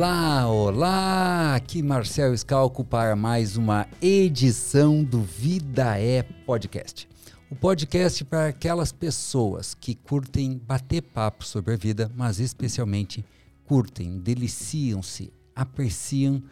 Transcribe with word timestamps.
Olá, 0.00 0.48
olá! 0.48 1.54
Aqui 1.56 1.82
Marcel 1.82 2.34
Scalco 2.34 2.82
para 2.82 3.14
mais 3.14 3.58
uma 3.58 3.86
edição 4.00 5.04
do 5.04 5.20
Vida 5.20 6.00
é 6.00 6.22
Podcast. 6.22 7.06
O 7.50 7.54
podcast 7.54 8.24
para 8.24 8.46
aquelas 8.46 8.92
pessoas 8.92 9.74
que 9.74 9.94
curtem 9.94 10.56
bater 10.56 11.02
papo 11.02 11.44
sobre 11.44 11.74
a 11.74 11.76
vida, 11.76 12.10
mas 12.16 12.40
especialmente 12.40 13.22
curtem, 13.66 14.18
deliciam-se, 14.18 15.30
apreciam 15.54 16.42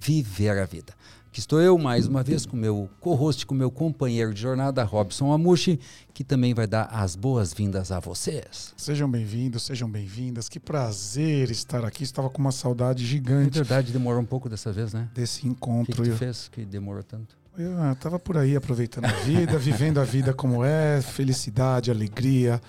viver 0.00 0.58
a 0.58 0.64
vida. 0.66 0.94
Aqui 1.30 1.40
estou 1.40 1.60
eu 1.60 1.76
mais 1.76 2.06
uma 2.06 2.22
vez 2.22 2.46
com 2.46 2.56
meu 2.56 2.88
co-host, 3.00 3.44
com 3.44 3.54
meu 3.54 3.70
companheiro 3.70 4.32
de 4.32 4.40
jornada, 4.40 4.82
Robson 4.82 5.30
Amushi, 5.30 5.78
que 6.14 6.24
também 6.24 6.54
vai 6.54 6.66
dar 6.66 6.84
as 6.84 7.14
boas-vindas 7.14 7.92
a 7.92 8.00
vocês. 8.00 8.72
Sejam 8.76 9.10
bem-vindos, 9.10 9.62
sejam 9.64 9.90
bem-vindas. 9.90 10.48
Que 10.48 10.58
prazer 10.58 11.50
estar 11.50 11.84
aqui. 11.84 12.02
Estava 12.02 12.30
com 12.30 12.38
uma 12.38 12.50
saudade 12.50 13.04
gigante. 13.04 13.58
É 13.58 13.62
verdade, 13.62 13.92
demorou 13.92 14.22
um 14.22 14.24
pouco 14.24 14.48
dessa 14.48 14.72
vez, 14.72 14.94
né? 14.94 15.08
Desse 15.14 15.46
O 15.46 15.50
encontro. 15.50 15.86
que, 15.96 16.02
que 16.02 16.08
tu 16.08 16.12
eu, 16.12 16.16
fez 16.16 16.48
que 16.48 16.64
demorou 16.64 17.02
tanto? 17.02 17.36
eu 17.58 17.92
estava 17.92 18.18
por 18.18 18.38
aí 18.38 18.56
aproveitando 18.56 19.04
a 19.04 19.12
vida, 19.12 19.58
vivendo 19.58 19.98
a 19.98 20.04
vida 20.04 20.32
como 20.32 20.64
é, 20.64 21.02
felicidade, 21.02 21.90
alegria, 21.90 22.60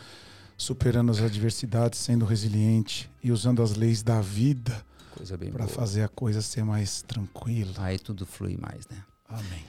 superando 0.57 1.11
as 1.11 1.21
adversidades, 1.21 1.97
sendo 1.99 2.25
resiliente 2.25 3.09
e 3.23 3.31
usando 3.31 3.63
as 3.63 3.75
leis 3.75 4.03
da 4.03 4.19
vida 4.19 4.88
Coisa 5.19 5.35
bem 5.35 5.51
para 5.51 5.67
fazer 5.67 6.01
a 6.01 6.07
coisa 6.07 6.41
ser 6.41 6.63
mais 6.63 7.01
tranquila. 7.01 7.73
Aí 7.79 7.99
tudo 7.99 8.25
flui 8.25 8.55
mais, 8.55 8.87
né? 8.87 9.03
Amém. 9.27 9.65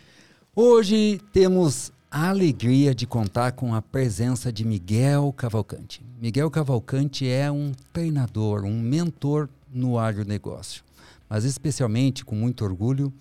Hoje 0.55 1.21
temos 1.33 1.91
a 2.09 2.29
alegria 2.29 2.95
de 2.95 3.05
contar 3.05 3.51
com 3.51 3.75
a 3.75 3.83
presença 3.83 4.53
de 4.53 4.65
Miguel 4.65 5.35
Cavalcante. 5.37 6.07
Miguel 6.21 6.49
Cavalcante 6.53 7.29
é 7.29 7.51
um 7.51 7.73
treinador, 7.93 8.63
um 8.63 8.81
mentor 8.81 9.49
no 9.69 9.99
agronegócio, 9.99 10.85
mas 11.29 11.43
especialmente 11.43 12.25
com 12.25 12.37
muito 12.37 12.65
orgulho, 12.65 13.13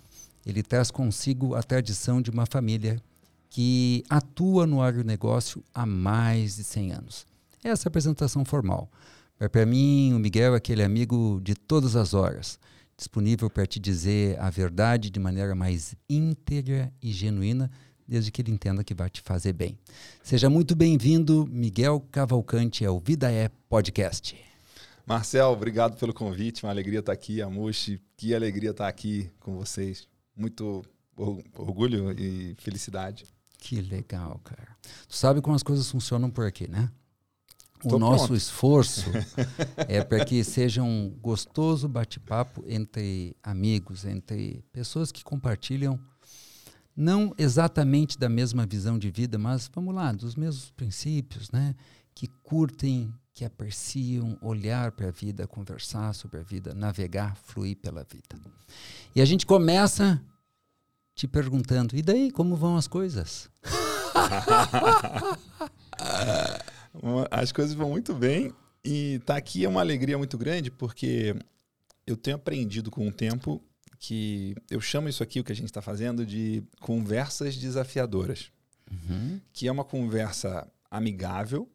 ele 0.46 0.62
traz 0.62 0.92
consigo 0.92 1.56
a 1.56 1.64
tradição 1.64 2.22
de 2.22 2.30
uma 2.30 2.46
família 2.46 3.02
que 3.50 4.04
atua 4.08 4.68
no 4.68 4.84
agronegócio 4.84 5.64
há 5.74 5.84
mais 5.84 6.58
de 6.58 6.64
100 6.64 6.92
anos. 6.92 7.26
Essa 7.64 7.88
é 7.88 7.88
a 7.88 7.90
apresentação 7.90 8.46
formal. 8.46 8.88
Para 9.48 9.66
mim, 9.66 10.14
o 10.14 10.20
Miguel 10.20 10.54
é 10.54 10.58
aquele 10.58 10.84
amigo 10.84 11.40
de 11.42 11.56
todas 11.56 11.96
as 11.96 12.14
horas, 12.14 12.60
disponível 12.98 13.50
para 13.50 13.66
te 13.66 13.80
dizer 13.80 14.38
a 14.40 14.50
verdade 14.50 15.10
de 15.10 15.20
maneira 15.20 15.56
mais 15.56 15.96
íntegra 16.10 16.92
e 17.02 17.12
genuína, 17.12 17.72
desde 18.06 18.32
que 18.32 18.42
ele 18.42 18.52
entenda 18.52 18.84
que 18.84 18.94
vai 18.94 19.10
te 19.10 19.22
fazer 19.22 19.54
bem. 19.54 19.78
Seja 20.22 20.50
muito 20.50 20.76
bem-vindo, 20.76 21.48
Miguel 21.50 22.02
Cavalcante, 22.12 22.84
ao 22.84 23.00
Vida 23.00 23.32
é 23.32 23.50
Podcast. 23.70 24.36
Marcel, 25.06 25.48
obrigado 25.48 25.98
pelo 25.98 26.14
convite. 26.14 26.64
Uma 26.66 26.72
alegria 26.72 27.00
estar 27.00 27.14
aqui. 27.14 27.42
Amushi, 27.42 28.00
que 28.18 28.36
alegria 28.36 28.72
estar 28.72 28.88
aqui 28.88 29.30
com 29.40 29.56
vocês. 29.56 30.08
Muito 30.36 30.84
or- 31.16 31.42
orgulho 31.56 32.12
e 32.12 32.56
felicidade. 32.60 33.26
Que 33.58 33.82
legal, 33.82 34.40
cara. 34.44 34.68
Tu 35.08 35.16
sabe 35.16 35.42
como 35.42 35.56
as 35.56 35.64
coisas 35.64 35.90
funcionam 35.90 36.30
por 36.30 36.46
aqui, 36.46 36.70
né? 36.70 36.90
O 37.84 37.90
Tô 37.90 38.00
nosso 38.00 38.26
pronto. 38.26 38.38
esforço 38.38 39.10
é 39.88 40.04
para 40.04 40.26
que 40.26 40.44
seja 40.44 40.84
um 40.84 41.10
gostoso 41.22 41.88
bate-papo 41.88 42.64
entre 42.68 43.36
amigos, 43.42 44.04
entre 44.04 44.64
pessoas 44.72 45.12
que 45.12 45.24
compartilham 45.24 46.00
não 46.96 47.34
exatamente 47.38 48.20
da 48.20 48.28
mesma 48.28 48.66
visão 48.66 49.00
de 49.00 49.10
vida, 49.10 49.38
mas 49.38 49.70
vamos 49.74 49.96
lá, 49.96 50.12
dos 50.12 50.36
mesmos 50.36 50.70
princípios, 50.72 51.50
né? 51.50 51.74
Que 52.14 52.28
curtem, 52.44 53.14
que 53.34 53.46
apreciam 53.46 54.38
olhar 54.42 54.92
para 54.92 55.08
a 55.08 55.12
vida, 55.12 55.48
conversar 55.48 56.14
sobre 56.14 56.42
a 56.42 56.44
vida, 56.44 56.74
navegar, 56.74 57.38
fluir 57.38 57.78
pela 57.78 58.04
vida. 58.04 58.36
E 59.16 59.22
a 59.22 59.26
gente 59.26 59.46
começa 59.46 60.22
te 61.16 61.26
perguntando: 61.26 61.96
e 61.96 62.02
daí, 62.02 62.30
como 62.30 62.58
vão 62.58 62.76
as 62.76 62.88
coisas? 62.88 63.50
As 67.30 67.52
coisas 67.52 67.74
vão 67.74 67.90
muito 67.90 68.14
bem 68.14 68.54
e 68.84 69.16
estar 69.16 69.36
aqui 69.36 69.66
é 69.66 69.70
uma 69.70 69.82
alegria 69.82 70.18
muito 70.18 70.38
grande 70.38 70.72
porque 70.72 71.36
eu 72.06 72.18
tenho 72.18 72.38
aprendido 72.38 72.90
com 72.90 73.08
o 73.08 73.12
tempo 73.12 73.62
que 74.00 74.56
eu 74.70 74.80
chamo 74.80 75.10
isso 75.10 75.22
aqui, 75.22 75.40
o 75.40 75.44
que 75.44 75.52
a 75.52 75.56
gente 75.56 75.68
está 75.68 75.82
fazendo, 75.82 76.26
de 76.26 76.64
conversas 76.80 77.56
desafiadoras. 77.56 78.52
Uhum. 78.92 79.40
que 79.54 79.68
é 79.68 79.72
uma 79.72 79.84
conversa 79.84 80.68
amigável, 80.90 81.70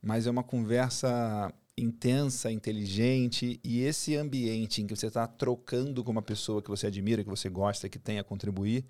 mas 0.00 0.28
é 0.28 0.30
uma 0.30 0.44
conversa 0.44 1.52
intensa, 1.76 2.50
inteligente, 2.50 3.60
e 3.62 3.80
esse 3.80 4.16
ambiente 4.16 4.80
em 4.80 4.86
que 4.86 4.94
você 4.96 5.08
está 5.08 5.26
trocando 5.26 6.02
com 6.02 6.10
uma 6.10 6.22
pessoa 6.22 6.62
que 6.62 6.70
você 6.70 6.86
admira, 6.86 7.22
que 7.22 7.28
você 7.28 7.48
gosta, 7.48 7.88
que 7.88 7.98
tem 7.98 8.18
a 8.18 8.24
contribuir, 8.24 8.84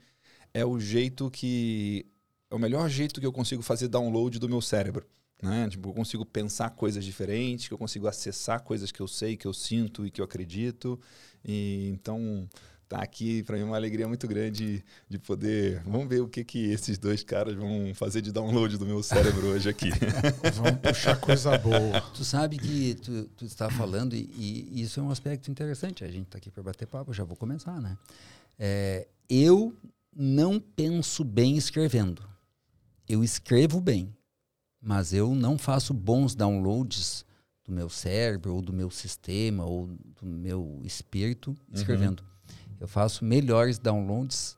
é 0.54 0.64
o 0.64 0.78
jeito 0.78 1.30
que. 1.30 2.06
É 2.48 2.54
o 2.54 2.58
melhor 2.58 2.88
jeito 2.88 3.20
que 3.20 3.26
eu 3.26 3.32
consigo 3.32 3.62
fazer 3.62 3.88
download 3.88 4.38
do 4.38 4.48
meu 4.48 4.60
cérebro. 4.60 5.04
Né? 5.42 5.68
Tipo, 5.68 5.90
eu 5.90 5.94
consigo 5.94 6.24
pensar 6.24 6.70
coisas 6.70 7.04
diferentes, 7.04 7.68
que 7.68 7.74
eu 7.74 7.78
consigo 7.78 8.06
acessar 8.08 8.62
coisas 8.62 8.90
que 8.90 9.00
eu 9.00 9.08
sei, 9.08 9.36
que 9.36 9.46
eu 9.46 9.52
sinto 9.52 10.06
e 10.06 10.10
que 10.10 10.20
eu 10.20 10.24
acredito. 10.24 10.98
E 11.44 11.90
então 11.92 12.48
tá 12.88 12.98
aqui 12.98 13.42
para 13.42 13.56
mim 13.56 13.62
é 13.62 13.64
uma 13.64 13.76
alegria 13.76 14.06
muito 14.06 14.26
grande 14.26 14.84
de 15.08 15.18
poder. 15.18 15.82
Vamos 15.84 16.08
ver 16.08 16.20
o 16.20 16.28
que 16.28 16.44
que 16.44 16.70
esses 16.70 16.98
dois 16.98 17.22
caras 17.22 17.54
vão 17.54 17.92
fazer 17.94 18.22
de 18.22 18.32
download 18.32 18.78
do 18.78 18.86
meu 18.86 19.02
cérebro 19.02 19.48
hoje 19.48 19.68
aqui. 19.68 19.90
Vamos 20.54 20.80
puxar 20.80 21.16
coisa 21.20 21.58
boa. 21.58 22.00
Tu 22.14 22.24
sabe 22.24 22.56
que 22.58 22.94
tu, 22.94 23.24
tu 23.36 23.44
está 23.44 23.68
falando, 23.68 24.14
e, 24.14 24.30
e 24.38 24.82
isso 24.82 25.00
é 25.00 25.02
um 25.02 25.10
aspecto 25.10 25.50
interessante. 25.50 26.04
A 26.04 26.10
gente 26.10 26.26
está 26.26 26.38
aqui 26.38 26.50
para 26.50 26.62
bater 26.62 26.86
papo, 26.86 27.12
já 27.12 27.24
vou 27.24 27.36
começar, 27.36 27.80
né? 27.80 27.98
É, 28.58 29.06
eu 29.28 29.74
não 30.14 30.58
penso 30.58 31.24
bem 31.24 31.56
escrevendo. 31.56 32.22
Eu 33.08 33.22
escrevo 33.22 33.80
bem, 33.80 34.14
mas 34.86 35.12
eu 35.12 35.34
não 35.34 35.58
faço 35.58 35.92
bons 35.92 36.36
downloads 36.36 37.26
do 37.64 37.72
meu 37.72 37.88
cérebro, 37.88 38.54
ou 38.54 38.62
do 38.62 38.72
meu 38.72 38.88
sistema, 38.88 39.64
ou 39.64 39.88
do 39.88 40.24
meu 40.24 40.80
espírito 40.84 41.56
escrevendo. 41.72 42.22
Eu 42.78 42.86
faço 42.86 43.24
melhores 43.24 43.80
downloads 43.80 44.56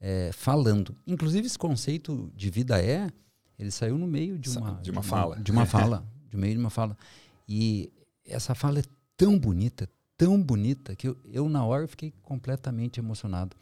é, 0.00 0.30
falando. 0.32 0.96
Inclusive, 1.06 1.46
esse 1.46 1.58
conceito 1.58 2.32
de 2.34 2.48
vida 2.48 2.82
é, 2.82 3.10
ele 3.58 3.70
saiu 3.70 3.98
no 3.98 4.06
meio 4.06 4.38
de 4.38 4.48
uma, 4.56 4.80
de 4.80 4.90
uma 4.90 5.02
fala. 5.02 5.36
De 5.36 5.52
uma 5.52 5.66
fala. 5.66 6.02
de 6.30 6.38
meio 6.38 6.54
de 6.54 6.58
uma 6.60 6.70
fala. 6.70 6.96
E 7.46 7.92
essa 8.24 8.54
fala 8.54 8.78
é 8.78 8.84
tão 9.14 9.38
bonita, 9.38 9.86
tão 10.16 10.42
bonita, 10.42 10.96
que 10.96 11.08
eu, 11.08 11.18
eu 11.26 11.50
na 11.50 11.62
hora 11.66 11.86
fiquei 11.86 12.14
completamente 12.22 12.98
emocionado. 12.98 13.54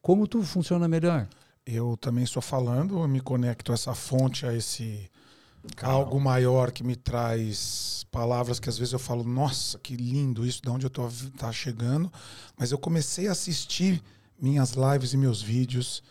Como 0.00 0.26
tu 0.26 0.42
funciona 0.42 0.88
melhor? 0.88 1.28
Eu 1.66 1.94
também 1.98 2.24
estou 2.24 2.40
falando, 2.40 2.98
eu 2.98 3.06
me 3.06 3.20
conecto 3.20 3.70
a 3.70 3.74
essa 3.74 3.94
fonte, 3.94 4.46
a 4.46 4.54
esse 4.54 5.10
algo 5.82 6.20
maior 6.20 6.70
que 6.70 6.84
me 6.84 6.96
traz 6.96 8.06
palavras 8.10 8.58
que 8.58 8.68
às 8.68 8.78
vezes 8.78 8.92
eu 8.92 8.98
falo, 8.98 9.22
nossa, 9.24 9.78
que 9.78 9.94
lindo 9.96 10.46
isso, 10.46 10.62
de 10.62 10.68
onde 10.70 10.86
eu 10.86 10.90
tô 10.90 11.08
tá 11.36 11.52
chegando. 11.52 12.10
Mas 12.56 12.72
eu 12.72 12.78
comecei 12.78 13.28
a 13.28 13.32
assistir 13.32 14.02
minhas 14.40 14.72
lives 14.72 15.12
e 15.12 15.16
meus 15.16 15.42
vídeos, 15.42 16.02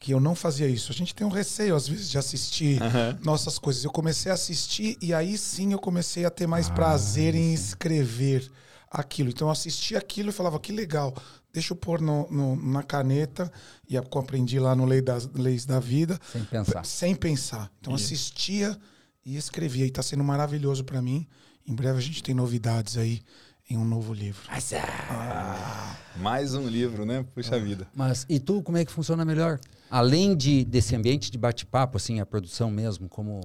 que 0.00 0.12
eu 0.12 0.20
não 0.20 0.34
fazia 0.34 0.68
isso. 0.68 0.92
A 0.92 0.94
gente 0.94 1.14
tem 1.14 1.26
um 1.26 1.30
receio, 1.30 1.74
às 1.74 1.88
vezes, 1.88 2.08
de 2.10 2.18
assistir 2.18 2.80
nossas 3.22 3.58
coisas. 3.58 3.84
Eu 3.84 3.90
comecei 3.90 4.30
a 4.30 4.34
assistir 4.34 4.96
e 5.02 5.12
aí 5.12 5.36
sim 5.36 5.72
eu 5.72 5.78
comecei 5.78 6.24
a 6.24 6.30
ter 6.30 6.46
mais 6.46 6.68
Ah, 6.68 6.72
prazer 6.72 7.34
em 7.34 7.52
escrever 7.52 8.50
aquilo. 8.90 9.28
Então 9.28 9.48
eu 9.48 9.52
assistia 9.52 9.98
aquilo 9.98 10.30
e 10.30 10.32
falava, 10.32 10.58
que 10.58 10.72
legal, 10.72 11.14
deixa 11.52 11.72
eu 11.72 11.76
pôr 11.76 12.00
no- 12.00 12.28
no- 12.30 12.56
na 12.56 12.82
caneta, 12.82 13.50
e 13.88 13.96
aprendi 13.96 14.58
lá 14.60 14.74
no 14.74 14.84
Lei 14.84 15.00
das 15.00 15.26
Leis 15.34 15.64
da 15.66 15.80
Vida, 15.80 16.18
Sem 16.32 16.44
pensar. 16.44 16.84
sem 16.84 17.14
pensar. 17.14 17.70
Então 17.80 17.94
Isso. 17.94 18.04
assistia 18.06 18.76
e 19.24 19.36
escrevia. 19.36 19.84
E 19.84 19.88
está 19.88 20.02
sendo 20.02 20.22
maravilhoso 20.24 20.84
para 20.84 21.00
mim. 21.02 21.26
Em 21.66 21.74
breve 21.74 21.98
a 21.98 22.02
gente 22.02 22.22
tem 22.22 22.34
novidades 22.34 22.96
aí 22.96 23.20
em 23.70 23.76
um 23.76 23.84
novo 23.84 24.14
livro. 24.14 24.48
Mais 26.16 26.54
um 26.54 26.66
livro, 26.66 27.04
né? 27.04 27.24
Puxa 27.34 27.58
vida. 27.60 27.86
Mas 27.94 28.24
e 28.28 28.40
tu, 28.40 28.62
como 28.62 28.78
é 28.78 28.84
que 28.84 28.90
funciona 28.92 29.24
melhor? 29.24 29.60
Além 29.90 30.36
de 30.36 30.64
desse 30.64 30.94
ambiente 30.96 31.30
de 31.30 31.38
bate-papo, 31.38 31.96
assim, 31.96 32.20
a 32.20 32.26
produção 32.26 32.70
mesmo, 32.70 33.08
como 33.08 33.40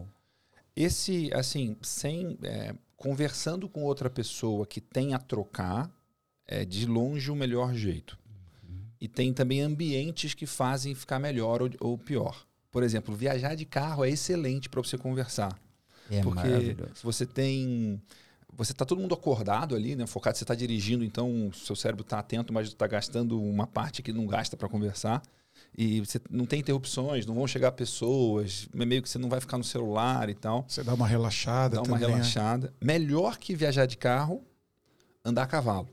Esse, 0.75 1.30
assim, 1.33 1.75
sem. 1.81 2.38
é, 2.44 2.74
conversando 2.95 3.68
com 3.68 3.83
outra 3.83 4.10
pessoa 4.10 4.66
que 4.66 4.80
tem 4.80 5.13
a 5.13 5.19
trocar, 5.19 5.92
é 6.61 6.65
de 6.65 6.85
longe 6.85 7.29
o 7.31 7.35
melhor 7.35 7.73
jeito. 7.73 8.17
E 9.00 9.07
tem 9.07 9.33
também 9.33 9.61
ambientes 9.61 10.33
que 10.33 10.45
fazem 10.45 10.95
ficar 10.95 11.19
melhor 11.19 11.61
ou, 11.61 11.69
ou 11.79 11.97
pior. 11.97 12.45
Por 12.71 12.83
exemplo, 12.83 13.15
viajar 13.15 13.55
de 13.55 13.65
carro 13.65 14.05
é 14.05 14.09
excelente 14.09 14.69
para 14.69 14.81
você 14.81 14.97
conversar. 14.97 15.57
é 16.09 16.21
porque 16.21 16.47
maravilhoso. 16.47 16.91
você 17.03 17.25
tem. 17.25 18.01
Você 18.55 18.71
está 18.71 18.85
todo 18.85 19.01
mundo 19.01 19.13
acordado 19.15 19.75
ali, 19.75 19.95
né? 19.95 20.05
Focado, 20.05 20.38
você 20.38 20.44
está 20.44 20.53
dirigindo, 20.55 21.03
então 21.03 21.47
o 21.47 21.53
seu 21.53 21.75
cérebro 21.75 22.03
está 22.03 22.19
atento, 22.19 22.53
mas 22.53 22.67
está 22.67 22.85
gastando 22.88 23.41
uma 23.41 23.65
parte 23.65 24.01
que 24.03 24.13
não 24.13 24.25
gasta 24.27 24.55
para 24.55 24.69
conversar. 24.69 25.21
E 25.75 26.00
você 26.01 26.21
não 26.29 26.45
tem 26.45 26.59
interrupções, 26.59 27.25
não 27.25 27.33
vão 27.33 27.47
chegar 27.47 27.71
pessoas, 27.71 28.67
meio 28.73 29.01
que 29.01 29.09
você 29.09 29.17
não 29.17 29.27
vai 29.27 29.39
ficar 29.41 29.57
no 29.57 29.63
celular 29.63 30.29
e 30.29 30.35
tal. 30.35 30.63
Você 30.67 30.83
dá 30.83 30.94
uma 30.94 31.07
relaxada 31.07 31.77
Dá 31.77 31.81
uma 31.81 31.97
também. 31.97 32.07
né? 32.09 32.13
relaxada. 32.15 32.73
Melhor 32.79 33.38
que 33.38 33.55
viajar 33.55 33.88
de 33.88 33.97
carro, 33.97 34.44
andar 35.25 35.44
a 35.44 35.47
cavalo. 35.47 35.89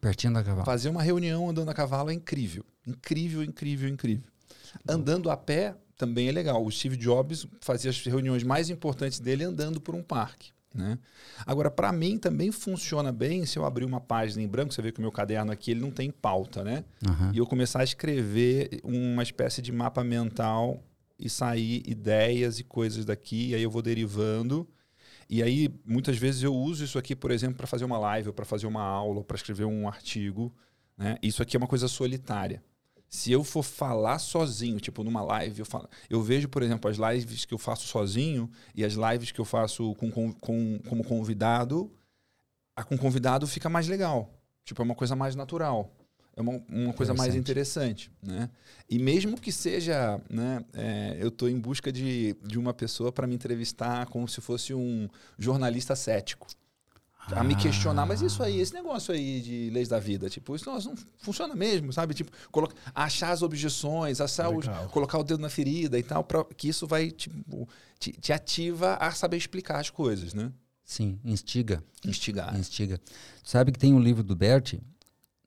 Pertinho 0.00 0.34
da 0.34 0.42
cavalo. 0.42 0.64
Fazer 0.64 0.88
uma 0.88 1.02
reunião 1.02 1.48
andando 1.48 1.70
a 1.70 1.74
cavalo 1.74 2.10
é 2.10 2.14
incrível. 2.14 2.64
Incrível, 2.86 3.42
incrível, 3.42 3.88
incrível. 3.88 4.24
Andando 4.88 5.30
a 5.30 5.36
pé 5.36 5.74
também 5.96 6.28
é 6.28 6.32
legal. 6.32 6.64
O 6.64 6.70
Steve 6.70 6.96
Jobs 6.96 7.46
fazia 7.60 7.90
as 7.90 8.00
reuniões 8.04 8.42
mais 8.42 8.70
importantes 8.70 9.18
dele 9.18 9.44
andando 9.44 9.80
por 9.80 9.94
um 9.94 10.02
parque. 10.02 10.52
Né? 10.74 10.98
Agora, 11.46 11.70
para 11.70 11.90
mim 11.92 12.18
também 12.18 12.52
funciona 12.52 13.10
bem 13.10 13.44
se 13.44 13.58
eu 13.58 13.64
abrir 13.64 13.84
uma 13.84 14.00
página 14.00 14.42
em 14.42 14.46
branco, 14.46 14.72
você 14.72 14.82
vê 14.82 14.92
que 14.92 14.98
o 14.98 15.02
meu 15.02 15.10
caderno 15.10 15.50
aqui 15.50 15.70
ele 15.70 15.80
não 15.80 15.90
tem 15.90 16.10
pauta, 16.10 16.62
né? 16.62 16.84
Aham. 17.04 17.32
E 17.34 17.38
eu 17.38 17.46
começar 17.46 17.80
a 17.80 17.84
escrever 17.84 18.80
uma 18.84 19.22
espécie 19.22 19.62
de 19.62 19.72
mapa 19.72 20.04
mental 20.04 20.82
e 21.18 21.28
sair 21.28 21.82
ideias 21.86 22.60
e 22.60 22.64
coisas 22.64 23.04
daqui, 23.04 23.48
e 23.48 23.54
aí 23.54 23.62
eu 23.62 23.70
vou 23.70 23.82
derivando. 23.82 24.68
E 25.28 25.42
aí, 25.42 25.68
muitas 25.84 26.16
vezes 26.16 26.42
eu 26.42 26.54
uso 26.54 26.84
isso 26.84 26.98
aqui, 26.98 27.14
por 27.14 27.30
exemplo, 27.30 27.56
para 27.56 27.66
fazer 27.66 27.84
uma 27.84 27.98
live, 27.98 28.28
ou 28.28 28.34
para 28.34 28.44
fazer 28.46 28.66
uma 28.66 28.82
aula, 28.82 29.18
ou 29.18 29.24
para 29.24 29.36
escrever 29.36 29.64
um 29.64 29.86
artigo. 29.86 30.54
Né? 30.96 31.16
Isso 31.22 31.42
aqui 31.42 31.56
é 31.56 31.58
uma 31.58 31.66
coisa 31.66 31.86
solitária. 31.86 32.62
Se 33.10 33.32
eu 33.32 33.42
for 33.42 33.62
falar 33.62 34.18
sozinho, 34.18 34.78
tipo 34.80 35.02
numa 35.02 35.22
live, 35.22 35.60
eu, 35.60 35.66
falo, 35.66 35.88
eu 36.10 36.22
vejo, 36.22 36.48
por 36.48 36.62
exemplo, 36.62 36.90
as 36.90 36.98
lives 36.98 37.44
que 37.44 37.54
eu 37.54 37.58
faço 37.58 37.86
sozinho 37.86 38.50
e 38.74 38.84
as 38.84 38.94
lives 38.94 39.30
que 39.32 39.40
eu 39.40 39.44
faço 39.46 39.94
com, 39.94 40.10
com, 40.10 40.32
com- 40.32 40.78
como 40.86 41.04
convidado, 41.04 41.90
a 42.76 42.84
com 42.84 42.98
convidado 42.98 43.46
fica 43.46 43.68
mais 43.68 43.88
legal. 43.88 44.34
Tipo, 44.64 44.82
é 44.82 44.84
uma 44.84 44.94
coisa 44.94 45.16
mais 45.16 45.34
natural. 45.34 45.90
É 46.38 46.40
uma, 46.40 46.62
uma 46.68 46.92
coisa 46.92 47.12
mais 47.12 47.34
interessante, 47.40 48.12
né? 48.22 48.48
E 48.88 48.96
mesmo 48.96 49.36
que 49.40 49.50
seja, 49.50 50.20
né, 50.30 50.64
é, 50.72 51.16
eu 51.18 51.28
estou 51.28 51.48
em 51.48 51.58
busca 51.58 51.90
de, 51.90 52.36
de 52.46 52.56
uma 52.56 52.72
pessoa 52.72 53.10
para 53.10 53.26
me 53.26 53.34
entrevistar 53.34 54.06
como 54.06 54.28
se 54.28 54.40
fosse 54.40 54.72
um 54.72 55.08
jornalista 55.36 55.96
cético. 55.96 56.46
A 57.32 57.42
me 57.44 57.54
questionar, 57.56 58.06
mas 58.06 58.22
isso 58.22 58.42
aí, 58.42 58.58
esse 58.60 58.72
negócio 58.72 59.12
aí 59.12 59.40
de 59.42 59.68
leis 59.70 59.88
da 59.88 59.98
vida, 59.98 60.30
tipo, 60.30 60.54
isso 60.56 60.64
não, 60.70 60.78
não 60.78 60.94
funciona 61.18 61.54
mesmo, 61.54 61.92
sabe? 61.92 62.14
Tipo, 62.14 62.30
coloca, 62.52 62.74
achar 62.94 63.32
as 63.32 63.42
objeções, 63.42 64.20
achar 64.20 64.48
os- 64.48 64.64
colocar 64.92 65.18
o 65.18 65.24
dedo 65.24 65.40
na 65.40 65.50
ferida 65.50 65.98
e 65.98 66.02
tal, 66.04 66.22
pra, 66.24 66.42
que 66.56 66.68
isso 66.68 66.86
vai, 66.86 67.10
tipo, 67.10 67.68
te, 67.98 68.12
te 68.12 68.32
ativa 68.32 68.94
a 68.94 69.10
saber 69.10 69.36
explicar 69.36 69.78
as 69.80 69.90
coisas, 69.90 70.32
né? 70.32 70.50
Sim, 70.84 71.18
instiga. 71.22 71.84
Instigar. 72.02 72.56
Instiga. 72.56 72.98
Sabe 73.44 73.72
que 73.72 73.78
tem 73.78 73.92
um 73.92 74.00
livro 74.00 74.22
do 74.22 74.34
Bert, 74.34 74.76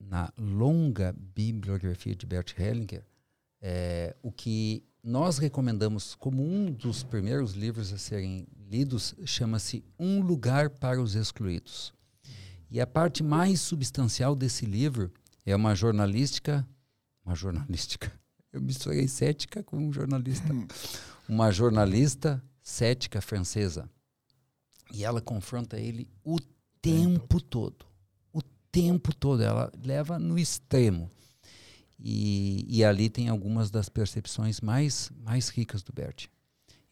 na 0.09 0.31
longa 0.37 1.13
bibliografia 1.17 2.15
de 2.15 2.25
Bert 2.25 2.53
Hellinger, 2.57 3.05
é, 3.61 4.15
o 4.21 4.31
que 4.31 4.83
nós 5.03 5.37
recomendamos 5.37 6.15
como 6.15 6.43
um 6.43 6.71
dos 6.71 7.03
primeiros 7.03 7.53
livros 7.53 7.91
a 7.91 7.97
serem 7.97 8.47
lidos 8.69 9.15
chama-se 9.25 9.83
Um 9.99 10.21
Lugar 10.21 10.69
para 10.69 11.01
os 11.01 11.15
Excluídos. 11.15 11.93
E 12.69 12.79
a 12.79 12.87
parte 12.87 13.23
mais 13.23 13.59
substancial 13.59 14.35
desse 14.35 14.65
livro 14.65 15.11
é 15.45 15.55
uma 15.55 15.75
jornalística, 15.75 16.67
uma 17.25 17.35
jornalística, 17.35 18.11
eu 18.53 18.61
misturei 18.61 19.07
cética 19.07 19.63
com 19.63 19.77
um 19.77 19.91
jornalista, 19.91 20.47
uma 21.27 21.51
jornalista 21.51 22.41
cética 22.61 23.21
francesa. 23.21 23.89
E 24.93 25.03
ela 25.03 25.21
confronta 25.21 25.79
ele 25.79 26.07
o 26.23 26.37
tempo 26.81 27.41
todo. 27.41 27.90
O 28.71 28.81
tempo 28.81 29.13
todo. 29.13 29.43
Ela 29.43 29.71
leva 29.83 30.17
no 30.17 30.39
extremo. 30.39 31.11
E, 31.99 32.65
e 32.67 32.83
ali 32.83 33.09
tem 33.09 33.27
algumas 33.27 33.69
das 33.69 33.89
percepções 33.89 34.59
mais, 34.61 35.11
mais 35.23 35.49
ricas 35.49 35.83
do 35.83 35.93
Bert. 35.93 36.27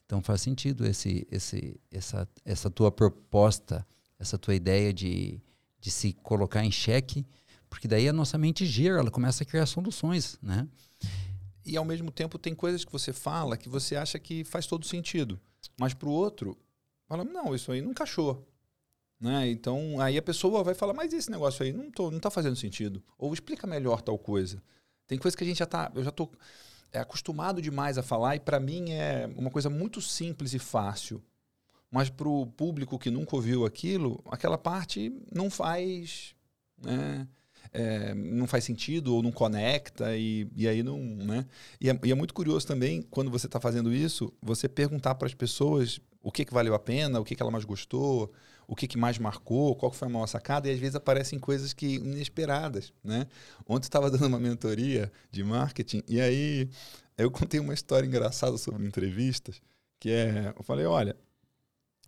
Então 0.05 0.21
faz 0.21 0.41
sentido 0.41 0.85
esse, 0.85 1.27
esse, 1.31 1.79
essa, 1.91 2.27
essa 2.43 2.69
tua 2.69 2.91
proposta, 2.91 3.85
essa 4.19 4.37
tua 4.37 4.55
ideia 4.55 4.93
de, 4.93 5.41
de 5.79 5.89
se 5.89 6.13
colocar 6.13 6.63
em 6.63 6.71
xeque, 6.71 7.25
porque 7.69 7.87
daí 7.87 8.09
a 8.09 8.13
nossa 8.13 8.37
mente 8.37 8.65
gira, 8.65 8.99
ela 8.99 9.11
começa 9.11 9.43
a 9.43 9.45
criar 9.45 9.65
soluções, 9.65 10.37
né? 10.41 10.67
E 11.63 11.77
ao 11.77 11.85
mesmo 11.85 12.11
tempo 12.11 12.39
tem 12.39 12.55
coisas 12.55 12.83
que 12.83 12.91
você 12.91 13.13
fala 13.13 13.57
que 13.57 13.69
você 13.69 13.95
acha 13.95 14.17
que 14.17 14.43
faz 14.43 14.65
todo 14.65 14.85
sentido. 14.85 15.39
Mas 15.79 15.93
pro 15.93 16.09
outro, 16.09 16.57
fala, 17.07 17.23
não, 17.23 17.53
isso 17.53 17.71
aí 17.71 17.81
não 17.81 17.91
encaixou. 17.91 18.48
Né? 19.19 19.49
Então 19.49 19.99
aí 19.99 20.17
a 20.17 20.21
pessoa 20.21 20.63
vai 20.63 20.73
falar, 20.73 20.93
mas 20.93 21.11
esse 21.11 21.29
negócio 21.29 21.63
aí 21.63 21.73
não, 21.73 21.91
tô, 21.91 22.09
não 22.09 22.19
tá 22.19 22.29
fazendo 22.29 22.55
sentido. 22.55 23.03
Ou 23.17 23.33
explica 23.33 23.67
melhor 23.67 24.01
tal 24.01 24.17
coisa. 24.17 24.63
Tem 25.07 25.17
coisa 25.17 25.35
que 25.35 25.43
a 25.43 25.47
gente 25.47 25.57
já 25.57 25.65
tá. 25.65 25.91
Eu 25.93 26.03
já 26.03 26.11
tô 26.11 26.29
é, 26.91 26.99
acostumado 26.99 27.61
demais 27.61 27.97
a 27.97 28.03
falar, 28.03 28.35
e 28.35 28.39
para 28.39 28.59
mim 28.59 28.91
é 28.91 29.29
uma 29.35 29.49
coisa 29.49 29.69
muito 29.69 30.01
simples 30.01 30.53
e 30.53 30.59
fácil. 30.59 31.21
Mas 31.91 32.09
pro 32.09 32.45
público 32.55 32.99
que 32.99 33.09
nunca 33.09 33.35
ouviu 33.35 33.65
aquilo, 33.65 34.23
aquela 34.29 34.57
parte 34.57 35.11
não 35.33 35.49
faz. 35.49 36.35
Né? 36.81 37.27
É, 37.71 38.15
não 38.15 38.47
faz 38.47 38.63
sentido 38.63 39.13
ou 39.13 39.21
não 39.21 39.31
conecta 39.31 40.15
e, 40.15 40.47
e 40.55 40.67
aí 40.67 40.81
não, 40.81 40.97
né? 40.97 41.45
E 41.79 41.87
é, 41.87 41.99
e 42.03 42.11
é 42.11 42.15
muito 42.15 42.33
curioso 42.33 42.65
também 42.65 43.01
quando 43.11 43.29
você 43.29 43.45
está 43.45 43.59
fazendo 43.59 43.93
isso, 43.93 44.33
você 44.41 44.67
perguntar 44.67 45.13
para 45.13 45.27
as 45.27 45.35
pessoas 45.35 45.99
o 46.23 46.31
que, 46.31 46.45
que 46.45 46.53
valeu 46.53 46.73
a 46.73 46.79
pena, 46.79 47.19
o 47.19 47.23
que, 47.23 47.35
que 47.35 47.41
ela 47.43 47.51
mais 47.51 47.65
gostou, 47.65 48.31
o 48.71 48.75
que, 48.75 48.87
que 48.87 48.97
mais 48.97 49.17
marcou, 49.17 49.75
qual 49.75 49.91
foi 49.91 50.07
a 50.07 50.11
maior 50.11 50.27
sacada 50.27 50.67
e 50.67 50.71
às 50.71 50.79
vezes 50.79 50.95
aparecem 50.95 51.39
coisas 51.39 51.73
que 51.73 51.95
inesperadas, 51.95 52.93
né? 53.03 53.25
Ontem 53.67 53.85
eu 53.85 53.89
estava 53.89 54.11
dando 54.11 54.27
uma 54.27 54.39
mentoria 54.39 55.11
de 55.31 55.43
marketing 55.43 56.03
e 56.07 56.21
aí 56.21 56.69
eu 57.17 57.31
contei 57.31 57.59
uma 57.59 57.73
história 57.73 58.05
engraçada 58.05 58.57
sobre 58.57 58.85
entrevistas 58.85 59.59
que 59.99 60.11
é, 60.11 60.53
eu 60.55 60.63
falei, 60.63 60.85
olha, 60.85 61.15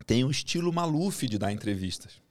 tem 0.06 0.24
um 0.24 0.30
estilo 0.30 0.72
Maluf 0.72 1.28
de 1.28 1.38
dar 1.40 1.52
entrevistas 1.52 2.22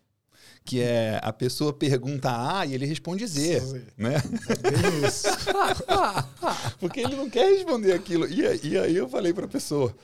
que 0.65 0.81
é 0.81 1.19
a 1.23 1.33
pessoa 1.33 1.73
pergunta 1.73 2.31
A 2.59 2.67
e 2.67 2.75
ele 2.75 2.85
responde 2.87 3.27
Z, 3.27 3.61
né? 3.97 4.17
É 4.63 5.07
isso. 5.09 5.27
Porque 6.79 7.01
ele 7.01 7.17
não 7.17 7.29
quer 7.31 7.49
responder 7.51 7.93
aquilo. 7.93 8.29
E, 8.29 8.47
a- 8.47 8.55
e 8.55 8.79
aí 8.79 8.97
eu 8.97 9.09
falei 9.09 9.33
pra 9.33 9.49
pessoa, 9.49 9.95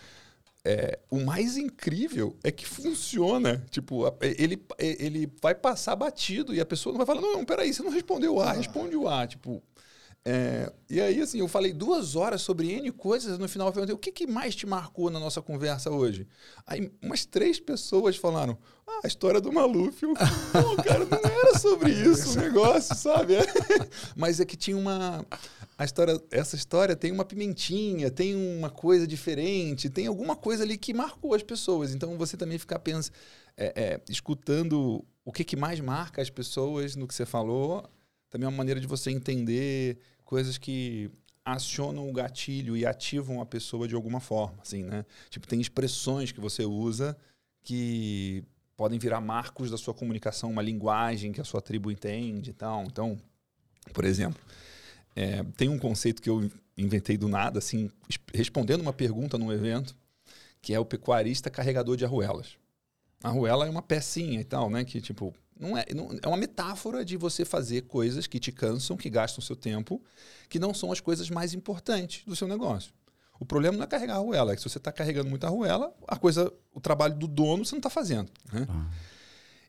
é, 0.67 0.99
o 1.09 1.21
mais 1.21 1.57
incrível 1.57 2.37
é 2.43 2.51
que 2.51 2.67
funciona. 2.67 3.65
Tipo, 3.71 4.13
ele, 4.21 4.61
ele 4.79 5.31
vai 5.41 5.55
passar 5.55 5.95
batido 5.95 6.53
e 6.53 6.61
a 6.61 6.67
pessoa 6.67 6.93
não 6.93 6.99
vai 6.99 7.07
falar, 7.07 7.21
não, 7.21 7.35
não, 7.35 7.45
peraí, 7.45 7.73
você 7.73 7.85
não 7.85 7.91
respondeu 7.93 8.35
o 8.35 8.41
A, 8.41 8.53
responde 8.53 8.97
o 8.97 9.07
A. 9.07 9.25
Tipo, 9.29 9.63
é, 10.25 10.73
e 10.91 11.01
aí, 11.01 11.21
assim, 11.21 11.39
eu 11.39 11.47
falei 11.47 11.73
duas 11.73 12.17
horas 12.17 12.43
sobre 12.43 12.73
N 12.73 12.91
coisas, 12.91 13.39
no 13.39 13.49
final 13.49 13.69
eu 13.69 13.73
perguntei, 13.73 13.95
o 13.95 13.99
que, 13.99 14.11
que 14.11 14.27
mais 14.27 14.57
te 14.57 14.67
marcou 14.67 15.09
na 15.09 15.21
nossa 15.21 15.41
conversa 15.41 15.89
hoje? 15.89 16.27
Aí 16.67 16.91
umas 17.01 17.25
três 17.25 17.61
pessoas 17.61 18.17
falaram, 18.17 18.59
ah, 18.85 19.03
a 19.05 19.07
história 19.07 19.41
do 19.41 19.53
Maluf. 19.53 20.03
Eu, 20.03 20.15
Pô, 20.15 20.83
cara, 20.83 21.05
não 21.05 21.31
era 21.31 21.57
sobre 21.61 21.93
isso 21.93 22.33
o 22.33 22.35
negócio, 22.43 22.97
sabe? 22.97 23.35
Mas 24.17 24.41
é 24.41 24.45
que 24.45 24.57
tinha 24.57 24.77
uma... 24.77 25.25
A 25.79 25.85
história, 25.85 26.19
essa 26.31 26.57
história 26.57 26.97
tem 26.97 27.13
uma 27.13 27.25
pimentinha, 27.25 28.11
tem 28.11 28.35
uma 28.35 28.71
coisa 28.71 29.07
diferente, 29.07 29.91
tem 29.91 30.07
alguma 30.07 30.35
coisa 30.35 30.63
ali 30.63 30.79
que 30.79 30.95
marcou 30.95 31.35
as 31.35 31.43
pessoas. 31.43 31.95
Então 31.95 32.17
você 32.17 32.37
também 32.37 32.59
ficar 32.59 32.79
pensando, 32.79 33.15
escutando 34.09 35.05
o 35.25 35.33
que, 35.33 35.45
que 35.45 35.57
mais 35.57 35.79
marca 35.81 36.23
as 36.23 36.31
pessoas 36.31 36.97
no 36.97 37.07
que 37.07 37.15
você 37.15 37.27
falou, 37.27 37.85
também 38.31 38.47
é 38.47 38.49
uma 38.49 38.57
maneira 38.57 38.81
de 38.81 38.87
você 38.87 39.11
entender 39.11 39.99
coisas 40.25 40.57
que 40.57 41.11
acionam 41.45 42.09
o 42.09 42.13
gatilho 42.13 42.77
e 42.77 42.85
ativam 42.85 43.41
a 43.41 43.47
pessoa 43.47 43.87
de 43.87 43.95
alguma 43.95 44.19
forma, 44.19 44.59
assim, 44.61 44.83
né? 44.83 45.05
Tipo, 45.31 45.47
tem 45.47 45.61
expressões 45.61 46.33
que 46.33 46.41
você 46.41 46.65
usa 46.65 47.17
que 47.63 48.43
podem 48.77 48.99
virar 48.99 49.21
marcos 49.21 49.71
da 49.71 49.77
sua 49.77 49.95
comunicação, 49.95 50.51
uma 50.51 50.63
linguagem 50.63 51.33
que 51.33 51.41
a 51.41 51.45
sua 51.45 51.61
tribo 51.61 51.91
entende 51.91 52.51
e 52.51 52.53
tal. 52.53 52.85
Então, 52.85 53.17
por 53.93 54.05
exemplo, 54.05 54.41
é, 55.17 55.43
tem 55.57 55.69
um 55.69 55.79
conceito 55.79 56.21
que 56.23 56.29
eu 56.31 56.49
inventei 56.77 57.17
do 57.17 57.27
nada, 57.29 57.59
assim, 57.59 57.91
es- 58.09 58.19
respondendo 58.35 58.83
uma 58.83 58.93
pergunta 58.93 59.37
num 59.39 59.51
evento, 59.51 59.97
que 60.63 60.75
é 60.75 60.79
o 60.79 60.85
pecuarista 60.85 61.49
carregador 61.51 61.97
de 61.97 62.05
arruelas. 62.05 62.57
A 63.25 63.29
arruela 63.31 63.67
é 63.67 63.71
uma 63.71 63.83
pecinha 63.83 64.41
e 64.41 64.45
tal, 64.45 64.69
né? 64.69 64.85
Que, 64.85 65.01
tipo, 65.01 65.35
não 65.59 65.77
é, 65.77 65.87
não- 65.95 66.11
é 66.23 66.29
uma 66.29 66.37
metáfora 66.37 67.03
de 67.05 67.17
você 67.17 67.45
fazer 67.45 67.83
coisas 67.83 68.27
que 68.27 68.39
te 68.39 68.53
cansam, 68.53 68.97
que 68.97 69.09
gastam 69.09 69.41
seu 69.43 69.57
tempo, 69.57 70.03
que 70.51 70.59
não 70.59 70.75
são 70.75 70.93
as 70.93 71.01
coisas 71.01 71.31
mais 71.31 71.55
importantes 71.55 72.23
do 72.27 72.37
seu 72.37 72.47
negócio. 72.47 72.93
O 73.41 73.45
problema 73.47 73.77
não 73.77 73.85
é 73.85 73.87
carregar 73.87 74.15
a 74.15 74.17
arruela, 74.19 74.53
é 74.53 74.57
que 74.57 74.63
se 74.63 74.69
você 74.69 74.79
está 74.79 74.93
carregando 74.93 75.29
muita 75.31 75.47
arruela, 75.47 75.95
a 76.07 76.17
coisa, 76.17 76.53
o 76.75 76.81
trabalho 76.81 77.15
do 77.15 77.27
dono 77.27 77.65
você 77.65 77.75
não 77.75 77.79
está 77.79 77.91
fazendo. 77.91 78.31
Né? 78.53 78.67
Ah. 78.69 78.87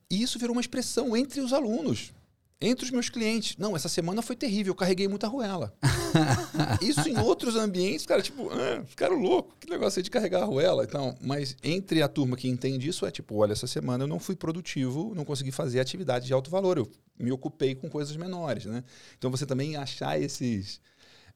E 0.10 0.22
isso 0.22 0.40
virou 0.40 0.54
uma 0.56 0.62
expressão 0.62 1.16
entre 1.18 1.42
os 1.42 1.52
alunos, 1.54 2.14
entre 2.60 2.86
os 2.86 2.92
meus 2.92 3.10
clientes. 3.10 3.56
Não, 3.58 3.76
essa 3.76 3.88
semana 3.88 4.22
foi 4.22 4.36
terrível, 4.36 4.72
eu 4.72 4.76
carreguei 4.76 5.08
muita 5.08 5.28
arruela. 5.28 5.74
isso 6.82 7.08
em 7.08 7.18
outros 7.20 7.56
ambientes, 7.56 8.06
cara, 8.06 8.22
tipo, 8.22 8.50
ah, 8.50 8.84
ficaram 8.86 9.20
loucos, 9.20 9.56
que 9.60 9.70
negócio 9.70 10.00
aí 10.00 10.04
de 10.04 10.10
carregar 10.10 10.40
a 10.40 10.44
arruela. 10.44 10.84
Então, 10.84 11.16
mas 11.22 11.56
entre 11.64 12.02
a 12.02 12.08
turma 12.08 12.36
que 12.36 12.48
entende 12.48 12.88
isso, 12.88 13.06
é 13.06 13.12
tipo, 13.12 13.36
olha, 13.36 13.54
essa 13.54 13.68
semana 13.68 14.04
eu 14.04 14.08
não 14.08 14.20
fui 14.20 14.36
produtivo, 14.36 15.14
não 15.16 15.24
consegui 15.24 15.52
fazer 15.52 15.80
atividade 15.80 16.26
de 16.26 16.34
alto 16.34 16.50
valor, 16.50 16.78
eu 16.78 16.90
me 17.20 17.32
ocupei 17.32 17.76
com 17.76 17.90
coisas 17.90 18.16
menores, 18.16 18.66
né? 18.66 18.84
Então 19.18 19.30
você 19.30 19.46
também 19.46 19.76
achar 19.76 20.20
esses, 20.20 20.82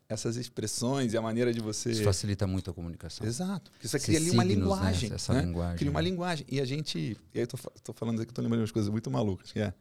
essas 0.10 0.38
expressões 0.38 1.14
e 1.14 1.18
a 1.18 1.22
maneira 1.22 1.54
de 1.54 1.60
você... 1.60 1.92
Isso 1.92 2.04
facilita 2.04 2.48
muito 2.48 2.72
a 2.72 2.74
comunicação. 2.74 3.26
Exato. 3.26 3.72
Porque 3.72 3.88
você 3.88 4.00
cria 4.00 4.18
ali 4.18 4.32
uma 4.32 4.44
né? 4.44 4.54
linguagem. 4.54 5.12
Essa 5.14 5.34
né? 5.34 5.42
linguagem, 5.42 5.78
Cria 5.78 5.92
uma 5.92 6.02
né? 6.02 6.10
linguagem. 6.10 6.46
E 6.50 6.60
a 6.60 6.66
gente. 6.66 7.18
E 7.34 7.40
aí 7.40 7.44
eu 7.44 7.48
tô, 7.48 7.58
tô 7.84 7.94
falando 7.94 8.22
aqui, 8.22 8.34
tô 8.34 8.42
lembrando 8.42 8.60
de 8.60 8.64
umas 8.64 8.72
coisas 8.72 8.92
muito 8.92 9.10
malucas, 9.10 9.52
que 9.52 9.60
é. 9.60 9.74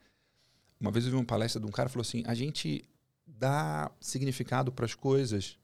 Uma 0.80 0.90
vez 0.90 1.04
eu 1.04 1.10
vi 1.10 1.16
uma 1.16 1.24
palestra 1.24 1.60
de 1.60 1.66
um 1.66 1.70
cara 1.70 1.88
falou 1.88 2.02
assim: 2.02 2.22
a 2.26 2.34
gente 2.34 2.84
dá 3.26 3.90
significado 4.00 4.72
para 4.72 4.86
as 4.86 4.94
coisas 4.94 5.58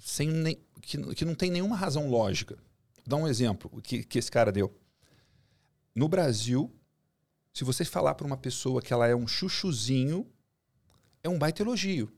sem 0.00 0.28
nem, 0.28 0.58
que, 0.80 1.14
que 1.14 1.24
não 1.24 1.34
tem 1.34 1.50
nenhuma 1.50 1.76
razão 1.76 2.08
lógica. 2.08 2.58
Dar 3.06 3.16
um 3.16 3.26
exemplo 3.26 3.70
que, 3.82 4.02
que 4.04 4.18
esse 4.18 4.30
cara 4.30 4.52
deu. 4.52 4.74
No 5.94 6.08
Brasil, 6.08 6.72
se 7.52 7.64
você 7.64 7.84
falar 7.84 8.14
para 8.14 8.26
uma 8.26 8.36
pessoa 8.36 8.82
que 8.82 8.92
ela 8.92 9.06
é 9.06 9.14
um 9.14 9.26
chuchuzinho, 9.26 10.26
é 11.22 11.28
um 11.28 11.38
baita 11.38 11.62
elogio. 11.62 12.12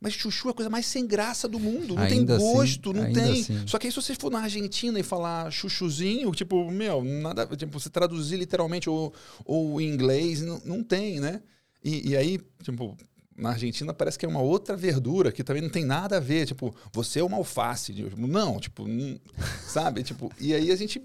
Mas 0.00 0.12
chuchu 0.14 0.48
é 0.48 0.50
a 0.52 0.54
coisa 0.54 0.70
mais 0.70 0.86
sem 0.86 1.06
graça 1.06 1.48
do 1.48 1.58
mundo. 1.58 1.94
Não 1.96 2.02
Ainda 2.02 2.36
tem 2.36 2.36
assim- 2.36 2.52
gosto, 2.52 2.92
não 2.92 3.02
ainda 3.02 3.20
tem. 3.20 3.40
assim. 3.40 3.66
Só 3.66 3.78
que 3.78 3.86
aí, 3.88 3.92
se 3.92 4.00
você 4.00 4.14
for 4.14 4.30
na 4.30 4.40
Argentina 4.40 4.98
e 5.00 5.02
falar 5.02 5.50
chuchuzinho, 5.50 6.30
tipo, 6.32 6.70
meu, 6.70 7.02
nada. 7.02 7.46
Tipo, 7.56 7.78
você 7.80 7.90
traduzir 7.90 8.36
literalmente 8.36 8.88
ou, 8.88 9.12
ou 9.44 9.80
em 9.80 9.88
inglês, 9.88 10.40
não, 10.40 10.60
não 10.64 10.84
tem, 10.84 11.18
né? 11.18 11.42
E, 11.84 12.10
e 12.10 12.16
aí, 12.16 12.38
tipo, 12.62 12.96
na 13.36 13.50
Argentina 13.50 13.92
parece 13.92 14.18
que 14.18 14.24
é 14.24 14.28
uma 14.28 14.40
outra 14.42 14.76
verdura 14.76 15.32
que 15.32 15.42
também 15.44 15.62
não 15.62 15.70
tem 15.70 15.84
nada 15.84 16.18
a 16.18 16.20
ver. 16.20 16.46
Tipo, 16.46 16.72
você 16.92 17.18
é 17.20 17.24
uma 17.24 17.36
alface. 17.36 17.92
Tipo, 17.92 18.26
Não, 18.26 18.60
tipo, 18.60 18.86
não- 18.86 19.18
sabe? 19.66 20.02
Tipo, 20.04 20.30
e 20.40 20.54
aí 20.54 20.70
a 20.70 20.76
gente. 20.76 21.02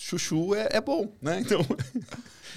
Chuchu 0.00 0.54
é, 0.54 0.68
é 0.72 0.80
bom, 0.80 1.12
né? 1.20 1.42
Então. 1.44 1.60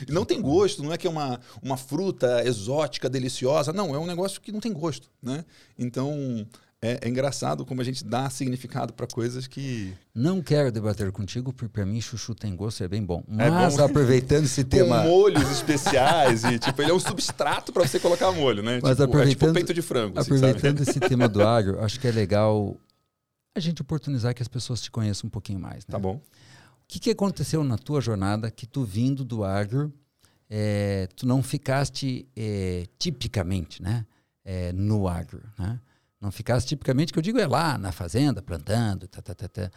Não 0.09 0.25
tem 0.25 0.41
gosto, 0.41 0.81
não 0.81 0.91
é 0.91 0.97
que 0.97 1.05
é 1.05 1.09
uma, 1.09 1.39
uma 1.62 1.77
fruta 1.77 2.43
exótica, 2.47 3.07
deliciosa. 3.07 3.71
Não, 3.71 3.93
é 3.93 4.00
um 4.00 4.07
negócio 4.07 4.41
que 4.41 4.51
não 4.51 4.59
tem 4.59 4.73
gosto, 4.73 5.07
né? 5.21 5.45
Então, 5.77 6.47
é, 6.81 7.00
é 7.03 7.07
engraçado 7.07 7.63
como 7.63 7.79
a 7.79 7.83
gente 7.83 8.03
dá 8.03 8.27
significado 8.27 8.91
para 8.91 9.05
coisas 9.05 9.45
que... 9.45 9.93
Não 10.13 10.41
quero 10.41 10.71
debater 10.71 11.12
contigo, 11.12 11.53
porque 11.53 11.71
para 11.71 11.85
mim 11.85 12.01
chuchu 12.01 12.33
tem 12.33 12.55
gosto, 12.55 12.83
é 12.83 12.88
bem 12.88 13.03
bom. 13.03 13.23
É 13.38 13.50
Mas 13.51 13.77
bom. 13.77 13.85
aproveitando 13.85 14.45
esse 14.45 14.63
Com 14.65 14.69
tema, 14.71 15.03
molhos 15.03 15.50
especiais 15.51 16.43
e, 16.43 16.57
tipo, 16.57 16.81
ele 16.81 16.89
é 16.89 16.93
um 16.93 17.00
substrato 17.00 17.71
para 17.71 17.88
você 17.88 18.00
colocar 18.00 18.31
molho, 18.31 18.63
né? 18.63 18.79
Mas 18.81 18.97
tipo, 18.97 19.03
é 19.03 19.05
tipo 19.05 19.12
aproveitando- 19.12 19.53
peito 19.53 19.73
de 19.75 19.81
frango, 19.83 20.19
assim, 20.19 20.33
aproveitando 20.35 20.79
sabe? 20.79 20.89
esse 20.89 21.00
tema 21.00 21.29
do 21.29 21.43
agro, 21.43 21.79
acho 21.83 22.00
que 22.00 22.07
é 22.07 22.12
legal 22.12 22.75
a 23.55 23.59
gente 23.59 23.79
oportunizar 23.83 24.33
que 24.33 24.41
as 24.41 24.47
pessoas 24.47 24.81
te 24.81 24.89
conheçam 24.89 25.27
um 25.27 25.29
pouquinho 25.29 25.59
mais. 25.59 25.85
Né? 25.85 25.91
Tá 25.91 26.00
bom. 26.00 26.19
Que, 26.93 27.00
que 27.00 27.09
aconteceu 27.09 27.63
na 27.63 27.75
tua 27.75 28.00
jornada 28.00 28.51
que 28.51 28.67
tu 28.67 28.83
vindo 28.83 29.25
do 29.25 29.43
agro, 29.43 29.91
eh, 30.47 31.09
tu 31.15 31.25
não 31.25 31.41
ficaste 31.41 32.29
eh, 32.35 32.85
tipicamente 33.00 33.81
né, 33.81 34.05
eh, 34.45 34.71
no 34.73 35.07
agro, 35.07 35.41
né? 35.57 35.81
Não 36.21 36.31
ficaste 36.31 36.67
tipicamente, 36.67 37.12
que 37.12 37.17
eu 37.17 37.23
digo 37.23 37.39
é 37.39 37.47
lá 37.47 37.79
na 37.79 37.91
fazenda, 37.91 38.43
plantando, 38.43 39.07
tá, 39.07 39.23
tá, 39.23 39.33
tá, 39.33 39.47
tá. 39.47 39.71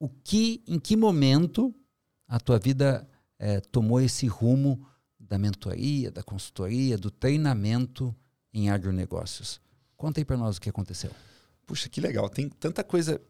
O 0.00 0.08
que, 0.08 0.60
em 0.66 0.80
que 0.80 0.96
momento 0.96 1.72
a 2.26 2.40
tua 2.40 2.58
vida 2.58 3.08
tomou 3.70 4.00
esse 4.00 4.26
rumo 4.26 4.84
da 5.16 5.38
mentoria, 5.38 6.10
da 6.10 6.24
consultoria, 6.24 6.98
do 6.98 7.08
treinamento 7.08 8.12
em 8.52 8.68
agronegócios? 8.68 9.60
Conta 9.96 10.20
aí 10.20 10.24
para 10.24 10.36
nós 10.36 10.56
o 10.56 10.60
que 10.60 10.68
aconteceu. 10.68 11.12
Puxa, 11.64 11.88
que 11.88 12.00
legal. 12.00 12.28
Tem 12.28 12.48
tanta 12.48 12.82
coisa 12.82 13.20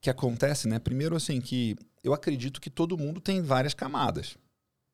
que 0.00 0.08
acontece, 0.08 0.68
né? 0.68 0.78
Primeiro, 0.78 1.16
assim, 1.16 1.40
que 1.40 1.76
eu 2.06 2.14
acredito 2.14 2.60
que 2.60 2.70
todo 2.70 2.96
mundo 2.96 3.20
tem 3.20 3.42
várias 3.42 3.74
camadas. 3.74 4.36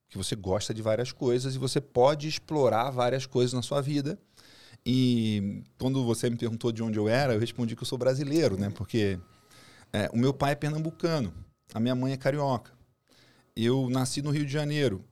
Que 0.09 0.17
você 0.17 0.35
gosta 0.35 0.73
de 0.73 0.81
várias 0.81 1.13
coisas 1.13 1.55
e 1.55 1.59
você 1.59 1.79
pode 1.79 2.27
explorar 2.27 2.91
várias 2.91 3.27
coisas 3.27 3.53
na 3.53 3.61
sua 3.61 3.83
vida. 3.83 4.19
E 4.85 5.63
quando 5.79 6.03
você 6.05 6.31
me 6.31 6.37
perguntou 6.37 6.73
de 6.73 6.83
onde 6.83 6.99
eu 6.99 7.09
era, 7.09 7.35
eu 7.35 7.41
respondi 7.41 7.77
que 7.77 7.83
eu 7.83 7.87
sou 7.87 7.99
brasileiro, 7.99 8.57
né? 8.57 8.71
Porque 8.71 9.19
é, 9.93 10.09
o 10.13 10.17
meu 10.17 10.33
pai 10.33 10.53
é 10.53 10.55
pernambucano, 10.55 11.33
a 11.75 11.79
minha 11.79 11.95
mãe 11.95 12.15
é 12.15 12.17
carioca. 12.17 12.73
Eu 13.55 13.91
nasci 13.91 14.23
no 14.23 14.31
Rio 14.31 14.47
de 14.47 14.53
Janeiro. 14.53 15.05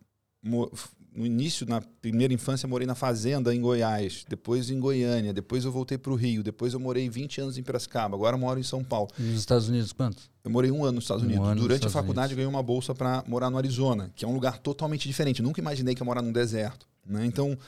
No 1.12 1.26
início, 1.26 1.66
na 1.66 1.80
primeira 1.80 2.32
infância, 2.32 2.68
morei 2.68 2.86
na 2.86 2.94
fazenda 2.94 3.52
em 3.54 3.60
Goiás, 3.60 4.24
depois 4.28 4.70
em 4.70 4.78
Goiânia, 4.78 5.32
depois 5.32 5.64
eu 5.64 5.72
voltei 5.72 5.98
para 5.98 6.12
o 6.12 6.14
Rio, 6.14 6.40
depois 6.42 6.72
eu 6.72 6.78
morei 6.78 7.08
20 7.08 7.40
anos 7.40 7.58
em 7.58 7.62
Piracicaba, 7.64 8.14
agora 8.16 8.36
eu 8.36 8.38
moro 8.40 8.60
em 8.60 8.62
São 8.62 8.84
Paulo. 8.84 9.08
E 9.18 9.22
nos 9.22 9.40
Estados 9.40 9.68
Unidos, 9.68 9.92
quantos? 9.92 10.30
Eu 10.44 10.50
morei 10.52 10.70
um 10.70 10.84
ano 10.84 10.92
nos 10.94 11.04
Estados 11.04 11.24
Um 11.24 11.26
Unidos. 11.26 11.46
nos 11.48 11.60
Durante 11.60 11.78
Estados 11.78 11.96
a 11.96 11.98
faculdade, 12.00 12.26
Unidos. 12.32 12.36
ganhei 12.36 12.48
uma 12.48 12.62
bolsa 12.62 12.94
para 12.94 13.24
morar 13.26 13.50
no 13.50 13.58
Arizona, 13.58 14.12
que 14.14 14.24
é 14.24 14.28
um 14.28 14.32
lugar 14.34 14.58
totalmente 14.58 15.08
diferente. 15.08 15.42
Nunca 15.42 15.60
imaginei 15.60 15.94
que 15.96 16.00
ia 16.00 16.04
morar 16.04 16.22
num 16.22 16.30
deserto. 16.32 16.86
Né? 17.04 17.26
Então, 17.26 17.58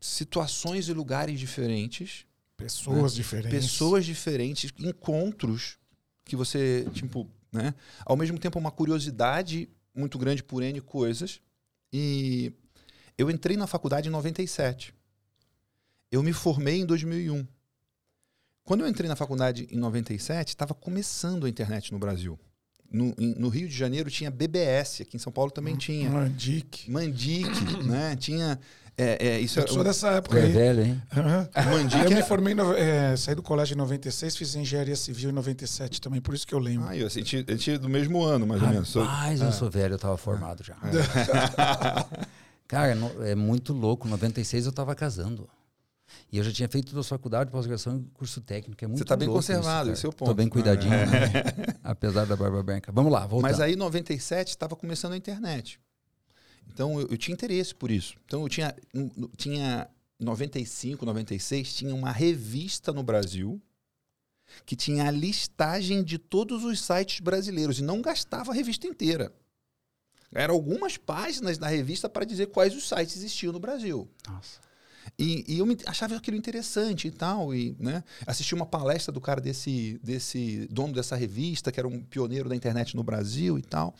situações 0.00 0.88
e 0.88 0.92
lugares 0.92 1.38
diferentes, 1.38 2.24
Pessoas 2.56 3.14
diferentes. 3.14 3.50
pessoas 3.60 4.04
diferentes, 4.04 4.72
encontros 4.78 5.76
que 6.24 6.36
você, 6.36 6.86
tipo, 6.92 7.26
né? 7.52 7.74
Ao 8.06 8.16
mesmo 8.16 8.38
tempo, 8.38 8.58
uma 8.58 8.70
curiosidade 8.70 9.68
muito 9.94 10.16
grande 10.18 10.42
por 10.42 10.62
N 10.62 10.80
coisas. 10.80 11.40
E 11.92 12.52
eu 13.18 13.30
entrei 13.30 13.56
na 13.56 13.66
faculdade 13.66 14.08
em 14.08 14.12
97. 14.12 14.94
Eu 16.10 16.22
me 16.22 16.32
formei 16.32 16.80
em 16.80 16.86
2001. 16.86 17.46
Quando 18.64 18.82
eu 18.82 18.88
entrei 18.88 19.08
na 19.08 19.16
faculdade 19.16 19.66
em 19.70 19.76
97, 19.76 20.50
estava 20.50 20.72
começando 20.74 21.46
a 21.46 21.48
internet 21.48 21.92
no 21.92 21.98
Brasil. 21.98 22.38
No, 22.90 23.14
em- 23.18 23.34
no 23.38 23.48
Rio 23.48 23.66
de 23.68 23.74
Janeiro 23.74 24.10
tinha 24.10 24.30
BBS, 24.30 25.00
aqui 25.02 25.16
em 25.16 25.18
São 25.18 25.32
Paulo 25.32 25.50
também 25.50 25.74
tinha. 25.76 26.10
Mandic. 26.10 26.90
Mandic, 26.90 27.48
né? 27.84 28.14
Tinha. 28.16 28.60
É, 28.98 29.26
é, 29.26 29.40
isso 29.40 29.58
Eu 29.58 29.66
sou 29.66 29.82
dessa 29.82 30.10
época 30.10 30.38
É 30.38 30.42
aí. 30.44 30.52
velho, 30.52 30.82
hein? 30.84 31.02
Aham. 31.16 31.48
Mandic 31.72 32.04
Eu 32.04 32.10
me 32.10 32.18
é- 32.18 32.22
formei, 32.22 32.52
em 32.52 32.56
no- 32.56 32.74
é, 32.74 33.16
saí 33.16 33.34
do 33.34 33.42
colégio 33.42 33.72
em 33.74 33.78
96, 33.78 34.36
fiz 34.36 34.54
engenharia 34.54 34.94
civil 34.94 35.30
em 35.30 35.32
97 35.32 35.98
também, 36.00 36.20
por 36.20 36.34
isso 36.34 36.46
que 36.46 36.54
eu 36.54 36.58
lembro. 36.58 36.86
Ah, 36.86 36.94
eu 36.96 37.08
senti, 37.08 37.38
gente 37.48 37.70
é 37.70 37.78
do 37.78 37.88
mesmo 37.88 38.22
ano, 38.22 38.46
mais 38.46 38.60
ou 38.62 38.68
menos. 38.68 38.94
Rapaz, 38.94 39.40
eu 39.40 39.48
Ah. 39.48 39.52
sou 39.52 39.70
velho, 39.70 39.94
eu 39.94 39.98
tava 39.98 40.18
formado 40.18 40.62
já. 40.62 40.76
Cara, 42.72 42.94
no- 42.94 43.22
é 43.22 43.34
muito 43.34 43.74
louco. 43.74 44.06
Em 44.06 44.10
96 44.10 44.64
eu 44.64 44.72
tava 44.72 44.94
casando. 44.94 45.46
E 46.32 46.38
eu 46.38 46.42
já 46.44 46.50
tinha 46.50 46.66
feito 46.70 46.94
duas 46.94 47.06
faculdades, 47.06 47.52
pós-graduação 47.52 47.98
e 47.98 48.10
curso 48.14 48.40
técnico. 48.40 48.82
É 48.82 48.88
muito 48.88 48.98
Você 49.00 49.04
tá 49.04 49.14
bem 49.14 49.28
conservado, 49.28 49.90
isso, 49.90 49.98
esse 49.98 50.06
é 50.06 50.08
o 50.08 50.12
ponto. 50.12 50.28
Tô 50.30 50.34
bem 50.34 50.48
cuidadinho, 50.48 50.90
né? 50.90 51.04
Apesar 51.84 52.24
da 52.24 52.34
barba 52.34 52.62
branca. 52.62 52.90
Vamos 52.90 53.12
lá, 53.12 53.26
voltando. 53.26 53.50
Mas 53.50 53.60
aí, 53.60 53.74
em 53.74 53.76
97, 53.76 54.48
estava 54.48 54.74
começando 54.74 55.12
a 55.12 55.18
internet. 55.18 55.78
Então, 56.72 56.98
eu, 56.98 57.08
eu 57.08 57.18
tinha 57.18 57.34
interesse 57.34 57.74
por 57.74 57.90
isso. 57.90 58.16
Então, 58.24 58.40
eu 58.42 58.48
tinha, 58.48 58.74
tinha 59.36 59.86
em 60.18 60.24
95, 60.24 61.04
96, 61.04 61.74
tinha 61.74 61.94
uma 61.94 62.10
revista 62.10 62.90
no 62.90 63.02
Brasil 63.02 63.60
que 64.64 64.74
tinha 64.74 65.08
a 65.08 65.10
listagem 65.10 66.02
de 66.02 66.16
todos 66.16 66.64
os 66.64 66.80
sites 66.80 67.20
brasileiros 67.20 67.78
e 67.80 67.82
não 67.82 68.00
gastava 68.00 68.50
a 68.50 68.54
revista 68.54 68.86
inteira. 68.86 69.30
Eram 70.34 70.54
algumas 70.54 70.96
páginas 70.96 71.58
da 71.58 71.66
revista 71.68 72.08
para 72.08 72.24
dizer 72.24 72.46
quais 72.46 72.74
os 72.74 72.88
sites 72.88 73.16
existiam 73.16 73.52
no 73.52 73.60
Brasil. 73.60 74.08
Nossa. 74.26 74.60
E, 75.18 75.44
e 75.46 75.58
eu 75.58 75.66
me- 75.66 75.76
achava 75.86 76.16
aquilo 76.16 76.36
interessante 76.36 77.08
e 77.08 77.10
tal. 77.10 77.54
E, 77.54 77.76
né, 77.78 78.02
assisti 78.26 78.54
uma 78.54 78.64
palestra 78.66 79.12
do 79.12 79.20
cara 79.20 79.40
desse, 79.40 80.00
desse 80.02 80.66
dono 80.70 80.92
dessa 80.94 81.16
revista, 81.16 81.70
que 81.70 81.78
era 81.78 81.88
um 81.88 82.02
pioneiro 82.02 82.48
da 82.48 82.56
internet 82.56 82.96
no 82.96 83.02
Brasil 83.02 83.58
e 83.58 83.62
tal. 83.62 83.94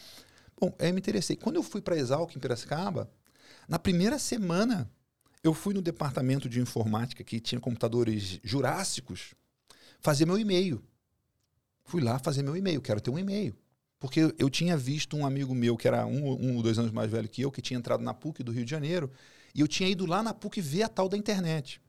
Bom, 0.58 0.74
aí 0.78 0.88
eu 0.88 0.94
me 0.94 1.00
interessei. 1.00 1.36
Quando 1.36 1.56
eu 1.56 1.62
fui 1.62 1.80
para 1.82 1.96
Exalc, 1.96 2.34
em 2.34 2.38
Piracicaba, 2.40 3.10
na 3.68 3.78
primeira 3.78 4.18
semana, 4.18 4.90
eu 5.42 5.52
fui 5.52 5.74
no 5.74 5.82
departamento 5.82 6.48
de 6.48 6.60
informática, 6.60 7.24
que 7.24 7.40
tinha 7.40 7.60
computadores 7.60 8.38
jurássicos, 8.44 9.34
fazer 10.00 10.24
meu 10.24 10.38
e-mail. 10.38 10.82
Fui 11.84 12.00
lá 12.00 12.18
fazer 12.18 12.42
meu 12.42 12.56
e-mail, 12.56 12.80
quero 12.80 13.00
ter 13.00 13.10
um 13.10 13.18
e-mail. 13.18 13.54
Porque 14.02 14.34
eu- 14.36 14.50
tinha 14.50 14.76
visto 14.76 15.16
um 15.16 15.24
amigo 15.24 15.54
meu, 15.54 15.76
que 15.76 15.86
era 15.86 16.04
um, 16.04 16.32
um 16.32 16.56
ou 16.56 16.62
dois 16.62 16.76
anos 16.76 16.90
mais 16.90 17.08
velho 17.08 17.28
que 17.28 17.40
eu, 17.40 17.52
que 17.52 17.62
tinha 17.62 17.78
entrado 17.78 18.02
na 18.02 18.12
PUC 18.12 18.42
do 18.42 18.50
Rio 18.50 18.64
de 18.64 18.70
Janeiro, 18.72 19.08
e 19.54 19.60
eu 19.60 19.68
tinha 19.68 19.88
ido 19.88 20.04
lá 20.06 20.24
na 20.24 20.34
PUC 20.34 20.60
ver 20.60 20.82
a 20.82 20.88
tal 20.88 21.08
da 21.08 21.16
internet. 21.16 21.80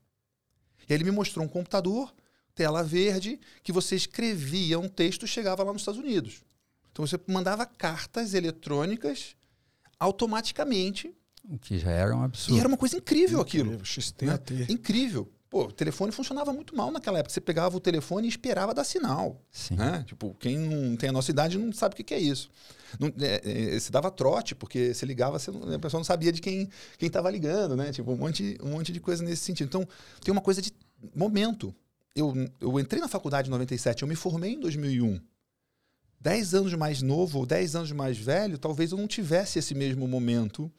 E 0.88 0.94
aí 0.94 0.98
ele 0.98 1.06
me 1.06 1.10
mostrou 1.12 1.44
um 1.44 1.48
computador, 1.50 2.14
tela 2.54 2.84
verde, 2.84 3.40
que 3.64 3.72
você 3.72 3.96
escrevia 3.96 4.78
um 4.78 4.88
texto 4.88 5.26
e 5.26 5.28
chegava 5.28 5.64
lá 5.64 5.74
nos 5.74 5.82
Estados 5.82 6.00
Unidos. 6.00 6.44
Então 6.92 7.06
você 7.08 7.20
mandava 7.28 7.66
cartas 7.66 8.36
eletrônicas 8.36 9.36
automaticamente. 10.00 11.12
O 11.50 11.58
que 11.58 11.80
já 11.80 11.90
era 11.90 12.16
um 12.16 12.22
absurdo. 12.24 12.56
E 12.56 12.60
era 12.60 12.68
uma 12.68 12.78
coisa 12.78 12.96
incrível 12.96 13.42
aquilo. 13.42 13.84
XTAT. 13.84 14.72
Incrível. 14.72 15.32
Pô, 15.54 15.66
o 15.66 15.72
telefone 15.72 16.12
funcionava 16.12 16.52
muito 16.52 16.76
mal 16.76 16.90
naquela 16.90 17.20
época. 17.20 17.32
Você 17.32 17.40
pegava 17.40 17.78
o 17.78 17.80
telefone 17.80 18.26
e 18.26 18.28
esperava 18.28 18.74
dar 18.74 18.84
sinal. 18.84 19.40
Sim. 19.52 19.76
Né? 19.76 20.04
Tipo, 20.08 20.36
quem 20.40 20.58
não 20.58 20.96
tem 20.98 21.10
a 21.10 21.12
nossa 21.14 21.30
idade 21.30 21.60
não 21.60 21.72
sabe 21.72 21.94
o 21.94 21.96
que, 21.96 22.04
que 22.04 22.16
é 22.16 22.20
isso. 22.20 22.50
Não, 23.00 23.14
é, 23.20 23.76
é, 23.76 23.80
você 23.80 23.92
dava 23.92 24.10
trote, 24.10 24.56
porque 24.56 24.96
você 24.96 25.06
ligava, 25.06 25.38
você 25.38 25.52
a 25.52 25.78
pessoa 25.78 26.00
não 26.00 26.04
sabia 26.04 26.32
de 26.32 26.42
quem 26.42 26.68
quem 26.98 27.06
estava 27.06 27.30
ligando, 27.30 27.76
né? 27.76 27.92
Tipo, 27.92 28.14
um 28.14 28.18
monte, 28.18 28.58
um 28.64 28.70
monte 28.70 28.92
de 28.92 29.00
coisa 29.00 29.24
nesse 29.24 29.44
sentido. 29.44 29.68
Então, 29.68 29.88
tem 30.24 30.32
uma 30.32 30.42
coisa 30.42 30.60
de 30.60 30.74
momento. 31.16 31.72
Eu, 32.16 32.34
eu 32.60 32.80
entrei 32.80 33.00
na 33.00 33.08
faculdade 33.08 33.48
em 33.48 33.52
97, 33.52 34.02
eu 34.02 34.08
me 34.08 34.16
formei 34.16 34.54
em 34.54 34.60
2001. 34.60 35.22
Dez 36.20 36.56
anos 36.56 36.74
mais 36.74 37.04
novo 37.04 37.38
ou 37.38 37.46
dez 37.46 37.76
anos 37.76 37.92
mais 37.92 38.18
velho, 38.18 38.58
talvez 38.58 38.92
eu 38.92 38.98
não 38.98 39.08
tivesse 39.08 39.60
esse 39.60 39.76
mesmo 39.76 40.08
momento 40.08 40.72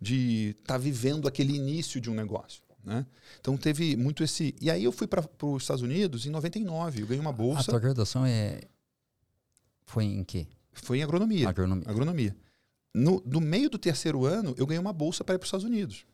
de 0.00 0.54
estar 0.60 0.78
vivendo 0.78 1.26
aquele 1.26 1.52
início 1.52 2.00
de 2.00 2.08
um 2.08 2.14
negócio. 2.14 2.69
Né? 2.84 3.06
Então 3.40 3.56
teve 3.56 3.96
muito 3.96 4.24
esse. 4.24 4.54
E 4.60 4.70
aí 4.70 4.84
eu 4.84 4.92
fui 4.92 5.06
para 5.06 5.22
os 5.42 5.62
Estados 5.62 5.82
Unidos 5.82 6.26
em 6.26 6.30
99, 6.30 7.02
eu 7.02 7.06
ganhei 7.06 7.20
uma 7.20 7.30
A 7.30 7.32
bolsa. 7.32 7.70
tua 7.70 7.78
graduação 7.78 8.24
é... 8.24 8.62
Foi 9.84 10.04
em 10.04 10.24
quê? 10.24 10.46
Foi 10.72 10.98
em 10.98 11.02
agronomia. 11.02 11.48
Agronomia. 11.48 11.88
Agronomia. 11.88 12.36
No, 12.94 13.22
no 13.24 13.40
meio 13.40 13.68
do 13.68 13.78
terceiro 13.78 14.24
ano, 14.24 14.54
eu 14.56 14.66
ganhei 14.66 14.80
uma 14.80 14.92
bolsa 14.92 15.22
para 15.22 15.34
ir 15.34 15.38
para 15.38 15.44
os 15.44 15.48
Estados 15.48 15.66
Unidos. 15.66 16.06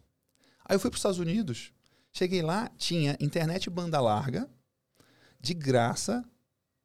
Aí 0.64 0.75
eu 0.75 0.80
fui 0.80 0.90
para 0.90 0.96
os 0.96 1.00
Estados 1.00 1.18
Unidos, 1.18 1.73
cheguei 2.12 2.42
lá, 2.42 2.70
tinha 2.76 3.16
internet 3.20 3.70
banda 3.70 4.00
larga, 4.00 4.49
de 5.40 5.54
graça, 5.54 6.25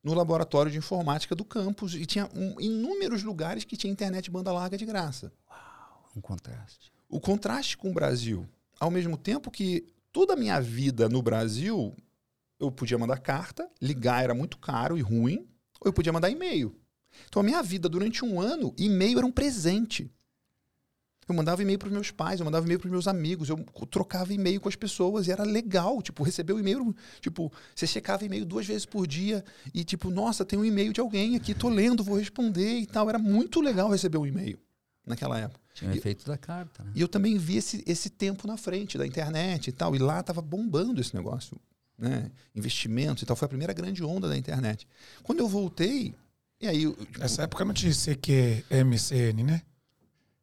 no 0.03 0.13
laboratório 0.13 0.71
de 0.71 0.77
informática 0.77 1.35
do 1.35 1.43
campus, 1.43 1.95
e 1.95 2.05
tinha 2.05 2.29
um, 2.35 2.59
inúmeros 2.59 3.23
lugares 3.23 3.63
que 3.63 3.75
tinha 3.75 3.91
internet 3.91 4.29
banda 4.29 4.51
larga 4.51 4.77
de 4.77 4.85
graça. 4.85 5.31
Uau, 5.49 6.11
um 6.15 6.21
contraste. 6.21 6.91
O 7.09 7.19
contraste 7.19 7.77
com 7.77 7.89
o 7.89 7.93
Brasil, 7.93 8.47
ao 8.81 8.89
mesmo 8.89 9.15
tempo 9.15 9.51
que 9.51 9.85
toda 10.11 10.33
a 10.33 10.35
minha 10.35 10.59
vida 10.59 11.07
no 11.07 11.21
Brasil, 11.21 11.95
eu 12.59 12.71
podia 12.71 12.97
mandar 12.97 13.19
carta, 13.19 13.69
ligar 13.79 14.23
era 14.23 14.33
muito 14.33 14.57
caro 14.57 14.97
e 14.97 15.01
ruim, 15.01 15.47
ou 15.79 15.85
eu 15.85 15.93
podia 15.93 16.11
mandar 16.11 16.31
e-mail. 16.31 16.75
Então 17.27 17.41
a 17.41 17.45
minha 17.45 17.61
vida 17.61 17.87
durante 17.87 18.25
um 18.25 18.41
ano, 18.41 18.73
e-mail 18.75 19.19
era 19.19 19.27
um 19.27 19.31
presente. 19.31 20.11
Eu 21.29 21.35
mandava 21.35 21.61
e-mail 21.61 21.77
para 21.77 21.89
os 21.89 21.93
meus 21.93 22.09
pais, 22.09 22.39
eu 22.39 22.43
mandava 22.43 22.65
e-mail 22.65 22.79
para 22.79 22.87
os 22.87 22.91
meus 22.91 23.07
amigos, 23.07 23.49
eu 23.49 23.63
trocava 23.85 24.33
e-mail 24.33 24.59
com 24.59 24.67
as 24.67 24.75
pessoas 24.75 25.27
e 25.27 25.31
era 25.31 25.43
legal, 25.43 26.01
tipo, 26.01 26.23
receber 26.23 26.53
o 26.53 26.59
e-mail, 26.59 26.95
tipo, 27.19 27.53
você 27.75 27.85
checava 27.85 28.25
e-mail 28.25 28.43
duas 28.45 28.65
vezes 28.65 28.87
por 28.87 29.05
dia 29.05 29.45
e 29.75 29.83
tipo, 29.83 30.09
nossa, 30.09 30.43
tem 30.43 30.57
um 30.57 30.65
e-mail 30.65 30.91
de 30.91 30.99
alguém 30.99 31.35
aqui, 31.35 31.53
tô 31.53 31.69
lendo, 31.69 32.03
vou 32.03 32.17
responder 32.17 32.79
e 32.79 32.87
tal. 32.87 33.07
Era 33.07 33.19
muito 33.19 33.61
legal 33.61 33.91
receber 33.91 34.17
um 34.17 34.25
e-mail 34.25 34.59
naquela 35.05 35.37
época. 35.39 35.60
Tinha 35.73 35.91
o 35.91 35.93
efeito 35.95 36.25
da 36.25 36.37
carta, 36.37 36.83
né? 36.83 36.91
E 36.95 37.01
eu 37.01 37.07
também 37.07 37.37
vi 37.37 37.57
esse, 37.57 37.83
esse 37.87 38.09
tempo 38.09 38.47
na 38.47 38.57
frente 38.57 38.97
da 38.97 39.05
internet 39.05 39.67
e 39.67 39.71
tal, 39.71 39.95
e 39.95 39.99
lá 39.99 40.21
tava 40.21 40.41
bombando 40.41 40.99
esse 40.99 41.15
negócio, 41.15 41.57
né? 41.97 42.31
Investimentos 42.53 43.23
e 43.23 43.25
tal, 43.25 43.35
foi 43.35 43.45
a 43.45 43.49
primeira 43.49 43.73
grande 43.73 44.03
onda 44.03 44.27
da 44.27 44.37
internet. 44.37 44.87
Quando 45.23 45.39
eu 45.39 45.47
voltei, 45.47 46.13
e 46.59 46.67
aí, 46.67 46.87
tipo, 46.87 47.19
Nessa 47.19 47.43
época 47.43 47.65
não 47.65 47.73
tinha 47.73 47.91
CQ, 47.91 48.65
MCN, 48.85 49.43
né? 49.43 49.61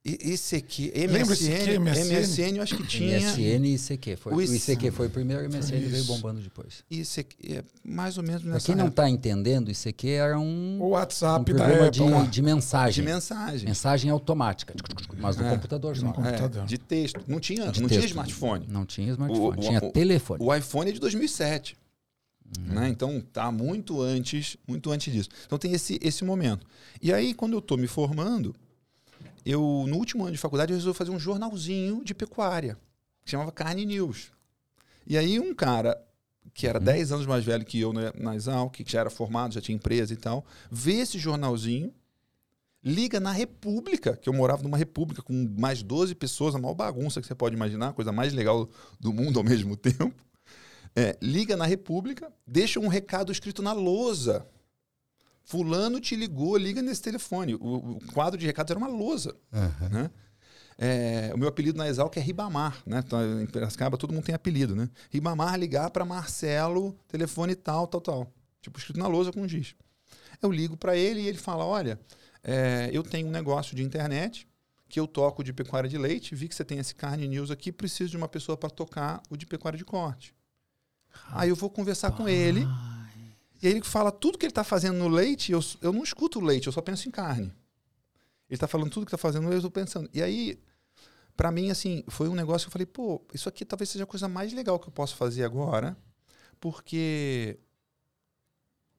E- 0.08 0.32
esse 0.32 0.56
aqui, 0.56 0.90
MSN, 0.94 1.54
aqui, 1.54 1.78
MSN? 1.78 2.14
MSN 2.14 2.56
eu 2.56 2.62
acho 2.62 2.76
que 2.76 2.86
tinha. 2.86 3.18
MSN 3.18 3.66
e 3.66 3.74
ICQ. 3.74 4.16
Foi, 4.16 4.32
O 4.32 4.36
o 4.36 4.42
IC 4.42 4.56
ICQ 4.72 4.90
foi 4.90 5.06
o 5.06 5.10
primeiro, 5.10 5.42
o 5.42 5.46
MSN 5.46 5.78
veio 5.86 6.04
bombando 6.04 6.40
depois. 6.40 6.84
Isso 6.90 7.20
aqui, 7.20 7.36
é 7.56 7.64
mais 7.84 8.16
ou 8.16 8.22
menos 8.24 8.42
Pra 8.42 8.52
nessa 8.52 8.66
quem 8.66 8.74
não 8.74 8.88
está 8.88 9.08
entendendo, 9.08 9.70
aqui 9.88 10.08
era 10.10 10.38
um, 10.38 10.78
O 10.80 10.86
um 10.86 10.88
WhatsApp 10.90 11.52
da 11.52 11.58
programa 11.64 11.86
época. 11.86 12.22
de, 12.24 12.30
de 12.30 12.42
mensagem. 12.42 13.02
de 13.04 13.10
mensagem. 13.10 13.66
Mensagem 13.68 14.10
automática, 14.10 14.74
mas 15.18 15.36
do 15.36 15.44
É. 15.44 15.50
computador 15.50 15.94
No 15.96 16.00
só. 16.00 16.12
computador. 16.12 16.62
É, 16.62 16.66
de 16.66 16.78
texto. 16.78 17.20
Não 17.26 17.40
tinha, 17.40 17.70
De 17.70 17.80
não 17.80 17.88
tinha 17.88 18.00
texto. 18.00 18.10
smartphone. 18.12 18.66
Não 18.68 18.86
tinha 18.86 19.10
smartphone, 19.10 19.46
O- 19.46 19.52
o- 19.52 19.56
tinha 19.56 19.78
o- 19.84 19.90
telefone. 19.92 20.42
O 20.44 20.54
iPhone 20.54 20.90
é 20.90 20.92
de 20.92 21.00
2007. 21.00 21.76
Uhum. 22.58 22.74
Né? 22.74 22.88
Então 22.88 23.20
tá 23.32 23.52
muito 23.52 24.00
antes, 24.00 24.56
muito 24.66 24.90
antes 24.90 25.12
disso. 25.12 25.28
Então 25.44 25.58
tem 25.58 25.72
esse, 25.72 25.98
esse 26.02 26.24
momento. 26.24 26.64
E 27.02 27.12
aí, 27.12 27.34
quando 27.34 27.52
eu 27.52 27.60
tô 27.60 27.76
me 27.76 27.86
formando, 27.86 28.54
eu, 29.44 29.84
no 29.88 29.96
último 29.96 30.24
ano 30.24 30.32
de 30.32 30.38
faculdade, 30.38 30.72
eu 30.72 30.76
resolvi 30.76 30.96
fazer 30.96 31.10
um 31.10 31.18
jornalzinho 31.18 32.04
de 32.04 32.14
pecuária, 32.14 32.78
que 33.24 33.30
chamava 33.30 33.52
Carne 33.52 33.84
News. 33.84 34.32
E 35.06 35.16
aí 35.16 35.40
um 35.40 35.54
cara 35.54 35.98
que 36.52 36.66
era 36.66 36.80
10 36.80 37.12
anos 37.12 37.26
mais 37.26 37.44
velho 37.44 37.64
que 37.64 37.80
eu 37.80 37.92
na, 37.92 38.12
na 38.18 38.34
Exalc, 38.34 38.74
que 38.74 38.90
já 38.92 39.00
era 39.00 39.10
formado, 39.10 39.54
já 39.54 39.60
tinha 39.60 39.76
empresa 39.76 40.12
e 40.12 40.16
tal, 40.16 40.44
vê 40.70 40.94
esse 40.94 41.18
jornalzinho, 41.18 41.94
liga 42.82 43.20
na 43.20 43.32
República, 43.32 44.16
que 44.16 44.28
eu 44.28 44.32
morava 44.32 44.62
numa 44.62 44.76
República 44.76 45.22
com 45.22 45.54
mais 45.56 45.82
12 45.82 46.14
pessoas, 46.14 46.54
a 46.54 46.58
maior 46.58 46.74
bagunça 46.74 47.20
que 47.20 47.26
você 47.26 47.34
pode 47.34 47.54
imaginar, 47.54 47.88
a 47.88 47.92
coisa 47.92 48.12
mais 48.12 48.32
legal 48.32 48.68
do 48.98 49.12
mundo 49.12 49.38
ao 49.38 49.44
mesmo 49.44 49.76
tempo. 49.78 50.14
É, 50.96 51.16
liga 51.22 51.56
na 51.56 51.64
República, 51.64 52.32
deixa 52.46 52.80
um 52.80 52.88
recado 52.88 53.30
escrito 53.30 53.62
na 53.62 53.72
lousa. 53.72 54.46
Fulano 55.48 55.98
te 55.98 56.14
ligou, 56.14 56.58
liga 56.58 56.82
nesse 56.82 57.00
telefone. 57.00 57.54
O, 57.54 57.92
o 57.92 57.98
quadro 58.12 58.38
de 58.38 58.44
recados 58.44 58.70
era 58.70 58.78
uma 58.78 58.86
lousa. 58.86 59.34
Né? 59.90 60.10
É, 60.76 61.30
o 61.34 61.38
meu 61.38 61.48
apelido 61.48 61.78
na 61.78 61.88
Exalc 61.88 62.14
é 62.18 62.20
Ribamar, 62.20 62.82
né? 62.84 63.02
Então, 63.04 63.40
em 63.40 63.46
Piracicaba 63.46 63.96
todo 63.96 64.12
mundo 64.12 64.24
tem 64.24 64.34
apelido, 64.34 64.76
né? 64.76 64.90
Ribamar 65.10 65.58
ligar 65.58 65.90
para 65.90 66.04
Marcelo, 66.04 66.94
telefone 67.08 67.54
tal, 67.54 67.86
tal, 67.86 68.00
tal. 68.02 68.32
Tipo, 68.60 68.78
escrito 68.78 68.98
na 68.98 69.08
lousa 69.08 69.32
com 69.32 69.48
giz. 69.48 69.74
Eu 70.42 70.52
ligo 70.52 70.76
para 70.76 70.94
ele 70.94 71.22
e 71.22 71.26
ele 71.26 71.38
fala: 71.38 71.64
Olha, 71.64 71.98
é, 72.44 72.90
eu 72.92 73.02
tenho 73.02 73.26
um 73.26 73.30
negócio 73.30 73.74
de 73.74 73.82
internet 73.82 74.46
que 74.86 75.00
eu 75.00 75.06
toco 75.06 75.42
de 75.42 75.54
pecuária 75.54 75.88
de 75.88 75.96
leite, 75.96 76.34
vi 76.34 76.46
que 76.46 76.54
você 76.54 76.64
tem 76.64 76.78
esse 76.78 76.94
carne 76.94 77.26
news 77.26 77.50
aqui, 77.50 77.72
preciso 77.72 78.10
de 78.10 78.18
uma 78.18 78.28
pessoa 78.28 78.56
para 78.56 78.68
tocar 78.68 79.22
o 79.30 79.36
de 79.36 79.46
pecuária 79.46 79.78
de 79.78 79.84
corte. 79.84 80.34
Aí 81.30 81.48
eu 81.48 81.56
vou 81.56 81.70
conversar 81.70 82.10
com 82.10 82.28
ele. 82.28 82.66
E 83.60 83.66
aí 83.66 83.72
ele 83.72 83.82
fala 83.82 84.12
tudo 84.12 84.38
que 84.38 84.46
ele 84.46 84.50
está 84.50 84.64
fazendo 84.64 84.98
no 84.98 85.08
leite, 85.08 85.52
eu, 85.52 85.60
eu 85.80 85.92
não 85.92 86.02
escuto 86.02 86.38
o 86.38 86.44
leite, 86.44 86.66
eu 86.66 86.72
só 86.72 86.80
penso 86.80 87.08
em 87.08 87.10
carne. 87.10 87.52
Ele 88.48 88.56
está 88.56 88.66
falando 88.66 88.90
tudo 88.90 89.04
que 89.04 89.14
está 89.14 89.18
fazendo, 89.18 89.50
eu 89.50 89.56
estou 89.56 89.70
pensando. 89.70 90.08
E 90.12 90.22
aí, 90.22 90.58
para 91.36 91.50
mim, 91.50 91.70
assim, 91.70 92.02
foi 92.08 92.28
um 92.28 92.34
negócio 92.34 92.66
que 92.66 92.68
eu 92.68 92.72
falei, 92.72 92.86
pô, 92.86 93.22
isso 93.34 93.48
aqui 93.48 93.64
talvez 93.64 93.90
seja 93.90 94.04
a 94.04 94.06
coisa 94.06 94.28
mais 94.28 94.52
legal 94.52 94.78
que 94.78 94.88
eu 94.88 94.92
posso 94.92 95.16
fazer 95.16 95.44
agora, 95.44 95.96
porque 96.60 97.58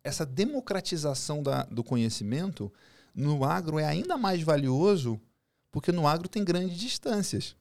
essa 0.04 0.26
democratização 0.26 1.42
da, 1.42 1.64
do 1.64 1.84
conhecimento 1.84 2.72
no 3.14 3.44
agro 3.44 3.80
é 3.80 3.86
ainda 3.86 4.18
mais 4.18 4.42
valioso, 4.42 5.20
porque 5.72 5.92
no 5.92 6.08
agro 6.08 6.28
tem 6.28 6.44
grandes 6.44 6.78
distâncias. 6.78 7.56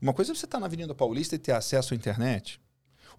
Uma 0.00 0.14
coisa 0.14 0.32
é 0.32 0.34
você 0.34 0.46
estar 0.46 0.58
na 0.58 0.66
Avenida 0.66 0.94
Paulista 0.94 1.34
e 1.34 1.38
ter 1.38 1.52
acesso 1.52 1.94
à 1.94 1.96
internet. 1.96 2.60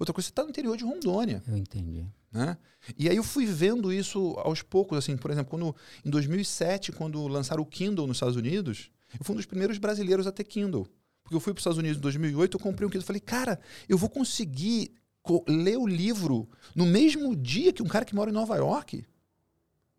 Outra 0.02 0.14
coisa 0.14 0.26
você 0.26 0.32
estar 0.32 0.42
no 0.44 0.50
interior 0.50 0.76
de 0.76 0.84
Rondônia. 0.84 1.44
Eu 1.48 1.56
entendi. 1.56 2.04
Né? 2.32 2.58
E 2.98 3.08
aí 3.08 3.16
eu 3.16 3.24
fui 3.24 3.46
vendo 3.46 3.94
isso 3.94 4.34
aos 4.40 4.64
poucos, 4.64 4.98
assim, 4.98 5.16
por 5.16 5.30
exemplo, 5.30 5.52
quando 5.52 5.76
em 6.04 6.10
2007, 6.10 6.92
quando 6.92 7.28
lançaram 7.28 7.62
o 7.62 7.66
Kindle 7.68 8.08
nos 8.08 8.18
Estados 8.18 8.36
Unidos, 8.36 8.90
eu 9.20 9.24
fui 9.24 9.34
um 9.34 9.38
dos 9.38 9.46
primeiros 9.46 9.78
brasileiros 9.78 10.26
a 10.26 10.32
ter 10.32 10.44
Kindle. 10.46 10.88
Porque 11.24 11.36
eu 11.36 11.40
fui 11.40 11.54
para 11.54 11.60
os 11.60 11.62
Estados 11.62 11.78
Unidos 11.78 12.00
em 12.00 12.02
2008, 12.02 12.56
eu 12.58 12.60
comprei 12.60 12.88
um 12.88 12.90
Kindle, 12.90 13.06
falei, 13.06 13.20
cara, 13.20 13.60
eu 13.88 13.96
vou 13.96 14.10
conseguir 14.10 14.92
co- 15.22 15.46
ler 15.48 15.78
o 15.78 15.86
livro 15.86 16.50
no 16.76 16.88
mesmo 16.88 17.36
dia 17.36 17.72
que 17.72 17.84
um 17.84 17.88
cara 17.88 18.04
que 18.04 18.16
mora 18.16 18.32
em 18.32 18.34
Nova 18.34 18.56
York. 18.56 19.06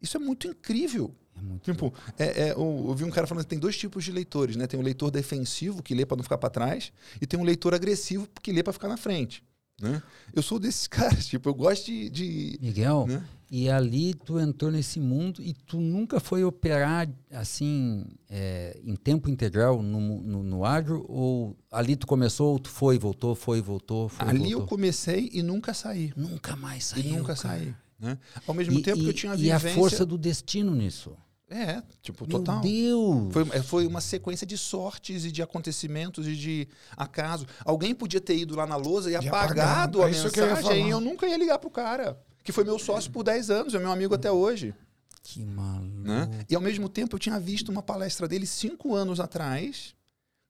Isso 0.00 0.16
é 0.16 0.20
muito 0.20 0.48
incrível. 0.48 1.14
É 1.36 1.40
muito 1.40 1.62
Tipo, 1.70 1.94
é, 2.18 2.48
é, 2.48 2.52
eu, 2.54 2.86
eu 2.88 2.94
vi 2.96 3.04
um 3.04 3.10
cara 3.10 3.26
falando 3.28 3.44
que 3.44 3.50
tem 3.50 3.58
dois 3.58 3.76
tipos 3.76 4.02
de 4.02 4.10
leitores, 4.10 4.56
né? 4.56 4.66
Tem 4.66 4.80
o 4.80 4.82
leitor 4.82 5.12
defensivo, 5.12 5.80
que 5.80 5.94
lê 5.94 6.04
para 6.04 6.16
não 6.16 6.24
ficar 6.24 6.38
para 6.38 6.50
trás, 6.50 6.92
e 7.20 7.26
tem 7.26 7.38
um 7.38 7.44
leitor 7.44 7.72
agressivo, 7.72 8.28
que 8.42 8.50
lê 8.52 8.64
para 8.64 8.72
ficar 8.72 8.88
na 8.88 8.96
frente. 8.96 9.44
Né? 9.80 10.02
Eu 10.32 10.42
sou 10.42 10.58
desses 10.58 10.86
caras, 10.88 11.26
tipo, 11.26 11.48
eu 11.48 11.54
gosto 11.54 11.86
de. 11.86 12.08
de 12.10 12.58
Miguel, 12.60 13.06
né? 13.08 13.24
e 13.50 13.68
ali 13.68 14.14
tu 14.14 14.38
entrou 14.40 14.70
nesse 14.70 14.98
mundo 14.98 15.42
e 15.42 15.52
tu 15.52 15.78
nunca 15.78 16.18
foi 16.18 16.42
operar 16.42 17.06
assim 17.30 18.02
é, 18.30 18.80
em 18.82 18.96
tempo 18.96 19.28
integral 19.28 19.82
no, 19.82 20.00
no, 20.22 20.42
no 20.42 20.64
agro? 20.64 21.04
Ou 21.08 21.54
ali 21.70 21.94
tu 21.96 22.06
começou, 22.06 22.58
tu 22.58 22.70
foi, 22.70 22.98
voltou, 22.98 23.34
foi, 23.34 23.60
voltou, 23.60 24.08
foi, 24.08 24.26
Ali 24.26 24.38
voltou? 24.38 24.60
eu 24.60 24.66
comecei 24.66 25.28
e 25.34 25.42
nunca 25.42 25.74
saí. 25.74 26.12
Nunca 26.16 26.56
mais 26.56 26.84
E 26.84 27.02
saiu, 27.02 27.10
nunca 27.18 27.34
cara. 27.34 27.58
saí. 27.58 27.74
Né? 28.00 28.18
Ao 28.46 28.54
mesmo 28.54 28.78
E, 28.78 28.82
tempo 28.82 28.98
e- 29.00 29.02
que 29.04 29.08
eu 29.10 29.14
tinha 29.14 29.34
e 29.34 29.50
a 29.52 29.58
vivência. 29.58 29.78
força 29.78 30.06
do 30.06 30.16
destino 30.16 30.74
nisso. 30.74 31.14
É, 31.52 31.82
tipo, 32.00 32.26
Meu 32.26 32.38
total. 32.38 32.60
Deus! 32.62 33.32
Foi, 33.32 33.42
é, 33.52 33.62
foi 33.62 33.86
uma 33.86 34.00
sequência 34.00 34.46
de 34.46 34.56
sortes 34.56 35.24
e 35.26 35.30
de 35.30 35.42
acontecimentos 35.42 36.26
e 36.26 36.34
de 36.34 36.68
acaso. 36.96 37.46
Alguém 37.64 37.94
podia 37.94 38.20
ter 38.20 38.36
ido 38.36 38.56
lá 38.56 38.66
na 38.66 38.76
lousa 38.76 39.10
e 39.10 39.12
E 39.12 39.16
apagado 39.16 39.60
apagado. 39.60 40.02
a 40.02 40.06
É 40.06 40.08
eu 40.08 40.12
mensagem 40.24 40.62
falar. 40.62 40.76
e 40.76 40.88
eu 40.90 41.00
nunca 41.00 41.26
ia 41.26 41.36
ligar 41.36 41.58
pro 41.58 41.68
cara. 41.70 42.18
Que 42.42 42.52
foi 42.52 42.64
meu 42.64 42.78
sócio 42.78 43.10
por 43.12 43.22
10 43.22 43.50
anos, 43.50 43.74
é 43.74 43.78
meu 43.78 43.92
amigo 43.92 44.14
até 44.14 44.32
hoje. 44.32 44.74
Que 45.22 45.44
maluco. 45.44 45.86
Né? 46.00 46.44
E 46.48 46.54
ao 46.56 46.60
mesmo 46.60 46.88
tempo 46.88 47.14
eu 47.14 47.18
tinha 47.20 47.38
visto 47.38 47.68
uma 47.70 47.82
palestra 47.82 48.26
dele 48.26 48.46
cinco 48.46 48.94
anos 48.94 49.20
atrás, 49.20 49.94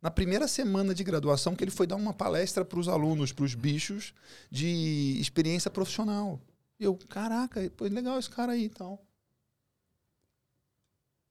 na 0.01 0.11
primeira 0.11 0.49
semana 0.49 0.95
de 0.95 1.05
graduação, 1.05 1.55
que 1.55 1.62
ele 1.62 1.71
foi 1.71 1.87
dar 1.87 1.97
uma 1.97 2.12
palestra 2.15 2.65
para 2.65 2.79
os 2.79 2.88
alunos, 2.88 3.33
para 3.33 3.45
os 3.45 3.55
bichos, 3.55 4.15
de 4.51 5.19
experiência 5.21 5.71
profissional. 5.71 6.41
E 6.81 6.85
eu, 6.85 6.95
caraca, 7.09 7.61
legal 7.83 8.19
esse 8.19 8.31
cara 8.31 8.53
aí 8.53 8.65
e 8.65 8.69
tal. 8.71 9.05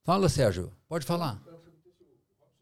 Fala, 0.03 0.27
Sérgio. 0.29 0.71
Pode 0.87 1.05
falar. 1.05 1.41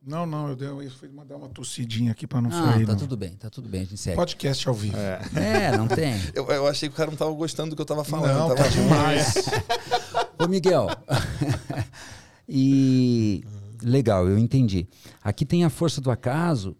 Não, 0.01 0.25
não, 0.25 0.49
eu, 0.49 0.55
dei, 0.55 0.67
eu 0.67 0.91
fui 0.91 1.09
mandar 1.09 1.35
uma 1.35 1.49
tossidinha 1.49 2.11
aqui 2.11 2.25
para 2.25 2.41
não 2.41 2.49
Ah, 2.49 2.71
sair. 2.73 2.85
tá 2.85 2.93
não. 2.93 2.99
tudo 2.99 3.17
bem, 3.17 3.31
tá 3.35 3.49
tudo 3.49 3.67
bem, 3.69 3.81
a 3.81 3.83
gente 3.83 3.97
segue. 3.97 4.15
Podcast 4.15 4.67
ao 4.67 4.73
vivo. 4.73 4.97
É, 4.97 5.77
não 5.77 5.87
tem. 5.87 6.13
Eu, 6.33 6.47
eu 6.47 6.67
achei 6.67 6.87
que 6.89 6.93
o 6.93 6.97
cara 6.97 7.07
não 7.07 7.13
estava 7.15 7.31
gostando 7.33 7.71
do 7.71 7.75
que 7.75 7.81
eu 7.81 7.83
estava 7.83 8.03
falando. 8.03 8.33
não, 8.33 8.47
tava 8.55 8.63
tá 8.63 8.69
demais. 8.69 9.35
Ô, 10.41 10.47
Miguel. 10.47 10.87
e 12.47 13.43
legal, 13.83 14.27
eu 14.27 14.37
entendi. 14.37 14.87
Aqui 15.21 15.45
tem 15.45 15.63
a 15.65 15.69
força 15.69 15.99
do 16.01 16.09
acaso, 16.09 16.75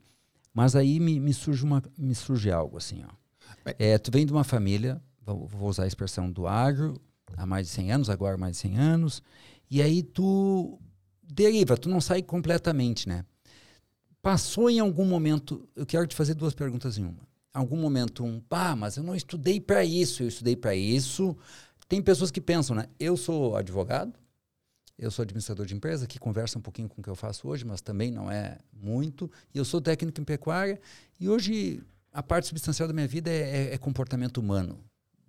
mas 0.54 0.76
aí 0.76 1.00
me, 1.00 1.20
me 1.20 1.34
surge 1.34 1.64
uma, 1.64 1.84
me 1.98 2.16
surge 2.16 2.50
algo 2.52 2.78
assim, 2.78 3.04
ó. 3.04 3.14
É, 3.78 3.98
tu 3.98 4.12
vem 4.12 4.26
de 4.26 4.32
uma 4.32 4.44
família, 4.46 5.02
vou, 5.26 5.46
vou 5.46 5.70
usar 5.70 5.84
a 5.84 5.88
expressão 5.88 6.32
do 6.32 6.48
agro, 6.48 7.00
há 7.38 7.46
mais 7.46 7.68
de 7.68 7.74
100 7.74 7.92
anos, 7.92 8.10
agora 8.10 8.38
mais 8.38 8.54
de 8.56 8.62
100 8.62 8.78
anos, 8.78 9.22
e 9.70 9.82
aí 9.82 10.02
tu 10.02 10.80
deriva, 11.24 11.78
tu 11.78 11.90
não 11.90 12.02
sai 12.02 12.22
completamente, 12.22 13.08
né? 13.08 13.26
Passou 14.22 14.70
em 14.70 14.80
algum 14.80 15.06
momento, 15.06 15.68
eu 15.76 15.86
quero 15.86 16.08
te 16.08 16.16
fazer 16.16 16.34
duas 16.34 16.54
perguntas 16.54 16.98
em 16.98 17.04
uma. 17.06 17.28
Algum 17.54 17.78
momento 17.78 18.24
um, 18.24 18.40
pá, 18.40 18.76
mas 18.76 18.98
eu 18.98 19.04
não 19.04 19.16
estudei 19.16 19.60
para 19.60 19.84
isso, 19.86 20.24
eu 20.24 20.28
estudei 20.28 20.56
para 20.56 20.76
isso. 20.76 21.38
Tem 21.88 22.02
pessoas 22.02 22.30
que 22.32 22.42
pensam, 22.42 22.76
né? 22.76 22.88
Eu 23.00 23.16
sou 23.18 23.56
advogado, 23.56 24.14
Eu 24.98 25.10
sou 25.10 25.24
administrador 25.24 25.66
de 25.66 25.74
empresa, 25.74 26.06
que 26.06 26.20
conversa 26.20 26.60
um 26.60 26.62
pouquinho 26.62 26.90
com 26.90 27.00
o 27.00 27.04
que 27.04 27.10
eu 27.10 27.16
faço 27.16 27.48
hoje, 27.48 27.64
mas 27.64 27.80
também 27.80 28.12
não 28.12 28.30
é 28.30 28.58
muito. 28.74 29.32
E 29.54 29.58
eu 29.58 29.64
sou 29.64 29.80
técnico 29.80 30.20
em 30.20 30.26
pecuária. 30.26 30.80
E 31.18 31.30
hoje 31.30 31.82
a 32.12 32.22
parte 32.22 32.48
substancial 32.48 32.88
da 32.88 32.94
minha 32.94 33.08
vida 33.08 33.30
é, 33.32 33.70
é, 33.70 33.74
é 33.76 33.78
comportamento 33.78 34.40
humano. 34.40 34.78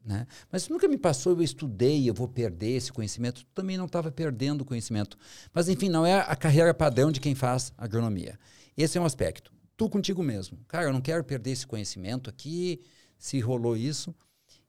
Né? 0.04 0.26
Mas 0.50 0.68
nunca 0.68 0.88
me 0.88 0.96
passou, 0.96 1.32
eu 1.32 1.42
estudei, 1.42 2.08
eu 2.08 2.14
vou 2.14 2.26
perder 2.26 2.70
esse 2.76 2.92
conhecimento. 2.92 3.44
Também 3.54 3.76
não 3.76 3.86
estava 3.86 4.10
perdendo 4.10 4.64
conhecimento. 4.64 5.16
Mas, 5.52 5.68
enfim, 5.68 5.88
não 5.88 6.06
é 6.06 6.20
a 6.20 6.34
carreira 6.34 6.72
padrão 6.72 7.12
de 7.12 7.20
quem 7.20 7.34
faz 7.34 7.72
agronomia. 7.76 8.38
Esse 8.76 8.96
é 8.96 9.00
um 9.00 9.04
aspecto. 9.04 9.52
Tu 9.76 9.88
contigo 9.88 10.22
mesmo. 10.22 10.58
Cara, 10.66 10.86
eu 10.86 10.92
não 10.92 11.00
quero 11.00 11.22
perder 11.24 11.50
esse 11.50 11.66
conhecimento 11.66 12.30
aqui, 12.30 12.80
se 13.18 13.40
rolou 13.40 13.76
isso. 13.76 14.14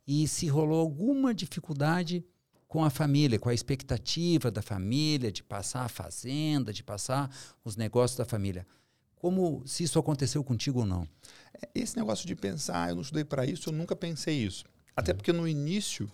E 0.05 0.27
se 0.27 0.47
rolou 0.47 0.79
alguma 0.79 1.33
dificuldade, 1.33 2.25
com 2.71 2.85
a 2.85 2.89
família, 2.89 3.37
com 3.37 3.49
a 3.49 3.53
expectativa 3.53 4.49
da 4.49 4.61
família 4.61 5.29
de 5.29 5.43
passar 5.43 5.83
a 5.83 5.89
fazenda, 5.89 6.71
de 6.71 6.81
passar 6.81 7.29
os 7.65 7.75
negócios 7.75 8.17
da 8.17 8.23
família. 8.23 8.65
Como 9.13 9.61
se 9.67 9.83
isso 9.83 9.99
aconteceu 9.99 10.41
contigo 10.41 10.79
ou 10.79 10.85
não? 10.85 11.05
É, 11.53 11.67
esse 11.75 11.97
negócio 11.97 12.25
de 12.25 12.33
pensar, 12.33 12.87
eu 12.87 12.95
não 12.95 13.01
estudei 13.01 13.25
para 13.25 13.45
isso, 13.45 13.67
eu 13.67 13.73
nunca 13.73 13.93
pensei 13.93 14.45
isso. 14.45 14.63
Até 14.95 15.13
porque 15.13 15.31
no 15.31 15.47
início 15.47 16.11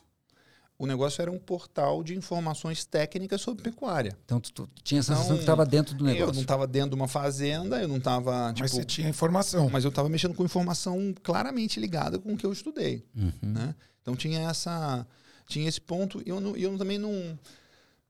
o 0.80 0.86
negócio 0.86 1.22
era 1.22 1.32
um 1.32 1.40
portal 1.40 2.04
de 2.04 2.16
informações 2.16 2.86
técnicas 2.86 3.42
sobre 3.42 3.64
pecuária. 3.64 4.16
Então 4.26 4.40
tu, 4.40 4.52
tu 4.52 4.70
tinha 4.84 5.00
a 5.00 5.04
sensação 5.04 5.36
que 5.36 5.42
estava 5.42 5.66
dentro 5.66 5.96
do 5.96 6.04
negócio. 6.06 6.30
Eu 6.30 6.34
não 6.34 6.42
estava 6.42 6.68
dentro 6.68 6.92
de 6.92 6.96
uma 6.96 7.08
fazenda, 7.08 7.82
eu 7.82 7.88
não 7.88 7.98
estava. 7.98 8.50
Tipo, 8.54 8.60
mas 8.62 8.72
você 8.72 8.84
tinha 8.84 9.10
informação. 9.10 9.70
Mas 9.70 9.84
eu 9.84 9.90
estava 9.90 10.08
mexendo 10.08 10.36
com 10.36 10.46
informação 10.46 11.14
claramente 11.24 11.80
ligada 11.80 12.20
com 12.20 12.34
o 12.34 12.38
que 12.38 12.46
eu 12.46 12.54
estudei. 12.54 13.04
Uhum. 13.16 13.32
Né? 13.42 13.76
Então 14.02 14.16
tinha 14.16 14.42
essa 14.42 15.06
tinha 15.48 15.68
esse 15.68 15.82
ponto 15.82 16.22
e 16.26 16.30
eu, 16.30 16.40
não, 16.40 16.56
eu 16.56 16.78
também 16.78 16.98
não. 16.98 17.40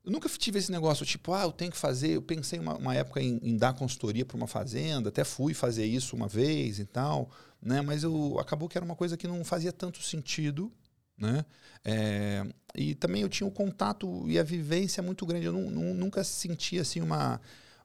Eu 0.04 0.12
nunca 0.12 0.28
tive 0.28 0.58
esse 0.58 0.72
negócio, 0.72 1.04
tipo, 1.04 1.32
ah, 1.32 1.42
eu 1.42 1.52
tenho 1.52 1.70
que 1.70 1.76
fazer. 1.76 2.16
Eu 2.16 2.22
pensei 2.22 2.58
uma, 2.58 2.76
uma 2.76 2.94
época 2.94 3.20
em, 3.20 3.38
em, 3.42 3.56
dar 3.56 3.74
consultoria 3.74 4.24
para 4.24 4.36
uma 4.36 4.46
fazenda, 4.46 5.08
até 5.08 5.22
fui 5.22 5.54
fazer 5.54 5.86
isso 5.86 6.16
uma 6.16 6.26
vez 6.26 6.78
e 6.78 6.84
tal, 6.84 7.30
né? 7.60 7.80
Mas 7.80 8.02
eu 8.02 8.38
acabou 8.38 8.68
que 8.68 8.78
era 8.78 8.84
uma 8.84 8.96
coisa 8.96 9.16
que 9.16 9.26
não 9.26 9.44
fazia 9.44 9.72
tanto 9.72 10.02
sentido, 10.02 10.72
né? 11.16 11.44
É, 11.84 12.46
e 12.74 12.94
também 12.94 13.22
eu 13.22 13.28
tinha 13.28 13.46
o 13.46 13.50
um 13.50 13.54
contato 13.54 14.28
e 14.28 14.38
a 14.38 14.42
vivência 14.42 15.02
muito 15.02 15.26
grande. 15.26 15.46
Eu 15.46 15.52
não, 15.52 15.70
não, 15.70 15.94
nunca 15.94 16.22
senti 16.24 16.78
assim 16.78 17.00
uma 17.00 17.40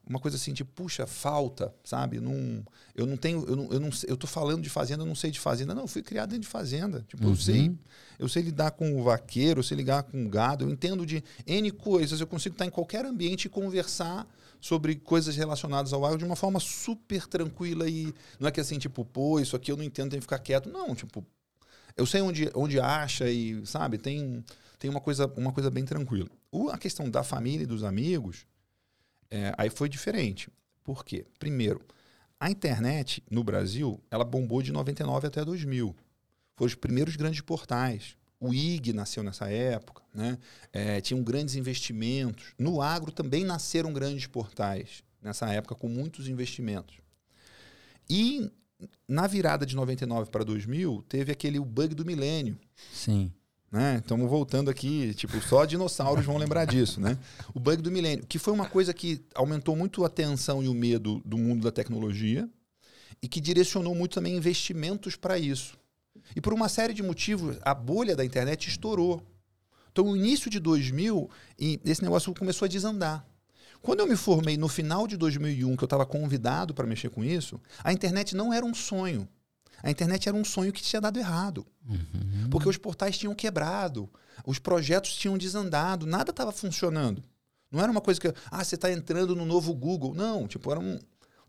uma 0.06 0.18
coisa 0.18 0.36
assim, 0.36 0.52
tipo, 0.52 0.70
puxa, 0.72 1.06
falta, 1.06 1.74
sabe? 1.82 2.20
Não, 2.20 2.64
eu 2.94 3.06
não 3.06 3.16
tenho, 3.16 3.44
eu 3.46 3.56
não, 3.56 3.72
eu 3.72 3.80
não 3.80 3.90
eu 4.06 4.16
tô 4.16 4.26
falando 4.26 4.62
de 4.62 4.68
fazenda, 4.68 5.02
eu 5.02 5.06
não 5.06 5.14
sei 5.14 5.30
de 5.30 5.40
fazenda. 5.40 5.74
Não, 5.74 5.82
eu 5.82 5.88
fui 5.88 6.02
criado 6.02 6.30
dentro 6.30 6.42
de 6.42 6.48
fazenda. 6.48 7.04
Tipo, 7.08 7.24
uhum. 7.24 7.30
eu 7.30 7.36
sei, 7.36 7.72
eu 8.18 8.28
sei 8.28 8.42
lidar 8.42 8.72
com 8.72 9.00
o 9.00 9.02
vaqueiro, 9.02 9.60
eu 9.60 9.64
sei 9.64 9.78
lidar 9.78 10.02
com 10.02 10.24
o 10.24 10.28
gado, 10.28 10.64
eu 10.64 10.70
entendo 10.70 11.06
de 11.06 11.24
N 11.46 11.70
coisas, 11.70 12.20
eu 12.20 12.26
consigo 12.26 12.54
estar 12.54 12.66
em 12.66 12.70
qualquer 12.70 13.04
ambiente 13.04 13.46
e 13.46 13.48
conversar 13.48 14.26
sobre 14.60 14.94
coisas 14.94 15.36
relacionadas 15.36 15.92
ao 15.92 16.04
agro 16.06 16.18
de 16.18 16.24
uma 16.24 16.36
forma 16.36 16.58
super 16.58 17.26
tranquila 17.26 17.88
e 17.88 18.14
não 18.40 18.48
é 18.48 18.50
que 18.50 18.60
assim, 18.60 18.78
tipo, 18.78 19.04
pô, 19.04 19.38
isso 19.38 19.54
aqui 19.54 19.70
eu 19.70 19.76
não 19.76 19.84
entendo, 19.84 20.10
tem 20.10 20.18
que 20.18 20.24
ficar 20.24 20.38
quieto. 20.38 20.70
Não, 20.70 20.94
tipo, 20.94 21.24
eu 21.96 22.06
sei 22.06 22.20
onde, 22.22 22.50
onde 22.54 22.80
acha 22.80 23.28
e, 23.28 23.64
sabe, 23.66 23.98
tem, 23.98 24.44
tem 24.78 24.90
uma, 24.90 25.00
coisa, 25.00 25.26
uma 25.36 25.52
coisa 25.52 25.70
bem 25.70 25.84
tranquila. 25.84 26.30
O, 26.50 26.70
a 26.70 26.78
questão 26.78 27.10
da 27.10 27.22
família 27.22 27.64
e 27.64 27.66
dos 27.66 27.84
amigos, 27.84 28.46
é, 29.34 29.52
aí 29.58 29.68
foi 29.68 29.88
diferente. 29.88 30.48
Por 30.84 31.04
quê? 31.04 31.26
Primeiro, 31.40 31.80
a 32.38 32.52
internet 32.52 33.20
no 33.28 33.42
Brasil, 33.42 34.00
ela 34.08 34.24
bombou 34.24 34.62
de 34.62 34.70
99 34.70 35.26
até 35.26 35.44
2000. 35.44 35.96
Foram 36.54 36.68
os 36.68 36.76
primeiros 36.76 37.16
grandes 37.16 37.40
portais. 37.40 38.16
O 38.38 38.54
IG 38.54 38.92
nasceu 38.92 39.24
nessa 39.24 39.50
época, 39.50 40.04
né? 40.14 40.38
É, 40.72 41.00
tinham 41.00 41.20
grandes 41.20 41.56
investimentos. 41.56 42.54
No 42.56 42.80
agro 42.80 43.10
também 43.10 43.44
nasceram 43.44 43.92
grandes 43.92 44.28
portais 44.28 45.02
nessa 45.20 45.52
época 45.52 45.74
com 45.74 45.88
muitos 45.88 46.28
investimentos. 46.28 46.98
E 48.08 48.48
na 49.08 49.26
virada 49.26 49.66
de 49.66 49.74
99 49.74 50.30
para 50.30 50.44
2000, 50.44 51.04
teve 51.08 51.32
aquele 51.32 51.58
bug 51.58 51.92
do 51.92 52.04
milênio. 52.04 52.56
Sim. 52.92 53.32
Né? 53.74 53.96
Estamos 53.98 54.30
voltando 54.30 54.70
aqui, 54.70 55.12
tipo, 55.14 55.40
só 55.40 55.64
dinossauros 55.64 56.24
vão 56.24 56.36
lembrar 56.36 56.64
disso, 56.64 57.00
né? 57.00 57.18
O 57.52 57.58
bug 57.58 57.82
do 57.82 57.90
milênio, 57.90 58.24
que 58.24 58.38
foi 58.38 58.52
uma 58.52 58.68
coisa 58.68 58.94
que 58.94 59.20
aumentou 59.34 59.74
muito 59.74 60.04
a 60.04 60.08
tensão 60.08 60.62
e 60.62 60.68
o 60.68 60.72
medo 60.72 61.20
do 61.24 61.36
mundo 61.36 61.64
da 61.64 61.72
tecnologia 61.72 62.48
e 63.20 63.26
que 63.26 63.40
direcionou 63.40 63.92
muito 63.92 64.14
também 64.14 64.36
investimentos 64.36 65.16
para 65.16 65.40
isso. 65.40 65.76
E 66.36 66.40
por 66.40 66.52
uma 66.52 66.68
série 66.68 66.94
de 66.94 67.02
motivos, 67.02 67.56
a 67.62 67.74
bolha 67.74 68.14
da 68.14 68.24
internet 68.24 68.68
estourou. 68.68 69.20
Então, 69.90 70.04
no 70.04 70.16
início 70.16 70.48
de 70.48 70.60
2000, 70.60 71.28
esse 71.84 72.00
negócio 72.00 72.32
começou 72.32 72.66
a 72.66 72.68
desandar. 72.68 73.26
Quando 73.82 73.98
eu 73.98 74.06
me 74.06 74.14
formei 74.14 74.56
no 74.56 74.68
final 74.68 75.08
de 75.08 75.16
2001, 75.16 75.74
que 75.76 75.82
eu 75.82 75.86
estava 75.86 76.06
convidado 76.06 76.72
para 76.72 76.86
mexer 76.86 77.10
com 77.10 77.24
isso, 77.24 77.60
a 77.82 77.92
internet 77.92 78.36
não 78.36 78.54
era 78.54 78.64
um 78.64 78.72
sonho. 78.72 79.28
A 79.84 79.90
internet 79.90 80.26
era 80.26 80.36
um 80.36 80.44
sonho 80.44 80.72
que 80.72 80.82
tinha 80.82 80.98
dado 80.98 81.18
errado. 81.18 81.66
Uhum. 81.86 82.48
Porque 82.50 82.66
os 82.66 82.78
portais 82.78 83.18
tinham 83.18 83.34
quebrado, 83.34 84.08
os 84.46 84.58
projetos 84.58 85.14
tinham 85.14 85.36
desandado, 85.36 86.06
nada 86.06 86.30
estava 86.30 86.50
funcionando. 86.50 87.22
Não 87.70 87.82
era 87.82 87.92
uma 87.92 88.00
coisa 88.00 88.18
que, 88.18 88.32
ah, 88.50 88.64
você 88.64 88.76
está 88.76 88.90
entrando 88.90 89.36
no 89.36 89.44
novo 89.44 89.74
Google. 89.74 90.14
Não, 90.14 90.48
tipo, 90.48 90.70
era 90.70 90.80
um 90.80 90.98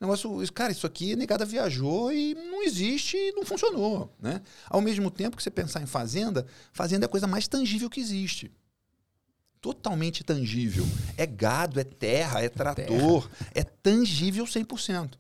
negócio, 0.02 0.42
cara, 0.54 0.74
isso 0.74 0.86
aqui, 0.86 1.16
negada 1.16 1.46
viajou 1.46 2.12
e 2.12 2.36
não 2.36 2.62
existe 2.62 3.16
e 3.16 3.32
não 3.32 3.46
funcionou, 3.46 4.14
né? 4.20 4.42
Ao 4.70 4.82
mesmo 4.82 5.10
tempo 5.10 5.38
que 5.38 5.44
você 5.44 5.50
pensar 5.50 5.82
em 5.82 5.86
fazenda, 5.86 6.46
fazenda 6.74 7.06
é 7.06 7.08
a 7.08 7.10
coisa 7.10 7.28
mais 7.28 7.48
tangível 7.48 7.90
que 7.90 8.02
existe. 8.02 8.52
Totalmente 9.62 10.26
tangível. 10.26 10.86
É 11.16 11.26
gado, 11.26 11.80
é 11.80 11.86
terra, 11.86 12.42
é 12.42 12.50
trator, 12.50 13.30
terra. 13.30 13.50
é 13.56 13.64
tangível 13.64 14.44
100%. 14.44 15.14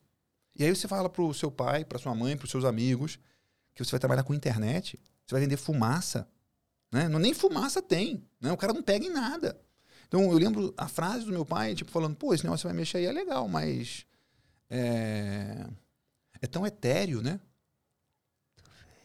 E 0.55 0.63
aí 0.63 0.73
você 0.73 0.87
fala 0.87 1.09
pro 1.09 1.33
seu 1.33 1.51
pai, 1.51 1.83
para 1.83 1.99
sua 1.99 2.15
mãe, 2.15 2.37
para 2.37 2.45
os 2.45 2.51
seus 2.51 2.63
amigos, 2.63 3.19
que 3.73 3.83
você 3.83 3.91
vai 3.91 3.99
trabalhar 3.99 4.23
com 4.23 4.33
internet, 4.33 4.99
você 5.25 5.35
vai 5.35 5.41
vender 5.41 5.57
fumaça. 5.57 6.27
Né? 6.91 7.09
Não, 7.09 7.19
nem 7.19 7.33
fumaça 7.33 7.81
tem. 7.81 8.23
Né? 8.39 8.51
O 8.51 8.57
cara 8.57 8.73
não 8.73 8.81
pega 8.81 9.05
em 9.05 9.11
nada. 9.11 9.59
Então 10.07 10.21
eu 10.31 10.37
lembro 10.37 10.73
a 10.77 10.87
frase 10.87 11.25
do 11.25 11.31
meu 11.31 11.45
pai, 11.45 11.75
tipo, 11.75 11.91
falando, 11.91 12.15
pô, 12.15 12.33
esse 12.33 12.43
negócio 12.43 12.61
você 12.61 12.67
vai 12.67 12.77
mexer 12.77 12.99
aí 12.99 13.05
é 13.05 13.11
legal, 13.11 13.47
mas 13.47 14.05
é, 14.69 15.67
é 16.41 16.47
tão 16.47 16.65
etéreo, 16.65 17.21
né? 17.21 17.39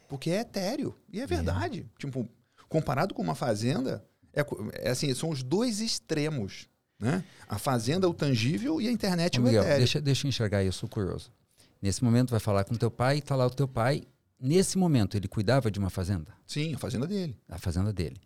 Porque 0.09 0.31
é 0.31 0.41
etéreo. 0.41 0.97
E 1.13 1.21
é 1.21 1.27
verdade. 1.27 1.81
É. 1.81 1.99
Tipo, 1.99 2.29
comparado 2.69 3.15
com 3.15 3.23
uma 3.23 3.35
fazenda, 3.35 4.05
é, 4.33 4.45
é, 4.75 4.91
assim, 4.91 5.13
são 5.15 5.31
os 5.31 5.43
dois 5.43 5.81
extremos. 5.81 6.69
Né? 6.99 7.25
A 7.49 7.59
fazenda, 7.59 8.09
o 8.09 8.15
tangível, 8.15 8.81
e 8.81 8.87
a 8.87 8.93
internet, 8.93 9.39
Ô, 9.39 9.43
o 9.43 9.45
Miguel, 9.47 9.63
etéreo. 9.63 9.79
Deixa, 9.79 10.01
deixa 10.01 10.27
eu 10.27 10.29
enxergar 10.29 10.63
isso, 10.63 10.87
curioso. 10.87 11.33
Nesse 11.81 12.05
momento 12.05 12.31
vai 12.31 12.41
falar 12.41 12.65
com 12.65 12.75
teu 12.75 12.91
pai, 12.91 13.19
está 13.19 13.35
lá 13.35 13.47
o 13.47 13.51
teu 13.51 13.67
pai. 13.67 14.03
Nesse 14.39 14.77
momento, 14.79 15.17
ele 15.17 15.29
cuidava 15.29 15.71
de 15.71 15.79
uma 15.79 15.91
fazenda? 15.91 16.35
Sim, 16.47 16.75
a 16.75 16.79
fazenda 16.79 17.07
dele. 17.07 17.37
A 17.49 17.59
fazenda 17.59 17.93
dele. 17.93 18.17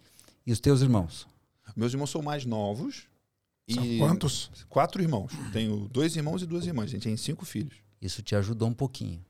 E 0.47 0.53
os 0.53 0.61
teus 0.61 0.81
irmãos? 0.81 1.27
Meus 1.77 1.93
irmãos 1.93 2.11
são 2.11 2.23
mais 2.23 2.45
novos. 2.45 3.09
São 3.69 3.99
quantos? 3.99 4.51
Quatro 4.69 5.03
irmãos. 5.03 5.33
Tenho 5.53 5.89
dois 5.89 6.15
irmãos 6.17 6.43
e 6.43 6.47
duas 6.47 6.67
irmãs. 6.67 6.87
A 6.87 6.89
gente 6.89 7.03
tem 7.05 7.17
cinco 7.17 7.45
filhos. 7.45 7.75
Isso 8.01 8.23
te 8.23 8.37
ajudou 8.37 8.69
um 8.69 8.75
pouquinho. 8.75 9.25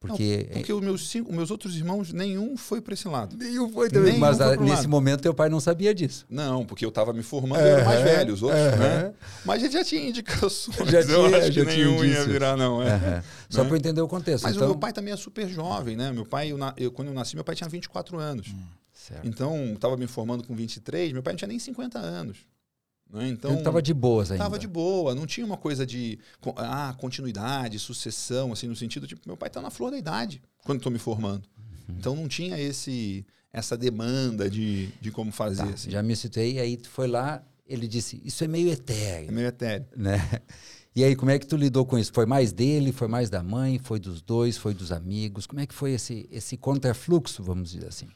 Porque, 0.00 0.46
não, 0.48 0.56
porque 0.58 0.72
os 0.72 0.80
meus, 0.80 1.10
cinco, 1.10 1.32
meus 1.32 1.50
outros 1.50 1.74
irmãos, 1.74 2.12
nenhum 2.12 2.56
foi 2.56 2.80
para 2.80 2.94
esse 2.94 3.08
lado. 3.08 3.36
Nenhum 3.36 3.68
foi 3.68 3.88
também. 3.88 4.12
Nenhum 4.12 4.20
mas 4.20 4.40
a, 4.40 4.54
nesse 4.54 4.76
lado. 4.76 4.88
momento 4.88 5.22
teu 5.22 5.34
pai 5.34 5.48
não 5.48 5.58
sabia 5.58 5.92
disso. 5.92 6.24
Não, 6.30 6.64
porque 6.64 6.84
eu 6.84 6.90
estava 6.90 7.12
me 7.12 7.24
formando 7.24 7.60
e 7.60 7.68
era 7.68 7.84
mais 7.84 8.02
velho, 8.02 8.32
os 8.32 8.42
outros, 8.42 8.60
né? 8.78 9.12
Mas 9.44 9.56
a 9.56 9.64
gente 9.64 9.72
já 9.72 9.84
tinha 9.84 10.08
indicações. 10.08 10.76
Já 10.88 11.02
tinha, 11.02 11.16
eu 11.16 11.34
acho 11.34 11.50
que 11.50 11.64
nenhum 11.64 12.04
ia 12.04 12.24
virar, 12.24 12.56
não. 12.56 12.80
É. 12.80 12.96
Né? 12.96 13.24
Só 13.50 13.64
para 13.64 13.76
entender 13.76 14.00
o 14.00 14.06
contexto. 14.06 14.44
Mas 14.44 14.54
então... 14.54 14.68
o 14.68 14.70
meu 14.70 14.78
pai 14.78 14.92
também 14.92 15.12
é 15.12 15.16
super 15.16 15.48
jovem, 15.48 15.96
né? 15.96 16.12
Meu 16.12 16.24
pai, 16.24 16.52
eu, 16.52 16.58
eu, 16.76 16.92
quando 16.92 17.08
eu 17.08 17.14
nasci, 17.14 17.34
meu 17.34 17.44
pai 17.44 17.56
tinha 17.56 17.68
24 17.68 18.18
anos. 18.18 18.48
Hum, 18.48 19.16
então, 19.24 19.72
estava 19.72 19.96
me 19.96 20.06
formando 20.06 20.44
com 20.44 20.54
23, 20.54 21.12
meu 21.12 21.22
pai 21.22 21.32
não 21.32 21.38
tinha 21.38 21.48
nem 21.48 21.58
50 21.58 21.98
anos. 21.98 22.38
Né? 23.10 23.28
Então, 23.28 23.50
ele 23.50 23.60
estava 23.60 23.80
de 23.80 23.94
boas 23.94 24.30
ainda. 24.30 24.44
Estava 24.44 24.58
de 24.58 24.66
boa, 24.66 25.14
não 25.14 25.26
tinha 25.26 25.46
uma 25.46 25.56
coisa 25.56 25.86
de 25.86 26.18
ah, 26.56 26.94
continuidade, 26.98 27.78
sucessão, 27.78 28.52
assim, 28.52 28.66
no 28.68 28.76
sentido 28.76 29.06
de 29.06 29.16
meu 29.26 29.36
pai 29.36 29.48
está 29.48 29.60
na 29.60 29.70
flor 29.70 29.90
da 29.90 29.98
idade 29.98 30.42
quando 30.64 30.78
estou 30.78 30.92
me 30.92 30.98
formando. 30.98 31.48
Uhum. 31.88 31.96
Então 31.98 32.14
não 32.14 32.28
tinha 32.28 32.60
esse 32.60 33.24
essa 33.52 33.76
demanda 33.76 34.48
de, 34.50 34.88
de 35.00 35.10
como 35.10 35.32
fazer. 35.32 35.64
Tá, 35.64 35.70
assim. 35.70 35.90
Já 35.90 36.02
me 36.02 36.14
citei, 36.14 36.58
aí 36.58 36.76
tu 36.76 36.90
foi 36.90 37.08
lá, 37.08 37.42
ele 37.66 37.88
disse, 37.88 38.20
isso 38.24 38.44
é 38.44 38.48
meio 38.48 38.70
etéreo. 38.70 39.28
É 39.28 39.32
meio 39.32 39.48
etéreo. 39.48 39.86
Né? 39.96 40.18
E 40.94 41.04
aí, 41.04 41.14
como 41.14 41.30
é 41.30 41.38
que 41.38 41.46
tu 41.46 41.56
lidou 41.56 41.86
com 41.86 41.96
isso? 41.96 42.12
Foi 42.12 42.26
mais 42.26 42.52
dele, 42.52 42.90
foi 42.90 43.06
mais 43.06 43.30
da 43.30 43.40
mãe, 43.40 43.78
foi 43.78 44.00
dos 44.00 44.20
dois, 44.20 44.56
foi 44.56 44.74
dos 44.74 44.90
amigos? 44.90 45.46
Como 45.46 45.60
é 45.60 45.66
que 45.66 45.74
foi 45.74 45.92
esse, 45.92 46.28
esse 46.28 46.56
contrafluxo, 46.56 47.40
vamos 47.40 47.70
dizer 47.70 47.86
assim? 47.86 48.08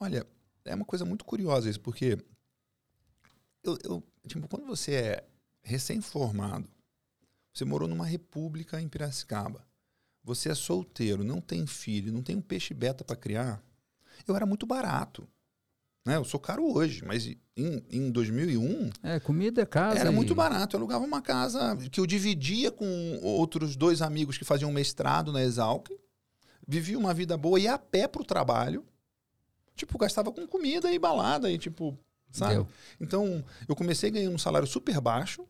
Olha, 0.00 0.26
é 0.64 0.74
uma 0.74 0.86
coisa 0.86 1.04
muito 1.04 1.22
curiosa 1.22 1.68
isso, 1.68 1.80
porque 1.80 2.16
eu, 3.62 3.78
eu, 3.84 4.02
tipo, 4.26 4.48
quando 4.48 4.66
você 4.66 4.94
é 4.94 5.24
recém-formado, 5.62 6.68
você 7.52 7.64
morou 7.64 7.88
numa 7.88 8.06
república 8.06 8.80
em 8.80 8.88
Piracicaba, 8.88 9.66
você 10.22 10.50
é 10.50 10.54
solteiro, 10.54 11.24
não 11.24 11.40
tem 11.40 11.66
filho, 11.66 12.12
não 12.12 12.22
tem 12.22 12.36
um 12.36 12.40
peixe 12.42 12.74
beta 12.74 13.04
para 13.04 13.16
criar, 13.16 13.62
eu 14.26 14.36
era 14.36 14.44
muito 14.46 14.66
barato. 14.66 15.26
Né? 16.06 16.16
Eu 16.16 16.24
sou 16.24 16.40
caro 16.40 16.64
hoje, 16.72 17.04
mas 17.04 17.26
em, 17.26 17.36
em 17.90 18.10
2001 18.10 18.90
É, 19.02 19.20
comida 19.20 19.62
é 19.62 19.66
casa. 19.66 19.98
era 20.00 20.10
e- 20.10 20.14
muito 20.14 20.34
barato. 20.34 20.74
Eu 20.76 20.78
alugava 20.80 21.04
uma 21.04 21.20
casa 21.20 21.76
que 21.90 22.00
eu 22.00 22.06
dividia 22.06 22.70
com 22.70 23.18
outros 23.22 23.76
dois 23.76 24.00
amigos 24.00 24.38
que 24.38 24.44
faziam 24.44 24.72
mestrado 24.72 25.32
na 25.32 25.42
Exalc. 25.42 25.88
Vivia 26.66 26.98
uma 26.98 27.12
vida 27.12 27.36
boa, 27.36 27.60
ia 27.60 27.74
a 27.74 27.78
pé 27.78 28.06
pro 28.08 28.24
trabalho. 28.24 28.86
Tipo, 29.74 29.98
gastava 29.98 30.32
com 30.32 30.46
comida 30.46 30.90
e 30.92 30.98
balada 30.98 31.50
e 31.50 31.58
tipo, 31.58 31.98
sabe? 32.30 32.54
Deu. 32.54 32.68
Então, 33.00 33.44
eu 33.68 33.74
comecei 33.76 34.10
ganhando 34.10 34.34
um 34.34 34.38
salário 34.38 34.66
super 34.66 35.00
baixo 35.00 35.46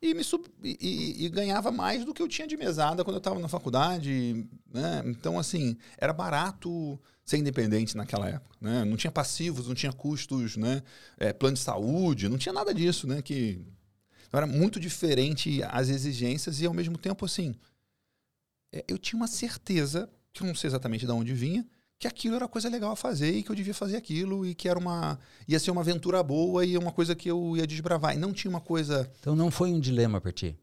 e, 0.00 0.12
me 0.12 0.22
sub- 0.22 0.48
e- 0.62 1.24
e- 1.24 1.28
ganhava 1.30 1.70
mais 1.70 2.04
do 2.04 2.12
que 2.12 2.20
eu 2.20 2.28
tinha 2.28 2.46
de 2.46 2.56
mesada 2.56 3.02
quando 3.04 3.14
eu 3.16 3.18
estava 3.18 3.38
na 3.40 3.48
faculdade. 3.48 4.46
Né? 4.72 5.02
Então, 5.06 5.38
assim, 5.38 5.76
era 5.96 6.12
barato 6.12 7.00
ser 7.24 7.38
independente 7.38 7.96
naquela 7.96 8.28
época. 8.28 8.54
Né? 8.60 8.84
Não 8.84 8.96
tinha 8.96 9.10
passivos, 9.10 9.66
não 9.66 9.74
tinha 9.74 9.92
custos, 9.92 10.56
né? 10.56 10.82
É, 11.16 11.32
plano 11.32 11.54
de 11.54 11.62
saúde, 11.62 12.28
não 12.28 12.36
tinha 12.36 12.52
nada 12.52 12.74
disso. 12.74 13.06
Né? 13.06 13.22
Que... 13.22 13.64
Então, 14.28 14.38
era 14.38 14.46
muito 14.46 14.78
diferente 14.78 15.62
as 15.64 15.88
exigências 15.88 16.60
e, 16.60 16.66
ao 16.66 16.74
mesmo 16.74 16.98
tempo, 16.98 17.24
assim, 17.24 17.54
é, 18.72 18.84
eu 18.86 18.98
tinha 18.98 19.16
uma 19.18 19.28
certeza, 19.28 20.10
que 20.32 20.42
eu 20.42 20.46
não 20.46 20.54
sei 20.54 20.68
exatamente 20.68 21.06
de 21.06 21.12
onde 21.12 21.32
vinha, 21.32 21.66
que 21.98 22.06
aquilo 22.08 22.36
era 22.36 22.46
coisa 22.48 22.68
legal 22.68 22.92
a 22.92 22.96
fazer 22.96 23.32
e 23.32 23.42
que 23.42 23.50
eu 23.50 23.54
devia 23.56 23.74
fazer 23.74 23.96
aquilo 23.96 24.44
e 24.44 24.54
que 24.54 24.68
era 24.68 24.78
uma 24.78 25.18
ia 25.48 25.58
ser 25.58 25.70
uma 25.70 25.80
aventura 25.80 26.22
boa 26.22 26.64
e 26.64 26.76
uma 26.76 26.92
coisa 26.92 27.14
que 27.14 27.30
eu 27.30 27.56
ia 27.56 27.66
desbravar. 27.66 28.14
E 28.14 28.18
não 28.18 28.32
tinha 28.32 28.50
uma 28.50 28.60
coisa. 28.60 29.10
Então 29.20 29.34
não 29.34 29.50
foi 29.50 29.72
um 29.72 29.80
dilema 29.80 30.20
para 30.20 30.32
ti. 30.32 30.56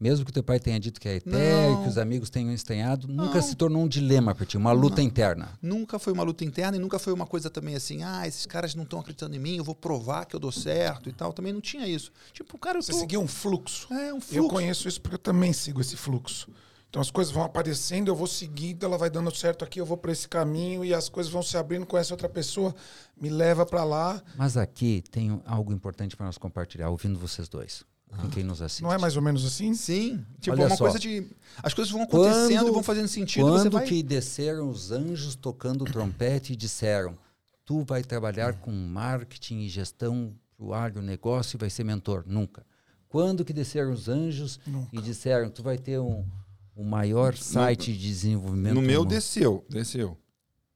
Mesmo 0.00 0.24
que 0.24 0.32
teu 0.32 0.42
pai 0.42 0.58
tenha 0.58 0.80
dito 0.80 0.98
que 0.98 1.06
é 1.06 1.16
etéreo, 1.16 1.72
Não. 1.74 1.82
que 1.82 1.88
os 1.90 1.98
amigos 1.98 2.30
tenham 2.30 2.50
estranhado, 2.54 3.06
nunca 3.06 3.34
Não. 3.34 3.42
se 3.42 3.54
tornou 3.54 3.82
um 3.82 3.86
dilema 3.86 4.34
para 4.34 4.46
ti, 4.46 4.56
uma 4.56 4.72
luta 4.72 5.02
interna. 5.02 5.50
Nunca 5.60 5.98
foi 5.98 6.10
uma 6.14 6.22
luta 6.22 6.42
interna 6.42 6.78
e 6.78 6.80
nunca 6.80 6.98
foi 6.98 7.12
uma 7.12 7.26
coisa 7.26 7.50
também 7.50 7.74
assim, 7.76 8.02
ah, 8.02 8.26
esses 8.26 8.46
caras 8.46 8.74
não 8.74 8.84
estão 8.84 8.98
acreditando 8.98 9.36
em 9.36 9.38
mim, 9.38 9.56
eu 9.58 9.64
vou 9.64 9.74
provar 9.74 10.24
que 10.24 10.34
eu 10.34 10.40
dou 10.40 10.50
certo 10.50 11.10
e 11.10 11.12
tal. 11.12 11.34
Também 11.34 11.52
não 11.52 11.60
tinha 11.60 11.86
isso. 11.86 12.10
Tipo, 12.32 12.56
cara, 12.56 12.78
eu 12.78 12.82
Você 12.82 12.92
tô... 12.92 12.98
seguia 12.98 13.20
um 13.20 13.28
fluxo. 13.28 13.92
É, 13.92 14.10
um 14.10 14.16
Eu 14.16 14.20
fluxo. 14.22 14.48
conheço 14.48 14.88
isso 14.88 14.98
porque 15.02 15.16
eu 15.16 15.18
também 15.18 15.52
sigo 15.52 15.82
esse 15.82 15.96
fluxo. 15.98 16.50
Então 16.90 17.00
as 17.00 17.10
coisas 17.10 17.32
vão 17.32 17.44
aparecendo, 17.44 18.08
eu 18.08 18.16
vou 18.16 18.26
seguindo, 18.26 18.84
ela 18.84 18.98
vai 18.98 19.08
dando 19.08 19.32
certo 19.32 19.64
aqui, 19.64 19.80
eu 19.80 19.86
vou 19.86 19.96
para 19.96 20.10
esse 20.10 20.28
caminho 20.28 20.84
e 20.84 20.92
as 20.92 21.08
coisas 21.08 21.32
vão 21.32 21.40
se 21.40 21.56
abrindo, 21.56 21.86
conhece 21.86 22.12
outra 22.12 22.28
pessoa, 22.28 22.74
me 23.18 23.30
leva 23.30 23.64
para 23.64 23.84
lá. 23.84 24.20
Mas 24.36 24.56
aqui 24.56 25.02
tem 25.08 25.40
algo 25.46 25.72
importante 25.72 26.16
para 26.16 26.26
nós 26.26 26.36
compartilhar, 26.36 26.90
ouvindo 26.90 27.16
vocês 27.16 27.48
dois, 27.48 27.84
com 28.20 28.28
quem 28.28 28.42
nos 28.42 28.60
assiste. 28.60 28.82
Não 28.82 28.92
é 28.92 28.98
mais 28.98 29.14
ou 29.14 29.22
menos 29.22 29.46
assim? 29.46 29.72
Sim. 29.72 30.26
Tipo, 30.40 30.56
Olha 30.56 30.66
uma 30.66 30.76
só. 30.76 30.82
coisa 30.82 30.98
de. 30.98 31.24
As 31.62 31.72
coisas 31.72 31.92
vão 31.92 32.02
acontecendo 32.02 32.58
Quando- 32.58 32.68
e 32.68 32.72
vão 32.72 32.82
fazendo 32.82 33.06
sentido. 33.06 33.44
Quando 33.46 33.62
você 33.62 33.68
vai... 33.70 33.86
que 33.86 34.02
desceram 34.02 34.68
os 34.68 34.90
anjos 34.90 35.36
tocando 35.36 35.84
trompete 35.84 36.54
e 36.54 36.56
disseram: 36.56 37.16
Tu 37.64 37.84
vai 37.84 38.02
trabalhar 38.02 38.54
com 38.54 38.72
marketing 38.72 39.60
e 39.60 39.68
gestão 39.68 40.34
para 40.56 40.66
o 40.66 40.74
agronegócio 40.74 41.56
e 41.56 41.58
vai 41.60 41.70
ser 41.70 41.84
mentor? 41.84 42.24
Nunca. 42.26 42.66
Quando 43.08 43.44
que 43.44 43.52
desceram 43.52 43.92
os 43.92 44.08
anjos 44.08 44.58
Nunca. 44.66 44.88
e 44.92 45.00
disseram: 45.00 45.48
Tu 45.48 45.62
vai 45.62 45.78
ter 45.78 46.00
um, 46.00 46.24
o 46.74 46.84
maior 46.84 47.36
site 47.36 47.92
de 47.92 47.98
desenvolvimento 48.08 48.74
No 48.74 48.82
meu 48.82 49.00
mundo?" 49.00 49.10
desceu, 49.10 49.64
desceu. 49.68 50.16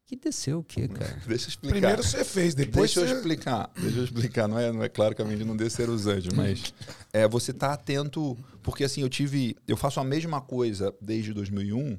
Que 0.07 0.17
desceu 0.17 0.59
o 0.59 0.65
quê, 0.65 0.87
cara? 0.87 1.15
Deixa 1.27 1.47
eu 1.47 1.49
explicar. 1.49 1.73
Primeiro 1.79 2.03
você 2.03 2.23
fez, 2.25 2.55
depois 2.55 2.93
Deixa 2.93 3.01
eu 3.01 3.07
você... 3.09 3.15
explicar. 3.21 3.71
Deixa 3.81 3.99
eu 3.99 4.05
explicar. 4.05 4.47
Não 4.47 4.59
é, 4.59 4.71
não 4.71 4.83
é 4.83 4.89
claramente 4.89 5.45
não 5.45 5.57
descer 5.57 5.89
os 5.89 6.07
anjos, 6.07 6.33
mas 6.35 6.75
é 7.13 7.27
você 7.27 7.53
tá 7.55 7.73
atento, 7.73 8.37
porque 8.63 8.85
assim 8.85 9.01
eu 9.01 9.09
tive, 9.09 9.57
eu 9.67 9.77
faço 9.79 9.99
a 10.01 10.05
mesma 10.05 10.43
coisa 10.43 10.95
desde 11.01 11.33
2001 11.33 11.99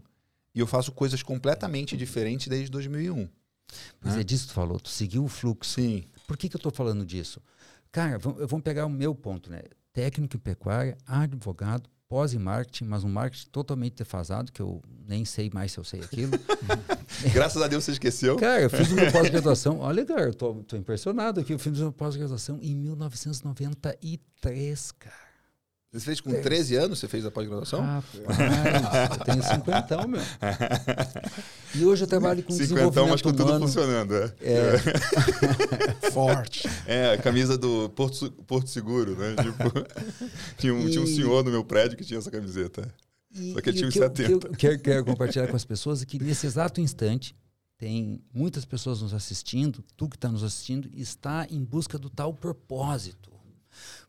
e 0.54 0.60
eu 0.60 0.68
faço 0.68 0.92
coisas 0.92 1.24
completamente 1.24 1.98
diferentes 1.98 2.48
desde 2.48 2.70
2001. 2.70 3.28
Mas 4.00 4.14
Né? 4.14 4.22
é 4.22 4.24
disso 4.24 4.44
que 4.44 4.50
tu 4.50 4.54
falou, 4.54 4.80
tu 4.80 4.90
seguiu 4.90 5.24
o 5.24 5.28
fluxo. 5.28 5.74
Sim. 5.82 6.04
Por 6.28 6.38
que, 6.38 6.48
que 6.48 6.56
eu 6.56 6.60
estou 6.60 6.72
falando 6.72 7.04
disso? 7.04 7.42
Cara, 7.92 8.20
vam- 8.20 8.36
vamos 8.48 8.64
pegar 8.64 8.86
o 8.86 8.90
meu 8.90 9.16
ponto, 9.16 9.50
né? 9.50 9.64
Técnico 9.92 10.38
em 10.38 10.40
pecuária, 10.40 10.96
advogado, 11.08 11.90
pós 12.08 12.34
em 12.34 12.40
marketing, 12.40 12.86
mas 12.86 13.04
um 13.04 13.10
marketing 13.10 13.50
totalmente 13.50 13.96
defasado, 13.96 14.52
que 14.52 14.62
eu 14.62 14.82
nem 15.08 15.26
sei 15.26 15.50
mais 15.54 15.72
se 15.72 15.80
eu 15.80 15.84
sei 15.84 16.02
aquilo. 16.02 16.32
Graças 17.34 17.62
a 17.62 17.68
Deus 17.68 17.84
você 17.84 17.92
esqueceu. 17.92 18.36
Cara, 18.38 18.62
eu 18.62 18.70
fiz 18.70 18.92
uma 18.92 19.10
pós-graduação. 19.12 19.80
Olha, 19.80 20.06
cara, 20.06 20.24
eu 20.24 20.34
tô, 20.34 20.54
tô 20.64 20.78
impressionado 20.78 21.40
aqui. 21.40 21.54
Eu 21.54 21.60
fiz 21.60 21.80
uma 21.80 21.92
pós-graduação 21.92 22.60
em 22.62 22.76
1993, 22.76 24.92
cara. 24.94 25.25
Você 26.00 26.06
fez 26.06 26.20
com 26.20 26.30
13 26.42 26.76
anos, 26.76 27.00
você 27.00 27.08
fez 27.08 27.26
a 27.26 27.32
pós-graduação? 27.32 27.82
Rapaz, 27.82 29.18
eu 29.18 29.26
tenho 29.26 29.44
50, 29.44 30.08
meu. 30.08 30.22
E 31.74 31.84
hoje 31.84 32.04
eu 32.04 32.08
trabalho 32.08 32.42
com 32.42 32.54
50, 32.54 32.74
desenvolvimento 32.74 33.10
mas 33.12 33.22
com 33.22 33.34
tudo 33.34 33.60
funcionando. 33.60 34.14
É. 34.16 34.34
É, 34.42 34.78
Forte. 36.12 36.68
É, 36.86 37.14
a 37.14 37.18
camisa 37.18 37.58
do 37.58 37.90
Porto, 37.90 38.32
Porto 38.48 38.70
Seguro, 38.70 39.16
né? 39.18 39.36
Tipo, 39.44 39.74
tinha, 40.58 40.74
um, 40.74 40.90
tinha 40.90 41.02
um 41.02 41.06
E- 41.06 41.16
senhor 41.16 41.44
no 41.44 41.52
meu 41.52 41.64
prédio 41.66 41.98
que 41.98 42.06
tinha 42.06 42.18
essa 42.18 42.32
camiseta. 42.32 42.90
E, 43.34 43.54
Só 43.54 43.62
que 43.62 43.70
eu 43.70 43.74
e 43.74 43.76
tinha 43.76 43.86
o 43.86 43.90
uns 43.90 43.94
que 43.94 44.00
eu, 44.00 44.04
70. 44.04 44.26
que 44.28 44.34
eu 44.46 44.52
quero, 44.54 44.80
quero 44.80 45.06
compartilhar 45.06 45.48
com 45.48 45.56
as 45.56 45.66
pessoas 45.66 46.02
é 46.02 46.06
que 46.06 46.18
nesse 46.22 46.46
exato 46.46 46.80
instante 46.80 47.36
tem 47.78 48.22
muitas 48.34 48.64
pessoas 48.64 49.02
nos 49.02 49.14
assistindo, 49.14 49.84
tu 49.98 50.08
que 50.08 50.16
está 50.16 50.30
nos 50.30 50.44
assistindo, 50.44 50.90
está 50.94 51.46
em 51.50 51.62
busca 51.64 51.98
do 51.98 52.10
tal 52.10 52.34
propósito. 52.34 53.35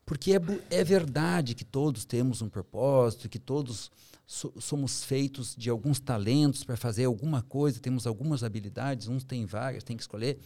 Porque 0.05 0.33
é, 0.33 0.39
é 0.69 0.83
verdade 0.83 1.53
que 1.55 1.65
todos 1.65 2.05
temos 2.05 2.41
um 2.41 2.49
propósito, 2.49 3.27
que 3.29 3.39
todos 3.39 3.91
so- 4.25 4.53
somos 4.59 5.03
feitos 5.03 5.55
de 5.55 5.69
alguns 5.69 5.99
talentos 5.99 6.63
para 6.63 6.77
fazer 6.77 7.05
alguma 7.05 7.41
coisa, 7.41 7.79
temos 7.79 8.07
algumas 8.07 8.43
habilidades, 8.43 9.07
uns 9.07 9.23
têm 9.23 9.45
várias, 9.45 9.83
tem 9.83 9.97
que 9.97 10.03
escolher. 10.03 10.39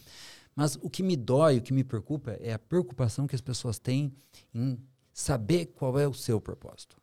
Mas 0.56 0.78
o 0.82 0.90
que 0.90 1.02
me 1.04 1.16
dói, 1.16 1.58
o 1.58 1.62
que 1.62 1.74
me 1.74 1.84
preocupa 1.84 2.32
é 2.42 2.54
a 2.54 2.60
preocupação 2.60 3.26
que 3.28 3.36
as 3.36 3.42
pessoas 3.42 3.80
têm 3.80 4.12
em 4.54 4.78
saber 5.14 5.68
qual 5.68 5.98
é 6.00 6.08
o 6.08 6.14
seu 6.14 6.42
propósito. 6.42 7.02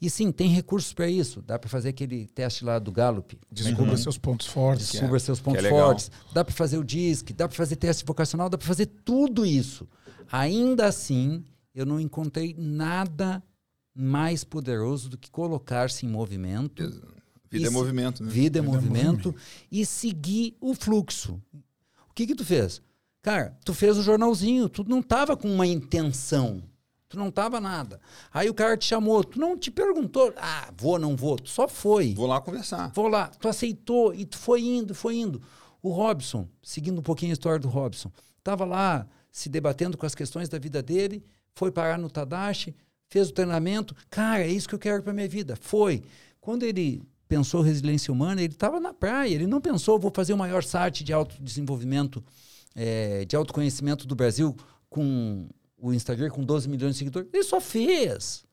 E 0.00 0.08
sim, 0.08 0.30
tem 0.30 0.48
recursos 0.48 0.92
para 0.92 1.08
isso. 1.08 1.42
Dá 1.42 1.58
para 1.58 1.68
fazer 1.68 1.88
aquele 1.88 2.26
teste 2.26 2.64
lá 2.64 2.78
do 2.78 2.92
Gallup. 2.92 3.36
Descubra 3.50 3.96
seus 3.96 4.16
pontos 4.18 4.46
fortes. 4.46 4.92
Descubra 4.92 5.18
seus 5.18 5.40
pontos 5.40 5.64
é 5.64 5.68
fortes. 5.68 6.10
Dá 6.32 6.44
para 6.44 6.54
fazer 6.54 6.78
o 6.78 6.84
DISC, 6.84 7.32
dá 7.32 7.48
para 7.48 7.56
fazer 7.56 7.76
teste 7.76 8.04
vocacional, 8.04 8.48
dá 8.48 8.56
para 8.56 8.66
fazer 8.66 8.86
tudo 8.86 9.44
isso. 9.44 9.88
Ainda 10.30 10.86
assim, 10.86 11.44
eu 11.74 11.86
não 11.86 11.98
encontrei 11.98 12.54
nada 12.58 13.42
mais 13.94 14.44
poderoso 14.44 15.08
do 15.08 15.18
que 15.18 15.30
colocar-se 15.30 16.06
em 16.06 16.08
movimento, 16.08 16.82
Vida 17.50 17.66
é 17.66 17.70
movimento, 17.70 18.22
né? 18.24 18.30
vida 18.30 18.38
em 18.38 18.42
Vida 18.42 18.58
é 18.58 18.62
movimento, 18.62 19.34
e 19.70 19.84
seguir 19.84 20.56
o 20.58 20.74
fluxo. 20.74 21.40
O 22.08 22.14
que 22.14 22.26
que 22.26 22.34
tu 22.34 22.44
fez? 22.44 22.80
Cara, 23.20 23.56
tu 23.64 23.74
fez 23.74 23.98
o 23.98 24.02
jornalzinho, 24.02 24.68
tu 24.68 24.84
não 24.88 25.02
tava 25.02 25.36
com 25.36 25.52
uma 25.52 25.66
intenção. 25.66 26.62
Tu 27.10 27.18
não 27.18 27.30
tava 27.30 27.60
nada. 27.60 28.00
Aí 28.32 28.48
o 28.48 28.54
cara 28.54 28.74
te 28.74 28.86
chamou, 28.86 29.22
tu 29.22 29.38
não 29.38 29.54
te 29.56 29.70
perguntou, 29.70 30.32
ah, 30.38 30.72
vou, 30.78 30.98
não 30.98 31.14
vou, 31.14 31.36
tu 31.36 31.50
só 31.50 31.68
foi. 31.68 32.14
Vou 32.14 32.26
lá 32.26 32.40
conversar. 32.40 32.90
Vou 32.94 33.06
lá, 33.06 33.28
tu 33.28 33.48
aceitou 33.48 34.14
e 34.14 34.24
tu 34.24 34.38
foi 34.38 34.62
indo, 34.62 34.94
foi 34.94 35.16
indo. 35.16 35.42
O 35.82 35.90
Robson, 35.90 36.48
seguindo 36.62 37.00
um 37.00 37.02
pouquinho 37.02 37.32
a 37.32 37.34
história 37.34 37.58
do 37.58 37.68
Robson, 37.68 38.10
estava 38.38 38.64
lá 38.64 39.06
se 39.32 39.48
debatendo 39.48 39.96
com 39.96 40.04
as 40.04 40.14
questões 40.14 40.48
da 40.48 40.58
vida 40.58 40.82
dele, 40.82 41.24
foi 41.54 41.72
parar 41.72 41.98
no 41.98 42.10
Tadashi, 42.10 42.76
fez 43.08 43.30
o 43.30 43.32
treinamento. 43.32 43.96
Cara, 44.10 44.44
é 44.44 44.48
isso 44.48 44.68
que 44.68 44.74
eu 44.74 44.78
quero 44.78 45.02
para 45.02 45.12
minha 45.12 45.28
vida. 45.28 45.56
Foi. 45.56 46.02
Quando 46.40 46.64
ele 46.64 47.02
pensou 47.26 47.62
resiliência 47.62 48.12
humana, 48.12 48.42
ele 48.42 48.52
estava 48.52 48.78
na 48.78 48.92
praia. 48.92 49.34
Ele 49.34 49.46
não 49.46 49.60
pensou, 49.60 49.98
vou 49.98 50.12
fazer 50.14 50.34
o 50.34 50.38
maior 50.38 50.62
site 50.62 51.02
de 51.02 51.14
autodesenvolvimento, 51.14 52.22
eh, 52.76 53.24
de 53.24 53.34
autoconhecimento 53.34 54.06
do 54.06 54.14
Brasil 54.14 54.54
com 54.90 55.48
o 55.78 55.94
Instagram 55.94 56.28
com 56.28 56.44
12 56.44 56.68
milhões 56.68 56.92
de 56.92 56.98
seguidores. 56.98 57.30
Ele 57.32 57.42
só 57.42 57.58
fez. 57.58 58.44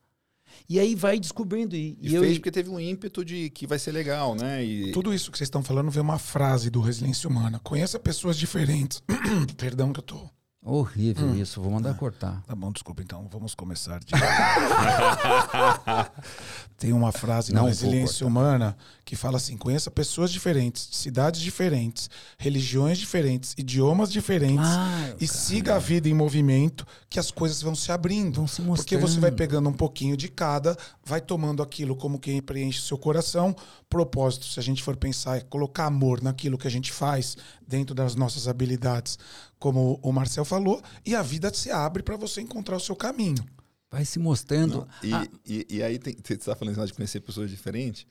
E 0.68 0.78
aí 0.80 0.94
vai 0.94 1.20
descobrindo. 1.20 1.76
E, 1.76 1.96
E, 2.00 2.08
e 2.08 2.14
eu, 2.14 2.22
fez 2.22 2.38
porque 2.38 2.50
teve 2.50 2.70
um 2.70 2.80
ímpeto 2.80 3.24
de 3.24 3.50
que 3.50 3.66
vai 3.66 3.78
ser 3.78 3.92
legal, 3.92 4.34
né? 4.34 4.64
E 4.64 4.92
Tudo 4.92 5.12
isso 5.12 5.30
que 5.30 5.36
vocês 5.36 5.46
estão 5.46 5.62
falando 5.62 5.90
vem 5.90 6.02
uma 6.02 6.18
frase 6.18 6.70
do 6.70 6.80
Resiliência 6.80 7.28
Humana. 7.28 7.60
Conheça 7.60 7.98
pessoas 7.98 8.36
diferentes. 8.36 9.02
Perdão 9.58 9.92
que 9.92 10.00
eu 10.00 10.04
tô. 10.04 10.39
Horrível 10.62 11.28
Hum. 11.28 11.34
isso, 11.34 11.58
vou 11.58 11.72
mandar 11.72 11.94
cortar. 11.94 12.42
Tá 12.46 12.54
bom, 12.54 12.70
desculpa, 12.70 13.02
então 13.02 13.26
vamos 13.32 13.54
começar 13.54 13.98
de 14.00 14.12
Tem 16.76 16.92
uma 16.92 17.12
frase 17.12 17.50
na 17.50 17.62
Resiliência. 17.62 18.26
Humana 18.26 18.76
que 19.02 19.16
fala 19.16 19.38
assim: 19.38 19.56
conheça 19.56 19.90
pessoas 19.90 20.30
diferentes, 20.30 20.88
cidades 20.92 21.40
diferentes, 21.40 22.10
religiões 22.38 22.98
diferentes, 22.98 23.54
idiomas 23.56 24.12
diferentes. 24.12 24.68
Claro, 24.68 25.16
e 25.18 25.26
cara. 25.26 25.38
siga 25.38 25.76
a 25.76 25.78
vida 25.78 26.08
em 26.08 26.14
movimento, 26.14 26.86
que 27.08 27.18
as 27.18 27.30
coisas 27.30 27.62
vão 27.62 27.74
se 27.74 27.90
abrindo. 27.90 28.36
Vão 28.36 28.46
se 28.46 28.60
Porque 28.62 28.98
você 28.98 29.18
vai 29.18 29.32
pegando 29.32 29.68
um 29.68 29.72
pouquinho 29.72 30.16
de 30.16 30.28
cada, 30.28 30.76
vai 31.04 31.22
tomando 31.22 31.62
aquilo 31.62 31.96
como 31.96 32.18
quem 32.18 32.40
preenche 32.42 32.80
o 32.80 32.82
seu 32.82 32.98
coração. 32.98 33.56
Propósito, 33.88 34.44
se 34.44 34.60
a 34.60 34.62
gente 34.62 34.82
for 34.82 34.96
pensar, 34.96 35.38
é 35.38 35.40
colocar 35.40 35.86
amor 35.86 36.22
naquilo 36.22 36.56
que 36.56 36.68
a 36.68 36.70
gente 36.70 36.92
faz, 36.92 37.36
dentro 37.70 37.94
das 37.94 38.16
nossas 38.16 38.48
habilidades, 38.48 39.16
como 39.58 40.00
o 40.02 40.12
Marcel 40.12 40.44
falou, 40.44 40.82
e 41.06 41.14
a 41.14 41.22
vida 41.22 41.54
se 41.54 41.70
abre 41.70 42.02
para 42.02 42.16
você 42.16 42.40
encontrar 42.40 42.76
o 42.76 42.80
seu 42.80 42.96
caminho. 42.96 43.42
Vai 43.88 44.04
se 44.04 44.18
mostrando. 44.18 44.86
E, 45.02 45.12
Ah, 45.14 45.26
e, 45.46 45.66
e 45.70 45.82
aí 45.82 45.98
tem, 45.98 46.16
você 46.22 46.34
está 46.34 46.54
falando 46.56 46.84
de 46.84 46.92
conhecer 46.92 47.20
pessoas 47.20 47.48
diferentes. 47.50 48.06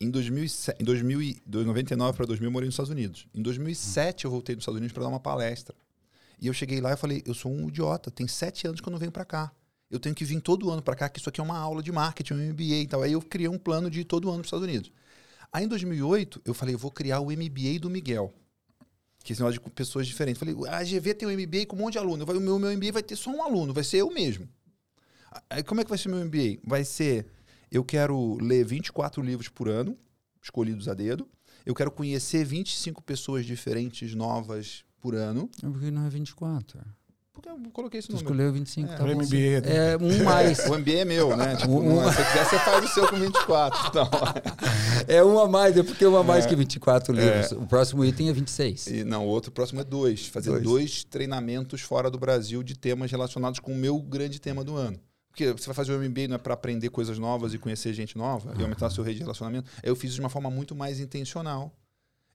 Em, 0.00 0.10
2007, 0.10 0.80
em 0.80 0.84
2000, 0.84 1.22
e- 1.22 1.42
de 1.46 1.64
99 1.64 2.16
para 2.16 2.26
2000 2.26 2.46
eu 2.48 2.52
morei 2.52 2.66
nos 2.66 2.74
Estados 2.74 2.90
Unidos. 2.90 3.26
Em 3.34 3.42
2007 3.42 4.24
eu 4.26 4.30
voltei 4.30 4.54
dos 4.54 4.62
Estados 4.62 4.78
Unidos 4.78 4.92
para 4.94 5.02
dar 5.02 5.08
uma 5.08 5.20
palestra. 5.20 5.74
E 6.40 6.46
eu 6.46 6.54
cheguei 6.54 6.80
lá 6.80 6.92
e 6.92 6.96
falei, 6.96 7.22
eu 7.26 7.34
sou 7.34 7.52
um 7.52 7.68
idiota, 7.68 8.10
tem 8.10 8.26
sete 8.26 8.66
anos 8.66 8.80
que 8.80 8.88
eu 8.88 8.90
não 8.90 8.98
venho 8.98 9.12
para 9.12 9.24
cá. 9.26 9.52
Eu 9.90 9.98
tenho 9.98 10.14
que 10.14 10.24
vir 10.24 10.40
todo 10.40 10.70
ano 10.70 10.80
para 10.80 10.94
cá, 10.94 11.08
que 11.08 11.18
isso 11.20 11.28
aqui 11.28 11.40
é 11.40 11.44
uma 11.44 11.58
aula 11.58 11.82
de 11.82 11.92
marketing, 11.92 12.34
um 12.34 12.50
MBA 12.52 12.64
e 12.82 12.86
tal. 12.86 13.02
Aí 13.02 13.12
eu 13.12 13.20
criei 13.20 13.48
um 13.48 13.58
plano 13.58 13.90
de 13.90 14.00
ir 14.00 14.04
todo 14.04 14.28
ano 14.28 14.38
para 14.38 14.42
os 14.42 14.46
Estados 14.46 14.66
Unidos. 14.66 14.90
Aí 15.52 15.64
em 15.64 15.68
2008, 15.68 16.40
eu 16.44 16.54
falei, 16.54 16.74
eu 16.74 16.78
vou 16.78 16.90
criar 16.92 17.20
o 17.20 17.26
MBA 17.26 17.78
do 17.80 17.90
Miguel. 17.90 18.32
Que 19.22 19.32
esse 19.32 19.40
negócio 19.40 19.60
de 19.60 19.70
pessoas 19.70 20.06
diferentes. 20.06 20.38
Falei, 20.38 20.54
a 20.68 20.82
GV 20.82 21.14
tem 21.14 21.28
um 21.28 21.32
MBA 21.32 21.66
com 21.66 21.76
um 21.76 21.80
monte 21.80 21.92
de 21.92 21.98
aluno. 21.98 22.24
O 22.24 22.40
meu, 22.40 22.58
meu 22.58 22.76
MBA 22.76 22.92
vai 22.92 23.02
ter 23.02 23.16
só 23.16 23.30
um 23.30 23.42
aluno, 23.42 23.72
vai 23.72 23.84
ser 23.84 23.98
eu 23.98 24.10
mesmo. 24.10 24.48
Aí 25.48 25.62
como 25.62 25.80
é 25.80 25.84
que 25.84 25.90
vai 25.90 25.98
ser 25.98 26.08
meu 26.08 26.24
MBA? 26.24 26.60
Vai 26.64 26.84
ser, 26.84 27.26
eu 27.70 27.84
quero 27.84 28.36
ler 28.40 28.64
24 28.64 29.22
livros 29.22 29.48
por 29.48 29.68
ano, 29.68 29.96
escolhidos 30.42 30.88
a 30.88 30.94
dedo. 30.94 31.28
Eu 31.64 31.74
quero 31.74 31.90
conhecer 31.90 32.44
25 32.44 33.02
pessoas 33.02 33.44
diferentes, 33.44 34.14
novas, 34.14 34.84
por 35.00 35.14
ano. 35.14 35.50
É 35.62 35.68
porque 35.68 35.90
não 35.90 36.06
é 36.06 36.10
24. 36.10 36.80
Porque 37.42 37.48
eu 37.66 37.70
coloquei 37.72 38.00
Tu 38.02 38.12
número. 38.12 38.24
escolheu 38.26 38.52
25, 38.52 38.92
É, 38.92 38.96
tá 38.96 39.02
o 39.04 39.06
bom. 39.06 39.12
MBA 39.22 39.36
é. 39.36 39.92
É 39.92 39.96
um 39.96 40.22
mais. 40.24 40.58
O 40.66 40.78
MBA 40.78 40.92
é 40.92 41.04
meu, 41.04 41.36
né? 41.36 41.56
Tipo, 41.60 41.72
Um- 41.80 42.02
é- 42.02 42.10
se 42.12 42.16
você 42.16 42.24
quiser, 42.24 42.44
você 42.44 42.58
faz 42.58 42.84
o 42.84 42.88
seu 42.88 43.08
com 43.08 43.16
24. 43.16 43.88
Então. 43.88 44.08
É 45.08 45.24
um 45.24 45.38
a 45.40 45.48
mais, 45.48 45.76
é 45.76 45.82
porque 45.82 46.06
um 46.06 46.16
a 46.16 46.22
mais 46.22 46.44
É. 46.44 46.48
que 46.48 46.54
24 46.54 47.12
livros. 47.12 47.52
O 47.52 47.66
próximo 47.66 48.04
item 48.04 48.28
é 48.28 48.32
26. 48.32 48.86
E, 48.86 49.02
não, 49.04 49.24
o 49.26 49.28
outro 49.28 49.50
próximo 49.50 49.80
é 49.80 49.84
dois. 49.84 50.26
Fazer 50.26 50.50
Dois. 50.50 50.62
dois. 50.62 51.04
treinamentos 51.04 51.80
fora 51.80 52.10
do 52.10 52.18
Brasil 52.18 52.62
de 52.62 52.76
temas 52.78 53.10
relacionados 53.10 53.58
com 53.58 53.72
o 53.72 53.74
meu 53.74 53.98
grande 54.00 54.40
tema 54.40 54.62
do 54.62 54.76
ano. 54.76 54.98
Porque 55.28 55.52
você 55.52 55.66
vai 55.66 55.74
fazer 55.74 55.92
o 55.92 55.98
MBA 56.00 56.28
não 56.28 56.34
é 56.34 56.38
para 56.38 56.54
aprender 56.54 56.90
coisas 56.90 57.18
novas 57.18 57.54
e 57.54 57.58
conhecer 57.58 57.92
gente 57.94 58.16
nova 58.18 58.52
e 58.58 58.62
aumentar 58.62 58.90
seu 58.90 59.02
rede 59.02 59.18
de 59.18 59.22
relacionamento. 59.22 59.70
Eu 59.82 59.96
fiz 59.96 60.12
de 60.12 60.20
uma 60.20 60.28
forma 60.28 60.50
muito 60.50 60.74
mais 60.74 61.00
intencional. 61.00 61.72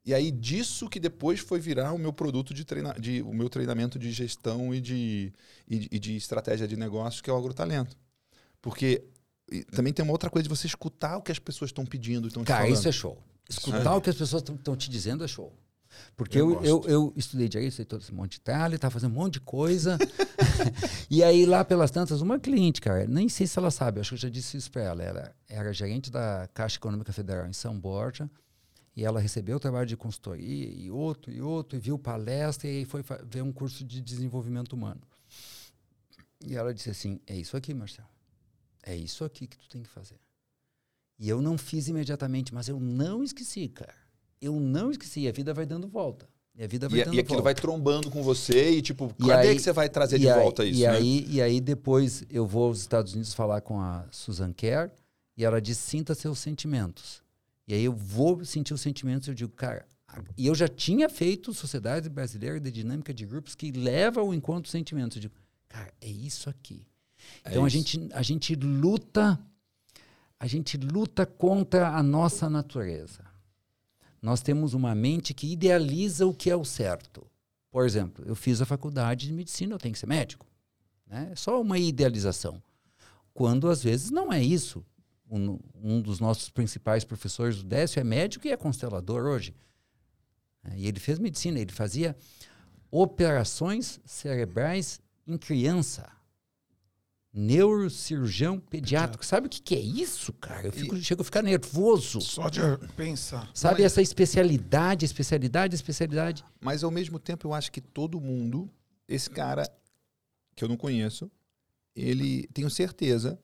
E 0.06 0.14
aí 0.14 0.30
disso 0.32 0.88
que 0.88 1.00
depois 1.00 1.40
foi 1.40 1.60
virar 1.60 1.92
o 1.94 1.98
meu 1.98 2.14
produto 2.14 2.54
de, 2.54 2.64
treina, 2.64 2.94
de 2.94 3.22
o 3.24 3.34
meu 3.34 3.50
treinamento 3.50 3.98
de 3.98 4.12
gestão 4.12 4.74
e 4.74 4.80
de, 4.80 5.34
e, 5.68 5.80
de- 5.80 5.90
e 5.92 6.00
de 6.00 6.16
estratégia 6.16 6.68
de 6.68 6.76
negócios, 6.78 7.22
que 7.22 7.30
é 7.30 7.34
o 7.34 7.38
agrotalento. 7.38 7.98
Porque 8.62 9.04
também 9.72 9.92
tem 9.94 10.04
uma 10.04 10.12
outra 10.12 10.30
coisa 10.30 10.44
de 10.44 10.50
você 10.50 10.68
escutar 10.68 11.18
o 11.18 11.22
que 11.22 11.32
as 11.32 11.40
pessoas 11.40 11.70
estão 11.70 11.86
pedindo, 11.86 12.28
estão 12.28 12.44
te 12.44 12.48
Cara, 12.48 12.62
falando. 12.64 12.78
isso 12.78 12.88
é 12.88 12.92
show. 12.92 13.18
Escutar 13.50 13.96
o 13.96 14.02
que 14.02 14.10
as 14.10 14.16
pessoas 14.16 14.44
estão 14.44 14.76
te 14.76 14.90
dizendo 14.90 15.24
é 15.24 15.28
show. 15.28 15.52
Porque 16.18 16.38
Eu 16.38 16.52
eu, 16.56 16.64
eu, 16.64 16.84
eu 16.90 17.14
estudei 17.16 17.48
direito, 17.48 17.70
estudei 17.70 17.86
todo 17.86 18.02
esse 18.02 18.14
monte 18.14 18.32
de 18.32 18.38
Itália, 18.38 18.76
estava 18.76 18.92
fazendo 18.92 19.12
um 19.12 19.16
monte 19.16 19.34
de 19.34 19.40
coisa. 19.42 19.98
e 21.10 21.24
aí, 21.24 21.46
lá 21.46 21.64
pelas 21.64 21.90
tantas, 21.92 22.22
uma 22.22 22.40
cliente, 22.40 22.82
cara, 22.82 23.06
nem 23.08 23.30
sei 23.30 23.48
se 23.48 23.58
ela 23.58 23.72
sabe, 23.72 24.00
acho 24.00 24.10
que 24.10 24.16
eu 24.16 24.20
já 24.20 24.30
disse 24.30 24.58
isso 24.58 24.70
para 24.72 24.82
ela. 24.84 25.04
Era, 25.04 25.36
era 25.48 25.74
gerente 25.74 26.12
da 26.12 26.50
Caixa 26.54 26.78
Econômica 26.78 27.14
Federal 27.14 27.48
em 27.48 27.54
São 27.54 27.80
Borja. 27.80 28.30
E 28.96 29.04
ela 29.04 29.20
recebeu 29.20 29.58
o 29.58 29.60
trabalho 29.60 29.86
de 29.86 29.98
consultoria 29.98 30.68
e 30.72 30.90
outro, 30.90 31.32
e 31.32 31.42
outro, 31.42 31.78
e 31.78 31.80
viu 31.82 32.00
palestra, 32.00 32.68
e 32.70 32.78
aí 32.78 32.86
foi 32.86 33.04
ver 33.26 33.42
um 33.44 33.52
curso 33.52 33.84
de 33.84 34.00
desenvolvimento 34.00 34.74
humano. 34.74 35.02
E 36.46 36.56
ela 36.56 36.74
disse 36.74 36.90
assim: 36.90 37.20
É 37.28 37.36
isso 37.36 37.58
aqui, 37.58 37.74
Marcelo. 37.74 38.08
É 38.84 38.96
isso 38.96 39.24
aqui 39.26 39.48
que 39.48 39.58
tu 39.58 39.68
tem 39.68 39.82
que 39.84 39.90
fazer. 39.90 40.20
E 41.18 41.28
eu 41.28 41.42
não 41.42 41.58
fiz 41.58 41.88
imediatamente, 41.88 42.54
mas 42.54 42.68
eu 42.68 42.80
não 42.80 43.24
esqueci, 43.24 43.68
cara. 43.68 43.96
Eu 44.42 44.60
não 44.60 44.92
esqueci. 44.92 45.22
E 45.22 45.28
a 45.28 45.32
vida 45.32 45.54
vai 45.54 45.66
dando 45.66 45.88
volta. 45.88 46.28
E 46.54 46.64
a 46.64 46.68
vida 46.68 46.88
vai 46.88 47.00
E, 47.00 47.04
dando 47.04 47.16
e 47.16 47.20
aquilo 47.20 47.36
volta. 47.36 47.44
vai 47.44 47.56
trombando 47.56 48.10
com 48.12 48.22
você 48.24 48.72
e 48.72 48.82
tipo, 48.82 49.14
E 49.20 49.28
cadê 49.28 49.50
aí- 49.50 49.56
que 49.56 49.62
você 49.62 49.74
vai 49.74 49.90
trazer 49.90 50.20
de 50.20 50.30
aí- 50.30 50.40
volta 50.42 50.64
isso? 50.64 50.80
E, 50.80 50.84
né? 50.84 50.90
aí, 50.90 51.26
e 51.30 51.42
aí 51.42 51.60
depois 51.60 52.24
eu 52.30 52.46
vou 52.46 52.68
aos 52.68 52.80
Estados 52.80 53.14
Unidos 53.14 53.34
falar 53.34 53.60
com 53.62 53.80
a 53.82 54.06
Susan 54.12 54.54
Kerr 54.54 54.90
e 55.36 55.44
ela 55.44 55.60
diz, 55.62 55.78
sinta 55.78 56.14
seus 56.16 56.40
sentimentos. 56.40 57.22
E 57.68 57.74
aí 57.74 57.84
eu 57.84 57.94
vou 57.94 58.44
sentir 58.46 58.74
os 58.74 58.82
sentimentos 58.82 59.28
eu 59.28 59.34
digo, 59.34 59.52
cara... 59.52 59.86
a- 60.08 60.22
E 60.38 60.46
eu 60.48 60.54
já 60.56 60.68
tinha 60.68 61.10
feito 61.10 61.54
Sociedade 61.54 62.10
Brasileira 62.10 62.60
de 62.60 62.72
Dinâmica 62.72 63.14
de 63.14 63.26
Grupos 63.26 63.56
que 63.56 63.72
leva 63.72 64.22
ao 64.22 64.34
encontro 64.34 64.64
dos 64.64 64.72
sentimentos. 64.72 65.18
Eu 65.18 65.22
digo, 65.22 65.34
cara, 65.68 65.92
é 66.02 66.08
isso 66.10 66.50
aqui. 66.50 66.86
É 67.44 67.50
Então 67.52 67.64
a 67.66 67.68
isso. 67.68 67.78
gente, 67.78 68.10
a 68.14 68.22
gente 68.22 68.56
luta, 68.56 69.40
a 70.40 70.46
gente 70.48 70.78
luta 70.78 71.26
contra 71.26 71.90
a 71.90 72.04
nossa 72.04 72.50
natureza. 72.50 73.24
Nós 74.22 74.42
temos 74.42 74.74
uma 74.74 74.94
mente 74.96 75.34
que 75.34 75.52
idealiza 75.52 76.26
o 76.26 76.34
que 76.34 76.50
é 76.50 76.56
o 76.56 76.66
certo. 76.66 77.26
Por 77.72 77.86
exemplo, 77.86 78.24
eu 78.28 78.36
fiz 78.36 78.62
a 78.62 78.66
faculdade 78.66 79.28
de 79.28 79.34
medicina, 79.34 79.74
eu 79.74 79.78
tenho 79.80 79.94
que 79.94 80.00
ser 80.00 80.08
médico. 80.08 80.46
Né? 81.08 81.30
É 81.32 81.36
só 81.36 81.60
uma 81.62 81.78
idealização. 81.78 82.62
Quando 83.34 83.68
às 83.70 83.84
vezes 83.84 84.12
não 84.12 84.32
é 84.32 84.42
isso. 84.42 84.84
Um, 85.36 85.60
um 85.84 86.02
dos 86.02 86.22
nossos 86.22 86.50
principais 86.50 87.04
professores 87.04 87.58
do 87.58 87.64
Décio 87.66 88.00
é 88.00 88.04
médico 88.04 88.48
e 88.48 88.52
é 88.52 88.58
constelador 88.58 89.26
hoje. 89.26 89.54
É, 90.64 90.78
E 90.78 90.88
ele 90.88 91.00
fez 91.00 91.20
medicina, 91.20 91.60
ele 91.60 91.74
fazia 91.74 92.16
operações 92.90 94.00
cerebrais 94.06 95.02
em 95.28 95.38
criança. 95.38 96.10
Neurocirurgião 97.34 98.62
pediátrico. 98.62 99.26
Sabe 99.26 99.48
o 99.48 99.50
que, 99.50 99.62
que 99.62 99.76
é 99.76 99.80
isso, 99.80 100.32
cara? 100.32 100.68
Eu 100.68 100.72
fico, 100.72 100.96
chego 100.96 101.22
a 101.22 101.26
ficar 101.26 101.42
nervoso. 101.42 102.22
Só 102.22 102.48
de 102.48 102.62
pensar. 102.96 103.52
Sabe 103.54 103.80
Não, 103.80 103.86
essa 103.86 104.02
especialidade, 104.02 105.04
especialidade, 105.04 105.76
especialidade? 105.76 106.46
Mas 106.62 106.82
ao 106.82 106.90
mesmo 106.90 107.20
tempo 107.20 107.46
eu 107.46 107.54
acho 107.54 107.70
que 107.74 107.82
todo 107.82 108.22
mundo, 108.22 108.70
esse 109.06 109.30
cara 109.30 109.70
que 110.56 110.64
eu 110.64 110.70
não 110.70 110.78
conheço, 110.78 111.30
ele 111.94 112.48
tenho 112.54 112.70
certeza 112.70 113.38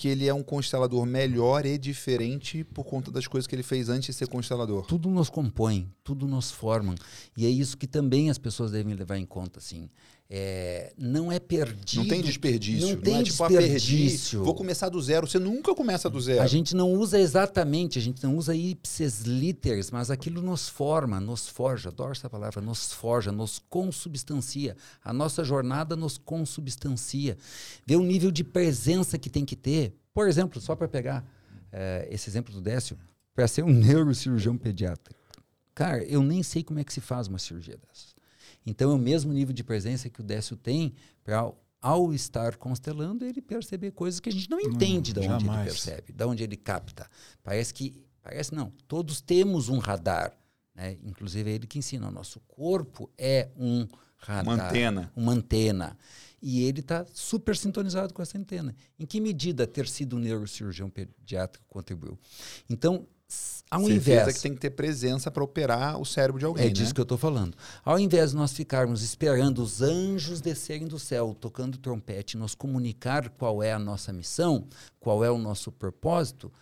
que 0.00 0.08
ele 0.08 0.26
é 0.26 0.32
um 0.32 0.42
constelador 0.42 1.04
melhor 1.04 1.66
e 1.66 1.76
diferente 1.76 2.64
por 2.64 2.84
conta 2.84 3.10
das 3.10 3.26
coisas 3.26 3.46
que 3.46 3.54
ele 3.54 3.62
fez 3.62 3.90
antes 3.90 4.06
de 4.06 4.12
ser 4.14 4.28
constelador. 4.28 4.86
Tudo 4.86 5.10
nos 5.10 5.28
compõe, 5.28 5.92
tudo 6.02 6.26
nos 6.26 6.50
forma. 6.50 6.94
E 7.36 7.44
é 7.44 7.50
isso 7.50 7.76
que 7.76 7.86
também 7.86 8.30
as 8.30 8.38
pessoas 8.38 8.72
devem 8.72 8.94
levar 8.94 9.18
em 9.18 9.26
conta, 9.26 9.58
assim. 9.58 9.90
É, 10.32 10.92
não 10.96 11.32
é 11.32 11.40
perdido. 11.40 12.02
Não 12.02 12.08
tem 12.08 12.22
desperdício. 12.22 12.88
Não 12.88 12.96
tem 13.00 13.18
é 13.18 13.22
tipo, 13.24 13.42
ah, 13.42 13.48
perdi, 13.48 13.66
desperdício. 13.72 14.44
vou 14.44 14.54
começar 14.54 14.88
do 14.88 15.02
zero. 15.02 15.26
Você 15.26 15.40
nunca 15.40 15.74
começa 15.74 16.08
do 16.08 16.20
zero. 16.20 16.40
A 16.40 16.46
gente 16.46 16.76
não 16.76 16.92
usa 16.92 17.18
exatamente, 17.18 17.98
a 17.98 18.02
gente 18.02 18.22
não 18.22 18.36
usa 18.36 18.54
ipses 18.54 19.22
literis, 19.22 19.90
mas 19.90 20.08
aquilo 20.08 20.40
nos 20.40 20.68
forma, 20.68 21.18
nos 21.18 21.48
forja, 21.48 21.88
adoro 21.88 22.12
essa 22.12 22.30
palavra, 22.30 22.60
nos 22.60 22.92
forja, 22.92 23.32
nos 23.32 23.58
consubstancia. 23.58 24.76
A 25.02 25.12
nossa 25.12 25.42
jornada 25.42 25.96
nos 25.96 26.16
consubstancia. 26.16 27.36
Vê 27.84 27.96
o 27.96 28.02
nível 28.02 28.30
de 28.30 28.44
presença 28.44 29.18
que 29.18 29.28
tem 29.28 29.44
que 29.44 29.56
ter. 29.56 29.96
Por 30.14 30.28
exemplo, 30.28 30.60
só 30.60 30.76
para 30.76 30.86
pegar 30.86 31.24
eh, 31.72 32.06
esse 32.08 32.30
exemplo 32.30 32.54
do 32.54 32.60
Décio, 32.60 32.96
para 33.34 33.48
ser 33.48 33.64
um 33.64 33.72
neurocirurgião 33.74 34.56
pediatra. 34.56 35.12
Cara, 35.74 36.04
eu 36.04 36.22
nem 36.22 36.40
sei 36.44 36.62
como 36.62 36.78
é 36.78 36.84
que 36.84 36.92
se 36.92 37.00
faz 37.00 37.26
uma 37.26 37.38
cirurgia 37.38 37.76
dessa. 37.76 38.19
Então, 38.64 38.90
é 38.90 38.94
o 38.94 38.98
mesmo 38.98 39.32
nível 39.32 39.54
de 39.54 39.64
presença 39.64 40.08
que 40.10 40.20
o 40.20 40.24
Décio 40.24 40.56
tem 40.56 40.94
para, 41.24 41.50
ao 41.80 42.12
estar 42.12 42.56
constelando, 42.56 43.24
ele 43.24 43.40
perceber 43.40 43.90
coisas 43.92 44.20
que 44.20 44.28
a 44.28 44.32
gente 44.32 44.50
não 44.50 44.60
entende 44.60 45.12
de 45.12 45.20
onde 45.20 45.28
ele 45.28 45.40
jamais. 45.40 45.72
percebe, 45.72 46.12
de 46.12 46.24
onde 46.24 46.42
ele 46.42 46.56
capta. 46.56 47.08
Parece 47.42 47.72
que, 47.72 48.04
parece 48.22 48.54
não, 48.54 48.72
todos 48.86 49.20
temos 49.20 49.68
um 49.68 49.78
radar. 49.78 50.36
Né? 50.74 50.98
Inclusive, 51.02 51.50
é 51.50 51.54
ele 51.54 51.66
que 51.66 51.78
ensina. 51.78 52.08
O 52.08 52.10
nosso 52.10 52.40
corpo 52.40 53.10
é 53.16 53.48
um 53.56 53.86
radar. 54.16 54.54
Uma 54.54 54.68
antena. 54.68 55.12
Uma 55.16 55.32
antena. 55.32 55.96
E 56.42 56.62
ele 56.62 56.80
está 56.80 57.04
super 57.12 57.56
sintonizado 57.56 58.14
com 58.14 58.22
essa 58.22 58.38
antena. 58.38 58.74
Em 58.98 59.04
que 59.04 59.20
medida 59.20 59.66
ter 59.66 59.86
sido 59.86 60.16
um 60.16 60.18
neurocirurgião 60.18 60.88
pediátrico 60.88 61.66
contribuiu? 61.68 62.18
Então, 62.68 63.06
ao 63.70 63.80
Certeza 63.84 64.22
invés... 64.22 64.36
que 64.36 64.42
tem 64.42 64.54
que 64.54 64.60
ter 64.60 64.70
presença 64.70 65.30
para 65.30 65.44
operar 65.44 66.00
o 66.00 66.04
cérebro 66.04 66.38
de 66.38 66.44
alguém, 66.44 66.64
É 66.64 66.66
né? 66.66 66.72
disso 66.72 66.92
que 66.92 67.00
eu 67.00 67.04
estou 67.04 67.16
falando. 67.18 67.56
Ao 67.84 67.98
invés 67.98 68.30
de 68.30 68.36
nós 68.36 68.52
ficarmos 68.52 69.02
esperando 69.02 69.62
os 69.62 69.80
anjos 69.80 70.40
descerem 70.40 70.88
do 70.88 70.98
céu, 70.98 71.36
tocando 71.38 71.78
trompete, 71.78 72.36
nos 72.36 72.54
comunicar 72.54 73.28
qual 73.30 73.62
é 73.62 73.72
a 73.72 73.78
nossa 73.78 74.12
missão, 74.12 74.66
qual 74.98 75.24
é 75.24 75.30
o 75.30 75.38
nosso 75.38 75.70
propósito, 75.70 76.52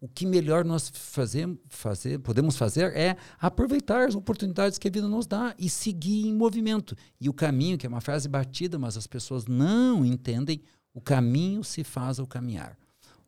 o 0.00 0.08
que 0.08 0.26
melhor 0.26 0.64
nós 0.64 0.90
fazer, 0.92 1.48
fazer, 1.68 2.18
podemos 2.18 2.56
fazer 2.56 2.94
é 2.94 3.16
aproveitar 3.38 4.06
as 4.06 4.14
oportunidades 4.14 4.78
que 4.78 4.88
a 4.88 4.90
vida 4.90 5.08
nos 5.08 5.26
dá 5.26 5.54
e 5.58 5.70
seguir 5.70 6.26
em 6.26 6.34
movimento. 6.34 6.96
E 7.20 7.28
o 7.28 7.32
caminho, 7.32 7.78
que 7.78 7.86
é 7.86 7.88
uma 7.88 8.00
frase 8.00 8.28
batida, 8.28 8.78
mas 8.78 8.96
as 8.96 9.06
pessoas 9.06 9.46
não 9.46 10.04
entendem, 10.04 10.60
o 10.92 11.00
caminho 11.00 11.64
se 11.64 11.82
faz 11.82 12.18
ao 12.18 12.26
caminhar. 12.26 12.76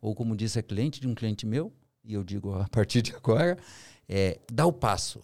Ou 0.01 0.15
como 0.15 0.37
disse 0.37 0.59
a 0.59 0.63
cliente 0.63 1.01
de 1.01 1.09
um 1.09 1.15
cliente 1.15 1.47
meu, 1.47 1.73
e 2.09 2.15
eu 2.15 2.25
digo 2.25 2.55
a 2.59 2.69
partir 2.69 3.03
de 3.03 3.15
agora, 3.15 3.57
é, 4.09 4.41
dá 4.51 4.67
o 4.67 4.73
passo. 4.73 5.21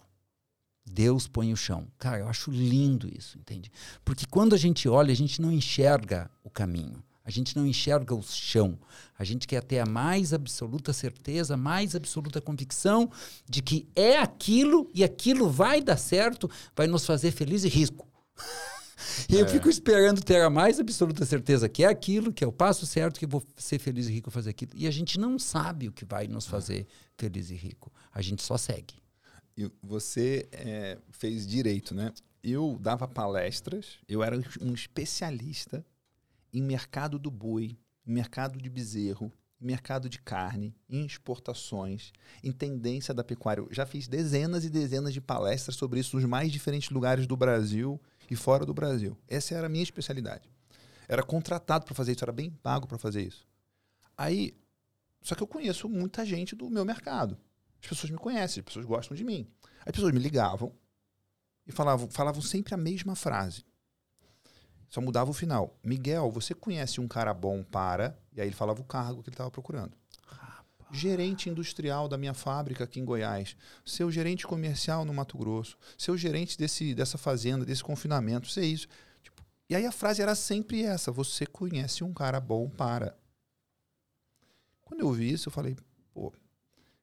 Deus 0.85 1.27
põe 1.27 1.51
o 1.51 1.57
chão. 1.57 1.87
Cara, 1.97 2.19
eu 2.19 2.29
acho 2.29 2.51
lindo 2.51 3.09
isso, 3.11 3.39
entende? 3.39 3.71
Porque 4.05 4.27
quando 4.27 4.53
a 4.53 4.57
gente 4.57 4.87
olha, 4.87 5.11
a 5.11 5.15
gente 5.15 5.41
não 5.41 5.51
enxerga 5.51 6.29
o 6.43 6.49
caminho. 6.49 7.03
A 7.25 7.31
gente 7.31 7.57
não 7.57 7.65
enxerga 7.65 8.13
o 8.13 8.21
chão. 8.21 8.77
A 9.17 9.23
gente 9.23 9.47
quer 9.47 9.63
ter 9.63 9.79
a 9.79 9.85
mais 9.87 10.31
absoluta 10.31 10.93
certeza, 10.93 11.55
a 11.55 11.57
mais 11.57 11.95
absoluta 11.95 12.39
convicção 12.39 13.09
de 13.49 13.63
que 13.63 13.87
é 13.95 14.19
aquilo 14.19 14.91
e 14.93 15.03
aquilo 15.03 15.49
vai 15.49 15.81
dar 15.81 15.97
certo, 15.97 16.47
vai 16.75 16.85
nos 16.85 17.03
fazer 17.03 17.31
feliz 17.31 17.63
e 17.63 17.67
rico. 17.67 18.07
E 19.29 19.35
eu 19.35 19.47
fico 19.47 19.69
esperando 19.69 20.21
ter 20.23 20.41
a 20.41 20.49
mais 20.49 20.79
absoluta 20.79 21.25
certeza 21.25 21.67
que 21.67 21.83
é 21.83 21.87
aquilo, 21.87 22.31
que 22.31 22.43
é 22.43 22.47
o 22.47 22.51
passo 22.51 22.85
certo, 22.85 23.19
que 23.19 23.25
eu 23.25 23.29
vou 23.29 23.43
ser 23.57 23.77
feliz 23.77 24.07
e 24.07 24.13
rico 24.13 24.31
fazer 24.31 24.51
aquilo. 24.51 24.71
E 24.75 24.87
a 24.87 24.91
gente 24.91 25.19
não 25.19 25.37
sabe 25.37 25.89
o 25.89 25.91
que 25.91 26.05
vai 26.05 26.27
nos 26.27 26.45
fazer 26.45 26.87
feliz 27.17 27.49
e 27.49 27.55
rico. 27.55 27.91
A 28.13 28.21
gente 28.21 28.41
só 28.41 28.57
segue. 28.57 28.95
E 29.57 29.69
você 29.81 30.47
é, 30.51 30.97
fez 31.11 31.45
direito, 31.45 31.93
né? 31.93 32.11
eu 32.45 32.77
dava 32.79 33.07
palestras, 33.07 33.97
eu 34.07 34.21
era 34.21 34.39
um 34.61 34.73
especialista 34.73 35.83
em 36.53 36.61
mercado 36.61 37.17
do 37.17 37.31
boi, 37.31 37.75
mercado 38.05 38.61
de 38.61 38.69
bezerro, 38.69 39.33
mercado 39.59 40.07
de 40.07 40.21
carne, 40.21 40.75
em 40.87 41.05
exportações, 41.05 42.13
em 42.43 42.51
tendência 42.51 43.15
da 43.15 43.23
pecuária. 43.23 43.61
Eu 43.61 43.69
já 43.71 43.85
fiz 43.85 44.07
dezenas 44.07 44.63
e 44.63 44.69
dezenas 44.69 45.11
de 45.11 45.19
palestras 45.19 45.75
sobre 45.75 45.99
isso 45.99 46.15
nos 46.15 46.25
mais 46.25 46.51
diferentes 46.51 46.91
lugares 46.91 47.25
do 47.25 47.35
Brasil 47.35 47.99
e 48.29 48.35
fora 48.35 48.65
do 48.65 48.73
Brasil. 48.73 49.17
Essa 49.27 49.55
era 49.55 49.67
a 49.67 49.69
minha 49.69 49.83
especialidade. 49.83 50.49
Era 51.07 51.23
contratado 51.23 51.85
para 51.85 51.93
fazer 51.93 52.13
isso, 52.13 52.23
era 52.23 52.31
bem 52.31 52.49
pago 52.49 52.87
para 52.87 52.97
fazer 52.97 53.21
isso. 53.21 53.47
Aí, 54.17 54.57
só 55.21 55.35
que 55.35 55.43
eu 55.43 55.47
conheço 55.47 55.87
muita 55.87 56.25
gente 56.25 56.55
do 56.55 56.69
meu 56.69 56.85
mercado. 56.85 57.37
As 57.81 57.89
pessoas 57.89 58.11
me 58.11 58.17
conhecem, 58.17 58.61
as 58.61 58.65
pessoas 58.65 58.85
gostam 58.85 59.15
de 59.15 59.23
mim. 59.23 59.47
As 59.85 59.91
pessoas 59.91 60.11
me 60.11 60.19
ligavam 60.19 60.73
e 61.67 61.71
falavam, 61.71 62.09
falavam 62.09 62.41
sempre 62.41 62.73
a 62.73 62.77
mesma 62.77 63.15
frase. 63.15 63.63
Só 64.89 65.01
mudava 65.01 65.29
o 65.29 65.33
final. 65.33 65.77
Miguel, 65.83 66.31
você 66.31 66.53
conhece 66.53 67.01
um 67.01 67.07
cara 67.07 67.33
bom 67.33 67.63
para. 67.63 68.17
E 68.33 68.41
aí 68.41 68.47
ele 68.47 68.55
falava 68.55 68.81
o 68.81 68.85
cargo 68.85 69.21
que 69.21 69.29
ele 69.29 69.33
estava 69.33 69.51
procurando. 69.51 69.95
Gerente 70.91 71.49
industrial 71.49 72.07
da 72.07 72.17
minha 72.17 72.33
fábrica 72.33 72.83
aqui 72.83 72.99
em 72.99 73.05
Goiás. 73.05 73.55
Seu 73.85 74.11
gerente 74.11 74.45
comercial 74.45 75.03
no 75.03 75.13
Mato 75.13 75.37
Grosso. 75.37 75.77
Seu 75.97 76.17
gerente 76.17 76.57
desse, 76.57 76.93
dessa 76.93 77.17
fazenda, 77.17 77.65
desse 77.65 77.83
confinamento. 77.83 78.47
Isso 78.47 78.59
é 78.59 78.65
isso. 78.65 78.87
Tipo, 79.23 79.43
e 79.69 79.75
aí 79.75 79.85
a 79.85 79.91
frase 79.91 80.21
era 80.21 80.35
sempre 80.35 80.83
essa: 80.83 81.11
Você 81.11 81.45
conhece 81.45 82.03
um 82.03 82.13
cara 82.13 82.39
bom 82.39 82.69
para. 82.69 83.17
Quando 84.83 85.01
eu 85.01 85.11
vi 85.11 85.31
isso, 85.31 85.49
eu 85.49 85.51
falei: 85.51 85.75
Pô, 86.13 86.31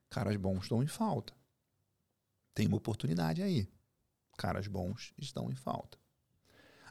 caras 0.09 0.37
bons 0.37 0.63
estão 0.63 0.83
em 0.83 0.87
falta. 0.87 1.35
Tem 2.55 2.67
uma 2.67 2.77
oportunidade 2.77 3.43
aí. 3.43 3.69
Caras 4.37 4.67
bons 4.67 5.13
estão 5.19 5.51
em 5.51 5.57
falta. 5.57 5.99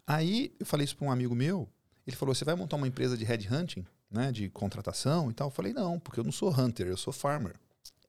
Aí 0.05 0.53
eu 0.59 0.65
falei 0.65 0.83
isso 0.83 0.97
para 0.97 1.07
um 1.07 1.11
amigo 1.11 1.33
meu. 1.33 1.69
Ele 2.05 2.15
falou: 2.15 2.35
Você 2.35 2.43
vai 2.43 2.55
montar 2.55 2.75
uma 2.75 2.87
empresa 2.87 3.17
de 3.17 3.23
headhunting, 3.23 3.85
né, 4.11 4.31
de 4.31 4.49
contratação 4.49 5.31
e 5.31 5.33
tal? 5.33 5.47
Eu 5.47 5.51
falei: 5.51 5.73
Não, 5.73 5.99
porque 5.99 6.19
eu 6.19 6.23
não 6.23 6.31
sou 6.31 6.51
hunter, 6.51 6.87
eu 6.87 6.97
sou 6.97 7.13
farmer. 7.13 7.55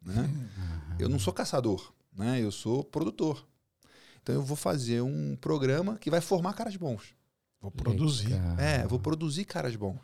Né? 0.04 0.28
Eu 0.98 1.08
não 1.08 1.18
sou 1.18 1.32
caçador, 1.32 1.92
né? 2.12 2.40
eu 2.40 2.50
sou 2.50 2.82
produtor. 2.82 3.46
Então 4.22 4.34
eu 4.34 4.42
vou 4.42 4.56
fazer 4.56 5.00
um 5.00 5.36
programa 5.36 5.96
que 5.96 6.10
vai 6.10 6.20
formar 6.20 6.54
caras 6.54 6.76
bons. 6.76 7.14
Vou 7.60 7.70
produzir. 7.70 8.28
Legal. 8.28 8.58
É, 8.58 8.86
vou 8.86 8.98
produzir 8.98 9.44
caras 9.44 9.76
bons. 9.76 10.00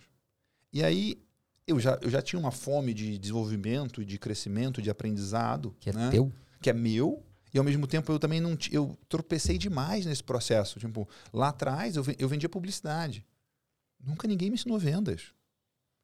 E 0.72 0.82
aí 0.82 1.20
eu 1.66 1.78
já, 1.78 1.98
eu 2.00 2.10
já 2.10 2.22
tinha 2.22 2.38
uma 2.38 2.50
fome 2.50 2.94
de 2.94 3.18
desenvolvimento, 3.18 4.04
de 4.04 4.18
crescimento, 4.18 4.80
de 4.80 4.90
aprendizado. 4.90 5.74
Que 5.80 5.90
é 5.90 5.92
né? 5.92 6.10
teu? 6.10 6.32
Que 6.60 6.70
é 6.70 6.72
meu. 6.72 7.22
E 7.52 7.58
ao 7.58 7.64
mesmo 7.64 7.86
tempo 7.86 8.10
eu 8.12 8.18
também 8.18 8.40
não 8.40 8.56
eu 8.70 8.96
tropecei 9.08 9.58
demais 9.58 10.06
nesse 10.06 10.22
processo. 10.22 10.78
Tipo, 10.78 11.08
lá 11.32 11.48
atrás 11.48 11.96
eu, 11.96 12.04
eu 12.18 12.28
vendia 12.28 12.48
publicidade. 12.48 13.24
Nunca 14.00 14.28
ninguém 14.28 14.50
me 14.50 14.54
ensinou 14.54 14.78
vendas. 14.78 15.32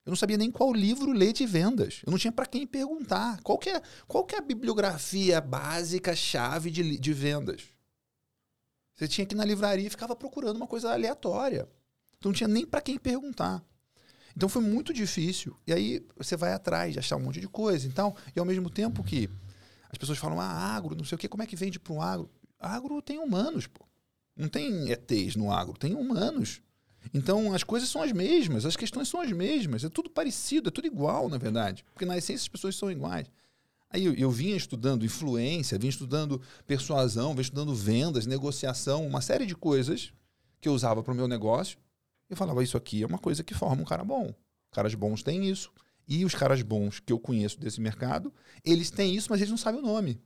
Eu 0.05 0.11
não 0.11 0.16
sabia 0.16 0.36
nem 0.36 0.50
qual 0.50 0.72
livro 0.72 1.12
ler 1.12 1.32
de 1.32 1.46
vendas. 1.46 2.02
Eu 2.05 2.11
não 2.11 2.18
tinha 2.18 2.32
para 2.32 2.44
quem 2.44 2.66
perguntar. 2.66 3.40
Qual 3.42 3.57
que, 3.57 3.70
é, 3.70 3.80
qual 4.07 4.24
que 4.24 4.34
é 4.34 4.38
a 4.38 4.42
bibliografia 4.42 5.40
básica, 5.40 6.14
chave 6.14 6.70
de, 6.70 6.98
de 6.98 7.12
vendas? 7.12 7.62
Você 8.94 9.09
tinha 9.09 9.26
que 9.26 9.34
ir 9.34 9.38
na 9.38 9.44
livraria 9.44 9.86
e 9.86 9.90
ficava 9.90 10.14
procurando 10.14 10.57
uma 10.57 10.66
coisa 10.66 10.92
aleatória. 10.92 11.68
Então 12.18 12.30
não 12.30 12.36
tinha 12.36 12.48
nem 12.48 12.66
para 12.66 12.82
quem 12.82 12.98
perguntar. 12.98 13.64
Então 14.36 14.48
foi 14.48 14.62
muito 14.62 14.92
difícil. 14.92 15.57
E 15.66 15.72
aí 15.72 16.07
você 16.16 16.36
vai 16.36 16.52
atrás 16.52 16.92
de 16.92 16.98
achar 16.98 17.16
um 17.16 17.20
monte 17.20 17.40
de 17.40 17.48
coisa. 17.48 17.86
Então, 17.86 18.14
e 18.36 18.38
ao 18.38 18.44
mesmo 18.44 18.68
tempo 18.68 19.02
que 19.02 19.30
as 19.90 19.96
pessoas 19.96 20.18
falam, 20.18 20.40
ah, 20.40 20.74
agro, 20.74 20.94
não 20.94 21.05
sei 21.05 21.16
o 21.16 21.18
quê, 21.18 21.28
como 21.28 21.42
é 21.42 21.46
que 21.46 21.57
vende 21.57 21.78
para 21.78 21.92
um 21.92 22.02
agro? 22.02 22.30
Agro 22.59 23.00
tem 23.00 23.18
humanos, 23.18 23.66
pô. 23.66 23.86
Não 24.36 24.48
tem 24.48 24.90
ETs 24.90 25.36
no 25.36 25.52
agro, 25.52 25.78
tem 25.78 25.94
humanos. 25.94 26.61
Então 27.12 27.52
as 27.52 27.62
coisas 27.62 27.88
são 27.88 28.02
as 28.02 28.12
mesmas, 28.12 28.64
as 28.64 28.76
questões 28.76 29.09
são 29.09 29.20
as 29.20 29.30
mesmas, 29.32 29.84
é 29.84 29.88
tudo 29.88 30.09
parecido, 30.09 30.68
é 30.68 30.72
tudo 30.72 30.86
igual, 30.86 31.28
na 31.28 31.38
verdade. 31.38 31.84
Porque 31.92 32.05
na 32.05 32.16
essência 32.16 32.44
as 32.44 32.48
pessoas 32.48 32.76
são 32.76 32.90
iguais. 32.90 33.26
Aí 33.90 34.05
eu, 34.05 34.14
eu 34.14 34.30
vinha 34.30 34.57
estudando 34.57 35.05
influência, 35.05 35.78
vinha 35.78 35.90
estudando 35.90 36.40
persuasão, 36.66 37.32
vinha 37.32 37.42
estudando 37.42 37.74
vendas, 37.74 38.26
negociação, 38.26 39.07
uma 39.07 39.20
série 39.20 39.46
de 39.46 39.55
coisas 39.55 40.12
que 40.61 40.68
eu 40.68 40.72
usava 40.72 41.02
para 41.02 41.12
o 41.12 41.16
meu 41.16 41.28
negócio. 41.28 41.78
Eu 42.28 42.36
falava, 42.36 42.62
isso 42.62 42.76
aqui 42.76 43.02
é 43.02 43.07
uma 43.07 43.18
coisa 43.18 43.44
que 43.44 43.55
forma 43.55 43.82
um 43.82 43.84
cara 43.84 44.02
bom. 44.02 44.34
Caras 44.72 44.94
bons 44.94 45.22
têm 45.22 45.48
isso. 45.48 45.70
E 46.09 46.24
os 46.24 46.34
caras 46.34 46.61
bons 46.61 47.00
que 47.00 47.12
eu 47.12 47.18
conheço 47.18 47.59
desse 47.61 47.80
mercado, 47.80 48.32
eles 48.64 48.90
têm 48.90 49.14
isso, 49.14 49.28
mas 49.30 49.40
eles 49.40 49.50
não 49.50 49.57
sabem 49.57 49.80
o 49.80 49.86
nome. 49.86 50.20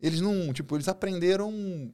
Eles 0.00 0.20
não, 0.20 0.52
tipo, 0.52 0.74
eles 0.74 0.88
aprenderam 0.88 1.92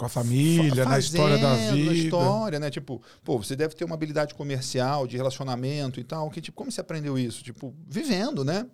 com 0.00 0.06
a 0.06 0.08
família, 0.08 0.86
na 0.86 0.98
história 0.98 1.36
da 1.36 1.54
vida. 1.54 1.90
Na 1.90 1.92
história, 1.92 2.58
né? 2.58 2.70
Tipo, 2.70 3.02
pô, 3.22 3.36
você 3.36 3.54
deve 3.54 3.74
ter 3.74 3.84
uma 3.84 3.94
habilidade 3.94 4.34
comercial, 4.34 5.06
de 5.06 5.14
relacionamento 5.14 6.00
e 6.00 6.04
tal. 6.04 6.30
Que, 6.30 6.40
tipo, 6.40 6.56
como 6.56 6.72
você 6.72 6.80
aprendeu 6.80 7.18
isso? 7.18 7.44
Tipo, 7.44 7.74
vivendo, 7.86 8.42
né? 8.42 8.66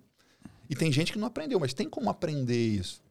E 0.69 0.75
tem 0.75 0.89
gente 0.89 1.11
que 1.11 1.19
não 1.19 1.27
aprendeu, 1.27 1.59
mas 1.59 1.73
tem 1.73 1.89
como 1.89 2.09
aprender 2.09 2.65
isso. 2.67 3.01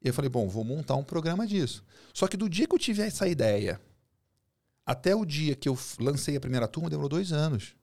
E 0.00 0.06
eu 0.06 0.14
falei, 0.14 0.28
bom, 0.28 0.48
vou 0.48 0.62
montar 0.62 0.94
um 0.94 1.02
programa 1.02 1.48
disso. 1.48 1.82
Só 2.12 2.28
que 2.28 2.36
do 2.36 2.48
dia 2.48 2.68
que 2.68 2.74
eu 2.76 2.78
tive 2.78 3.02
essa 3.02 3.26
ideia, 3.26 3.80
até 4.86 5.12
o 5.16 5.24
dia 5.24 5.56
que 5.56 5.68
eu 5.68 5.76
lancei 5.98 6.36
a 6.36 6.40
primeira 6.40 6.68
turma, 6.68 6.88
demorou 6.88 7.08
dois 7.08 7.32
anos. 7.32 7.74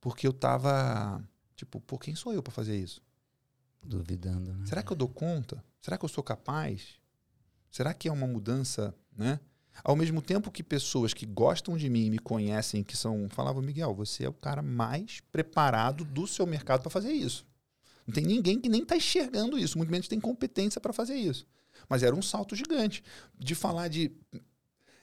Porque 0.00 0.24
eu 0.24 0.32
tava, 0.32 1.20
tipo, 1.56 1.80
pô, 1.80 1.98
quem 1.98 2.14
sou 2.14 2.32
eu 2.32 2.44
para 2.44 2.52
fazer 2.52 2.78
isso? 2.78 3.02
Duvidando, 3.82 4.54
né? 4.54 4.66
Será 4.66 4.84
que 4.84 4.92
eu 4.92 4.96
dou 4.96 5.08
conta? 5.08 5.64
Será 5.80 5.98
que 5.98 6.04
eu 6.04 6.08
sou 6.08 6.22
capaz? 6.22 7.04
Será 7.76 7.92
que 7.92 8.08
é 8.08 8.10
uma 8.10 8.26
mudança, 8.26 8.94
né? 9.14 9.38
Ao 9.84 9.94
mesmo 9.94 10.22
tempo 10.22 10.50
que 10.50 10.62
pessoas 10.62 11.12
que 11.12 11.26
gostam 11.26 11.76
de 11.76 11.90
mim 11.90 12.06
e 12.06 12.10
me 12.10 12.18
conhecem, 12.18 12.82
que 12.82 12.96
são, 12.96 13.28
falavam, 13.28 13.60
Miguel, 13.60 13.94
você 13.94 14.24
é 14.24 14.28
o 14.30 14.32
cara 14.32 14.62
mais 14.62 15.20
preparado 15.30 16.02
do 16.02 16.26
seu 16.26 16.46
mercado 16.46 16.80
para 16.80 16.88
fazer 16.88 17.12
isso. 17.12 17.46
Não 18.06 18.14
tem 18.14 18.24
ninguém 18.24 18.58
que 18.58 18.70
nem 18.70 18.80
está 18.80 18.96
enxergando 18.96 19.58
isso, 19.58 19.76
muito 19.76 19.90
menos 19.90 20.08
tem 20.08 20.18
competência 20.18 20.80
para 20.80 20.90
fazer 20.90 21.16
isso. 21.16 21.46
Mas 21.86 22.02
era 22.02 22.16
um 22.16 22.22
salto 22.22 22.56
gigante 22.56 23.04
de 23.38 23.54
falar 23.54 23.88
de 23.88 24.10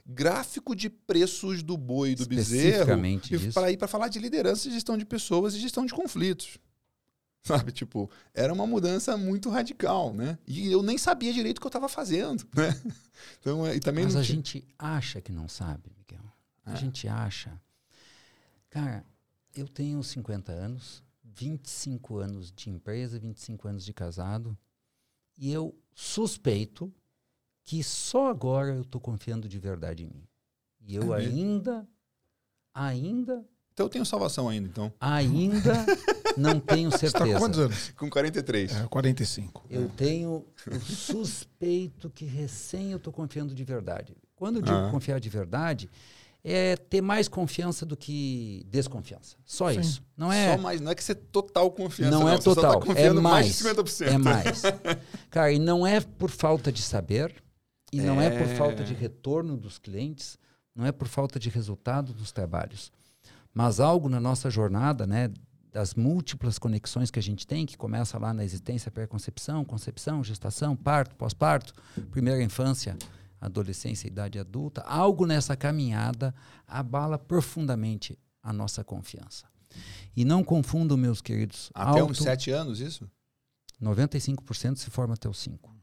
gráfico 0.03 0.76
de 0.76 0.89
preços 0.89 1.61
do 1.61 1.78
boi 1.78 2.13
e 2.13 2.15
do 2.15 2.26
bezerro 2.26 2.99
para 3.53 3.71
ir 3.71 3.78
para 3.78 3.88
falar 3.88 4.07
de 4.07 4.17
liderança, 4.17 4.67
gestão 4.71 4.97
de 4.97 5.05
pessoas 5.05 5.53
e 5.53 5.59
gestão 5.59 5.86
de 5.86 5.93
conflitos. 5.93 6.57
Sabe, 7.45 7.73
tipo, 7.73 8.09
era 8.33 8.53
uma 8.53 8.65
mudança 8.65 9.17
muito 9.17 9.49
radical, 9.49 10.13
né? 10.13 10.37
E 10.47 10.71
eu 10.71 10.81
nem 10.81 10.97
sabia 10.97 11.33
direito 11.33 11.57
o 11.57 11.61
que 11.61 11.67
eu 11.67 11.69
estava 11.69 11.89
fazendo, 11.89 12.47
né? 12.55 12.69
Então, 13.39 13.65
e 13.71 13.79
também 13.79 14.05
Mas 14.05 14.15
a 14.15 14.23
tinha... 14.23 14.35
gente 14.35 14.67
acha 14.77 15.21
que 15.21 15.31
não 15.31 15.47
sabe, 15.47 15.91
Miguel. 15.97 16.25
A 16.65 16.73
é. 16.73 16.75
gente 16.75 17.07
acha. 17.07 17.61
Cara, 18.69 19.05
eu 19.55 19.67
tenho 19.67 20.03
50 20.03 20.51
anos, 20.51 21.03
25 21.23 22.17
anos 22.17 22.51
de 22.51 22.69
empresa, 22.69 23.19
25 23.19 23.67
anos 23.67 23.85
de 23.85 23.93
casado, 23.93 24.57
e 25.37 25.51
eu 25.51 25.77
suspeito 25.93 26.93
que 27.63 27.83
só 27.83 28.29
agora 28.29 28.73
eu 28.73 28.81
estou 28.81 28.99
confiando 28.99 29.47
de 29.47 29.59
verdade 29.59 30.03
em 30.03 30.07
mim. 30.07 30.27
E 30.81 30.95
eu 30.95 31.13
é 31.13 31.19
ainda, 31.19 31.87
ainda. 32.73 33.45
Então 33.74 33.88
eu 33.88 33.89
tenho 33.89 34.05
salvação 34.05 34.47
ainda, 34.47 34.67
então. 34.67 34.93
Ainda 34.99 35.86
não 36.38 36.59
tenho 36.59 36.91
certeza. 36.91 37.17
Você 37.17 37.26
tá 37.26 37.26
com 37.26 37.39
quantos 37.39 37.59
anos? 37.59 37.89
Com 37.97 38.09
43. 38.09 38.76
É, 38.76 38.88
45. 38.88 39.65
Eu 39.69 39.89
tenho 39.89 40.45
o 40.67 40.80
suspeito 40.80 42.09
que 42.09 42.24
recém 42.24 42.91
eu 42.91 42.97
estou 42.97 43.11
confiando 43.11 43.55
de 43.55 43.63
verdade. 43.63 44.15
Quando 44.36 44.57
eu 44.57 44.61
digo 44.61 44.76
ah. 44.76 44.91
confiar 44.91 45.19
de 45.19 45.30
verdade, 45.30 45.89
é 46.43 46.76
ter 46.76 47.01
mais 47.01 47.28
confiança 47.28 47.86
do 47.86 47.97
que 47.97 48.63
desconfiança. 48.69 49.38
Só 49.43 49.71
Sim. 49.71 49.80
isso. 49.80 50.03
Não 50.15 50.32
é. 50.32 50.55
Só 50.55 50.61
mais, 50.61 50.82
não 50.82 50.91
é 50.91 50.95
que 50.95 51.03
você 51.03 51.15
total 51.15 51.71
confiança. 51.71 52.11
Não, 52.11 52.21
não 52.21 52.30
é 52.30 52.38
total. 52.38 52.80
Tá 52.80 52.99
é 52.99 53.09
mais, 53.11 53.24
mais 53.24 53.57
de 53.57 53.63
50%. 53.63 54.07
É 54.07 54.17
mais. 54.19 54.61
Cara, 55.32 55.51
e 55.51 55.57
não 55.57 55.88
é 55.88 55.99
por 55.99 56.30
falta 56.30 56.71
de 56.71 56.82
saber, 56.84 57.34
e 57.91 58.01
não 58.01 58.21
é... 58.21 58.28
é 58.28 58.38
por 58.38 58.47
falta 58.55 58.84
de 58.84 58.93
retorno 58.93 59.57
dos 59.57 59.80
clientes, 59.80 60.38
não 60.76 60.86
é 60.86 60.91
por 60.91 61.07
falta 61.07 61.39
de 61.39 61.49
resultado 61.49 62.13
dos 62.13 62.32
trabalhos. 62.32 62.91
Mas 63.54 63.80
algo 63.80 64.10
na 64.10 64.20
nossa 64.20 64.49
jornada, 64.49 65.06
né, 65.06 65.32
das 65.72 65.93
múltiplas 65.95 66.58
conexões 66.58 67.12
que 67.12 67.20
a 67.20 67.22
gente 67.22 67.45
tem, 67.45 67.66
que 67.66 67.78
começa 67.78 68.18
lá 68.18 68.34
na 68.34 68.43
existência, 68.43 68.91
pré-concepção, 68.91 69.64
concepção, 69.66 70.24
gestação, 70.24 70.76
parto, 70.76 71.16
pós-parto, 71.16 71.74
primeira 72.12 72.41
infância, 72.43 72.97
adolescência, 73.39 74.08
idade 74.08 74.39
adulta, 74.39 74.82
algo 74.82 75.26
nessa 75.26 75.56
caminhada 75.56 76.34
abala 76.68 77.18
profundamente 77.18 78.18
a 78.41 78.54
nossa 78.54 78.84
confiança. 78.84 79.45
E 80.16 80.24
não 80.24 80.43
confundam, 80.43 80.95
meus 80.95 81.22
queridos. 81.22 81.72
Até 81.74 81.99
auto, 81.99 82.12
uns 82.12 82.20
sete 82.20 82.51
anos, 82.51 82.80
isso? 82.80 83.10
95% 83.82 84.78
se 84.78 84.89
forma 84.89 85.16
até 85.16 85.28
os 85.28 85.39
cinco 85.39 85.74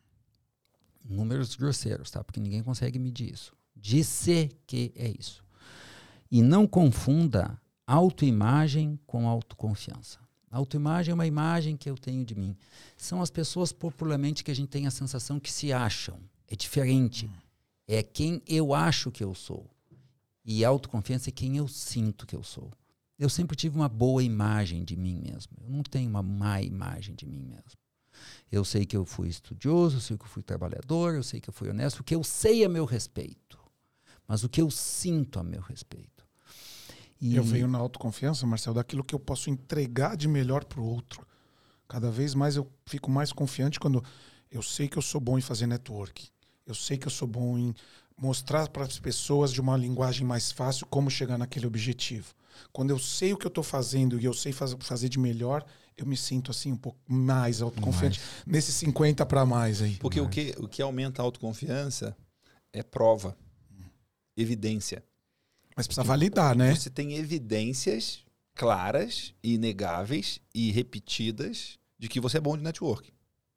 números 1.11 1.57
grosseiros, 1.57 2.11
tá? 2.11 2.23
Porque 2.23 2.41
ninguém 2.41 2.63
consegue 2.63 2.99
medir 2.99 3.33
isso. 3.33 3.53
Disse 3.75 4.51
que 4.67 4.93
é 4.95 5.13
isso. 5.19 5.43
E 6.31 6.43
não 6.43 6.67
confunda 6.67 7.61
autoimagem 7.87 8.99
com 9.07 9.29
autoconfiança. 9.29 10.19
Autoimagem 10.51 11.13
é 11.13 11.15
uma 11.15 11.27
imagem 11.27 11.77
que 11.77 11.89
eu 11.89 11.97
tenho 11.97 12.25
de 12.25 12.35
mim. 12.35 12.57
São 12.97 13.23
as 13.23 13.31
pessoas 13.31 13.73
popularmente 13.73 14.43
que 14.43 14.51
a 14.51 14.55
gente 14.55 14.69
tem 14.69 14.87
a 14.87 14.91
sensação 14.91 15.39
que 15.39 15.51
se 15.51 15.73
acham. 15.73 16.19
É 16.49 16.57
diferente. 16.57 17.31
é 17.87 18.03
quem 18.03 18.43
eu 18.47 18.73
acho 18.75 19.11
que 19.11 19.23
eu 19.23 19.35
sou. 19.35 19.69
E 20.45 20.65
autoconfiança 20.65 21.31
é 21.31 21.33
quem 21.33 21.57
eu 21.57 21.69
sinto 21.69 22.27
que 22.27 22.35
eu 22.35 22.43
sou. 22.43 22.71
Eu 23.19 23.29
sempre 23.29 23.57
tive 23.57 23.77
uma 23.77 23.89
boa 23.89 24.23
imagem 24.23 24.85
de 24.85 24.97
mim 24.97 25.21
mesmo. 25.21 25.53
Eu 25.61 25.69
não 25.69 25.83
tenho 25.83 26.09
uma 26.09 26.23
má 26.23 26.63
imagem 26.63 27.15
de 27.15 27.27
mim 27.27 27.45
mesmo. 27.45 27.79
Eu 28.51 28.65
sei 28.65 28.85
que 28.85 28.97
eu 28.97 29.05
fui 29.05 29.29
estudioso, 29.29 29.97
eu 29.97 30.01
sei 30.01 30.17
que 30.17 30.25
eu 30.25 30.29
fui 30.29 30.43
trabalhador, 30.43 31.15
eu 31.15 31.23
sei 31.23 31.41
que 31.41 31.49
eu 31.49 31.55
fui 31.55 31.69
honesto. 31.69 32.01
O 32.01 32.05
que 32.05 32.15
eu 32.15 32.25
sei 32.25 32.65
a 32.65 32.69
meu 32.69 32.85
respeito, 32.85 33.59
mas 34.27 34.43
o 34.43 34.49
que 34.49 34.61
eu 34.61 34.71
sinto 34.71 35.39
a 35.39 35.45
meu 35.45 35.61
respeito. 35.61 36.20
E... 37.21 37.37
Eu 37.37 37.45
venho 37.45 37.69
na 37.69 37.79
autoconfiança, 37.79 38.47
Marcelo, 38.47 38.77
daquilo 38.77 39.05
que 39.05 39.15
eu 39.15 39.21
posso 39.21 39.51
entregar 39.51 40.17
de 40.17 40.27
melhor 40.27 40.65
para 40.65 40.81
o 40.81 40.85
outro. 40.85 41.27
Cada 41.87 42.11
vez 42.11 42.35
mais 42.35 42.57
eu 42.57 42.71
fico 42.87 43.11
mais 43.11 43.33
confiante 43.33 43.79
quando 43.79 44.03
eu 44.51 44.63
sei 44.63 44.89
que 44.89 44.97
eu 44.97 45.03
sou 45.03 45.21
bom 45.21 45.39
em 45.39 45.43
fazer 45.43 45.67
network. 45.67 46.29
Eu 46.67 46.75
sei 46.75 46.97
que 46.97 47.07
eu 47.07 47.11
sou 47.11 47.27
bom 47.27 47.59
em 47.59 47.75
mostrar 48.17 48.69
para 48.69 48.85
as 48.85 48.99
pessoas 48.99 49.53
de 49.53 49.61
uma 49.61 49.77
linguagem 49.77 50.27
mais 50.27 50.53
fácil 50.53 50.87
como 50.87 51.11
chegar 51.11 51.39
naquele 51.39 51.67
objetivo. 51.67 52.35
Quando 52.73 52.91
eu 52.91 52.99
sei 52.99 53.33
o 53.33 53.37
que 53.37 53.47
eu 53.47 53.49
estou 53.49 53.65
fazendo 53.65 54.21
e 54.21 54.25
eu 54.25 54.35
sei 54.35 54.53
faz, 54.53 54.77
fazer 54.81 55.09
de 55.09 55.19
melhor, 55.19 55.65
eu 55.97 56.07
me 56.07 56.17
sinto 56.17 56.51
assim 56.51 56.73
um 56.73 56.77
pouco 56.77 56.99
mais 57.09 57.63
autoconfiante 57.63 58.21
mais. 58.21 58.47
nesse 58.47 58.73
50 58.73 59.25
para 59.27 59.45
mais 59.47 59.83
aí. 59.83 59.97
Porque 59.97 60.21
o 60.21 60.29
que, 60.29 60.55
o 60.59 60.69
que 60.69 60.83
aumenta 60.83 61.23
a 61.23 61.25
autoconfiança 61.25 62.17
é 62.73 62.83
prova, 62.83 63.37
evidência. 64.37 65.03
Mas 65.81 65.87
precisa 65.87 66.05
validar, 66.05 66.55
né? 66.55 66.75
Você 66.75 66.91
tem 66.91 67.15
evidências 67.15 68.23
claras, 68.55 69.33
inegáveis 69.43 70.39
e 70.55 70.71
repetidas 70.71 71.79
de 71.99 72.07
que 72.07 72.21
você 72.21 72.37
é 72.37 72.41
bom 72.41 72.55
de 72.55 72.63
network, 72.63 73.11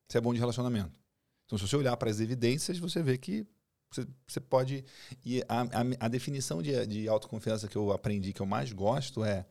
você 0.07 0.19
é 0.19 0.21
bom 0.21 0.33
de 0.33 0.39
relacionamento. 0.39 0.97
Então, 1.45 1.57
se 1.57 1.67
você 1.67 1.75
olhar 1.75 1.97
para 1.97 2.09
as 2.09 2.21
evidências, 2.21 2.77
você 2.77 3.03
vê 3.03 3.17
que 3.17 3.45
você, 3.91 4.07
você 4.25 4.39
pode. 4.39 4.85
E 5.25 5.43
a, 5.49 5.63
a, 5.63 6.05
a 6.05 6.07
definição 6.07 6.61
de, 6.61 6.87
de 6.87 7.09
autoconfiança 7.09 7.67
que 7.67 7.75
eu 7.75 7.91
aprendi, 7.91 8.31
que 8.31 8.41
eu 8.41 8.45
mais 8.45 8.71
gosto, 8.71 9.25
é, 9.25 9.45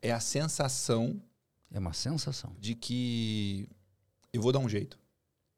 é 0.00 0.10
a 0.10 0.18
sensação. 0.18 1.22
É 1.70 1.78
uma 1.78 1.92
sensação. 1.92 2.56
De 2.58 2.74
que 2.74 3.68
eu 4.32 4.40
vou 4.40 4.50
dar 4.50 4.60
um 4.60 4.68
jeito. 4.68 4.98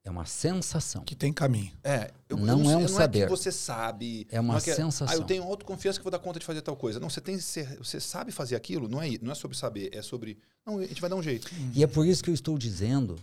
É 0.07 0.09
uma 0.09 0.25
sensação. 0.25 1.03
Que 1.03 1.13
tem 1.13 1.33
caminho. 1.33 1.69
É. 1.83 2.11
Eu, 2.29 2.37
não, 2.37 2.63
eu, 2.63 2.71
é 2.71 2.77
um 2.77 2.81
não 2.81 2.87
saber. 2.87 3.19
É 3.19 3.23
que 3.25 3.29
você 3.29 3.51
sabe. 3.51 4.25
É 4.31 4.39
uma 4.39 4.57
é 4.57 4.61
que, 4.61 4.73
sensação. 4.73 5.07
Ah, 5.09 5.17
eu 5.17 5.25
tenho 5.25 5.43
autoconfiança 5.43 5.99
que 5.99 6.03
vou 6.03 6.11
dar 6.11 6.19
conta 6.19 6.39
de 6.39 6.45
fazer 6.45 6.61
tal 6.61 6.77
coisa. 6.77 6.97
Não, 6.97 7.09
você 7.09 7.19
tem 7.19 7.37
você 7.37 7.99
sabe 7.99 8.31
fazer 8.31 8.55
aquilo. 8.55 8.87
Não 8.87 9.01
é, 9.01 9.17
não 9.21 9.33
é 9.33 9.35
sobre 9.35 9.57
saber, 9.57 9.93
é 9.93 10.01
sobre. 10.01 10.39
Não, 10.65 10.79
a 10.79 10.85
gente 10.85 11.01
vai 11.01 11.09
dar 11.09 11.17
um 11.17 11.21
jeito. 11.21 11.51
E 11.75 11.83
é 11.83 11.87
por 11.87 12.05
isso 12.05 12.23
que 12.23 12.29
eu 12.29 12.33
estou 12.33 12.57
dizendo 12.57 13.19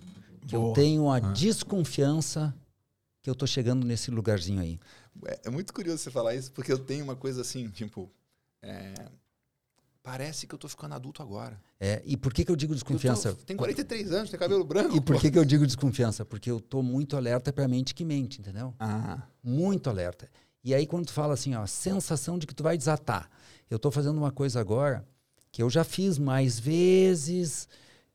que 0.47 0.55
Boa. 0.55 0.69
eu 0.69 0.75
tenho 0.75 1.11
a 1.11 1.17
ah. 1.17 1.21
desconfiança 1.21 2.55
que 3.23 3.31
eu 3.31 3.33
estou 3.33 3.49
chegando 3.49 3.87
nesse 3.87 4.11
lugarzinho 4.11 4.61
aí. 4.61 4.79
É, 5.25 5.41
é, 5.45 5.51
muito 5.51 5.73
curioso 5.73 6.03
você 6.03 6.11
falar 6.11 6.35
isso, 6.35 6.53
porque 6.53 6.71
eu 6.71 6.79
tenho 6.79 7.03
uma 7.03 7.17
coisa 7.17 7.41
assim, 7.41 7.67
tipo. 7.71 8.11
É, 8.63 8.93
parece 10.05 10.47
que 10.47 10.55
eu 10.55 10.59
tô 10.59 10.69
ficando 10.69 10.95
adulto 10.95 11.23
agora. 11.23 11.59
É, 11.81 12.03
e 12.05 12.15
por 12.15 12.33
que, 12.33 12.45
que 12.45 12.53
eu 12.53 12.55
digo 12.55 12.75
desconfiança? 12.75 13.31
Eu 13.31 13.37
tô, 13.37 13.45
tem 13.45 13.57
43 13.57 14.13
anos, 14.13 14.31
tem 14.31 14.39
cabelo 14.39 14.63
branco. 14.63 14.95
E 14.95 15.01
por 15.01 15.19
que, 15.19 15.31
que 15.31 15.39
eu 15.39 15.45
digo 15.45 15.67
desconfiança? 15.67 16.27
Porque 16.27 16.51
eu 16.51 16.61
tô 16.61 16.83
muito 16.83 17.17
alerta 17.17 17.51
para 17.53 17.65
a 17.65 17.69
mente 17.69 17.95
que 17.95 18.05
mente, 18.05 18.39
entendeu? 18.39 18.75
Ah. 18.79 19.23
Muito 19.43 19.89
alerta. 19.89 20.31
E 20.63 20.75
aí 20.75 20.87
quando 20.87 21.07
tu 21.07 21.13
fala 21.13 21.33
assim, 21.33 21.55
ó, 21.55 21.67
sensação 21.67 22.39
de 22.39 22.47
que 22.47 22.55
tu 22.55 22.63
vai 22.63 22.77
desatar. 22.77 23.31
Eu 23.71 23.79
tô 23.79 23.91
fazendo 23.91 24.19
uma 24.19 24.31
coisa 24.31 24.61
agora 24.61 25.09
que 25.51 25.63
eu 25.63 25.71
já 25.71 25.85
fiz 25.85 26.19
mais 26.19 26.61
vezes, 26.61 27.67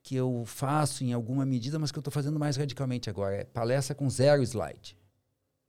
que 0.04 0.16
eu 0.16 0.44
faço 0.46 1.04
em 1.04 1.12
alguma 1.12 1.44
medida, 1.44 1.80
mas 1.80 1.92
que 1.92 1.98
eu 1.98 2.04
tô 2.04 2.12
fazendo 2.12 2.38
mais 2.38 2.56
radicalmente 2.56 3.10
agora. 3.10 3.36
É 3.38 3.44
palestra 3.46 3.96
com 3.96 4.08
zero 4.10 4.44
slide. 4.44 4.96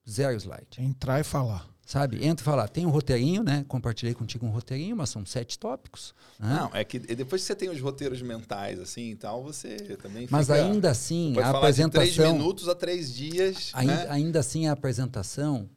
Zero 0.09 0.37
slide. 0.37 0.83
Entrar 0.83 1.19
e 1.19 1.25
falar 1.25 1.70
sabe? 1.91 2.25
Entra 2.25 2.41
e 2.41 2.45
fala, 2.45 2.69
tem 2.69 2.87
um 2.87 2.91
roteirinho, 2.91 3.43
né? 3.43 3.65
Compartilhei 3.67 4.15
contigo 4.15 4.47
um 4.47 4.51
roteirinho, 4.51 4.97
mas 4.97 5.11
são 5.11 5.27
sete 5.27 5.59
tópicos. 5.59 6.15
Né? 6.39 6.55
Não, 6.55 6.71
é 6.73 6.85
que 6.85 7.01
depois 7.01 7.43
que 7.43 7.49
você 7.49 7.55
tem 7.57 7.69
os 7.69 7.81
roteiros 7.81 8.23
mentais, 8.23 8.79
assim, 8.79 9.11
então 9.11 9.43
você 9.43 9.77
também 10.01 10.29
Mas 10.31 10.47
fica, 10.47 10.63
ainda 10.63 10.89
assim, 10.89 11.37
a 11.37 11.51
apresentação... 11.51 12.05
De 12.05 12.15
três 12.15 12.33
minutos 12.33 12.69
a 12.69 12.77
três 12.77 13.13
dias, 13.13 13.73
ainda, 13.75 13.95
né? 13.97 14.07
ainda 14.09 14.39
assim, 14.39 14.69
a 14.69 14.73
apresentação 14.73 15.69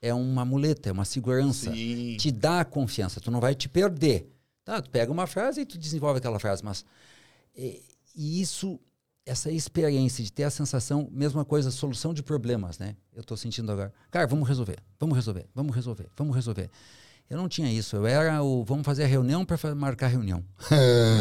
é 0.00 0.14
uma 0.14 0.44
muleta, 0.44 0.90
é 0.90 0.92
uma 0.92 1.04
segurança. 1.04 1.72
Sim. 1.72 2.16
Te 2.16 2.30
dá 2.30 2.64
confiança, 2.64 3.20
tu 3.20 3.28
não 3.28 3.40
vai 3.40 3.56
te 3.56 3.68
perder. 3.68 4.32
Tá, 4.64 4.80
tu 4.80 4.90
pega 4.90 5.10
uma 5.10 5.26
frase 5.26 5.62
e 5.62 5.66
tu 5.66 5.76
desenvolve 5.76 6.18
aquela 6.18 6.38
frase, 6.38 6.64
mas... 6.64 6.84
E, 7.56 7.82
e 8.14 8.40
isso 8.40 8.78
essa 9.28 9.50
experiência 9.50 10.24
de 10.24 10.32
ter 10.32 10.44
a 10.44 10.50
sensação, 10.50 11.08
mesma 11.12 11.44
coisa, 11.44 11.70
solução 11.70 12.14
de 12.14 12.22
problemas, 12.22 12.78
né? 12.78 12.96
Eu 13.14 13.20
estou 13.20 13.36
sentindo 13.36 13.70
agora. 13.70 13.92
Cara, 14.10 14.26
vamos 14.26 14.48
resolver, 14.48 14.78
vamos 14.98 15.14
resolver, 15.14 15.46
vamos 15.54 15.76
resolver, 15.76 16.06
vamos 16.16 16.34
resolver. 16.34 16.70
Eu 17.28 17.36
não 17.36 17.46
tinha 17.46 17.70
isso. 17.70 17.94
Eu 17.94 18.06
era 18.06 18.42
o 18.42 18.64
vamos 18.64 18.86
fazer 18.86 19.04
a 19.04 19.06
reunião 19.06 19.44
para 19.44 19.74
marcar 19.74 20.06
a 20.06 20.08
reunião. 20.08 20.42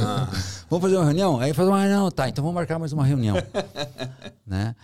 Ah. 0.03 0.29
vamos 0.69 0.83
fazer 0.83 0.95
uma 0.95 1.05
reunião? 1.05 1.39
Aí 1.39 1.53
fazer 1.53 1.69
uma 1.69 1.81
reunião, 1.81 2.09
tá, 2.09 2.29
então 2.29 2.43
vamos 2.43 2.55
marcar 2.55 2.79
mais 2.79 2.93
uma 2.93 3.05
reunião. 3.05 3.35
né? 4.47 4.75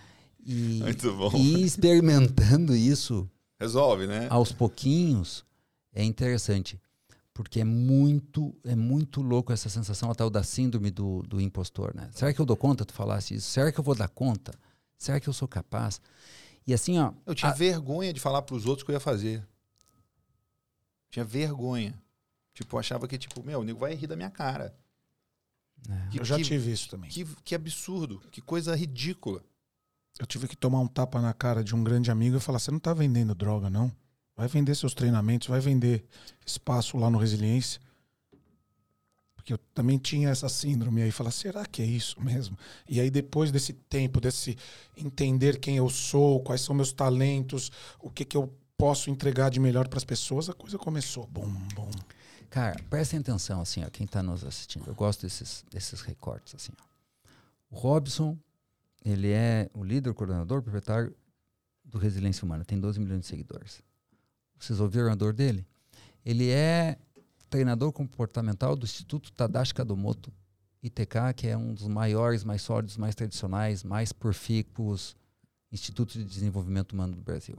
E, 0.44 0.80
Muito 0.82 1.12
bom. 1.14 1.30
E 1.34 1.62
experimentando 1.62 2.76
isso. 2.76 3.28
Resolve, 3.58 4.06
né? 4.06 4.26
Aos 4.28 4.52
pouquinhos, 4.52 5.44
é 5.94 6.04
interessante 6.04 6.78
porque 7.34 7.60
é 7.60 7.64
muito 7.64 8.54
é 8.64 8.76
muito 8.76 9.20
louco 9.20 9.52
essa 9.52 9.68
sensação 9.68 10.10
a 10.10 10.14
tal 10.14 10.30
da 10.30 10.44
síndrome 10.44 10.90
do, 10.90 11.22
do 11.24 11.40
impostor, 11.40 11.92
né? 11.94 12.08
Será 12.12 12.32
que 12.32 12.40
eu 12.40 12.46
dou 12.46 12.56
conta? 12.56 12.84
Tu 12.84 12.94
falasse 12.94 13.34
isso? 13.34 13.50
Será 13.50 13.72
que 13.72 13.78
eu 13.78 13.84
vou 13.84 13.96
dar 13.96 14.08
conta? 14.08 14.56
Será 14.96 15.18
que 15.18 15.28
eu 15.28 15.32
sou 15.32 15.48
capaz? 15.48 16.00
E 16.64 16.72
assim, 16.72 16.98
ó. 16.98 17.12
Eu 17.26 17.34
tinha 17.34 17.50
a... 17.50 17.54
vergonha 17.54 18.12
de 18.12 18.20
falar 18.20 18.40
para 18.42 18.54
os 18.54 18.64
outros 18.66 18.84
que 18.84 18.90
eu 18.92 18.94
ia 18.94 19.00
fazer. 19.00 19.46
Tinha 21.10 21.24
vergonha. 21.24 22.00
Tipo, 22.54 22.76
eu 22.76 22.80
achava 22.80 23.08
que, 23.08 23.18
tipo, 23.18 23.42
meu, 23.42 23.60
o 23.60 23.64
nego 23.64 23.80
vai 23.80 23.94
rir 23.94 24.06
da 24.06 24.16
minha 24.16 24.30
cara. 24.30 24.74
É. 25.88 26.08
Que, 26.10 26.20
eu 26.20 26.24
já 26.24 26.36
que, 26.36 26.44
tive 26.44 26.72
isso 26.72 26.88
também. 26.88 27.10
Que, 27.10 27.24
que 27.42 27.54
absurdo, 27.54 28.20
que 28.30 28.40
coisa 28.40 28.76
ridícula. 28.76 29.44
Eu 30.18 30.26
tive 30.26 30.46
que 30.46 30.56
tomar 30.56 30.78
um 30.78 30.86
tapa 30.86 31.20
na 31.20 31.34
cara 31.34 31.64
de 31.64 31.74
um 31.74 31.82
grande 31.82 32.10
amigo 32.10 32.36
e 32.36 32.40
falar: 32.40 32.60
você 32.60 32.70
não 32.70 32.78
tá 32.78 32.94
vendendo 32.94 33.34
droga, 33.34 33.68
não? 33.68 33.92
Vai 34.36 34.48
vender 34.48 34.74
seus 34.74 34.94
treinamentos, 34.94 35.48
vai 35.48 35.60
vender 35.60 36.04
espaço 36.44 36.96
lá 36.96 37.08
no 37.08 37.18
Resiliência. 37.18 37.80
Porque 39.34 39.52
eu 39.52 39.58
também 39.74 39.98
tinha 39.98 40.30
essa 40.30 40.48
síndrome 40.48 41.02
aí, 41.02 41.10
falar, 41.10 41.30
será 41.30 41.66
que 41.66 41.82
é 41.82 41.84
isso 41.84 42.20
mesmo? 42.20 42.58
E 42.88 42.98
aí 42.98 43.10
depois 43.10 43.52
desse 43.52 43.74
tempo, 43.74 44.20
desse 44.20 44.56
entender 44.96 45.60
quem 45.60 45.76
eu 45.76 45.88
sou, 45.90 46.40
quais 46.40 46.62
são 46.62 46.74
meus 46.74 46.92
talentos, 46.92 47.70
o 48.00 48.10
que 48.10 48.24
que 48.24 48.36
eu 48.36 48.52
posso 48.76 49.10
entregar 49.10 49.50
de 49.50 49.60
melhor 49.60 49.86
para 49.86 49.98
as 49.98 50.04
pessoas, 50.04 50.48
a 50.48 50.54
coisa 50.54 50.78
começou. 50.78 51.26
Bom, 51.26 51.46
bom. 51.74 51.90
Cara, 52.50 52.76
prestem 52.88 53.20
atenção 53.20 53.60
assim, 53.60 53.84
ó, 53.84 53.90
quem 53.90 54.06
está 54.06 54.22
nos 54.22 54.44
assistindo. 54.44 54.86
Eu 54.86 54.94
gosto 54.94 55.22
desses 55.22 55.64
desses 55.70 56.00
recortes 56.00 56.54
assim, 56.54 56.72
ó. 56.80 56.84
O 57.70 57.76
Robson, 57.76 58.38
ele 59.04 59.30
é 59.30 59.68
o 59.74 59.84
líder, 59.84 60.14
coordenador, 60.14 60.62
proprietário 60.62 61.14
do 61.84 61.98
Resiliência 61.98 62.44
Humana, 62.44 62.64
tem 62.64 62.80
12 62.80 62.98
milhões 62.98 63.20
de 63.20 63.26
seguidores. 63.26 63.82
Vocês 64.64 64.80
ouviram 64.80 65.12
a 65.12 65.14
dor 65.14 65.34
dele? 65.34 65.66
Ele 66.24 66.50
é 66.50 66.96
treinador 67.50 67.92
comportamental 67.92 68.74
do 68.74 68.84
Instituto 68.84 69.30
Tadashi 69.30 69.74
Kadomoto, 69.74 70.32
ITK, 70.82 71.34
que 71.36 71.46
é 71.46 71.56
um 71.56 71.74
dos 71.74 71.86
maiores, 71.86 72.42
mais 72.42 72.62
sólidos, 72.62 72.96
mais 72.96 73.14
tradicionais, 73.14 73.84
mais 73.84 74.12
profícuos 74.12 75.14
institutos 75.70 76.14
de 76.14 76.24
desenvolvimento 76.24 76.92
humano 76.92 77.14
do 77.14 77.20
Brasil. 77.20 77.56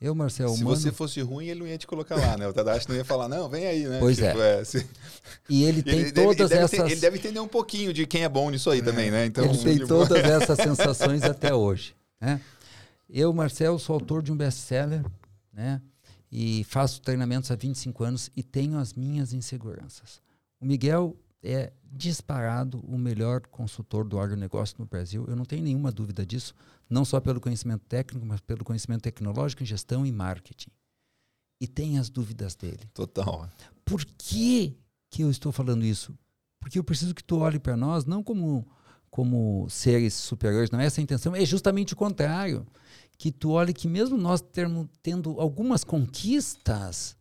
Eu, 0.00 0.14
Marcelo 0.14 0.56
Se 0.56 0.64
você 0.64 0.92
fosse 0.92 1.20
ruim, 1.20 1.46
ele 1.46 1.60
não 1.60 1.66
ia 1.66 1.78
te 1.78 1.86
colocar 1.86 2.16
lá, 2.16 2.36
né? 2.36 2.46
O 2.46 2.52
Tadashi 2.52 2.88
não 2.88 2.96
ia 2.96 3.04
falar, 3.04 3.28
não, 3.28 3.48
vem 3.48 3.66
aí, 3.66 3.84
né? 3.84 3.98
Pois 3.98 4.16
tipo, 4.16 4.40
é. 4.40 4.60
é 4.60 4.64
se... 4.64 4.88
E 5.48 5.64
ele 5.64 5.82
tem 5.82 6.00
ele 6.00 6.12
todas 6.12 6.50
deve, 6.50 6.62
essas... 6.62 6.90
ele 6.90 7.00
deve 7.00 7.18
entender 7.18 7.40
um 7.40 7.48
pouquinho 7.48 7.92
de 7.92 8.06
quem 8.06 8.22
é 8.22 8.28
bom 8.28 8.50
nisso 8.50 8.70
aí 8.70 8.80
é. 8.80 8.82
também, 8.82 9.10
né? 9.10 9.26
Então, 9.26 9.44
ele 9.44 9.58
tem 9.58 9.74
tipo... 9.74 9.88
todas 9.88 10.24
essas 10.24 10.58
sensações 10.62 11.22
até 11.22 11.54
hoje. 11.54 11.96
Né? 12.20 12.40
Eu, 13.08 13.32
Marcelo, 13.32 13.78
sou 13.78 13.94
autor 13.94 14.22
de 14.22 14.32
um 14.32 14.36
best-seller, 14.36 15.04
né? 15.52 15.80
E 16.30 16.64
faço 16.64 17.00
treinamentos 17.00 17.50
há 17.50 17.56
25 17.56 18.04
anos 18.04 18.30
e 18.36 18.42
tenho 18.42 18.78
as 18.78 18.92
minhas 18.92 19.32
inseguranças. 19.32 20.20
O 20.60 20.66
Miguel 20.66 21.16
é 21.42 21.72
disparado 21.84 22.80
o 22.80 22.98
melhor 22.98 23.42
consultor 23.46 24.06
do 24.06 24.18
agronegócio 24.18 24.76
no 24.78 24.86
Brasil. 24.86 25.24
Eu 25.28 25.36
não 25.36 25.44
tenho 25.44 25.62
nenhuma 25.62 25.90
dúvida 25.92 26.26
disso, 26.26 26.54
não 26.88 27.04
só 27.04 27.20
pelo 27.20 27.40
conhecimento 27.40 27.84
técnico, 27.86 28.26
mas 28.26 28.40
pelo 28.40 28.64
conhecimento 28.64 29.02
tecnológico 29.02 29.62
em 29.62 29.66
gestão 29.66 30.04
e 30.04 30.12
marketing. 30.12 30.70
E 31.60 31.66
tem 31.66 31.98
as 31.98 32.08
dúvidas 32.08 32.54
dele. 32.54 32.88
Total. 32.92 33.48
Por 33.84 34.04
que, 34.04 34.76
que 35.10 35.22
eu 35.22 35.30
estou 35.30 35.52
falando 35.52 35.84
isso? 35.84 36.16
Porque 36.60 36.78
eu 36.78 36.84
preciso 36.84 37.14
que 37.14 37.24
tu 37.24 37.38
olhe 37.38 37.58
para 37.58 37.76
nós 37.76 38.04
não 38.04 38.22
como, 38.22 38.66
como 39.10 39.68
seres 39.70 40.14
superiores, 40.14 40.70
não 40.70 40.80
é 40.80 40.86
essa 40.86 41.00
a 41.00 41.04
intenção, 41.04 41.34
é 41.34 41.44
justamente 41.44 41.94
o 41.94 41.96
contrário 41.96 42.66
que 43.18 43.32
tu 43.32 43.50
olha 43.50 43.72
que 43.72 43.88
mesmo 43.88 44.16
nós 44.16 44.40
termos, 44.40 44.88
tendo 45.02 45.40
algumas 45.40 45.82
conquistas, 45.82 47.16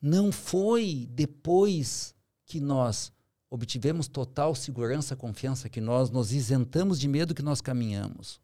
não 0.00 0.30
foi 0.30 1.08
depois 1.10 2.14
que 2.44 2.60
nós 2.60 3.10
obtivemos 3.50 4.06
total 4.06 4.54
segurança, 4.54 5.16
confiança, 5.16 5.68
que 5.68 5.80
nós 5.80 6.10
nos 6.10 6.32
isentamos 6.32 7.00
de 7.00 7.08
medo 7.08 7.34
que 7.34 7.42
nós 7.42 7.62
caminhamos. 7.62 8.38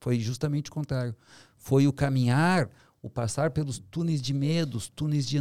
Foi 0.00 0.20
justamente 0.20 0.70
o 0.70 0.72
contrário. 0.72 1.14
Foi 1.56 1.86
o 1.88 1.92
caminhar 1.92 2.70
o 3.02 3.10
passar 3.10 3.52
pelos 3.52 3.78
túneis 3.78 4.20
de 4.20 4.34
medo, 4.34 4.76
os 4.76 4.88
túneis 4.88 5.28
de, 5.28 5.38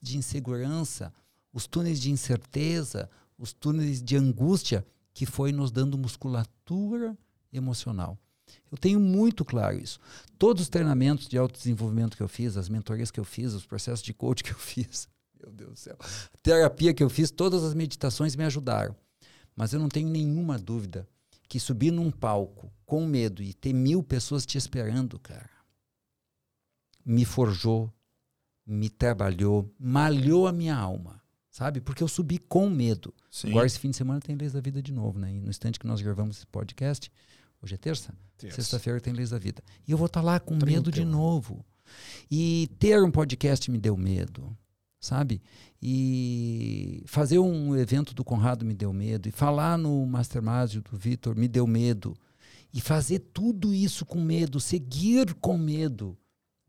de 0.00 0.16
insegurança, 0.16 1.12
os 1.52 1.66
túneis 1.66 2.00
de 2.00 2.10
incerteza, 2.10 3.10
os 3.36 3.52
túneis 3.52 4.02
de 4.02 4.16
angústia, 4.16 4.86
que 5.12 5.26
foi 5.26 5.52
nos 5.52 5.70
dando 5.70 5.98
musculatura 5.98 7.16
emocional. 7.52 8.18
Eu 8.72 8.78
tenho 8.78 8.98
muito 8.98 9.44
claro 9.44 9.78
isso. 9.78 10.00
Todos 10.38 10.62
os 10.62 10.68
treinamentos 10.70 11.28
de 11.28 11.36
autodesenvolvimento 11.36 12.16
que 12.16 12.22
eu 12.22 12.28
fiz, 12.28 12.56
as 12.56 12.70
mentorias 12.70 13.10
que 13.10 13.20
eu 13.20 13.24
fiz, 13.24 13.52
os 13.52 13.66
processos 13.66 14.02
de 14.02 14.14
coach 14.14 14.42
que 14.42 14.52
eu 14.52 14.58
fiz, 14.58 15.06
meu 15.38 15.52
Deus 15.52 15.72
do 15.72 15.78
céu, 15.78 15.96
a 16.00 16.38
terapia 16.42 16.94
que 16.94 17.02
eu 17.02 17.10
fiz, 17.10 17.30
todas 17.30 17.62
as 17.62 17.74
meditações 17.74 18.34
me 18.34 18.44
ajudaram. 18.44 18.96
Mas 19.54 19.74
eu 19.74 19.78
não 19.78 19.90
tenho 19.90 20.08
nenhuma 20.08 20.58
dúvida 20.58 21.06
que 21.46 21.60
subir 21.60 21.90
num 21.90 22.10
palco 22.10 22.72
com 22.86 23.06
medo 23.06 23.42
e 23.42 23.52
ter 23.52 23.74
mil 23.74 24.02
pessoas 24.02 24.46
te 24.46 24.56
esperando, 24.56 25.18
cara, 25.18 25.50
me 27.04 27.26
forjou, 27.26 27.92
me 28.66 28.88
trabalhou, 28.88 29.70
malhou 29.78 30.46
a 30.46 30.52
minha 30.52 30.74
alma, 30.74 31.22
sabe? 31.50 31.78
Porque 31.78 32.02
eu 32.02 32.08
subi 32.08 32.38
com 32.38 32.70
medo. 32.70 33.12
Sim. 33.30 33.50
Agora, 33.50 33.66
esse 33.66 33.78
fim 33.78 33.90
de 33.90 33.96
semana 33.98 34.18
tem 34.18 34.34
Leis 34.34 34.54
da 34.54 34.62
Vida 34.62 34.82
de 34.82 34.92
novo, 34.92 35.18
né? 35.18 35.30
E 35.30 35.40
no 35.40 35.50
instante 35.50 35.78
que 35.78 35.86
nós 35.86 36.00
gravamos 36.00 36.38
esse 36.38 36.46
podcast, 36.46 37.12
hoje 37.62 37.74
é 37.74 37.78
terça? 37.78 38.14
terça. 38.36 38.56
Sexta-feira 38.56 39.00
tem 39.00 39.12
Leis 39.12 39.30
da 39.30 39.38
Vida. 39.38 39.62
E 39.86 39.92
eu 39.92 39.98
vou 39.98 40.06
estar 40.06 40.20
tá 40.20 40.26
lá 40.26 40.40
com 40.40 40.58
30. 40.58 40.66
medo 40.66 40.90
de 40.90 41.04
novo. 41.04 41.64
E 42.30 42.68
ter 42.78 43.02
um 43.02 43.10
podcast 43.10 43.70
me 43.70 43.78
deu 43.78 43.96
medo, 43.96 44.56
sabe? 45.00 45.42
E 45.80 47.02
fazer 47.06 47.38
um 47.38 47.76
evento 47.76 48.14
do 48.14 48.24
Conrado 48.24 48.64
me 48.64 48.74
deu 48.74 48.92
medo. 48.92 49.28
E 49.28 49.32
falar 49.32 49.76
no 49.76 50.04
Mastermind 50.06 50.76
do 50.76 50.96
Vitor 50.96 51.36
me 51.36 51.48
deu 51.48 51.66
medo. 51.66 52.16
E 52.72 52.80
fazer 52.80 53.18
tudo 53.32 53.74
isso 53.74 54.06
com 54.06 54.20
medo, 54.20 54.58
seguir 54.58 55.34
com 55.34 55.58
medo, 55.58 56.16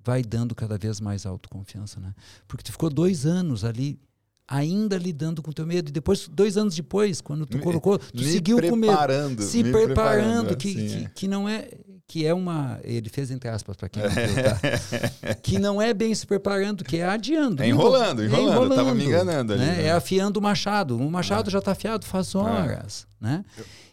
vai 0.03 0.21
dando 0.21 0.53
cada 0.53 0.77
vez 0.77 0.99
mais 0.99 1.25
autoconfiança, 1.25 1.99
né? 1.99 2.13
Porque 2.45 2.63
tu 2.63 2.71
ficou 2.73 2.89
dois 2.89 3.25
anos 3.25 3.63
ali 3.63 3.97
ainda 4.47 4.97
lidando 4.97 5.41
com 5.41 5.51
o 5.51 5.53
teu 5.53 5.65
medo 5.65 5.89
e 5.89 5.91
depois 5.91 6.27
dois 6.27 6.57
anos 6.57 6.75
depois 6.75 7.21
quando 7.21 7.45
tu 7.45 7.57
me, 7.57 7.63
colocou 7.63 7.97
tu 7.97 8.23
seguiu 8.23 8.61
com 8.61 8.75
medo 8.75 9.41
se 9.41 9.63
preparando, 9.63 9.85
preparando 9.85 10.57
que, 10.57 10.69
assim, 10.69 10.87
que, 10.87 11.05
é. 11.05 11.11
que, 11.15 11.27
não 11.27 11.47
é 11.47 11.69
que 12.05 12.25
é 12.25 12.33
uma 12.33 12.79
ele 12.83 13.09
fez 13.09 13.31
entre 13.31 13.49
aspas 13.49 13.77
para 13.77 13.87
quem 13.87 14.03
não 14.03 14.09
viu, 14.09 14.43
tá? 14.43 15.35
que 15.41 15.57
não 15.57 15.81
é 15.81 15.93
bem 15.93 16.13
se 16.13 16.27
preparando 16.27 16.83
que 16.83 16.97
é 16.97 17.05
adiando 17.05 17.63
é 17.63 17.69
enrolando 17.69 18.21
é 18.21 18.25
enrolando, 18.25 18.51
enrolando 18.51 18.75
tava 18.75 18.93
me 18.93 19.05
enganando 19.05 19.53
ali, 19.53 19.61
né? 19.61 19.75
né? 19.77 19.85
é 19.85 19.91
afiando 19.91 20.39
o 20.39 20.43
machado 20.43 20.97
o 20.97 21.11
machado 21.11 21.49
é. 21.49 21.51
já 21.51 21.59
está 21.59 21.71
afiado 21.71 22.05
faz 22.05 22.35
horas 22.35 23.07
é. 23.21 23.25
né 23.25 23.45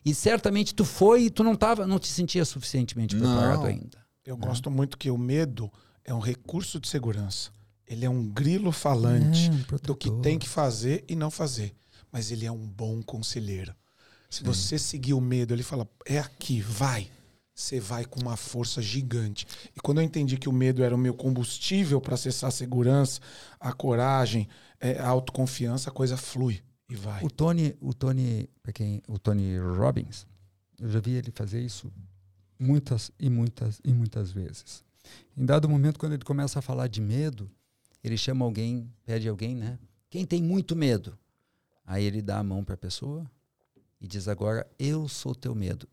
e 0.05 0.13
certamente 0.13 0.75
tu 0.75 0.85
foi 0.85 1.25
e 1.25 1.31
tu 1.31 1.45
não 1.45 1.55
tava 1.55 1.87
não 1.87 1.99
te 1.99 2.09
sentia 2.09 2.45
suficientemente 2.45 3.15
preparado 3.15 3.61
não. 3.61 3.67
ainda 3.67 4.01
eu 4.27 4.37
né? 4.37 4.47
gosto 4.47 4.71
muito 4.71 4.99
que 4.99 5.11
o 5.11 5.19
medo 5.19 5.71
é 6.05 6.15
um 6.15 6.19
recurso 6.19 6.81
de 6.81 6.89
segurança. 6.89 7.51
Ele 7.91 8.05
é 8.05 8.11
um 8.11 8.29
grilo 8.29 8.71
falante 8.71 9.49
é, 9.49 9.75
um 9.75 9.79
do 9.79 9.97
que 9.97 10.09
tem 10.23 10.39
que 10.39 10.49
fazer 10.49 11.05
e 11.09 11.17
não 11.17 11.31
fazer. 11.31 11.75
Mas 12.13 12.31
ele 12.31 12.47
é 12.47 12.53
um 12.53 12.65
bom 12.65 13.03
conselheiro. 13.03 13.75
Se 14.31 14.45
você 14.45 14.79
seguir 14.79 15.13
o 15.13 15.21
medo, 15.21 15.53
ele 15.53 15.65
fala: 15.65 15.89
é 16.07 16.21
aqui, 16.21 16.61
vai. 16.61 17.11
Você 17.53 17.81
vai 17.81 18.05
com 18.05 18.21
uma 18.21 18.37
força 18.37 18.81
gigante. 18.81 19.45
E 19.77 19.81
quando 19.81 19.99
eu 19.99 20.05
entendi 20.05 20.39
que 20.39 20.49
o 20.49 20.53
medo 20.53 20.85
era 20.85 20.95
o 20.95 20.99
meu 20.99 21.13
combustível 21.13 22.01
para 22.01 22.15
acessar 22.15 22.49
a 22.49 22.53
segurança, 22.53 23.21
a 23.59 23.73
coragem, 23.73 24.49
é, 24.81 24.99
a 24.99 25.09
autoconfiança, 25.09 25.91
a 25.91 25.93
coisa 25.93 26.17
flui 26.17 26.63
e 26.89 26.95
vai. 26.95 27.23
O 27.25 27.29
Tony, 27.29 27.77
o 27.81 27.93
Tony, 27.93 28.49
quem, 28.73 29.03
o 29.09 29.19
Tony 29.19 29.59
Robbins, 29.59 30.27
eu 30.79 30.89
já 30.89 31.01
vi 31.01 31.13
ele 31.13 31.33
fazer 31.33 31.61
isso 31.61 31.93
muitas 32.59 33.11
e 33.19 33.29
muitas 33.29 33.81
e 33.85 33.93
muitas 33.93 34.31
vezes. 34.31 34.85
Em 35.37 35.45
dado 35.45 35.69
momento, 35.69 35.99
quando 35.99 36.13
ele 36.13 36.25
começa 36.25 36.61
a 36.61 36.63
falar 36.63 36.87
de 36.87 37.01
medo, 37.01 37.51
ele 38.03 38.17
chama 38.17 38.45
alguém, 38.45 38.91
pede 39.05 39.29
alguém, 39.29 39.55
né? 39.55 39.79
Quem 40.09 40.25
tem 40.25 40.43
muito 40.43 40.75
medo? 40.75 41.17
Aí 41.87 42.05
ele 42.05 42.23
dá 42.23 42.39
a 42.39 42.43
mão 42.45 42.65
para 42.65 42.75
a 42.75 42.79
pessoa 42.79 43.31
e 44.01 44.07
diz 44.07 44.29
agora, 44.29 44.67
eu 44.79 45.09
sou 45.09 45.35
teu 45.35 45.55
medo. 45.55 45.89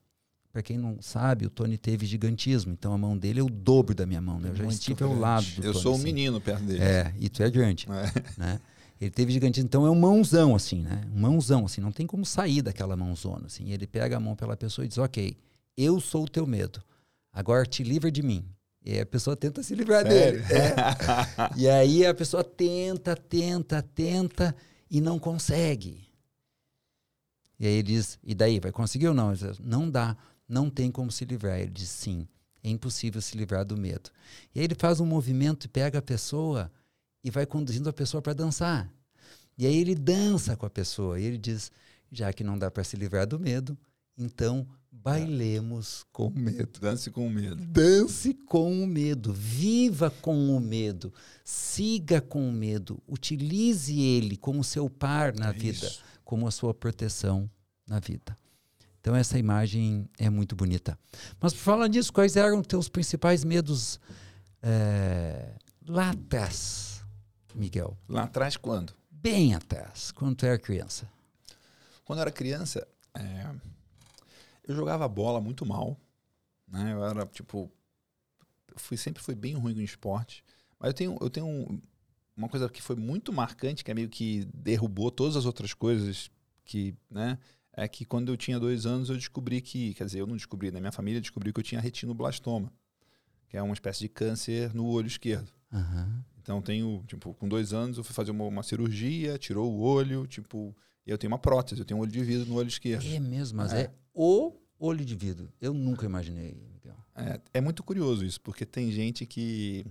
Para 0.51 0.63
quem 0.63 0.77
não 0.77 0.99
sabe, 1.01 1.45
o 1.45 1.49
Tony 1.49 1.77
teve 1.77 2.05
gigantismo, 2.05 2.71
então 2.71 2.91
a 2.93 2.97
mão 2.97 3.15
dele 3.17 3.39
é 3.39 3.43
o 3.43 3.49
dobro 3.49 3.93
da 3.93 4.05
minha 4.05 4.21
mão. 4.21 4.39
Né? 4.39 4.49
Eu 4.49 4.55
já 4.55 4.63
muito 4.63 4.73
estive 4.79 4.95
grande. 4.95 5.13
ao 5.13 5.19
lado 5.19 5.45
do 5.45 5.63
Eu 5.63 5.71
Tony, 5.73 5.83
sou 5.83 5.91
um 5.91 5.95
assim. 5.95 6.03
menino 6.03 6.41
perto 6.41 6.63
dele. 6.63 6.81
É, 6.83 7.13
e 7.19 7.29
tu 7.29 7.43
é 7.43 7.49
grande. 7.51 7.85
É. 7.91 8.39
Né? 8.39 8.59
Ele 8.99 9.11
teve 9.11 9.31
gigantismo, 9.31 9.67
então 9.67 9.85
é 9.85 9.91
um 9.91 9.99
mãozão 9.99 10.55
assim, 10.55 10.81
né? 10.81 11.03
Um 11.13 11.19
mãozão 11.19 11.65
assim, 11.65 11.79
não 11.81 11.91
tem 11.91 12.07
como 12.07 12.25
sair 12.25 12.63
daquela 12.63 12.95
mãozona 12.95 13.45
assim. 13.45 13.69
Ele 13.71 13.85
pega 13.85 14.17
a 14.17 14.19
mão 14.19 14.35
pela 14.35 14.57
pessoa 14.57 14.85
e 14.85 14.87
diz: 14.87 14.97
"OK, 14.97 15.37
eu 15.77 15.99
sou 15.99 16.23
o 16.23 16.27
teu 16.27 16.47
medo. 16.47 16.81
Agora 17.31 17.63
te 17.63 17.83
livra 17.83 18.09
de 18.09 18.23
mim. 18.23 18.43
E 18.89 19.01
a 19.01 19.05
pessoa 19.05 19.35
tenta 19.35 19.61
se 19.61 19.75
livrar 19.75 20.07
Sério? 20.07 20.41
dele. 20.41 20.53
É. 20.53 20.75
e 21.59 21.67
aí 21.67 22.05
a 22.05 22.13
pessoa 22.13 22.41
tenta, 22.41 23.17
tenta, 23.17 23.81
tenta 23.81 24.55
e 24.89 25.01
não 25.01 25.19
consegue. 25.19 26.07
E 27.59 27.67
aí 27.67 27.73
ele 27.73 27.83
diz: 27.83 28.17
e 28.23 28.33
daí? 28.33 28.61
Vai 28.61 28.71
conseguir 28.71 29.09
ou 29.09 29.13
não? 29.13 29.33
Ele 29.33 29.45
diz, 29.45 29.59
não 29.59 29.91
dá, 29.91 30.15
não 30.47 30.69
tem 30.69 30.89
como 30.89 31.11
se 31.11 31.25
livrar. 31.25 31.59
Ele 31.59 31.69
diz: 31.69 31.89
sim, 31.89 32.25
é 32.63 32.69
impossível 32.69 33.21
se 33.21 33.35
livrar 33.35 33.65
do 33.65 33.75
medo. 33.75 34.09
E 34.55 34.59
aí 34.59 34.63
ele 34.63 34.75
faz 34.75 35.01
um 35.01 35.05
movimento 35.05 35.65
e 35.65 35.67
pega 35.67 35.99
a 35.99 36.01
pessoa 36.01 36.71
e 37.21 37.29
vai 37.29 37.45
conduzindo 37.45 37.89
a 37.89 37.93
pessoa 37.93 38.21
para 38.21 38.31
dançar. 38.31 38.89
E 39.57 39.65
aí 39.65 39.75
ele 39.75 39.95
dança 39.95 40.55
com 40.55 40.65
a 40.65 40.69
pessoa. 40.69 41.19
E 41.19 41.25
ele 41.25 41.37
diz: 41.37 41.73
já 42.09 42.31
que 42.31 42.41
não 42.41 42.57
dá 42.57 42.71
para 42.71 42.85
se 42.85 42.95
livrar 42.95 43.27
do 43.27 43.37
medo, 43.37 43.77
então 44.17 44.65
Bailemos 45.03 46.05
com 46.11 46.29
medo. 46.29 46.79
Dance 46.79 47.11
com 47.11 47.29
medo. 47.29 47.55
Dance 47.65 48.33
com 48.33 48.83
o 48.83 48.87
medo. 48.87 49.33
Viva 49.33 50.09
com 50.09 50.55
o 50.55 50.59
medo. 50.59 51.13
Siga 51.43 52.19
com 52.19 52.49
o 52.49 52.51
medo. 52.51 53.01
Utilize 53.07 53.97
ele 53.97 54.35
como 54.35 54.63
seu 54.63 54.89
par 54.89 55.33
na 55.33 55.49
é 55.49 55.53
vida, 55.53 55.85
isso. 55.85 56.03
como 56.25 56.47
a 56.47 56.51
sua 56.51 56.73
proteção 56.73 57.49
na 57.87 57.99
vida. 57.99 58.35
Então 58.99 59.15
essa 59.15 59.39
imagem 59.39 60.09
é 60.17 60.29
muito 60.29 60.55
bonita. 60.55 60.97
Mas 61.39 61.53
por 61.53 61.59
falar 61.59 61.87
nisso, 61.87 62.11
quais 62.11 62.35
eram 62.35 62.61
teus 62.61 62.89
principais 62.89 63.45
medos 63.45 63.99
é, 64.61 65.53
lá 65.87 66.09
atrás, 66.09 67.01
Miguel? 67.55 67.97
Lá 68.09 68.23
atrás 68.23 68.57
quando? 68.57 68.93
Bem 69.09 69.55
atrás, 69.55 70.11
quando 70.11 70.35
tu 70.35 70.45
era 70.45 70.59
criança. 70.59 71.09
Quando 72.03 72.19
eu 72.19 72.23
era 72.23 72.31
criança, 72.31 72.85
é 73.13 73.45
eu 74.67 74.75
jogava 74.75 75.07
bola 75.07 75.39
muito 75.39 75.65
mal. 75.65 75.99
Né? 76.67 76.93
Eu 76.93 77.03
era, 77.03 77.25
tipo. 77.25 77.71
Fui, 78.75 78.97
sempre 78.97 79.23
fui 79.23 79.33
bem 79.33 79.55
ruim 79.55 79.73
com 79.73 79.81
esporte. 79.81 80.43
Mas 80.79 80.89
eu 80.89 80.93
tenho, 80.93 81.17
eu 81.19 81.29
tenho 81.29 81.81
uma 82.35 82.47
coisa 82.47 82.69
que 82.69 82.81
foi 82.81 82.95
muito 82.95 83.33
marcante, 83.33 83.83
que 83.83 83.89
é 83.89 83.93
meio 83.93 84.09
que 84.09 84.47
derrubou 84.53 85.09
todas 85.09 85.35
as 85.35 85.45
outras 85.45 85.73
coisas 85.73 86.29
que, 86.63 86.93
né? 87.09 87.39
É 87.73 87.87
que 87.87 88.05
quando 88.05 88.31
eu 88.31 88.37
tinha 88.37 88.59
dois 88.59 88.85
anos 88.85 89.09
eu 89.09 89.15
descobri 89.15 89.61
que, 89.61 89.93
quer 89.93 90.05
dizer, 90.05 90.19
eu 90.19 90.27
não 90.27 90.35
descobri, 90.35 90.67
na 90.69 90.75
né? 90.75 90.79
minha 90.81 90.91
família 90.91 91.21
descobriu 91.21 91.53
que 91.53 91.59
eu 91.59 91.63
tinha 91.63 91.79
retinoblastoma, 91.79 92.71
que 93.47 93.55
é 93.55 93.61
uma 93.61 93.73
espécie 93.73 93.99
de 93.99 94.09
câncer 94.09 94.73
no 94.73 94.85
olho 94.87 95.07
esquerdo. 95.07 95.51
Uhum. 95.71 96.23
Então 96.39 96.61
tenho, 96.61 97.03
tipo, 97.07 97.33
com 97.35 97.47
dois 97.47 97.73
anos 97.73 97.97
eu 97.97 98.03
fui 98.03 98.15
fazer 98.15 98.31
uma, 98.31 98.45
uma 98.45 98.63
cirurgia, 98.63 99.37
tirou 99.37 99.71
o 99.71 99.79
olho, 99.79 100.25
tipo, 100.25 100.75
eu 101.11 101.17
tenho 101.17 101.31
uma 101.31 101.39
prótese, 101.39 101.81
eu 101.81 101.85
tenho 101.85 101.99
um 101.99 102.01
olho 102.03 102.11
de 102.11 102.23
vidro 102.23 102.45
no 102.45 102.55
olho 102.55 102.67
esquerdo. 102.67 103.05
É 103.05 103.19
mesmo, 103.19 103.57
mas 103.57 103.73
é, 103.73 103.83
é 103.83 103.91
o 104.13 104.53
olho 104.79 105.03
de 105.03 105.15
vidro. 105.15 105.51
Eu 105.59 105.73
nunca 105.73 106.05
imaginei. 106.05 106.61
É, 107.15 107.41
é 107.55 107.61
muito 107.61 107.81
curioso 107.83 108.23
isso, 108.23 108.39
porque 108.41 108.63
tem 108.63 108.91
gente 108.91 109.25
que 109.25 109.85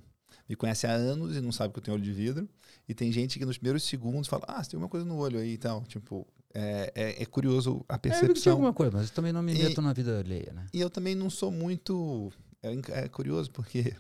me 0.48 0.54
conhece 0.54 0.86
há 0.86 0.92
anos 0.92 1.36
e 1.36 1.40
não 1.40 1.50
sabe 1.50 1.72
que 1.72 1.80
eu 1.80 1.82
tenho 1.82 1.96
olho 1.96 2.04
de 2.04 2.12
vidro. 2.12 2.48
E 2.88 2.94
tem 2.94 3.10
gente 3.10 3.38
que 3.38 3.44
nos 3.44 3.58
primeiros 3.58 3.82
segundos 3.82 4.28
fala, 4.28 4.44
ah, 4.46 4.62
você 4.62 4.70
tem 4.70 4.78
uma 4.78 4.88
coisa 4.88 5.04
no 5.04 5.16
olho 5.16 5.38
aí 5.38 5.54
e 5.54 5.58
tal. 5.58 5.82
Tipo, 5.84 6.24
é, 6.54 6.92
é, 6.94 7.22
é 7.22 7.26
curioso 7.26 7.84
a 7.88 7.98
percepção. 7.98 8.28
É, 8.28 8.48
eu 8.48 8.52
alguma 8.52 8.72
coisa, 8.72 8.96
mas 8.96 9.08
eu 9.08 9.14
também 9.14 9.32
não 9.32 9.42
me 9.42 9.54
meto 9.54 9.80
e, 9.80 9.84
na 9.84 9.92
vida 9.92 10.20
alheia, 10.20 10.52
né? 10.52 10.66
E 10.72 10.80
eu 10.80 10.88
também 10.88 11.14
não 11.14 11.28
sou 11.28 11.50
muito... 11.50 12.32
É, 12.62 13.04
é 13.04 13.08
curioso 13.08 13.50
porque 13.50 13.94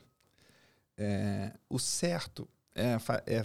é, 0.96 1.52
o 1.68 1.78
certo 1.78 2.48
é, 2.74 2.96
é, 3.26 3.44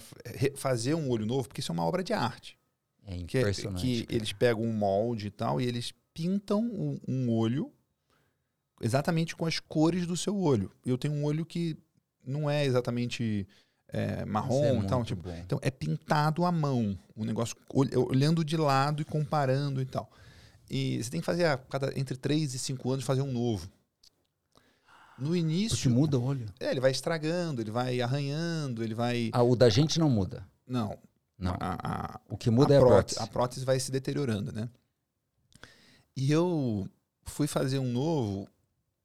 fazer 0.56 0.94
um 0.94 1.10
olho 1.10 1.26
novo, 1.26 1.48
porque 1.48 1.62
isso 1.62 1.72
é 1.72 1.74
uma 1.74 1.86
obra 1.86 2.04
de 2.04 2.14
arte. 2.14 2.58
É 3.12 3.18
impressionante. 3.18 3.82
Que, 3.82 4.06
que 4.06 4.16
eles 4.16 4.34
pegam 4.34 4.64
um 4.64 4.74
molde 4.74 5.28
e 5.28 5.32
tal, 5.32 5.60
e 5.60 5.66
eles 5.66 5.94
pintam 6.14 6.62
um, 6.62 7.00
um, 7.08 7.30
olho 7.30 7.72
exatamente 8.82 9.36
com 9.36 9.46
as 9.46 9.60
cores 9.60 10.08
do 10.08 10.18
seu 10.18 10.38
olho. 10.38 10.72
Eu 10.86 10.98
tenho 10.98 11.14
um 11.14 11.24
olho 11.24 11.46
que 11.46 11.78
não 12.26 12.50
é 12.50 12.66
exatamente 12.66 13.48
é, 13.88 14.26
marrom, 14.26 14.64
é 14.64 14.76
então, 14.76 15.04
tipo, 15.04 15.30
então 15.30 15.60
é 15.62 15.70
pintado 15.70 16.46
à 16.46 16.52
mão, 16.52 16.98
o 17.16 17.26
negócio 17.26 17.56
olhando 17.74 18.44
de 18.44 18.58
lado 18.58 19.02
e 19.02 19.06
comparando 19.06 19.82
e 19.82 19.86
tal. 19.86 20.10
E 20.70 21.04
você 21.04 21.12
tem 21.12 21.20
que 21.20 21.26
fazer 21.26 21.46
a 21.46 21.58
cada 21.58 21.98
entre 22.00 22.16
3 22.16 22.54
e 22.54 22.60
5 22.60 22.92
anos 22.92 23.06
fazer 23.06 23.22
um 23.22 23.32
novo. 23.32 23.70
No 25.20 25.36
início. 25.36 25.78
Porque 25.78 25.90
muda 25.90 26.18
o 26.18 26.24
olho. 26.24 26.46
É, 26.60 26.72
ele 26.72 26.80
vai 26.80 26.92
estragando, 26.92 27.62
ele 27.62 27.70
vai 27.70 28.02
arranhando, 28.02 28.84
ele 28.84 28.96
vai. 28.96 29.30
Ah, 29.34 29.44
o 29.44 29.56
da 29.56 29.70
gente 29.70 30.00
não 30.00 30.10
muda. 30.10 30.48
Não. 30.66 30.98
Não. 31.42 31.58
A, 31.60 32.16
a, 32.16 32.20
o 32.30 32.38
que 32.38 32.52
muda 32.52 32.74
a 32.74 32.78
é 32.78 32.80
a 32.80 32.86
prótese. 32.86 33.20
A 33.20 33.28
prótese 33.28 33.66
vai 33.66 33.80
se 33.80 33.92
deteriorando, 33.92 34.52
né? 34.52 34.70
E 36.16 36.32
eu 36.32 36.88
fui 37.24 37.48
fazer 37.48 37.80
um 37.80 37.92
novo 37.92 38.48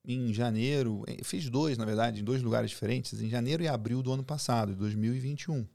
em 0.05 0.33
janeiro, 0.33 1.03
eh, 1.09 1.25
fiz 1.25 1.49
dois, 1.49 1.79
na 1.79 1.85
verdade, 1.85 2.21
em 2.21 2.25
dois 2.25 2.43
lugares 2.43 2.71
diferentes, 2.71 3.21
em 3.21 3.31
janeiro 3.31 3.63
e 3.63 3.69
abril 3.69 4.03
do 4.03 4.13
ano 4.13 4.23
passado, 4.23 4.73
de 4.73 4.79
2021. 4.79 5.67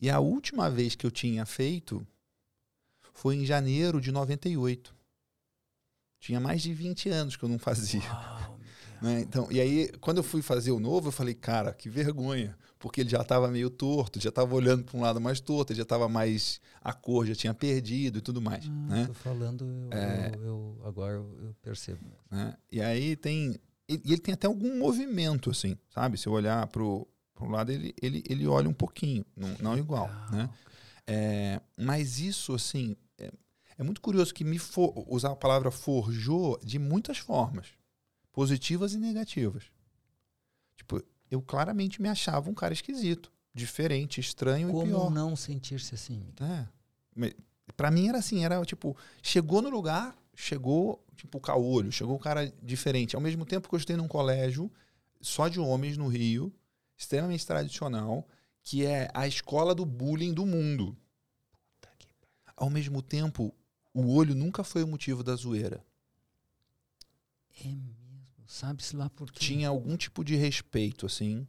E 0.00 0.10
a 0.10 0.18
última 0.20 0.70
vez 0.70 0.94
que 0.94 1.06
eu 1.06 1.10
tinha 1.10 1.44
feito 1.44 2.06
foi 3.12 3.36
em 3.36 3.44
janeiro 3.44 4.00
de 4.00 4.10
98. 4.10 4.94
Tinha 6.18 6.40
mais 6.40 6.62
de 6.62 6.72
20 6.72 7.08
anos 7.10 7.36
que 7.36 7.44
eu 7.44 7.48
não 7.48 7.58
fazia. 7.58 8.00
Uau, 8.00 8.58
né? 9.02 9.20
Então, 9.20 9.50
e 9.50 9.60
aí, 9.60 9.88
quando 10.00 10.18
eu 10.18 10.24
fui 10.24 10.42
fazer 10.42 10.70
o 10.70 10.80
novo, 10.80 11.08
eu 11.08 11.12
falei, 11.12 11.34
cara, 11.34 11.72
que 11.72 11.88
vergonha. 11.88 12.56
Porque 12.86 13.00
ele 13.00 13.10
já 13.10 13.20
estava 13.22 13.48
meio 13.48 13.68
torto, 13.68 14.20
já 14.20 14.28
estava 14.28 14.54
olhando 14.54 14.84
para 14.84 14.96
um 14.96 15.00
lado 15.00 15.20
mais 15.20 15.40
torto, 15.40 15.74
já 15.74 15.82
estava 15.82 16.08
mais. 16.08 16.60
A 16.80 16.92
cor 16.92 17.26
já 17.26 17.34
tinha 17.34 17.52
perdido 17.52 18.18
e 18.18 18.20
tudo 18.22 18.40
mais. 18.40 18.64
Ah, 18.64 18.70
né? 18.70 19.10
Falando, 19.12 19.64
eu, 19.90 19.98
É. 19.98 20.32
eu- 20.36 20.42
eu- 20.44 20.80
agora 20.84 21.14
eu, 21.14 21.52
percebo. 21.60 21.98
né? 22.30 22.56
E 22.70 22.80
aí 22.80 23.16
tem. 23.16 23.56
E 23.88 23.94
ele 24.12 24.18
tem 24.20 24.34
até 24.34 24.46
algum 24.46 24.78
movimento, 24.78 25.50
assim, 25.50 25.76
sabe? 25.92 26.16
Se 26.16 26.28
eu 26.28 26.32
olhar 26.32 26.64
pro, 26.68 27.08
pro 27.34 27.48
lado, 27.48 27.72
ele, 27.72 27.92
ele, 28.00 28.22
ele 28.28 28.46
olha 28.46 28.68
um 28.68 28.72
pouquinho, 28.72 29.26
não, 29.36 29.48
não 29.60 29.76
igual, 29.76 30.08
né? 30.30 30.48
É, 31.08 31.60
mas 31.76 32.20
isso, 32.20 32.54
assim, 32.54 32.94
é, 33.18 33.32
é 33.78 33.82
muito 33.82 34.00
curioso 34.00 34.32
que 34.32 34.44
me 34.44 34.60
for, 34.60 34.92
usar 35.12 35.32
a 35.32 35.36
palavra 35.36 35.72
forjou 35.72 36.56
de 36.62 36.78
muitas 36.78 37.18
formas, 37.18 37.66
positivas 38.32 38.92
e 38.94 38.96
negativas. 38.98 39.64
Tipo, 40.76 41.02
eu 41.30 41.40
claramente 41.42 42.00
me 42.00 42.08
achava 42.08 42.48
um 42.50 42.54
cara 42.54 42.72
esquisito, 42.74 43.32
diferente, 43.52 44.20
estranho 44.20 44.68
e 44.68 44.72
Como 44.72 44.86
pior. 44.86 45.10
não 45.10 45.34
sentir-se 45.36 45.94
assim? 45.94 46.22
É. 46.40 46.66
Pra 47.76 47.90
mim 47.90 48.08
era 48.08 48.18
assim, 48.18 48.44
era 48.44 48.64
tipo, 48.64 48.96
chegou 49.22 49.60
no 49.60 49.68
lugar, 49.68 50.16
chegou 50.34 51.04
tipo 51.16 51.40
caolho, 51.40 51.90
chegou 51.90 52.14
um 52.16 52.20
cara 52.20 52.52
diferente. 52.62 53.16
Ao 53.16 53.22
mesmo 53.22 53.44
tempo 53.44 53.68
que 53.68 53.74
eu 53.74 53.78
estudei 53.78 53.96
num 53.96 54.08
colégio 54.08 54.70
só 55.20 55.48
de 55.48 55.58
homens 55.58 55.96
no 55.96 56.06
Rio, 56.08 56.52
extremamente 56.96 57.46
tradicional, 57.46 58.26
que 58.62 58.84
é 58.84 59.10
a 59.14 59.26
escola 59.26 59.74
do 59.74 59.84
bullying 59.84 60.32
do 60.32 60.44
mundo. 60.46 60.96
Puta 61.50 61.88
que 61.98 62.06
Ao 62.56 62.70
mesmo 62.70 63.02
tempo, 63.02 63.54
o 63.92 64.14
olho 64.14 64.34
nunca 64.34 64.62
foi 64.62 64.82
o 64.82 64.86
motivo 64.88 65.22
da 65.22 65.34
zoeira. 65.34 65.84
É 67.60 67.68
mesmo. 67.68 68.05
Sabe-se 68.46 68.94
lá 68.96 69.10
por 69.10 69.30
quê? 69.32 69.40
Tinha 69.40 69.68
algum 69.68 69.96
tipo 69.96 70.22
de 70.24 70.36
respeito, 70.36 71.06
assim, 71.06 71.46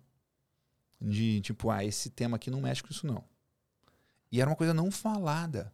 de 1.00 1.42
tipo, 1.42 1.70
ah, 1.70 1.86
esse 1.86 2.10
tema 2.10 2.38
aqui 2.38 2.50
não 2.50 2.62
mexe 2.62 2.82
com 2.82 2.92
isso 2.92 3.06
não. 3.06 3.24
E 4.32 4.42
era 4.42 4.50
uma 4.50 4.56
coisa 4.56 4.74
não 4.74 4.90
falada. 4.92 5.72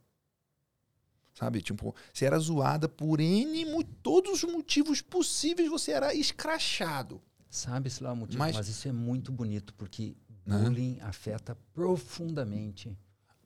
Sabe? 1.34 1.60
Tipo, 1.60 1.94
você 2.12 2.26
era 2.26 2.38
zoada 2.38 2.88
por 2.88 3.18
N, 3.20 3.64
todos 4.02 4.42
os 4.44 4.44
motivos 4.52 5.00
possíveis, 5.00 5.68
você 5.68 5.90
era 5.90 6.14
escrachado. 6.14 7.20
Sabe-se 7.50 8.02
lá 8.04 8.12
o 8.12 8.16
motivo. 8.16 8.38
Mas- 8.38 8.54
Mas, 8.54 8.68
isso 8.68 8.86
é 8.86 8.92
muito 8.92 9.32
bonito, 9.32 9.74
porque 9.74 10.16
Né? 10.46 10.58
bullying 10.58 10.98
afeta 11.00 11.56
profundamente 11.72 12.96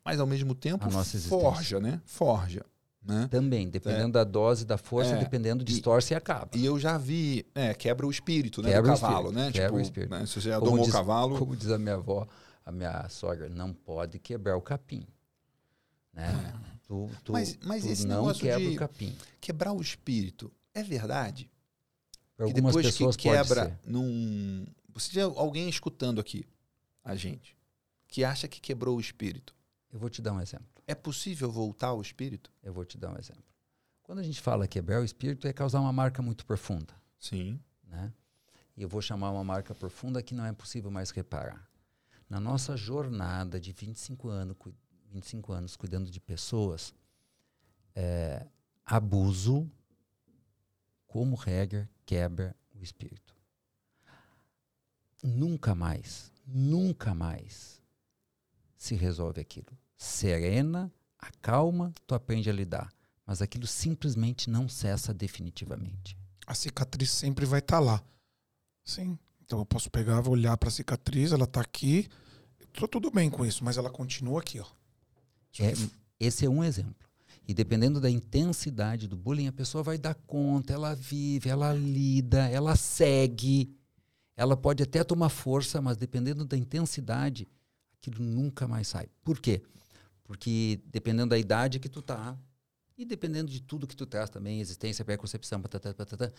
Mas 0.05 0.18
ao 0.20 0.26
mesmo 0.26 0.55
tempo, 0.55 0.85
A 0.87 0.91
nossa 0.91 1.16
existência. 1.16 1.39
forja, 1.51 1.81
né? 1.81 2.01
Forja. 2.07 2.64
Né? 3.09 3.27
também, 3.31 3.71
dependendo 3.71 4.13
da 4.13 4.23
dose, 4.23 4.67
da 4.67 4.77
força, 4.77 5.13
É. 5.15 5.19
dependendo, 5.19 5.63
E- 5.63 5.65
distorce 5.65 6.13
e 6.13 6.17
acaba. 6.17 6.51
E 6.55 6.63
eu 6.65 6.79
já 6.79 6.99
vi, 6.99 7.47
é, 7.55 7.73
quebra 7.73 8.07
o 8.07 8.11
espírito, 8.11 8.61
né? 8.61 8.69
Quebra 8.71 8.93
o 8.93 8.95
do 8.95 9.01
cavalo, 9.01 9.29
espírito, 9.31 9.39
né? 9.47 9.53
quebra 9.53 9.67
tipo, 9.69 9.77
o 9.79 9.81
espírito. 9.81 10.11
né, 10.11 10.27
se 10.27 10.41
você 10.43 10.51
Como 10.59 10.65
domou 10.73 10.87
o 10.87 10.93
cavalo. 10.93 11.39
Como 11.39 11.57
diz 11.57 11.71
a 11.71 11.79
minha 11.79 11.95
avó, 11.95 12.29
a 12.67 12.71
minha 12.71 13.09
sogra, 13.09 13.49
não 13.49 13.73
pode 13.73 14.19
quebrar 14.19 14.57
o 14.57 14.61
capim. 14.61 15.07
Né? 16.13 16.53
Tu, 16.87 17.11
tu, 17.25 17.33
Mas- 17.33 17.59
mas 17.65 17.83
tu 17.85 17.89
esse 17.91 18.07
não 18.07 18.23
negócio 18.23 18.43
quebra 18.43 18.69
o 18.71 18.77
capim. 18.77 19.17
Quebrar 19.41 19.73
o 19.73 19.81
espírito 19.81 20.53
é 20.75 20.83
verdade? 20.83 21.51
Para 22.37 22.47
que 22.47 22.53
algumas 22.53 22.75
depois 22.75 22.87
pessoas 22.95 23.17
que 23.17 23.29
quebra 23.31 23.65
ser. 23.67 23.79
num. 23.85 24.67
Você 24.93 25.13
já 25.13 25.25
alguém 25.25 25.69
escutando 25.69 26.21
aqui 26.21 26.45
a 27.05 27.15
gente 27.17 27.57
que 28.07 28.23
acha 28.25 28.47
que 28.49 28.61
quebrou 28.61 28.97
o 28.97 29.01
espírito. 29.01 29.55
Eu 29.93 29.99
vou 29.99 30.09
te 30.11 30.21
dar 30.21 30.33
um 30.33 30.41
exemplo. 30.41 30.67
É 30.89 30.95
possível 30.95 31.53
voltar 31.53 31.89
ao 31.89 32.01
espírito? 32.01 32.51
Eu 32.62 32.72
vou 32.72 32.82
te 32.82 32.97
dar 32.97 33.11
um 33.12 33.18
exemplo. 33.18 33.45
Quando 34.03 34.20
a 34.20 34.22
gente 34.22 34.41
fala 34.41 34.66
quebrar 34.66 35.03
o 35.03 35.05
espírito, 35.05 35.47
é 35.47 35.53
causar 35.53 35.80
uma 35.80 35.93
marca 35.93 36.22
muito 36.22 36.47
profunda. 36.47 36.95
Sim. 37.20 37.61
né? 37.84 38.11
E 38.74 38.82
eu 38.82 38.89
vou 38.89 39.03
chamar 39.03 39.30
uma 39.30 39.45
marca 39.45 39.74
profunda 39.74 40.22
que 40.22 40.34
não 40.34 40.47
é 40.47 40.53
possível 40.53 40.91
mais 40.91 41.11
reparar. 41.11 41.68
Na 42.28 42.41
nossa 42.41 42.74
jornada 42.76 43.61
de 43.61 43.70
25 43.72 44.28
anos, 44.28 44.57
cui- 44.59 44.74
25 45.11 45.53
anos 45.53 45.76
cuidando 45.76 46.11
de 46.11 46.20
pessoas, 46.20 46.95
é, 47.95 48.47
abuso, 48.84 49.70
como 51.07 51.34
regra, 51.36 51.89
quebra 52.07 52.57
o 52.74 52.82
espírito. 52.82 53.34
Nunca 55.22 55.74
mais, 55.74 56.32
nunca 56.47 57.14
mais 57.14 57.82
se 58.76 58.95
resolve 58.95 59.41
aquilo. 59.41 59.76
Serena, 59.99 60.91
acalma, 61.19 61.93
tu 62.07 62.15
aprende 62.15 62.49
a 62.49 62.53
lidar. 62.53 62.91
Mas 63.27 63.43
aquilo 63.43 63.67
simplesmente 63.67 64.49
não 64.49 64.69
cessa 64.69 65.13
definitivamente. 65.13 66.17
A 66.47 66.55
cicatriz 66.55 67.11
sempre 67.11 67.45
vai 67.45 67.59
estar 67.59 67.81
lá. 67.81 68.03
Sim. 68.85 69.19
Então 69.45 69.59
eu 69.59 69.67
posso 69.67 69.91
pegar, 69.91 70.21
vou 70.21 70.35
olhar 70.35 70.57
para 70.57 70.69
a 70.69 70.73
cicatriz, 70.73 71.33
ela 71.33 71.47
tá 71.47 71.61
aqui. 71.61 72.09
Tô 72.73 72.87
tudo 72.87 73.11
bem 73.11 73.29
com 73.29 73.45
isso, 73.45 73.65
mas 73.65 73.77
ela 73.77 73.91
continua 73.91 74.41
aqui, 74.41 74.61
ó. 74.61 74.67
É, 75.59 75.73
esse 76.21 76.47
é 76.47 76.49
um 76.49 76.63
exemplo. 76.63 77.09
E 77.47 77.53
dependendo 77.53 78.01
da 78.01 78.11
intensidade 78.11 79.09
do 79.09 79.17
bullying, 79.17 79.49
a 79.49 79.53
pessoa 79.53 79.83
vai 79.83 79.99
dar 79.99 80.15
conta, 80.15 80.73
ela 80.73 80.95
vive, 80.95 81.49
ela 81.49 81.73
lida, 81.73 82.49
ela 82.49 82.77
segue. 82.77 83.75
Ela 84.37 84.57
pode 84.57 84.83
até 84.83 85.03
tomar 85.03 85.31
força, 85.31 85.81
mas 85.81 85.97
dependendo 85.97 86.45
da 86.45 86.57
intensidade, 86.57 87.49
aquilo 87.97 88.23
nunca 88.23 88.69
mais 88.69 88.89
sai. 88.89 89.09
Por 89.25 89.41
quê? 89.41 89.63
Porque 90.29 90.79
dependendo 90.93 91.31
da 91.31 91.39
idade 91.39 91.81
que 91.81 91.89
tu 91.89 92.03
tá, 92.03 92.37
e 92.99 93.05
dependendo 93.07 93.51
de 93.51 93.62
tudo 93.62 93.87
que 93.87 93.97
tu 93.97 94.05
traz 94.05 94.29
também, 94.29 94.61
existência, 94.61 95.03
pré-concepção, 95.03 95.59
patatá, 95.62 95.95
patatá, 95.95 96.31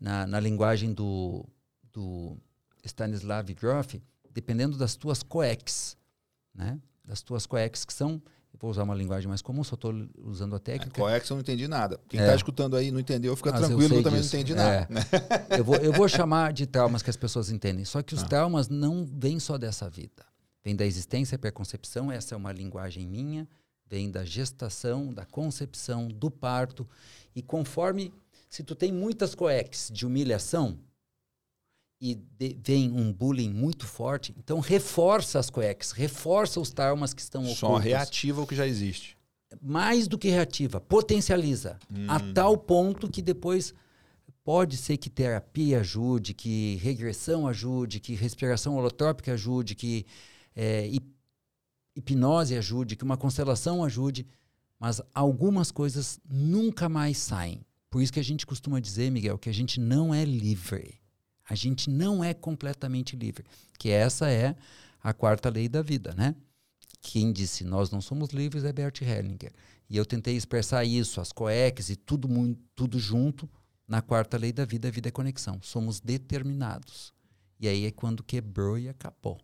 na, 0.00 0.26
na 0.26 0.40
linguagem 0.40 0.92
do, 0.92 1.46
do 1.92 2.36
Stanislav 2.84 3.48
Grof, 3.54 4.02
dependendo 4.30 4.76
das 4.76 4.96
tuas 4.96 5.22
coex, 5.22 5.96
né? 6.52 6.80
Das 7.04 7.22
tuas 7.22 7.46
coex, 7.46 7.84
que 7.84 7.92
são 7.94 8.20
eu 8.52 8.58
vou 8.58 8.70
usar 8.70 8.82
uma 8.84 8.94
linguagem 8.94 9.28
mais 9.28 9.42
comum, 9.42 9.62
só 9.62 9.74
estou 9.74 9.92
usando 10.24 10.54
a 10.54 10.56
É, 10.56 10.60
técnica. 10.60 10.98
Coex 11.00 11.28
eu 11.28 11.34
não 11.36 11.42
entendi 11.42 11.68
nada. 11.68 12.00
Quem 12.08 12.18
É. 12.18 12.22
está 12.24 12.34
escutando 12.34 12.74
aí 12.74 12.90
não 12.90 12.98
entendeu, 12.98 13.36
fica 13.36 13.52
Mas 13.52 13.60
eu 13.60 13.68
tranquilo, 13.68 13.92
eu, 13.92 13.96
sei 13.96 14.02
também 14.02 14.20
disso. 14.22 14.34
não 14.34 14.40
entendi 14.40 14.52
É. 14.54 14.56
nada. 14.56 14.86
né? 14.90 15.02
Eu 15.58 15.62
vou, 15.64 15.76
eu 15.76 15.92
vou 15.92 16.08
chamar 16.08 16.52
de 16.54 16.66
traumas 16.66 17.02
que 17.02 17.10
as 17.10 17.16
pessoas 17.16 17.50
entendem. 17.50 17.84
Só 17.84 18.02
que 18.02 18.14
os 18.14 18.22
Ah. 18.22 18.26
traumas 18.26 18.68
não 18.70 19.04
vêm 19.04 19.38
só 19.38 19.56
dessa 19.58 19.88
vida. 19.90 20.24
Vem 20.66 20.74
da 20.74 20.84
existência, 20.84 21.38
pré-concepção, 21.38 22.10
essa 22.10 22.34
é 22.34 22.36
uma 22.36 22.50
linguagem 22.50 23.06
minha, 23.06 23.46
vem 23.88 24.10
da 24.10 24.24
gestação, 24.24 25.14
da 25.14 25.24
concepção, 25.24 26.08
do 26.08 26.28
parto. 26.28 26.84
E 27.36 27.40
conforme, 27.40 28.12
se 28.50 28.64
tu 28.64 28.74
tem 28.74 28.90
muitas 28.92 29.32
coex 29.32 29.88
de 29.94 30.04
humilhação 30.04 30.76
e 32.00 32.16
de- 32.16 32.58
vem 32.60 32.90
um 32.90 33.12
bullying 33.12 33.48
muito 33.48 33.86
forte, 33.86 34.34
então 34.36 34.58
reforça 34.58 35.38
as 35.38 35.48
coex, 35.50 35.92
reforça 35.92 36.58
os 36.58 36.72
traumas 36.72 37.14
que 37.14 37.20
estão 37.22 37.44
Só 37.44 37.68
ocultos. 37.68 37.84
reativa 37.84 38.42
o 38.42 38.46
que 38.46 38.56
já 38.56 38.66
existe. 38.66 39.16
mais 39.62 40.08
do 40.08 40.18
que 40.18 40.28
reativa, 40.28 40.80
potencializa 40.80 41.78
a 42.08 42.16
Hum. 42.16 42.34
tal 42.34 42.58
ponto 42.58 43.08
que 43.08 43.22
depois 43.22 43.72
pode 44.42 44.76
ser 44.76 44.96
que 44.96 45.08
terapia 45.08 45.78
ajude, 45.80 46.34
que 46.34 46.74
regressão 46.82 47.46
ajude, 47.46 48.00
que 48.00 48.14
respiração 48.16 48.74
holotrópica 48.76 49.32
ajude, 49.32 49.76
que 49.76 50.04
é, 50.56 50.86
hip- 50.88 51.14
hipnose 51.94 52.56
ajude, 52.56 52.96
que 52.96 53.04
uma 53.04 53.16
constelação 53.16 53.84
ajude, 53.84 54.26
mas 54.80 55.00
algumas 55.14 55.70
coisas 55.70 56.18
nunca 56.28 56.88
mais 56.88 57.18
saem. 57.18 57.64
Por 57.90 58.02
isso 58.02 58.12
que 58.12 58.20
a 58.20 58.24
gente 58.24 58.46
costuma 58.46 58.80
dizer, 58.80 59.10
Miguel, 59.10 59.38
que 59.38 59.48
a 59.48 59.54
gente 59.54 59.78
não 59.78 60.14
é 60.14 60.24
livre. 60.24 61.00
A 61.48 61.54
gente 61.54 61.88
não 61.88 62.24
é 62.24 62.34
completamente 62.34 63.14
livre. 63.14 63.44
Que 63.78 63.90
essa 63.90 64.28
é 64.30 64.56
a 65.02 65.12
quarta 65.14 65.48
lei 65.48 65.68
da 65.68 65.82
vida, 65.82 66.12
né? 66.14 66.34
Quem 67.00 67.32
disse 67.32 67.62
nós 67.62 67.90
não 67.90 68.00
somos 68.00 68.30
livres 68.30 68.64
é 68.64 68.72
Bert 68.72 69.00
Hellinger. 69.00 69.52
E 69.88 69.96
eu 69.96 70.04
tentei 70.04 70.36
expressar 70.36 70.84
isso, 70.84 71.20
as 71.20 71.30
coex 71.30 71.90
e 71.90 71.96
tudo, 71.96 72.28
tudo 72.74 72.98
junto, 72.98 73.48
na 73.86 74.02
quarta 74.02 74.36
lei 74.36 74.52
da 74.52 74.64
vida, 74.64 74.88
a 74.88 74.90
vida 74.90 75.08
é 75.08 75.12
conexão. 75.12 75.60
Somos 75.62 76.00
determinados. 76.00 77.14
E 77.60 77.68
aí 77.68 77.86
é 77.86 77.92
quando 77.92 78.24
quebrou 78.24 78.76
e 78.76 78.88
acabou. 78.88 79.40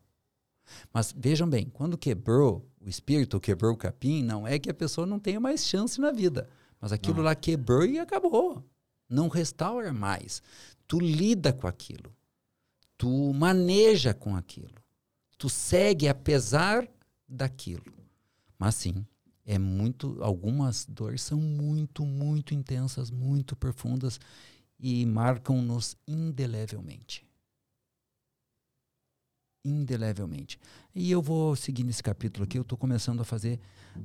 Mas 0.93 1.15
vejam 1.17 1.49
bem, 1.49 1.67
quando 1.67 1.99
quebrou 1.99 2.69
o 2.81 2.89
espírito, 2.89 3.41
quebrou 3.41 3.73
o 3.73 3.77
capim, 3.77 4.23
não 4.23 4.47
é 4.47 4.59
que 4.59 4.71
a 4.71 4.75
pessoa 4.75 5.07
não 5.07 5.19
tenha 5.19 5.39
mais 5.41 5.65
chance 5.67 6.01
na 6.01 6.11
vida. 6.11 6.49
Mas 6.81 6.93
aquilo 6.93 7.19
Não. 7.19 7.25
lá 7.25 7.35
quebrou 7.35 7.85
e 7.85 7.99
acabou. 7.99 8.65
Não 9.09 9.29
restaura 9.29 9.93
mais. 9.93 10.43
Tu 10.89 10.99
lida 10.99 11.53
com 11.53 11.67
aquilo. 11.67 12.13
Tu 12.99 13.33
maneja 13.35 14.13
com 14.15 14.35
aquilo. 14.37 14.75
Tu 15.39 15.49
segue 15.49 16.09
apesar 16.09 16.89
daquilo. 17.29 17.85
Mas 18.59 18.75
sim, 18.77 19.07
é 19.45 19.59
muito. 19.59 20.19
Algumas 20.23 20.87
dores 20.87 21.23
são 21.23 21.39
muito, 21.39 22.05
muito 22.05 22.55
intensas, 22.55 23.11
muito 23.11 23.55
profundas. 23.57 24.19
e 24.85 25.07
marcam-nos 25.07 25.97
indelevelmente. 26.09 27.25
Indelevelmente. 29.65 30.59
E 30.95 31.11
eu 31.11 31.23
vou 31.23 31.55
seguir 31.55 31.85
nesse 31.85 32.03
capítulo 32.03 32.45
aqui, 32.45 32.59
eu 32.59 32.63
estou 32.63 32.77
começando 32.77 33.21
a 33.21 33.25
fazer, 33.25 33.61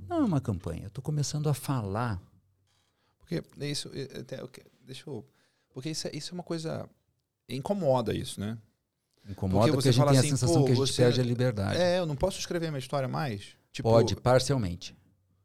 não 0.08 0.18
é 0.18 0.24
uma 0.26 0.42
campanha, 0.42 0.84
eu 0.84 0.88
estou 0.88 1.04
começando 1.04 1.50
a 1.50 1.54
falar. 1.54 2.22
Porque 3.20 3.44
isso, 3.60 3.92
deixa 4.86 5.10
eu, 5.10 5.26
porque 5.74 5.90
isso 5.90 6.08
é, 6.08 6.12
isso 6.14 6.32
é 6.32 6.34
uma 6.34 6.44
coisa, 6.44 6.88
incomoda 7.50 8.14
isso, 8.16 8.40
né? 8.40 8.58
Incomoda 9.30 9.72
porque, 9.72 9.78
porque 9.78 9.90
a 9.90 9.92
gente 9.92 10.08
tem 10.08 10.18
assim, 10.18 10.28
a 10.28 10.32
sensação 10.32 10.64
que 10.64 10.72
a 10.72 10.76
gente 10.76 10.88
você, 10.88 11.04
perde 11.04 11.20
a 11.20 11.24
liberdade. 11.24 11.80
É, 11.80 12.00
eu 12.00 12.06
não 12.06 12.16
posso 12.16 12.40
escrever 12.40 12.70
minha 12.70 12.80
história 12.80 13.08
mais? 13.08 13.56
Tipo, 13.72 13.90
Pode, 13.90 14.16
parcialmente. 14.16 14.96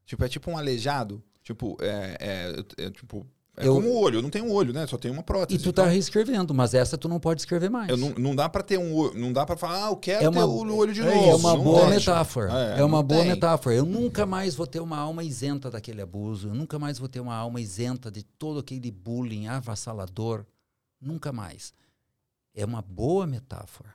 Tipo, 0.06 0.24
é 0.24 0.28
tipo 0.28 0.50
um 0.50 0.56
aleijado? 0.56 1.22
Tipo, 1.42 1.76
é, 1.80 2.16
é, 2.20 2.84
é 2.84 2.90
tipo, 2.90 3.26
é 3.54 3.66
eu, 3.66 3.74
como 3.74 3.88
o 3.88 4.00
olho, 4.00 4.18
eu 4.18 4.22
não 4.22 4.30
tenho 4.30 4.46
um 4.46 4.52
olho, 4.52 4.72
né? 4.72 4.86
Só 4.86 4.96
tenho 4.96 5.12
uma 5.12 5.22
prótese. 5.22 5.60
E 5.60 5.62
tu 5.62 5.72
tá 5.74 5.82
então... 5.82 5.92
reescrevendo, 5.92 6.54
mas 6.54 6.72
essa 6.72 6.96
tu 6.96 7.06
não 7.06 7.20
pode 7.20 7.42
escrever 7.42 7.68
mais. 7.68 7.90
Eu 7.90 7.98
não, 7.98 8.10
não 8.10 8.34
dá 8.34 8.48
para 8.48 8.62
ter 8.62 8.78
um 8.78 8.94
olho, 8.94 9.18
não 9.18 9.30
dá 9.30 9.44
para 9.44 9.58
falar, 9.58 9.88
ah, 9.88 9.90
eu 9.90 9.96
quero 9.96 10.24
é 10.24 10.28
uma, 10.28 10.40
ter 10.40 10.46
o 10.46 10.76
olho 10.76 10.92
de 10.94 11.02
é, 11.02 11.04
novo. 11.04 11.30
É 11.30 11.34
uma 11.34 11.54
não 11.54 11.62
boa 11.62 11.88
metáfora. 11.90 12.50
É, 12.50 12.80
é 12.80 12.84
uma 12.84 13.02
boa 13.02 13.20
tem. 13.20 13.30
metáfora. 13.30 13.74
Eu 13.74 13.84
nunca 13.84 14.24
mais 14.24 14.54
vou 14.54 14.66
ter 14.66 14.80
uma 14.80 14.96
alma 14.96 15.22
isenta 15.22 15.70
daquele 15.70 16.00
abuso, 16.00 16.48
eu 16.48 16.54
nunca 16.54 16.78
mais 16.78 16.98
vou 16.98 17.08
ter 17.08 17.20
uma 17.20 17.34
alma 17.34 17.60
isenta 17.60 18.10
de 18.10 18.22
todo 18.22 18.60
aquele 18.60 18.90
bullying 18.90 19.48
avassalador. 19.48 20.46
Nunca 20.98 21.30
mais. 21.30 21.74
É 22.54 22.64
uma 22.64 22.80
boa 22.80 23.26
metáfora. 23.26 23.90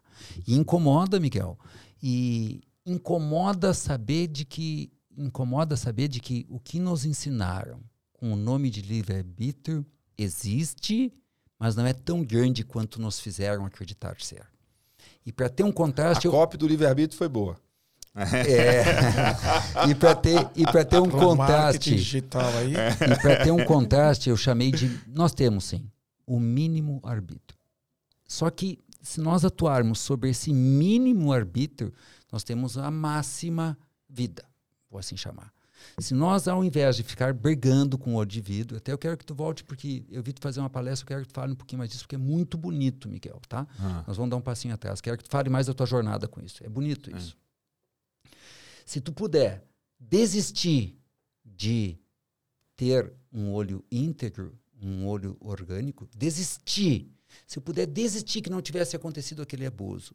E 0.46 0.56
incomoda, 0.56 1.20
Miguel. 1.20 1.58
E 2.04 2.62
incomoda 2.86 3.74
saber 3.74 4.28
de 4.28 4.46
que 4.46 4.92
incomoda 5.18 5.76
saber 5.76 6.08
de 6.08 6.20
que 6.20 6.46
o 6.48 6.60
que 6.60 6.80
nos 6.80 7.06
ensinaram 7.06 7.80
com 8.18 8.34
o 8.34 8.36
nome 8.36 8.70
de 8.70 8.82
livre-arbítrio 8.82 9.86
existe, 10.18 11.14
mas 11.58 11.76
não 11.76 11.86
é 11.86 11.94
tão 11.94 12.24
grande 12.24 12.64
quanto 12.64 13.00
nos 13.00 13.20
fizeram 13.20 13.66
acreditar 13.66 14.18
ser. 14.20 14.46
E 15.26 15.32
para 15.32 15.48
ter 15.48 15.64
um 15.64 15.72
contraste. 15.72 16.28
A 16.28 16.30
eu... 16.30 16.32
cópia 16.32 16.58
do 16.58 16.68
livre-arbítrio 16.68 17.18
foi 17.18 17.30
boa. 17.30 17.58
É. 18.18 18.84
e 19.88 19.94
para 19.94 20.16
ter 20.16 20.50
e 20.56 20.64
para 20.64 20.84
ter 20.84 21.00
um 21.00 21.08
contraste 21.08 21.96
digital 21.96 22.50
aí. 22.58 22.74
e 22.74 23.22
para 23.22 23.44
ter 23.44 23.52
um 23.52 23.64
contraste 23.64 24.32
eu 24.32 24.36
chamei 24.36 24.72
de 24.72 25.00
nós 25.06 25.36
temos 25.36 25.66
sim 25.66 25.88
o 26.26 26.40
mínimo 26.40 27.00
arbítrio 27.04 27.60
só 28.28 28.50
que 28.50 28.80
se 29.04 29.22
nós 29.22 29.46
atuarmos 29.46 30.00
sobre 30.00 30.32
esse 30.32 30.52
mínimo 30.52 31.32
arbítrio 31.32 31.94
nós 32.32 32.44
temos 32.44 32.76
a 32.76 32.90
máxima 32.90 33.78
vida 34.10 34.44
vou 34.90 35.00
assim 35.00 35.16
chamar 35.16 35.54
se 36.00 36.14
nós, 36.14 36.48
ao 36.48 36.64
invés 36.64 36.96
de 36.96 37.04
ficar 37.04 37.34
brigando 37.34 37.98
com 37.98 38.14
o 38.14 38.18
olho 38.18 38.30
de 38.30 38.40
vidro, 38.40 38.78
até 38.78 38.92
eu 38.92 38.98
quero 39.00 39.18
que 39.18 39.26
tu 39.26 39.34
volte, 39.34 39.64
porque 39.64 40.06
eu 40.12 40.22
vi 40.22 40.32
tu 40.32 40.40
fazer 40.40 40.60
uma 40.60 40.70
palestra, 40.70 41.04
eu 41.04 41.08
quero 41.08 41.22
que 41.22 41.28
tu 41.30 41.34
fale 41.34 41.54
um 41.54 41.56
pouquinho 41.56 41.80
mais 41.80 41.90
disso, 41.90 42.04
porque 42.04 42.16
é 42.16 42.20
muito 42.20 42.56
bonito, 42.56 43.10
Miguel, 43.10 43.42
tá? 43.48 43.68
Ah. 43.80 44.04
Nós 44.06 44.16
vamos 44.16 44.30
dar 44.30 44.38
um 44.38 44.42
passinho 44.42 44.76
atrás. 44.76 45.02
Quero 45.02 45.18
que 45.18 45.24
tu 45.24 45.30
fale 45.32 45.50
mais 45.50 45.66
da 45.66 45.74
tua 45.74 45.88
jornada 45.88 46.28
com 46.28 46.40
isso. 46.40 46.64
É 46.64 46.70
bonito 46.70 47.10
isso. 47.16 47.36
É. 48.26 48.30
Se 48.86 49.02
tu 49.02 49.12
puder 49.12 49.66
desistir 50.00 51.00
de 51.44 51.98
ter 52.76 53.12
um 53.34 53.52
olho 53.52 53.84
íntegro, 53.92 54.56
um 54.80 55.08
olho 55.08 55.36
orgânico, 55.40 56.08
desistir. 56.16 57.12
Se 57.48 57.58
eu 57.58 57.64
puder 57.64 57.88
desistir 57.88 58.44
que 58.44 58.52
não 58.52 58.62
tivesse 58.62 58.96
acontecido 58.96 59.42
aquele 59.42 59.66
abuso. 59.66 60.14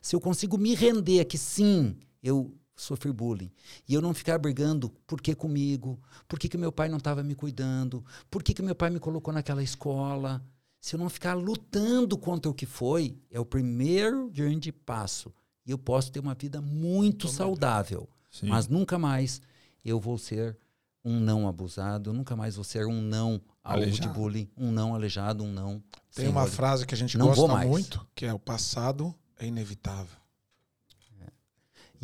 Se 0.00 0.14
eu 0.14 0.20
consigo 0.20 0.56
me 0.56 0.76
render 0.76 1.24
que 1.24 1.36
sim, 1.36 1.96
eu 2.22 2.56
sofrer 2.76 3.12
bullying. 3.12 3.50
E 3.88 3.94
eu 3.94 4.02
não 4.02 4.14
ficar 4.14 4.38
brigando, 4.38 4.90
por 5.06 5.20
que 5.20 5.34
comigo? 5.34 6.00
Por 6.26 6.38
que, 6.38 6.48
que 6.48 6.58
meu 6.58 6.72
pai 6.72 6.88
não 6.88 6.98
estava 6.98 7.22
me 7.22 7.34
cuidando? 7.34 8.04
Por 8.30 8.42
que, 8.42 8.54
que 8.54 8.62
meu 8.62 8.74
pai 8.74 8.90
me 8.90 8.98
colocou 8.98 9.32
naquela 9.32 9.62
escola? 9.62 10.44
Se 10.80 10.96
eu 10.96 10.98
não 10.98 11.08
ficar 11.08 11.34
lutando 11.34 12.18
contra 12.18 12.50
o 12.50 12.54
que 12.54 12.66
foi, 12.66 13.16
é 13.30 13.40
o 13.40 13.44
primeiro 13.44 14.30
grande 14.30 14.70
passo. 14.70 15.32
E 15.66 15.70
eu 15.70 15.78
posso 15.78 16.12
ter 16.12 16.20
uma 16.20 16.34
vida 16.34 16.60
muito 16.60 17.26
saudável. 17.28 18.08
Sim. 18.30 18.48
Mas 18.48 18.68
nunca 18.68 18.98
mais 18.98 19.40
eu 19.84 19.98
vou 19.98 20.18
ser 20.18 20.58
um 21.04 21.20
não 21.20 21.46
abusado, 21.46 22.12
nunca 22.12 22.34
mais 22.34 22.56
vou 22.56 22.64
ser 22.64 22.86
um 22.86 23.00
não 23.00 23.40
alvo 23.62 23.90
de 23.90 24.08
bullying, 24.08 24.50
um 24.56 24.72
não 24.72 24.94
aleijado, 24.94 25.44
um 25.44 25.52
não. 25.52 25.82
Tem 26.14 26.28
uma 26.28 26.46
frase 26.46 26.86
que 26.86 26.94
a 26.94 26.98
gente 26.98 27.18
não 27.18 27.26
gosta 27.26 27.66
muito, 27.66 28.06
que 28.14 28.24
é 28.24 28.32
o 28.32 28.38
passado 28.38 29.14
é 29.38 29.46
inevitável. 29.46 30.23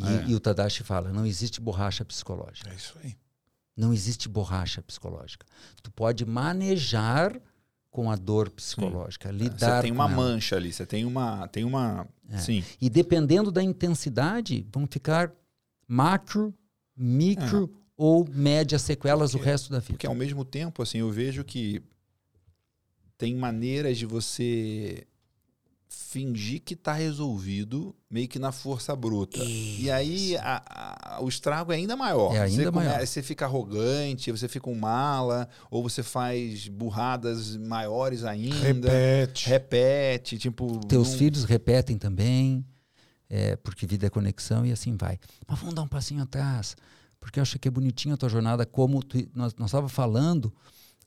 E, 0.01 0.07
é. 0.07 0.24
e, 0.28 0.34
o 0.34 0.40
Tadashi 0.40 0.82
fala: 0.82 1.12
não 1.12 1.26
existe 1.26 1.61
borracha 1.61 2.05
psicológica. 2.05 2.70
É 2.70 2.74
isso 2.74 2.96
aí. 3.03 3.16
Não 3.76 3.92
existe 3.92 4.28
borracha 4.28 4.82
psicológica. 4.82 5.46
Tu 5.82 5.90
pode 5.92 6.24
manejar 6.26 7.40
com 7.90 8.11
a 8.11 8.16
dor 8.16 8.51
psicológica, 8.51 9.30
sim. 9.30 9.36
lidar. 9.36 9.76
Você 9.76 9.82
tem 9.82 9.92
uma 9.92 10.09
mancha 10.09 10.57
ali, 10.57 10.72
você 10.72 10.86
tem 10.86 11.05
uma, 11.05 11.48
tem 11.48 11.64
uma, 11.64 12.07
é. 12.28 12.38
sim. 12.38 12.64
E 12.80 12.88
dependendo 12.88 13.51
da 13.51 13.62
intensidade, 13.62 14.66
vão 14.72 14.86
ficar 14.86 15.32
macro, 15.88 16.55
micro 16.96 17.70
é. 17.72 17.80
ou 17.96 18.28
média 18.28 18.78
sequelas 18.78 19.32
porque, 19.32 19.42
o 19.42 19.51
resto 19.51 19.70
da 19.70 19.80
vida. 19.80 19.92
Porque 19.92 20.07
ao 20.07 20.14
mesmo 20.14 20.44
tempo, 20.44 20.82
assim, 20.82 20.98
eu 20.98 21.11
vejo 21.11 21.42
que 21.42 21.82
tem 23.18 23.34
maneiras 23.34 23.98
de 23.98 24.07
você 24.07 25.07
fingir 25.93 26.62
que 26.62 26.74
está 26.74 26.93
resolvido 26.93 27.95
meio 28.09 28.28
que 28.28 28.38
na 28.38 28.53
força 28.53 28.95
bruta. 28.95 29.43
Isso. 29.43 29.82
E 29.82 29.91
aí 29.91 30.36
a, 30.36 31.16
a, 31.16 31.20
o 31.20 31.28
estrago 31.28 31.72
é 31.72 31.76
ainda 31.76 31.97
maior. 31.97 32.32
É 32.32 32.43
ainda 32.43 32.64
você 32.64 32.70
maior. 32.70 33.07
Você 33.07 33.22
fica 33.22 33.45
arrogante, 33.45 34.30
você 34.30 34.47
fica 34.47 34.70
um 34.70 34.78
mala, 34.78 35.49
ou 35.68 35.82
você 35.82 36.05
faz 36.05 36.68
burradas 36.68 37.57
maiores 37.57 38.24
ainda. 38.24 38.88
Repete. 38.88 39.49
Repete, 39.49 40.38
tipo... 40.38 40.78
Teus 40.86 41.14
filhos 41.14 41.43
repetem 41.43 41.99
também, 41.99 42.64
é, 43.28 43.57
porque 43.57 43.84
vida 43.84 44.07
é 44.07 44.11
conexão 44.11 44.64
e 44.64 44.70
assim 44.70 44.97
vai. 44.97 45.18
Mas 45.47 45.59
vamos 45.59 45.74
dar 45.74 45.82
um 45.82 45.88
passinho 45.88 46.22
atrás, 46.22 46.76
porque 47.18 47.41
eu 47.41 47.43
acho 47.43 47.59
que 47.59 47.66
é 47.66 47.70
bonitinho 47.70 48.14
a 48.14 48.16
tua 48.16 48.28
jornada, 48.28 48.64
como 48.64 49.03
tu, 49.03 49.18
nós 49.34 49.53
estávamos 49.53 49.93
falando 49.93 50.53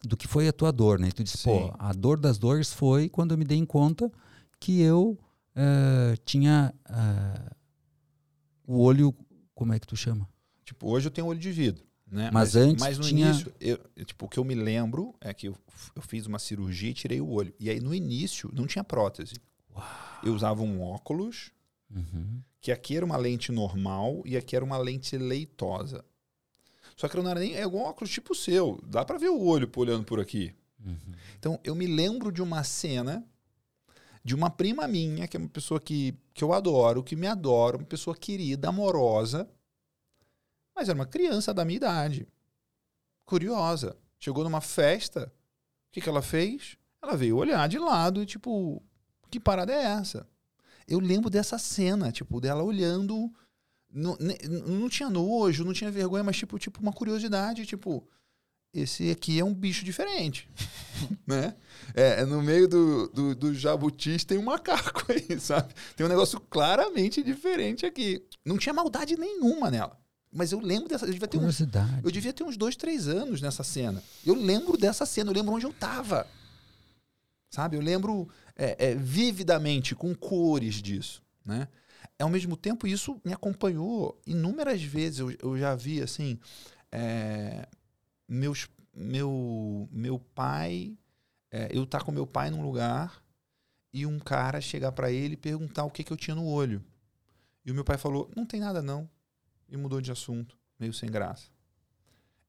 do 0.03 0.17
que 0.17 0.27
foi 0.27 0.49
a 0.49 0.53
tua 0.53 0.71
dor, 0.71 0.99
né? 0.99 1.07
E 1.07 1.11
tu 1.13 1.23
disse, 1.23 1.37
Sim. 1.37 1.49
pô, 1.49 1.73
a 1.79 1.93
dor 1.93 2.19
das 2.19 2.37
dores 2.37 2.73
foi 2.73 3.07
quando 3.07 3.31
eu 3.31 3.37
me 3.37 3.45
dei 3.45 3.57
em 3.57 3.65
conta 3.65 4.11
que 4.63 4.81
eu 4.81 5.19
uh, 5.57 6.17
tinha 6.23 6.73
uh, 6.89 7.55
o 8.65 8.79
olho. 8.79 9.13
Como 9.53 9.73
é 9.73 9.79
que 9.79 9.85
tu 9.85 9.97
chama? 9.97 10.27
Tipo, 10.63 10.89
hoje 10.89 11.07
eu 11.07 11.11
tenho 11.11 11.27
olho 11.27 11.39
de 11.39 11.51
vidro. 11.51 11.83
Né? 12.09 12.29
Mas, 12.31 12.53
mas 12.53 12.55
antes 12.55 12.83
mas 12.83 12.97
no 12.97 13.03
tinha... 13.03 13.27
início, 13.27 13.53
eu, 13.59 13.77
tipo, 14.05 14.25
o 14.25 14.29
que 14.29 14.39
eu 14.39 14.45
me 14.45 14.55
lembro 14.55 15.13
é 15.19 15.33
que 15.33 15.49
eu, 15.49 15.57
eu, 15.93 16.01
fiz 16.01 16.27
uma 16.27 16.39
cirurgia 16.39 16.91
e 16.91 16.93
tirei 16.93 17.19
o 17.19 17.29
olho. 17.29 17.53
E 17.59 17.69
aí 17.69 17.81
no 17.81 17.93
início 17.93 18.49
não 18.53 18.65
tinha 18.65 18.85
prótese. 18.85 19.33
Uau. 19.75 19.85
Eu 20.23 20.33
usava 20.33 20.61
um 20.61 20.81
óculos, 20.81 21.51
uhum. 21.93 22.41
que 22.61 22.71
aqui 22.71 22.95
era 22.95 23.05
uma 23.05 23.17
lente 23.17 23.51
normal 23.51 24.21
e 24.23 24.37
aqui 24.37 24.55
era 24.55 24.63
uma 24.63 24.77
lente 24.77 25.17
leitosa. 25.17 26.05
Só 26.95 27.09
que 27.09 27.17
não 27.17 27.29
era 27.29 27.41
nem 27.41 27.55
é 27.55 27.67
um 27.67 27.81
óculos 27.81 28.13
tipo 28.13 28.31
o 28.31 28.35
seu. 28.35 28.79
Dá 28.87 29.03
para 29.03 29.17
ver 29.17 29.29
o 29.29 29.43
olho 29.43 29.69
olhando 29.75 30.05
por 30.05 30.21
aqui. 30.21 30.53
Uhum. 30.79 31.13
Então 31.37 31.59
eu 31.65 31.75
me 31.75 31.85
lembro 31.85 32.31
de 32.31 32.41
uma 32.41 32.63
cena 32.63 33.27
de 34.23 34.33
uma 34.33 34.49
prima 34.49 34.87
minha, 34.87 35.27
que 35.27 35.35
é 35.35 35.39
uma 35.39 35.49
pessoa 35.49 35.79
que, 35.79 36.17
que 36.33 36.43
eu 36.43 36.53
adoro, 36.53 37.03
que 37.03 37.15
me 37.15 37.27
adora, 37.27 37.77
uma 37.77 37.85
pessoa 37.85 38.15
querida, 38.15 38.69
amorosa, 38.69 39.49
mas 40.75 40.87
era 40.89 40.97
uma 40.97 41.05
criança 41.05 41.53
da 41.53 41.65
minha 41.65 41.77
idade. 41.77 42.27
Curiosa. 43.25 43.97
Chegou 44.17 44.43
numa 44.43 44.61
festa, 44.61 45.31
o 45.89 45.91
que, 45.91 45.99
que 45.99 46.07
ela 46.07 46.21
fez? 46.21 46.77
Ela 47.01 47.17
veio 47.17 47.35
olhar 47.35 47.67
de 47.67 47.77
lado 47.77 48.23
e, 48.23 48.25
tipo, 48.25 48.81
que 49.29 49.39
parada 49.39 49.73
é 49.73 49.83
essa? 49.83 50.27
Eu 50.87 50.99
lembro 50.99 51.29
dessa 51.29 51.57
cena, 51.57 52.11
tipo, 52.11 52.39
dela 52.39 52.63
olhando. 52.63 53.31
Não, 53.91 54.17
não 54.65 54.89
tinha 54.89 55.09
nojo, 55.09 55.65
não 55.65 55.73
tinha 55.73 55.91
vergonha, 55.91 56.23
mas, 56.23 56.37
tipo, 56.37 56.57
tipo, 56.57 56.81
uma 56.81 56.93
curiosidade, 56.93 57.65
tipo, 57.65 58.07
esse 58.73 59.11
aqui 59.11 59.39
é 59.39 59.45
um 59.45 59.53
bicho 59.53 59.85
diferente, 59.85 60.49
né? 61.27 61.55
É, 61.93 62.21
é, 62.21 62.25
no 62.25 62.41
meio 62.41 62.67
do, 62.67 63.07
do, 63.09 63.35
do 63.35 63.53
jabutis 63.53 64.23
tem 64.23 64.37
um 64.37 64.43
macaco 64.43 65.05
aí, 65.11 65.39
sabe? 65.39 65.73
Tem 65.95 66.05
um 66.05 66.09
negócio 66.09 66.39
claramente 66.39 67.21
diferente 67.21 67.85
aqui. 67.85 68.23
Não 68.43 68.57
tinha 68.57 68.73
maldade 68.73 69.15
nenhuma 69.15 69.69
nela. 69.69 69.99
Mas 70.31 70.51
eu 70.51 70.59
lembro 70.59 70.89
dessa. 70.89 71.05
Eu 71.05 71.11
devia 71.11 71.27
ter, 71.27 71.37
uns, 71.37 71.59
eu 72.03 72.11
devia 72.11 72.33
ter 72.33 72.43
uns 72.43 72.57
dois, 72.57 72.75
três 72.75 73.07
anos 73.07 73.39
nessa 73.39 73.63
cena. 73.63 74.01
Eu 74.25 74.33
lembro 74.33 74.75
dessa 74.75 75.05
cena, 75.05 75.29
eu 75.29 75.35
lembro 75.35 75.53
onde 75.53 75.65
eu 75.65 75.69
estava. 75.69 76.25
Sabe? 77.51 77.77
Eu 77.77 77.81
lembro 77.81 78.27
é, 78.55 78.75
é, 78.89 78.95
vividamente, 78.95 79.93
com 79.93 80.15
cores 80.15 80.81
disso. 80.81 81.21
Né? 81.45 81.67
Ao 82.19 82.29
mesmo 82.29 82.57
tempo, 82.57 82.87
isso 82.87 83.21
me 83.23 83.31
acompanhou 83.31 84.19
inúmeras 84.25 84.81
vezes. 84.81 85.19
Eu, 85.19 85.31
eu 85.39 85.57
já 85.59 85.75
vi 85.75 86.01
assim. 86.01 86.39
É, 86.91 87.67
meus, 88.27 88.67
meu, 88.93 89.87
meu 89.91 90.19
pai, 90.19 90.97
é, 91.51 91.69
eu 91.71 91.83
estar 91.83 91.99
tá 91.99 92.05
com 92.05 92.11
meu 92.11 92.25
pai 92.27 92.49
num 92.49 92.61
lugar 92.61 93.23
e 93.91 94.05
um 94.05 94.19
cara 94.19 94.59
chegar 94.59 94.91
para 94.91 95.11
ele 95.11 95.33
e 95.33 95.37
perguntar 95.37 95.83
o 95.83 95.91
que, 95.91 96.03
que 96.03 96.11
eu 96.11 96.17
tinha 96.17 96.35
no 96.35 96.45
olho. 96.45 96.83
E 97.65 97.71
o 97.71 97.75
meu 97.75 97.83
pai 97.83 97.97
falou: 97.97 98.29
não 98.35 98.45
tem 98.45 98.59
nada 98.59 98.81
não. 98.81 99.09
E 99.69 99.77
mudou 99.77 100.01
de 100.01 100.11
assunto, 100.11 100.57
meio 100.79 100.93
sem 100.93 101.09
graça. 101.09 101.47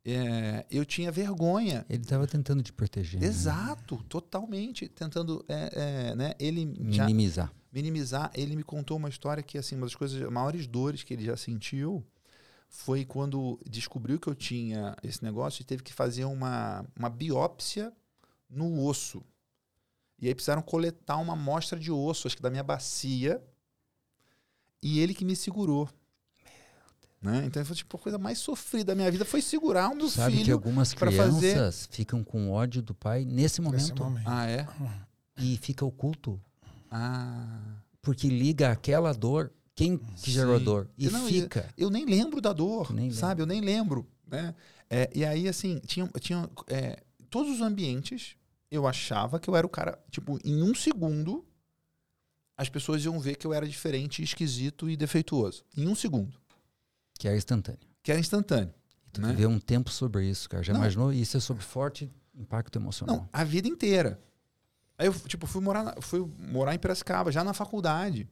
é, 0.05 0.67
eu 0.71 0.85
tinha 0.85 1.11
vergonha. 1.11 1.87
Ele 1.89 2.03
estava 2.03 2.27
tentando 2.27 2.63
te 2.63 2.73
proteger. 2.73 3.21
né? 3.21 3.27
Exato, 3.27 4.03
totalmente. 4.09 4.89
Tentando 4.89 5.45
é, 5.49 6.11
é, 6.11 6.15
né, 6.17 6.35
ele 6.39 6.75
já 6.91 7.07
Minimizar. 7.07 7.53
minimizar. 7.73 8.31
Ele 8.35 8.57
me 8.57 8.63
contou 8.63 8.97
uma 8.99 9.09
história 9.09 9.43
que, 9.43 9.57
assim, 9.57 9.77
uma 9.77 9.87
das 9.87 9.95
coisas, 9.95 10.21
maiores 10.31 10.67
dores 10.67 11.03
que 11.03 11.15
ele 11.15 11.25
já 11.25 11.37
sentiu 11.37 12.05
foi 12.75 13.05
quando 13.05 13.59
descobriu 13.65 14.19
que 14.19 14.27
eu 14.27 14.35
tinha 14.35 14.97
esse 15.03 15.23
negócio 15.23 15.63
e 15.63 15.65
teve 15.65 15.83
que 15.83 15.93
fazer 15.93 16.25
uma, 16.25 16.85
uma 16.99 17.09
biópsia 17.09 17.93
no 18.51 18.85
osso. 18.85 19.23
E 20.19 20.27
aí 20.27 20.35
precisaram 20.35 20.61
coletar 20.61 21.19
uma 21.19 21.35
amostra 21.35 21.79
de 21.79 21.93
osso, 21.93 22.27
acho 22.27 22.37
que 22.37 22.43
da 22.43 22.51
minha 22.51 22.65
bacia. 22.65 23.41
E 24.83 24.99
ele 24.99 25.15
que 25.15 25.25
me 25.25 25.37
segurou. 25.37 25.89
Né? 27.23 27.45
Então 27.47 27.65
foi 27.65 27.77
tipo 27.77 27.97
a 27.97 28.01
coisa 28.01 28.19
mais 28.19 28.39
sofrida 28.39 28.87
da 28.87 28.95
minha 28.95 29.11
vida 29.11 29.25
foi 29.25 29.41
segurar 29.41 29.89
o 29.89 29.95
meu 29.95 30.11
Sabe 30.11 30.45
que 30.45 30.51
algumas 30.51 30.93
crianças 30.93 31.87
fazer- 31.87 31.95
ficam 31.95 32.23
com 32.25 32.51
ódio 32.51 32.83
do 32.83 32.93
pai 32.95 33.25
nesse 33.25 33.63
momento. 33.63 33.81
Nesse 33.81 33.95
momento. 33.95 34.27
Ah, 34.29 34.47
é? 34.51 34.67
E 35.39 35.57
fica 35.59 35.85
oculto. 35.87 36.41
Ah. 36.91 37.61
Porque 38.03 38.29
liga 38.29 38.71
aquela 38.71 39.15
dor. 39.15 39.53
Quem 39.75 39.99
que 39.99 40.31
gerou 40.31 40.61
dor? 40.61 40.89
E 40.97 41.09
Não, 41.11 41.29
e- 41.29 41.43
fica. 41.43 41.69
eu 41.77 41.91
nem 41.91 42.05
lembro 42.05 42.41
da 42.41 42.53
dor, 42.53 42.93
nem 42.93 43.11
sabe? 43.11 43.43
Eu 43.43 43.47
nem 43.47 43.61
lembro, 43.61 44.07
né? 44.27 44.55
É, 44.89 45.11
e 45.15 45.25
aí, 45.25 45.49
assim, 45.49 45.81
tinha, 45.87 46.07
tinha 46.21 46.49
é, 46.69 47.03
todos 47.29 47.53
os 47.53 47.61
ambientes, 47.61 48.37
eu 48.71 48.87
achava 48.87 49.41
que 49.41 49.49
eu 49.51 49.57
era 49.57 49.67
o 49.67 49.71
cara, 49.71 49.99
tipo, 50.11 50.39
em 50.45 50.63
um 50.63 50.75
segundo, 50.75 51.45
as 52.57 52.69
pessoas 52.69 53.05
iam 53.05 53.19
ver 53.19 53.37
que 53.37 53.47
eu 53.47 53.53
era 53.53 53.67
diferente, 53.67 54.23
esquisito 54.23 54.89
e 54.89 54.97
defeituoso. 54.97 55.65
Em 55.77 55.89
um 55.89 55.95
segundo, 55.95 56.39
Que 57.19 57.27
é 57.27 57.37
instantâneo. 57.37 57.81
que 58.03 58.13
era 58.13 58.21
instantâneo. 58.21 58.73
Tu 59.13 59.21
Né? 59.21 59.29
viveu 59.31 59.49
um 59.49 59.59
tempo 59.59 59.91
sobre 59.91 60.29
isso, 60.29 60.49
cara. 60.49 60.63
Já 60.63 60.73
Não. 60.73 60.81
imaginou? 60.81 61.13
Isso 61.13 61.37
é 61.37 61.41
sobre 61.41 61.63
forte 61.65 62.11
impacto 62.35 62.79
emocional. 62.79 63.17
Não, 63.17 63.29
a 63.33 63.43
vida 63.45 63.67
inteira. 63.69 64.21
Aí 64.97 65.07
eu, 65.09 65.13
tipo, 65.21 65.47
fui 65.47 65.61
morar, 65.61 65.83
na- 65.83 65.95
fui 66.01 66.21
morar 66.39 66.75
em 66.75 66.79
Piracicaba, 66.79 67.33
já 67.33 67.43
na 67.43 67.53
faculdade. 67.55 68.29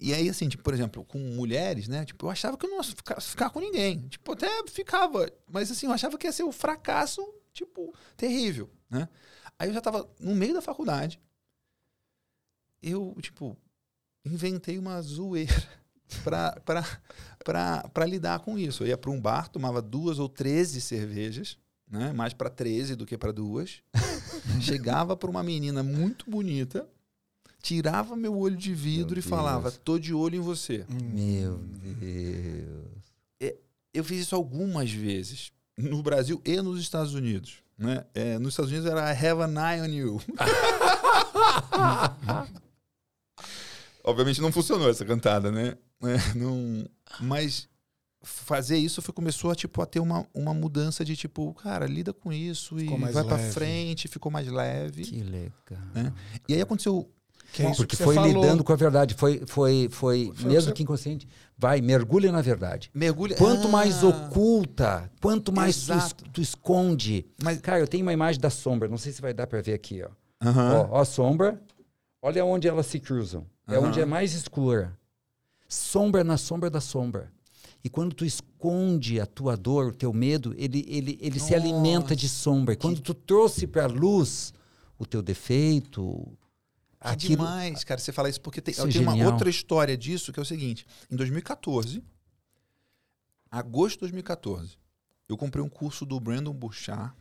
E 0.00 0.12
aí, 0.12 0.28
assim, 0.28 0.48
tipo, 0.48 0.62
por 0.62 0.74
exemplo, 0.74 1.04
com 1.04 1.18
mulheres, 1.18 1.88
né? 1.88 2.04
Tipo, 2.04 2.26
eu 2.26 2.30
achava 2.30 2.56
que 2.56 2.66
eu 2.66 2.70
não 2.70 2.78
ia 2.78 2.82
ficar, 2.82 3.20
ficar 3.20 3.50
com 3.50 3.60
ninguém. 3.60 4.08
Tipo, 4.08 4.32
até 4.32 4.48
ficava. 4.68 5.30
Mas, 5.50 5.70
assim, 5.70 5.86
eu 5.86 5.92
achava 5.92 6.18
que 6.18 6.26
ia 6.26 6.32
ser 6.32 6.42
um 6.42 6.52
fracasso, 6.52 7.22
tipo, 7.52 7.94
terrível, 8.16 8.70
né? 8.90 9.08
Aí 9.58 9.68
eu 9.68 9.74
já 9.74 9.80
tava 9.80 10.08
no 10.18 10.34
meio 10.34 10.54
da 10.54 10.60
faculdade. 10.60 11.20
Eu, 12.82 13.16
tipo, 13.20 13.56
inventei 14.24 14.78
uma 14.78 15.00
zoeira 15.00 15.54
pra, 16.24 16.52
pra, 16.64 17.00
pra, 17.44 17.88
pra 17.88 18.06
lidar 18.06 18.40
com 18.40 18.58
isso. 18.58 18.82
Eu 18.82 18.88
ia 18.88 18.98
pra 18.98 19.10
um 19.10 19.20
bar, 19.20 19.48
tomava 19.48 19.80
duas 19.80 20.18
ou 20.18 20.28
treze 20.28 20.80
cervejas, 20.80 21.56
né? 21.88 22.12
Mais 22.12 22.34
pra 22.34 22.50
13 22.50 22.96
do 22.96 23.06
que 23.06 23.16
pra 23.16 23.32
duas. 23.32 23.80
Chegava 24.60 25.16
pra 25.16 25.30
uma 25.30 25.42
menina 25.42 25.82
muito 25.82 26.28
bonita, 26.28 26.88
tirava 27.64 28.14
meu 28.14 28.36
olho 28.38 28.56
de 28.56 28.74
vidro 28.74 29.14
Meu 29.14 29.18
e 29.18 29.22
falava: 29.22 29.70
Deus. 29.70 29.80
"Tô 29.82 29.98
de 29.98 30.12
olho 30.12 30.36
em 30.36 30.40
você". 30.40 30.84
Hum. 30.90 30.98
Meu 31.12 31.56
Deus. 31.98 32.84
Eu 33.92 34.02
fiz 34.02 34.22
isso 34.22 34.34
algumas 34.34 34.90
vezes 34.90 35.52
no 35.78 36.02
Brasil 36.02 36.42
e 36.44 36.60
nos 36.60 36.80
Estados 36.80 37.14
Unidos, 37.14 37.58
né? 37.78 38.04
É, 38.12 38.38
nos 38.40 38.54
Estados 38.54 38.72
Unidos 38.72 38.90
era 38.90 39.12
I 39.12 39.16
have 39.26 39.40
an 39.40 39.54
eye 39.56 39.80
on 39.80 39.86
you. 39.86 40.20
Obviamente 44.02 44.40
não 44.40 44.50
funcionou 44.52 44.90
essa 44.90 45.04
cantada, 45.04 45.50
né? 45.52 45.76
É, 46.02 46.34
não, 46.36 46.84
mas 47.20 47.68
fazer 48.24 48.76
isso 48.78 49.00
foi, 49.00 49.14
começou 49.14 49.50
a, 49.50 49.54
tipo, 49.54 49.80
a 49.80 49.86
ter 49.86 50.00
uma, 50.00 50.26
uma 50.34 50.52
mudança 50.52 51.04
de 51.04 51.16
tipo, 51.16 51.54
cara, 51.54 51.86
lida 51.86 52.12
com 52.12 52.32
isso 52.32 52.76
Ficou 52.76 52.98
e 52.98 53.12
vai 53.12 53.24
pra 53.24 53.36
leve. 53.36 53.52
frente, 53.52 54.08
ficou 54.08 54.32
mais 54.32 54.48
leve. 54.48 55.04
Que 55.04 55.22
legal. 55.22 55.52
É. 55.94 56.12
E 56.48 56.54
aí 56.54 56.60
aconteceu. 56.60 57.08
É 57.62 57.72
Porque 57.74 57.96
foi 57.96 58.14
falou. 58.14 58.32
lidando 58.42 58.64
com 58.64 58.72
a 58.72 58.76
verdade. 58.76 59.14
Foi, 59.14 59.42
foi, 59.46 59.88
foi, 59.90 60.32
Foi 60.34 60.50
mesmo 60.50 60.72
que 60.72 60.82
inconsciente. 60.82 61.28
Vai, 61.56 61.80
mergulha 61.80 62.32
na 62.32 62.42
verdade. 62.42 62.90
Mergulha. 62.94 63.36
Quanto 63.36 63.68
Ah, 63.68 63.70
mais 63.70 64.02
oculta, 64.02 65.10
quanto 65.20 65.52
mais 65.52 65.86
tu, 65.86 66.24
tu 66.32 66.40
esconde. 66.40 67.26
Mas, 67.42 67.60
Cara, 67.60 67.78
eu 67.80 67.86
tenho 67.86 68.02
uma 68.04 68.12
imagem 68.12 68.40
da 68.40 68.50
sombra. 68.50 68.88
Não 68.88 68.98
sei 68.98 69.12
se 69.12 69.22
vai 69.22 69.32
dar 69.32 69.46
pra 69.46 69.60
ver 69.62 69.74
aqui, 69.74 70.02
ó. 70.02 70.08
Aham. 70.46 70.88
Ó, 70.90 70.96
ó 70.98 71.00
a 71.00 71.04
sombra. 71.04 71.62
Olha 72.20 72.44
onde 72.44 72.66
elas 72.66 72.86
se 72.86 72.98
cruzam. 72.98 73.46
É 73.68 73.76
Aham. 73.76 73.88
onde 73.88 74.00
é 74.00 74.04
mais 74.04 74.32
escura. 74.34 74.96
Sombra 75.68 76.24
na 76.24 76.36
sombra 76.36 76.68
da 76.70 76.80
sombra. 76.80 77.30
E 77.82 77.88
quando 77.88 78.14
tu 78.14 78.24
esconde 78.24 79.20
a 79.20 79.26
tua 79.26 79.56
dor, 79.56 79.88
o 79.88 79.92
teu 79.94 80.12
medo, 80.12 80.54
ele, 80.56 80.84
ele, 80.88 81.18
ele 81.20 81.38
se 81.38 81.54
alimenta 81.54 82.16
de 82.16 82.28
sombra. 82.28 82.72
E 82.74 82.76
quando 82.76 83.00
tu 83.00 83.12
trouxe 83.12 83.66
pra 83.66 83.86
luz 83.86 84.54
o 84.98 85.04
teu 85.04 85.20
defeito, 85.22 86.26
aquilo, 87.12 87.36
demais, 87.36 87.84
cara, 87.84 88.00
você 88.00 88.12
falar 88.12 88.28
isso, 88.28 88.40
porque 88.40 88.60
tem, 88.60 88.72
Isso 88.72 88.86
é 88.86 89.00
uma 89.00 89.24
outra 89.30 89.48
história 89.50 89.96
disso, 89.96 90.32
que 90.32 90.38
é 90.38 90.42
o 90.42 90.46
seguinte. 90.46 90.86
Em 91.10 91.16
2014, 91.16 92.02
agosto 93.50 93.94
de 93.96 94.00
2014, 94.00 94.76
eu 95.28 95.36
comprei 95.36 95.62
um 95.64 95.68
curso 95.68 96.04
do 96.04 96.18
Brandon 96.20 96.52
Bouchard, 96.52 97.14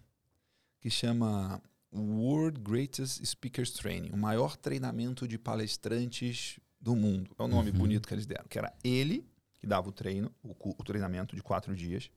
que 0.79 0.89
chama 0.89 1.61
World 1.93 2.59
Greatest 2.59 3.23
Speakers 3.25 3.71
Training, 3.71 4.09
o 4.11 4.17
maior 4.17 4.57
treinamento 4.57 5.27
de 5.27 5.37
palestrantes 5.37 6.59
do 6.81 6.95
mundo. 6.95 7.31
É 7.37 7.43
o 7.43 7.47
nome 7.47 7.71
Uhum. 7.71 7.77
bonito 7.77 8.07
que 8.07 8.13
eles 8.13 8.25
deram. 8.25 8.45
Que 8.49 8.57
era 8.57 8.73
ele 8.83 9.25
que 9.59 9.65
dava 9.67 9.87
o 9.87 9.91
treino, 9.91 10.29
o, 10.43 10.53
o 10.77 10.83
treinamento 10.83 11.35
de 11.35 11.41
quatro 11.41 11.73
dias. 11.73 12.09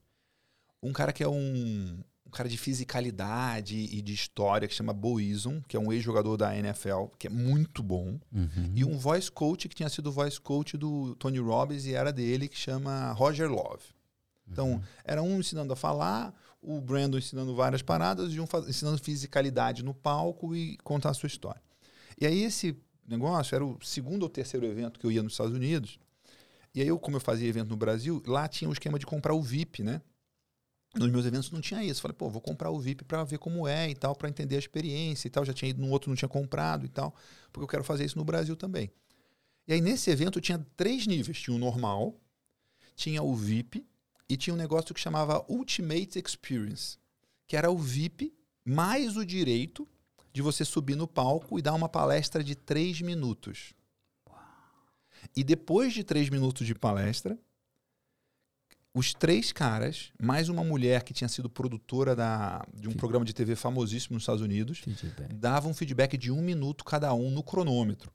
Um 0.83 0.91
cara 0.91 1.13
que 1.13 1.23
é 1.23 1.27
um, 1.29 2.03
um 2.27 2.29
cara 2.29 2.49
de 2.49 2.57
fisicalidade 2.57 3.77
e 3.77 4.01
de 4.01 4.13
história, 4.13 4.67
que 4.67 4.73
chama 4.73 4.93
Bo 4.93 5.19
Eason, 5.19 5.61
que 5.67 5.77
é 5.77 5.79
um 5.79 5.91
ex-jogador 5.91 6.35
da 6.35 6.55
NFL, 6.55 7.05
que 7.17 7.27
é 7.27 7.29
muito 7.29 7.81
bom. 7.81 8.19
Uhum. 8.31 8.71
E 8.75 8.83
um 8.83 8.97
voice 8.97 9.31
coach 9.31 9.69
que 9.69 9.75
tinha 9.75 9.89
sido 9.89 10.11
voice 10.11 10.39
coach 10.39 10.77
do 10.77 11.15
Tony 11.15 11.39
Robbins 11.39 11.85
e 11.85 11.93
era 11.93 12.11
dele, 12.11 12.49
que 12.49 12.57
chama 12.57 13.13
Roger 13.13 13.49
Love. 13.49 13.83
Então, 14.49 14.81
era 15.03 15.21
um 15.21 15.39
ensinando 15.39 15.73
a 15.73 15.75
falar, 15.75 16.33
o 16.61 16.79
Brandon 16.79 17.17
ensinando 17.17 17.53
várias 17.55 17.81
paradas 17.81 18.33
e 18.33 18.39
um 18.39 18.45
ensinando 18.67 18.97
fisicalidade 18.97 19.83
no 19.83 19.93
palco 19.93 20.55
e 20.55 20.77
contar 20.83 21.09
a 21.09 21.13
sua 21.13 21.27
história. 21.27 21.61
E 22.19 22.25
aí 22.25 22.43
esse 22.43 22.77
negócio 23.07 23.55
era 23.55 23.65
o 23.65 23.77
segundo 23.81 24.23
ou 24.23 24.29
terceiro 24.29 24.65
evento 24.65 24.99
que 24.99 25.05
eu 25.05 25.11
ia 25.11 25.23
nos 25.23 25.33
Estados 25.33 25.53
Unidos. 25.53 25.99
E 26.73 26.81
aí 26.81 26.87
eu, 26.87 26.99
como 26.99 27.17
eu 27.17 27.21
fazia 27.21 27.47
evento 27.47 27.69
no 27.69 27.77
Brasil, 27.77 28.21
lá 28.25 28.47
tinha 28.47 28.69
o 28.69 28.73
esquema 28.73 28.97
de 28.99 29.05
comprar 29.05 29.33
o 29.33 29.41
VIP, 29.41 29.83
né? 29.83 30.01
Nos 30.97 31.11
meus 31.11 31.25
eventos 31.25 31.51
não 31.51 31.61
tinha 31.61 31.83
isso. 31.83 32.01
Falei, 32.01 32.15
pô, 32.15 32.29
vou 32.29 32.41
comprar 32.41 32.71
o 32.71 32.79
VIP 32.79 33.03
para 33.03 33.23
ver 33.23 33.37
como 33.37 33.67
é 33.67 33.89
e 33.89 33.95
tal, 33.95 34.15
para 34.15 34.29
entender 34.29 34.55
a 34.55 34.59
experiência 34.59 35.27
e 35.27 35.31
tal. 35.31 35.45
Já 35.45 35.53
tinha 35.53 35.69
ido 35.69 35.81
no 35.81 35.89
outro, 35.89 36.09
não 36.09 36.15
tinha 36.15 36.29
comprado 36.29 36.85
e 36.85 36.89
tal, 36.89 37.13
porque 37.51 37.63
eu 37.63 37.67
quero 37.67 37.83
fazer 37.83 38.05
isso 38.05 38.17
no 38.17 38.25
Brasil 38.25 38.55
também. 38.55 38.91
E 39.67 39.73
aí 39.73 39.81
nesse 39.81 40.09
evento 40.09 40.39
tinha 40.41 40.65
três 40.75 41.05
níveis: 41.05 41.39
tinha 41.39 41.55
o 41.55 41.59
normal, 41.59 42.15
tinha 42.95 43.21
o 43.21 43.35
VIP 43.35 43.85
e 44.29 44.35
tinha 44.35 44.53
um 44.53 44.57
negócio 44.57 44.93
que 44.93 44.99
chamava 44.99 45.45
Ultimate 45.47 46.19
Experience, 46.19 46.97
que 47.45 47.55
era 47.55 47.69
o 47.69 47.77
VIP 47.77 48.33
mais 48.65 49.15
o 49.15 49.25
direito 49.25 49.87
de 50.33 50.41
você 50.41 50.65
subir 50.65 50.95
no 50.95 51.07
palco 51.07 51.57
e 51.57 51.61
dar 51.61 51.73
uma 51.73 51.89
palestra 51.89 52.43
de 52.43 52.55
três 52.55 53.01
minutos. 53.01 53.73
E 55.35 55.43
depois 55.43 55.93
de 55.93 56.03
três 56.03 56.29
minutos 56.29 56.67
de 56.67 56.75
palestra, 56.75 57.37
os 58.97 59.13
três 59.13 59.51
caras, 59.51 60.11
mais 60.19 60.49
uma 60.49 60.63
mulher 60.63 61.03
que 61.03 61.13
tinha 61.13 61.27
sido 61.27 61.47
produtora 61.47 62.15
da, 62.15 62.65
de 62.73 62.87
um 62.87 62.93
Sim. 62.93 62.97
programa 62.97 63.23
de 63.23 63.31
TV 63.31 63.55
famosíssimo 63.55 64.15
nos 64.15 64.23
Estados 64.23 64.41
Unidos, 64.41 64.79
Feedback. 64.79 65.33
davam 65.35 65.69
um 65.69 65.73
feedback 65.73 66.17
de 66.17 66.31
um 66.31 66.41
minuto 66.41 66.83
cada 66.83 67.13
um 67.13 67.29
no 67.29 67.43
cronômetro. 67.43 68.11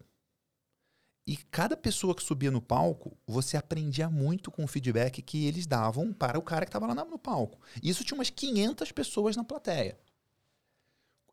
E 1.25 1.37
cada 1.37 1.77
pessoa 1.77 2.17
que 2.17 2.23
subia 2.23 2.51
no 2.51 2.61
palco, 2.61 3.17
você 3.25 3.57
aprendia 3.57 4.11
muito 4.11 4.51
com 4.51 4.65
o 4.65 4.67
feedback 4.67 5.23
que 5.23 5.47
eles 5.47 5.69
davam 5.69 6.13
para 6.13 6.37
o 6.37 6.43
cara 6.43 6.67
que 6.67 6.71
estava 6.71 6.89
lá 6.89 6.97
no 6.97 7.17
palco. 7.17 7.61
E 7.81 7.89
isso 7.89 8.03
tinha 8.03 8.19
umas 8.19 8.31
500 8.31 8.91
pessoas 8.91 9.37
na 9.37 9.45
plateia. 9.45 9.97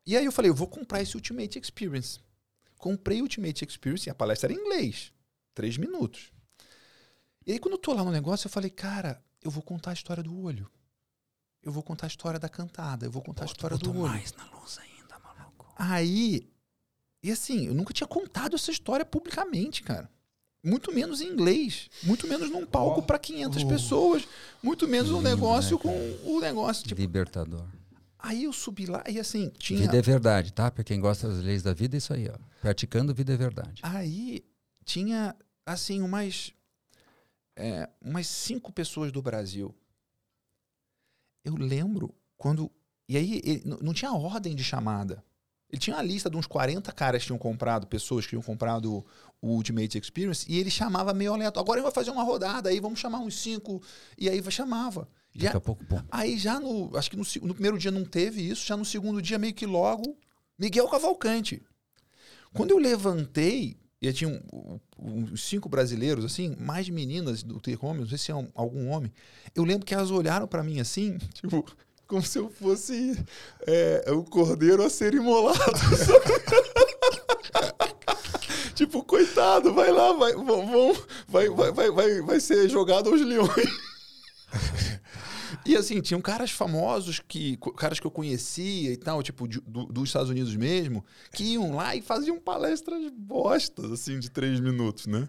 E 0.06 0.16
aí 0.16 0.24
eu 0.24 0.30
falei, 0.30 0.48
eu 0.48 0.54
vou 0.54 0.68
comprar 0.68 1.02
esse 1.02 1.16
Ultimate 1.16 1.58
Experience. 1.58 2.20
Comprei 2.78 3.18
o 3.18 3.24
Ultimate 3.24 3.64
Experience 3.64 4.08
e 4.08 4.10
a 4.10 4.14
palestra 4.14 4.52
era 4.52 4.56
em 4.56 4.62
inglês. 4.62 5.12
Três 5.52 5.76
minutos. 5.76 6.30
E 7.44 7.50
aí 7.50 7.58
quando 7.58 7.72
eu 7.74 7.78
tô 7.78 7.92
lá 7.92 8.04
no 8.04 8.12
negócio, 8.12 8.46
eu 8.46 8.50
falei, 8.50 8.70
cara, 8.70 9.20
eu 9.42 9.50
vou 9.50 9.62
contar 9.62 9.90
a 9.90 9.94
história 9.94 10.22
do 10.22 10.38
olho. 10.42 10.70
Eu 11.62 11.72
vou 11.72 11.82
contar 11.82 12.06
a 12.06 12.08
história 12.08 12.38
da 12.38 12.48
cantada. 12.48 13.06
Eu 13.06 13.10
vou 13.10 13.22
contar 13.22 13.42
a 13.44 13.46
história 13.46 13.76
do 13.76 13.90
olho. 13.90 14.10
mais 14.12 14.32
na 14.34 14.44
luz 14.58 14.78
ainda, 14.78 15.18
maluco. 15.18 15.66
Aí, 15.76 16.48
e 17.22 17.30
assim, 17.30 17.66
eu 17.66 17.74
nunca 17.74 17.92
tinha 17.92 18.06
contado 18.06 18.54
essa 18.56 18.70
história 18.70 19.04
publicamente, 19.04 19.82
cara. 19.82 20.10
Muito 20.62 20.92
menos 20.92 21.20
em 21.22 21.28
inglês, 21.28 21.88
muito 22.02 22.26
menos 22.26 22.50
num 22.50 22.66
palco 22.66 23.00
Ó. 23.00 23.02
para 23.02 23.18
500 23.18 23.62
Oh. 23.62 23.68
pessoas, 23.68 24.28
muito 24.62 24.86
menos 24.86 25.08
Lindo, 25.10 25.22
negócio 25.22 25.76
né, 25.78 25.82
com 25.82 26.30
o 26.36 26.40
negócio 26.40 26.86
tipo. 26.86 27.00
Libertador. 27.00 27.64
Aí 28.18 28.44
eu 28.44 28.52
subi 28.52 28.84
lá 28.84 29.02
e 29.08 29.18
assim, 29.18 29.48
tinha 29.58 29.80
Vida 29.80 29.96
é 29.96 30.02
verdade, 30.02 30.52
tá? 30.52 30.70
Pra 30.70 30.84
quem 30.84 31.00
gosta 31.00 31.26
das 31.28 31.38
leis 31.42 31.62
da 31.62 31.72
vida, 31.72 31.96
é 31.96 31.98
isso 31.98 32.12
aí, 32.12 32.28
ó. 32.28 32.36
Praticando 32.60 33.14
vida 33.14 33.32
é 33.32 33.36
verdade. 33.38 33.80
aí 33.82 34.44
tinha 34.84 35.34
assim 35.64 36.02
umas 36.02 36.52
é, 37.56 37.88
umas 38.00 38.26
cinco 38.26 38.72
pessoas 38.72 39.12
do 39.12 39.22
Brasil. 39.22 39.74
eu 41.44 41.56
lembro 41.56 42.14
quando. 42.36 42.70
E 43.08 43.16
aí 43.16 43.40
ele, 43.44 43.62
não 43.64 43.92
tinha 43.92 44.12
ordem 44.12 44.54
de 44.54 44.62
chamada. 44.62 45.24
Ele 45.68 45.80
tinha 45.80 45.96
uma 45.96 46.02
lista 46.02 46.28
de 46.28 46.36
uns 46.36 46.46
40 46.46 46.90
caras 46.92 47.22
que 47.22 47.26
tinham 47.26 47.38
comprado, 47.38 47.86
pessoas 47.86 48.24
que 48.24 48.30
tinham 48.30 48.42
comprado 48.42 49.04
o 49.40 49.48
Ultimate 49.48 49.98
Experience, 49.98 50.44
e 50.50 50.58
ele 50.58 50.70
chamava 50.70 51.14
meio 51.14 51.32
aleatório. 51.32 51.64
Agora 51.64 51.78
ele 51.78 51.84
vai 51.84 51.92
fazer 51.92 52.10
uma 52.10 52.24
rodada, 52.24 52.68
aí 52.68 52.80
vamos 52.80 52.98
chamar 52.98 53.18
uns 53.18 53.40
cinco. 53.40 53.80
E 54.18 54.28
aí 54.28 54.42
chamava. 54.50 55.08
Daqui 55.32 55.52
já, 55.52 55.58
a 55.58 55.60
pouco, 55.60 55.84
bom. 55.84 56.02
Aí 56.10 56.36
já 56.36 56.58
no. 56.58 56.96
Acho 56.96 57.10
que 57.10 57.16
no, 57.16 57.24
no, 57.42 57.54
primeiro 57.54 57.78
dia 57.78 57.90
não 57.90 58.04
teve 58.04 58.42
isso, 58.42 58.66
já 58.66 58.76
no 58.76 58.84
segundo 58.84 59.22
dia, 59.22 59.38
meio 59.38 59.54
que 59.54 59.64
logo, 59.64 60.18
Miguel 60.58 60.88
Cavalcante. 60.88 61.62
Quando 62.52 62.72
eu 62.72 62.78
levantei, 62.78 63.79
e 64.00 64.12
tinha 64.12 64.30
um, 64.30 64.80
um, 64.98 65.36
cinco 65.36 65.68
brasileiros, 65.68 66.24
assim, 66.24 66.56
mais 66.58 66.88
meninas 66.88 67.42
do 67.42 67.60
ter-home, 67.60 68.00
não 68.00 68.08
sei 68.08 68.16
se 68.16 68.30
é 68.30 68.34
um, 68.34 68.48
algum 68.54 68.88
homem. 68.88 69.12
Eu 69.54 69.62
lembro 69.64 69.84
que 69.84 69.92
elas 69.92 70.10
olharam 70.10 70.46
para 70.46 70.62
mim 70.62 70.80
assim, 70.80 71.18
tipo, 71.34 71.66
como 72.06 72.22
se 72.22 72.38
eu 72.38 72.48
fosse 72.48 73.22
é, 73.66 74.10
o 74.10 74.24
cordeiro 74.24 74.82
a 74.82 74.88
ser 74.88 75.12
imolado. 75.14 75.58
tipo, 78.74 79.04
coitado, 79.04 79.74
vai 79.74 79.92
lá, 79.92 80.14
vai, 80.14 80.32
vão, 80.32 80.96
vai, 81.28 81.50
vai, 81.50 81.70
vai, 81.70 81.90
vai, 81.90 82.22
vai 82.22 82.40
ser 82.40 82.70
jogado 82.70 83.10
aos 83.10 83.20
leões. 83.20 83.68
E 85.66 85.76
assim, 85.76 86.00
tinham 86.00 86.20
caras 86.20 86.50
famosos, 86.50 87.20
que 87.20 87.56
caras 87.76 88.00
que 88.00 88.06
eu 88.06 88.10
conhecia 88.10 88.92
e 88.92 88.96
tal, 88.96 89.22
tipo, 89.22 89.46
de, 89.46 89.60
do, 89.60 89.86
dos 89.86 90.08
Estados 90.08 90.30
Unidos 90.30 90.54
mesmo, 90.56 91.04
que 91.32 91.44
iam 91.44 91.74
lá 91.74 91.94
e 91.94 92.02
faziam 92.02 92.38
palestras 92.40 93.10
bostas, 93.12 93.90
assim, 93.92 94.18
de 94.18 94.30
três 94.30 94.60
minutos, 94.60 95.06
né? 95.06 95.28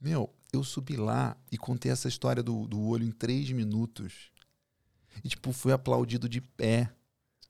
Meu, 0.00 0.32
eu 0.52 0.62
subi 0.62 0.96
lá 0.96 1.36
e 1.50 1.58
contei 1.58 1.90
essa 1.90 2.08
história 2.08 2.42
do, 2.42 2.66
do 2.66 2.80
olho 2.80 3.04
em 3.04 3.10
três 3.10 3.50
minutos. 3.50 4.30
E, 5.22 5.28
tipo, 5.28 5.52
fui 5.52 5.72
aplaudido 5.72 6.28
de 6.28 6.40
pé 6.40 6.90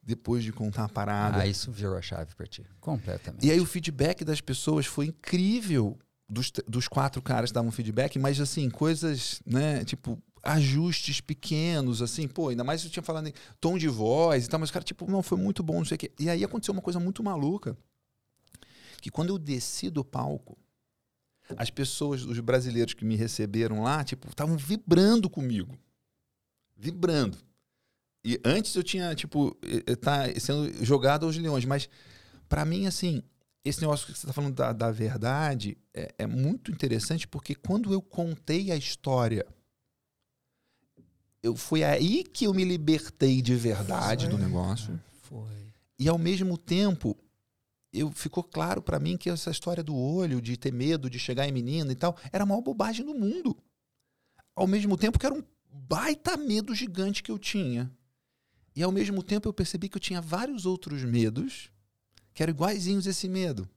depois 0.03 0.45
de 0.45 0.53
contar 0.53 0.85
a 0.85 0.89
parada. 0.89 1.39
Ah, 1.39 1.47
isso 1.47 1.73
virou 1.73 1.97
a 1.97 2.03
chave 2.03 2.35
pra 2.35 2.47
ti. 2.47 2.65
Completamente. 2.81 3.47
E 3.47 3.51
aí 3.51 3.61
o 3.61 3.67
feedback 3.67 4.25
das 4.25 4.41
pessoas 4.41 4.87
foi 4.87 5.07
incrível. 5.07 5.99
Dos, 6.27 6.51
dos 6.67 6.89
quatro 6.89 7.21
caras 7.21 7.53
davam 7.53 7.71
feedback, 7.71 8.19
mas 8.19 8.41
assim, 8.41 8.71
coisas, 8.71 9.43
né? 9.45 9.85
Tipo, 9.85 10.19
ajustes 10.45 11.21
pequenos, 11.21 12.03
assim, 12.03 12.29
pô, 12.29 12.49
ainda 12.49 12.63
mais 12.63 12.85
eu 12.85 12.91
tinha 12.91 13.03
falado 13.03 13.29
em 13.29 13.33
tom 13.61 13.79
de 13.79 13.89
voz 13.89 14.45
e 14.45 14.49
tal, 14.49 14.61
mas 14.61 14.71
o 14.71 14.73
cara, 14.73 14.85
tipo, 14.85 15.11
não, 15.11 15.23
foi 15.23 15.39
muito 15.39 15.63
bom, 15.63 15.79
não 15.79 15.85
sei 15.85 15.97
o 15.97 15.99
quê. 15.99 16.13
E 16.19 16.29
aí 16.29 16.45
aconteceu 16.45 16.73
uma 16.73 16.83
coisa 16.83 17.01
muito 17.01 17.23
maluca, 17.23 17.77
que 19.01 19.11
quando 19.11 19.31
eu 19.31 19.39
desci 19.39 19.91
do 19.91 20.05
palco, 20.05 20.57
as 21.57 21.71
pessoas, 21.71 22.25
os 22.25 22.39
brasileiros 22.41 22.95
que 22.95 23.05
me 23.05 23.17
receberam 23.17 23.83
lá, 23.83 24.03
tipo, 24.03 24.29
estavam 24.29 24.57
vibrando 24.57 25.29
comigo. 25.29 25.77
Vibrando. 26.77 27.39
E 28.25 28.41
antes 28.45 28.75
eu 28.75 28.83
tinha, 28.83 29.15
tipo, 29.15 29.55
tá 30.01 30.25
sendo 30.41 30.85
jogado 30.85 31.27
aos 31.27 31.37
leões, 31.37 31.65
mas 31.67 31.89
para 32.49 32.65
mim, 32.65 32.87
assim, 32.87 33.23
esse 33.65 33.81
negócio 33.81 34.07
que 34.07 34.13
você 34.13 34.27
está 34.27 34.33
falando 34.33 34.55
da, 34.55 34.73
da 34.73 34.91
verdade 34.91 35.77
é, 35.93 36.15
é 36.19 36.27
muito 36.27 36.71
interessante 36.71 37.27
porque 37.27 37.55
quando 37.55 37.93
eu 37.93 38.01
contei 38.01 38.71
a 38.71 38.77
história 38.77 39.47
eu 41.45 41.55
foi 41.55 41.85
aí 41.85 42.25
que 42.25 42.47
eu 42.47 42.55
me 42.55 42.65
libertei 42.65 43.43
de 43.43 43.55
verdade 43.55 44.25
foi, 44.25 44.35
do 44.35 44.43
negócio. 44.43 44.99
Foi. 45.25 45.53
E 45.99 46.09
ao 46.09 46.17
mesmo 46.17 46.57
tempo, 46.57 47.15
eu 47.93 48.11
ficou 48.11 48.43
claro 48.43 48.81
para 48.81 48.99
mim 48.99 49.15
que 49.19 49.29
essa 49.29 49.51
história 49.51 49.83
do 49.83 49.95
olho, 49.95 50.41
de 50.41 50.57
ter 50.57 50.73
medo 50.73 51.11
de 51.11 51.19
chegar 51.19 51.47
em 51.47 51.53
menina 51.53 51.93
e 51.93 51.95
tal, 51.95 52.17
era 52.33 52.45
a 52.45 52.47
maior 52.47 52.63
bobagem 52.63 53.05
do 53.05 53.15
mundo. 53.15 53.55
Ao 54.57 54.67
mesmo 54.67 54.97
tempo 54.97 55.19
que 55.19 55.27
era 55.27 55.35
um 55.35 55.45
baita 55.71 56.35
medo 56.39 56.75
gigante 56.75 57.23
que 57.23 57.31
eu 57.31 57.39
tinha. 57.39 57.93
E 58.75 58.83
ao 58.83 58.91
mesmo 58.91 59.23
tempo 59.23 59.47
eu 59.47 59.53
percebi 59.53 59.91
que 59.91 59.99
eu 59.99 60.01
tinha 60.01 60.23
vários 60.23 60.65
outros 60.65 61.05
medos 61.05 61.71
que 62.33 62.43
eram 62.43 62.55
iguaizinhos 62.55 63.07
esse 63.07 63.29
medo 63.29 63.69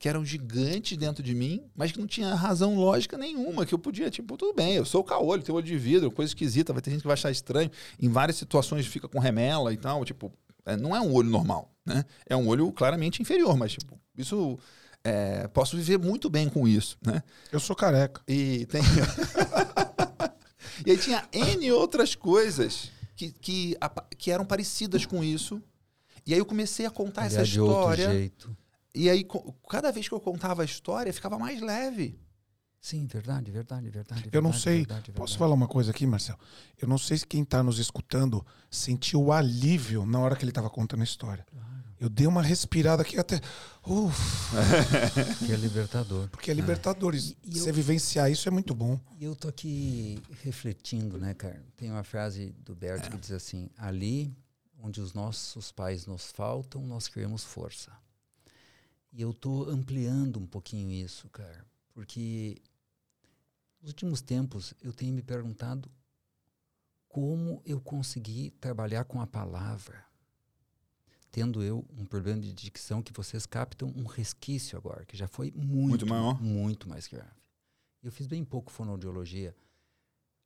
que 0.00 0.08
eram 0.08 0.24
gigantes 0.24 0.96
dentro 0.96 1.22
de 1.22 1.34
mim, 1.34 1.62
mas 1.76 1.92
que 1.92 2.00
não 2.00 2.06
tinha 2.06 2.34
razão 2.34 2.74
lógica 2.74 3.18
nenhuma, 3.18 3.66
que 3.66 3.74
eu 3.74 3.78
podia, 3.78 4.10
tipo, 4.10 4.34
tudo 4.38 4.54
bem, 4.54 4.76
eu 4.76 4.84
sou 4.86 5.02
o 5.02 5.04
caolho, 5.04 5.42
tenho 5.42 5.54
olho 5.54 5.66
de 5.66 5.76
vidro, 5.76 6.10
coisa 6.10 6.30
esquisita, 6.30 6.72
vai 6.72 6.80
ter 6.80 6.90
gente 6.90 7.02
que 7.02 7.06
vai 7.06 7.12
achar 7.12 7.30
estranho. 7.30 7.70
Em 8.00 8.08
várias 8.08 8.38
situações 8.38 8.86
fica 8.86 9.06
com 9.06 9.18
remela 9.18 9.74
e 9.74 9.76
tal, 9.76 10.02
tipo, 10.02 10.32
é, 10.64 10.74
não 10.74 10.96
é 10.96 11.00
um 11.02 11.12
olho 11.12 11.28
normal, 11.28 11.70
né? 11.84 12.06
É 12.26 12.34
um 12.34 12.48
olho 12.48 12.72
claramente 12.72 13.20
inferior, 13.20 13.56
mas, 13.56 13.72
tipo, 13.72 14.00
isso... 14.16 14.58
É, 15.02 15.48
posso 15.48 15.78
viver 15.78 15.98
muito 15.98 16.28
bem 16.28 16.50
com 16.50 16.68
isso, 16.68 16.98
né? 17.00 17.22
Eu 17.50 17.58
sou 17.58 17.74
careca. 17.74 18.20
E 18.28 18.66
tem... 18.66 18.82
e 20.84 20.90
aí 20.90 20.98
tinha 20.98 21.26
N 21.32 21.72
outras 21.72 22.14
coisas 22.14 22.90
que, 23.16 23.32
que, 23.32 23.78
que 24.18 24.30
eram 24.30 24.44
parecidas 24.44 25.06
com 25.06 25.24
isso. 25.24 25.62
E 26.26 26.34
aí 26.34 26.38
eu 26.38 26.44
comecei 26.44 26.84
a 26.84 26.90
contar 26.90 27.22
Aliás, 27.22 27.34
essa 27.34 27.44
história. 27.44 27.96
De 27.96 28.02
outro 28.02 28.18
jeito. 28.18 28.56
E 28.94 29.08
aí, 29.08 29.26
cada 29.68 29.90
vez 29.92 30.08
que 30.08 30.14
eu 30.14 30.20
contava 30.20 30.62
a 30.62 30.64
história, 30.64 31.12
ficava 31.12 31.38
mais 31.38 31.60
leve. 31.60 32.18
Sim, 32.80 33.06
verdade, 33.06 33.50
verdade, 33.50 33.90
verdade. 33.90 34.30
Eu 34.32 34.40
não 34.40 34.52
sei. 34.52 34.78
Verdade, 34.78 35.00
verdade. 35.02 35.18
Posso 35.18 35.36
falar 35.36 35.54
uma 35.54 35.68
coisa 35.68 35.90
aqui, 35.90 36.06
Marcel? 36.06 36.36
Eu 36.80 36.88
não 36.88 36.96
sei 36.96 37.18
se 37.18 37.26
quem 37.26 37.42
está 37.42 37.62
nos 37.62 37.78
escutando 37.78 38.44
sentiu 38.70 39.22
o 39.22 39.32
alívio 39.32 40.06
na 40.06 40.18
hora 40.18 40.34
que 40.34 40.42
ele 40.42 40.50
estava 40.50 40.70
contando 40.70 41.02
a 41.02 41.04
história. 41.04 41.44
Claro. 41.50 41.70
Eu 42.00 42.08
dei 42.08 42.26
uma 42.26 42.42
respirada 42.42 43.02
aqui 43.02 43.18
até. 43.18 43.38
Uf. 43.86 44.56
que 45.46 45.52
é 45.52 45.56
libertador. 45.56 46.30
Porque 46.30 46.50
é 46.50 46.54
libertador. 46.54 47.14
É. 47.14 47.18
E, 47.18 47.36
e 47.44 47.58
Você 47.58 47.68
eu, 47.68 47.74
vivenciar 47.74 48.32
isso 48.32 48.48
é 48.48 48.50
muito 48.50 48.74
bom. 48.74 48.98
E 49.18 49.24
eu 49.24 49.36
tô 49.36 49.48
aqui 49.48 50.18
refletindo, 50.42 51.18
né, 51.18 51.34
cara? 51.34 51.62
Tem 51.76 51.90
uma 51.90 52.02
frase 52.02 52.54
do 52.64 52.74
Bert 52.74 53.04
é. 53.04 53.10
que 53.10 53.18
diz 53.18 53.32
assim: 53.32 53.68
Ali 53.76 54.34
onde 54.82 55.02
os 55.02 55.12
nossos 55.12 55.70
pais 55.70 56.06
nos 56.06 56.30
faltam, 56.32 56.80
nós 56.86 57.06
criamos 57.06 57.44
força. 57.44 57.92
E 59.12 59.22
eu 59.22 59.32
tô 59.32 59.64
ampliando 59.68 60.38
um 60.38 60.46
pouquinho 60.46 60.90
isso, 60.90 61.28
cara, 61.30 61.66
porque 61.92 62.60
nos 63.80 63.90
últimos 63.90 64.20
tempos 64.20 64.72
eu 64.82 64.92
tenho 64.92 65.12
me 65.14 65.22
perguntado 65.22 65.90
como 67.08 67.60
eu 67.66 67.80
consegui 67.80 68.50
trabalhar 68.60 69.04
com 69.04 69.20
a 69.20 69.26
palavra, 69.26 70.04
tendo 71.30 71.60
eu 71.62 71.84
um 71.98 72.04
problema 72.04 72.40
de 72.40 72.52
dicção 72.52 73.02
que 73.02 73.12
vocês 73.12 73.46
captam 73.46 73.92
um 73.96 74.04
resquício 74.04 74.78
agora, 74.78 75.04
que 75.04 75.16
já 75.16 75.26
foi 75.26 75.50
muito, 75.50 75.88
muito 75.88 76.06
maior, 76.06 76.40
muito 76.40 76.88
mais 76.88 77.08
grave. 77.08 77.40
Eu 78.02 78.12
fiz 78.12 78.26
bem 78.28 78.44
pouco 78.44 78.70
fonoaudiologia. 78.70 79.54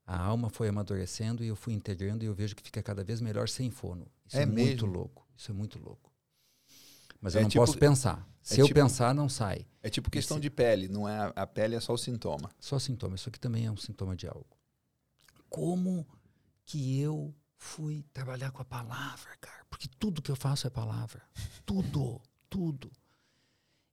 A 0.07 0.19
alma 0.19 0.51
foi 0.51 0.69
amadurecendo 0.69 1.45
e 1.45 1.49
eu 1.49 1.57
fui 1.57 1.73
integrando 1.73 2.25
e 2.25 2.27
eu 2.27 2.35
vejo 2.35 2.57
que 2.57 2.63
fica 2.63 2.83
cada 2.83 3.05
vez 3.05 3.21
melhor 3.21 3.49
sem 3.49 3.71
fono. 3.71 4.07
Isso 4.27 4.37
é, 4.37 4.43
é 4.43 4.47
muito 4.47 4.87
louco. 4.87 5.27
Isso 5.37 5.51
é 5.51 5.55
muito 5.55 5.79
louco. 5.79 6.14
Mas 7.25 7.35
eu 7.35 7.39
é 7.39 7.43
não 7.45 7.49
tipo, 7.49 7.65
posso 7.65 7.79
pensar. 7.79 8.29
Se 8.43 8.61
é 8.61 8.63
eu 8.63 8.67
tipo, 8.67 8.79
pensar, 8.79 9.15
não 9.15 9.31
sai. 9.31 9.67
É 9.83 9.89
tipo 9.89 10.11
questão 10.11 10.37
Esse, 10.37 10.43
de 10.43 10.51
pele, 10.51 10.89
não 10.89 11.09
é 11.09 11.33
a 11.35 11.47
pele 11.47 11.75
é 11.75 11.81
só 11.81 11.95
o 11.95 11.97
sintoma. 11.97 12.51
Só 12.61 12.79
sintoma. 12.79 13.15
Isso 13.15 13.31
aqui 13.31 13.41
também 13.41 13.65
é 13.65 13.71
um 13.71 13.79
sintoma 13.79 14.15
de 14.15 14.29
algo. 14.29 14.47
Como 15.49 16.07
que 16.67 17.01
eu 17.01 17.35
fui 17.57 18.05
trabalhar 18.13 18.51
com 18.51 18.61
a 18.61 18.65
palavra, 18.67 19.35
cara? 19.41 19.65
Porque 19.71 19.89
tudo 19.99 20.21
que 20.21 20.31
eu 20.31 20.37
faço 20.37 20.67
é 20.67 20.71
palavra. 20.71 21.23
Tudo, 21.65 22.21
tudo. 22.51 22.93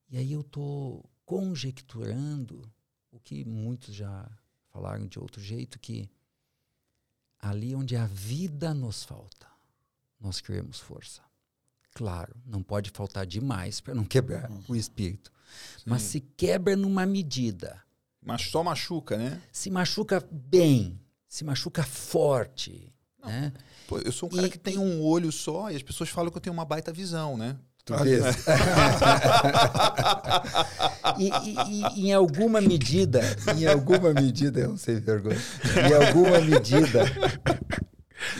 E 0.09 0.17
aí 0.17 0.33
eu 0.33 0.43
tô 0.43 1.01
conjecturando 1.23 2.69
o 3.11 3.17
que 3.17 3.45
muitos 3.45 3.95
já 3.95 4.29
falaram 4.71 5.07
de 5.07 5.17
outro 5.17 5.41
jeito 5.41 5.79
que 5.79 6.09
ali 7.39 7.73
onde 7.73 7.95
a 7.95 8.07
vida 8.07 8.73
nos 8.73 9.05
falta, 9.05 9.47
nós 10.19 10.41
criamos 10.41 10.81
força. 10.81 11.30
Claro, 11.93 12.35
não 12.45 12.63
pode 12.63 12.89
faltar 12.91 13.25
demais 13.25 13.81
para 13.81 13.93
não 13.93 14.03
quebrar 14.03 14.49
uhum. 14.49 14.63
o 14.69 14.75
espírito. 14.75 15.31
Sim. 15.77 15.83
Mas 15.85 16.03
se 16.03 16.21
quebra 16.21 16.75
numa 16.75 17.05
medida. 17.05 17.81
Mas 18.23 18.43
só 18.43 18.63
machuca, 18.63 19.17
né? 19.17 19.41
Se 19.51 19.69
machuca 19.69 20.23
bem, 20.31 20.99
se 21.27 21.43
machuca 21.43 21.83
forte. 21.83 22.93
Né? 23.23 23.51
Pô, 23.87 23.97
eu 23.99 24.11
sou 24.11 24.29
um 24.29 24.31
cara 24.35 24.47
e, 24.47 24.49
que 24.49 24.59
tem 24.59 24.77
um 24.77 25.01
olho 25.01 25.31
só 25.31 25.71
e 25.71 25.75
as 25.75 25.83
pessoas 25.83 26.09
falam 26.09 26.31
que 26.31 26.37
eu 26.37 26.41
tenho 26.41 26.53
uma 26.53 26.65
baita 26.65 26.93
visão, 26.93 27.37
né? 27.37 27.57
Tu 27.83 27.95
vês? 27.97 28.23
e, 31.17 31.29
e, 31.29 31.55
e, 31.97 32.07
em 32.07 32.13
alguma 32.13 32.61
medida, 32.61 33.21
em 33.57 33.65
alguma 33.65 34.13
medida, 34.13 34.59
eu 34.59 34.69
não 34.69 34.77
sei 34.77 34.99
vergonha, 34.99 35.41
em 35.89 35.93
alguma 35.93 36.39
medida, 36.41 37.05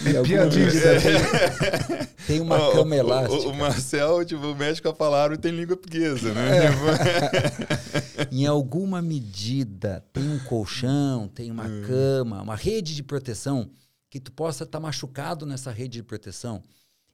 é 0.05 0.21
piadinha. 0.21 0.69
Tem, 0.69 2.07
tem 2.27 2.39
uma 2.39 2.69
oh, 2.69 2.71
cama 2.71 2.95
elástica. 2.95 3.47
O, 3.47 3.51
o, 3.51 3.55
Marcel, 3.55 4.25
tipo, 4.25 4.45
o 4.45 4.55
médico 4.55 4.89
a 4.89 4.93
palavra 4.93 5.37
tem 5.37 5.51
língua 5.51 5.75
portuguesa, 5.75 6.33
né? 6.33 6.65
É. 6.65 8.29
em 8.31 8.45
alguma 8.45 9.01
medida, 9.01 10.05
tem 10.13 10.29
um 10.29 10.39
colchão, 10.39 11.27
tem 11.27 11.51
uma 11.51 11.65
hum. 11.65 11.83
cama, 11.87 12.41
uma 12.41 12.55
rede 12.55 12.95
de 12.95 13.03
proteção 13.03 13.69
que 14.09 14.19
tu 14.19 14.31
possa 14.31 14.63
estar 14.63 14.77
tá 14.77 14.81
machucado 14.81 15.45
nessa 15.45 15.71
rede 15.71 15.93
de 15.93 16.03
proteção. 16.03 16.61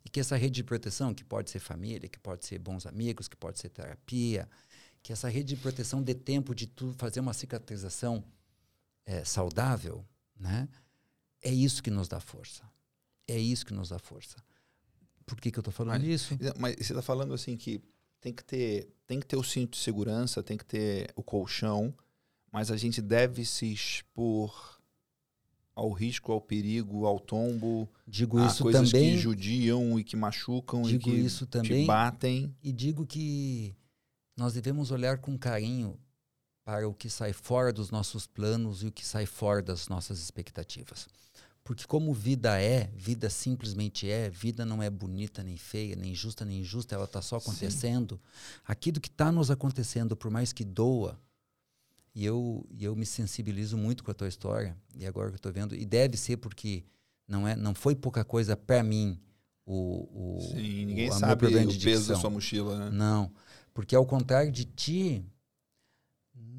E 0.03 0.09
que 0.09 0.19
essa 0.19 0.37
rede 0.37 0.55
de 0.55 0.63
proteção, 0.63 1.13
que 1.13 1.23
pode 1.23 1.49
ser 1.49 1.59
família, 1.59 2.07
que 2.07 2.19
pode 2.19 2.45
ser 2.45 2.57
bons 2.59 2.85
amigos, 2.85 3.27
que 3.27 3.35
pode 3.35 3.59
ser 3.59 3.69
terapia, 3.69 4.47
que 5.03 5.13
essa 5.13 5.29
rede 5.29 5.55
de 5.55 5.61
proteção 5.61 6.01
dê 6.01 6.13
tempo 6.13 6.55
de 6.55 6.65
tu 6.65 6.93
fazer 6.97 7.19
uma 7.19 7.33
cicatrização 7.33 8.23
é, 9.05 9.23
saudável, 9.23 10.05
né? 10.39 10.67
É 11.41 11.51
isso 11.51 11.81
que 11.83 11.89
nos 11.91 12.07
dá 12.07 12.19
força. 12.19 12.63
é 13.27 13.37
isso 13.37 13.65
que 13.65 13.73
nos 13.73 13.89
dá 13.89 13.99
força. 13.99 14.37
Por 15.25 15.39
que, 15.41 15.51
que 15.51 15.59
eu 15.59 15.61
estou 15.61 15.73
falando 15.73 16.01
Mas- 16.01 16.09
isso? 16.09 16.37
Mas 16.57 16.75
você 16.77 16.93
está 16.93 17.01
falando 17.01 17.33
assim 17.33 17.57
que 17.57 17.81
tem 18.21 18.33
que 18.33 18.43
ter, 18.43 18.87
tem 19.05 19.19
que 19.19 19.25
ter 19.27 19.35
o 19.35 19.43
cinto 19.43 19.71
de 19.71 19.77
segurança, 19.83 20.41
tem 20.41 20.57
que 20.57 20.65
ter 20.65 21.11
o 21.15 21.21
colchão, 21.21 21.93
mas 22.51 22.71
a 22.71 22.77
gente 22.77 23.01
deve 23.01 23.43
se 23.45 23.65
expor 23.71 24.79
ao 25.75 25.91
risco, 25.91 26.31
ao 26.31 26.39
perigo, 26.41 27.05
ao 27.05 27.19
tombo, 27.19 27.87
Digo 28.07 28.39
a 28.39 28.47
isso 28.47 28.63
coisas 28.63 28.89
também 28.89 29.11
que 29.15 29.17
judiam 29.19 29.99
e 29.99 30.03
que 30.03 30.15
machucam 30.15 30.81
e 30.83 30.93
Digo 30.93 31.03
que 31.03 31.11
isso 31.11 31.45
te 31.45 31.49
também. 31.51 31.85
batem. 31.85 32.55
e 32.63 32.71
digo 32.71 33.05
que 33.05 33.75
nós 34.37 34.53
devemos 34.53 34.89
olhar 34.91 35.17
com 35.19 35.37
carinho 35.37 35.99
para 36.67 36.85
o 36.85 36.93
que 36.93 37.09
sai 37.09 37.31
fora 37.31 37.71
dos 37.71 37.91
nossos 37.91 38.27
planos 38.27 38.83
e 38.83 38.87
o 38.87 38.91
que 38.91 39.05
sai 39.05 39.25
fora 39.25 39.61
das 39.61 39.87
nossas 39.87 40.19
expectativas. 40.19 41.07
Porque 41.63 41.87
como 41.87 42.13
vida 42.13 42.59
é, 42.59 42.91
vida 42.93 43.29
simplesmente 43.29 44.09
é, 44.09 44.29
vida 44.29 44.65
não 44.65 44.83
é 44.83 44.89
bonita 44.89 45.41
nem 45.41 45.55
feia, 45.55 45.95
nem 45.95 46.13
justa 46.13 46.43
nem 46.43 46.59
injusta, 46.59 46.93
ela 46.93 47.05
está 47.05 47.21
só 47.21 47.39
Sim. 47.39 47.47
acontecendo. 47.47 48.19
Aquilo 48.65 48.99
que 48.99 49.07
está 49.07 49.31
nos 49.31 49.49
acontecendo, 49.49 50.13
por 50.13 50.29
mais 50.29 50.51
que 50.51 50.65
doa, 50.65 51.17
e 52.13 52.25
eu, 52.25 52.67
e 52.69 52.83
eu 52.83 52.97
me 52.97 53.05
sensibilizo 53.05 53.77
muito 53.77 54.03
com 54.03 54.11
a 54.11 54.13
tua 54.13 54.27
história, 54.27 54.75
e 54.93 55.05
agora 55.05 55.29
que 55.29 55.35
eu 55.35 55.37
estou 55.37 55.53
vendo, 55.53 55.73
e 55.73 55.85
deve 55.85 56.17
ser 56.17 56.35
porque 56.35 56.83
não, 57.25 57.47
é, 57.47 57.55
não 57.55 57.73
foi 57.73 57.95
pouca 57.95 58.25
coisa 58.25 58.57
para 58.57 58.83
mim 58.83 59.17
o, 59.65 60.35
o, 60.35 60.41
Sim, 60.41 60.85
ninguém 60.85 61.09
o, 61.09 61.13
sabe 61.13 61.45
o 61.45 61.79
peso 61.79 62.09
da 62.09 62.19
sua 62.19 62.29
mochila, 62.29 62.77
né? 62.77 62.89
Não, 62.91 63.31
porque 63.73 63.95
ao 63.95 64.05
contrário 64.05 64.51
de 64.51 64.65
ti, 64.65 65.25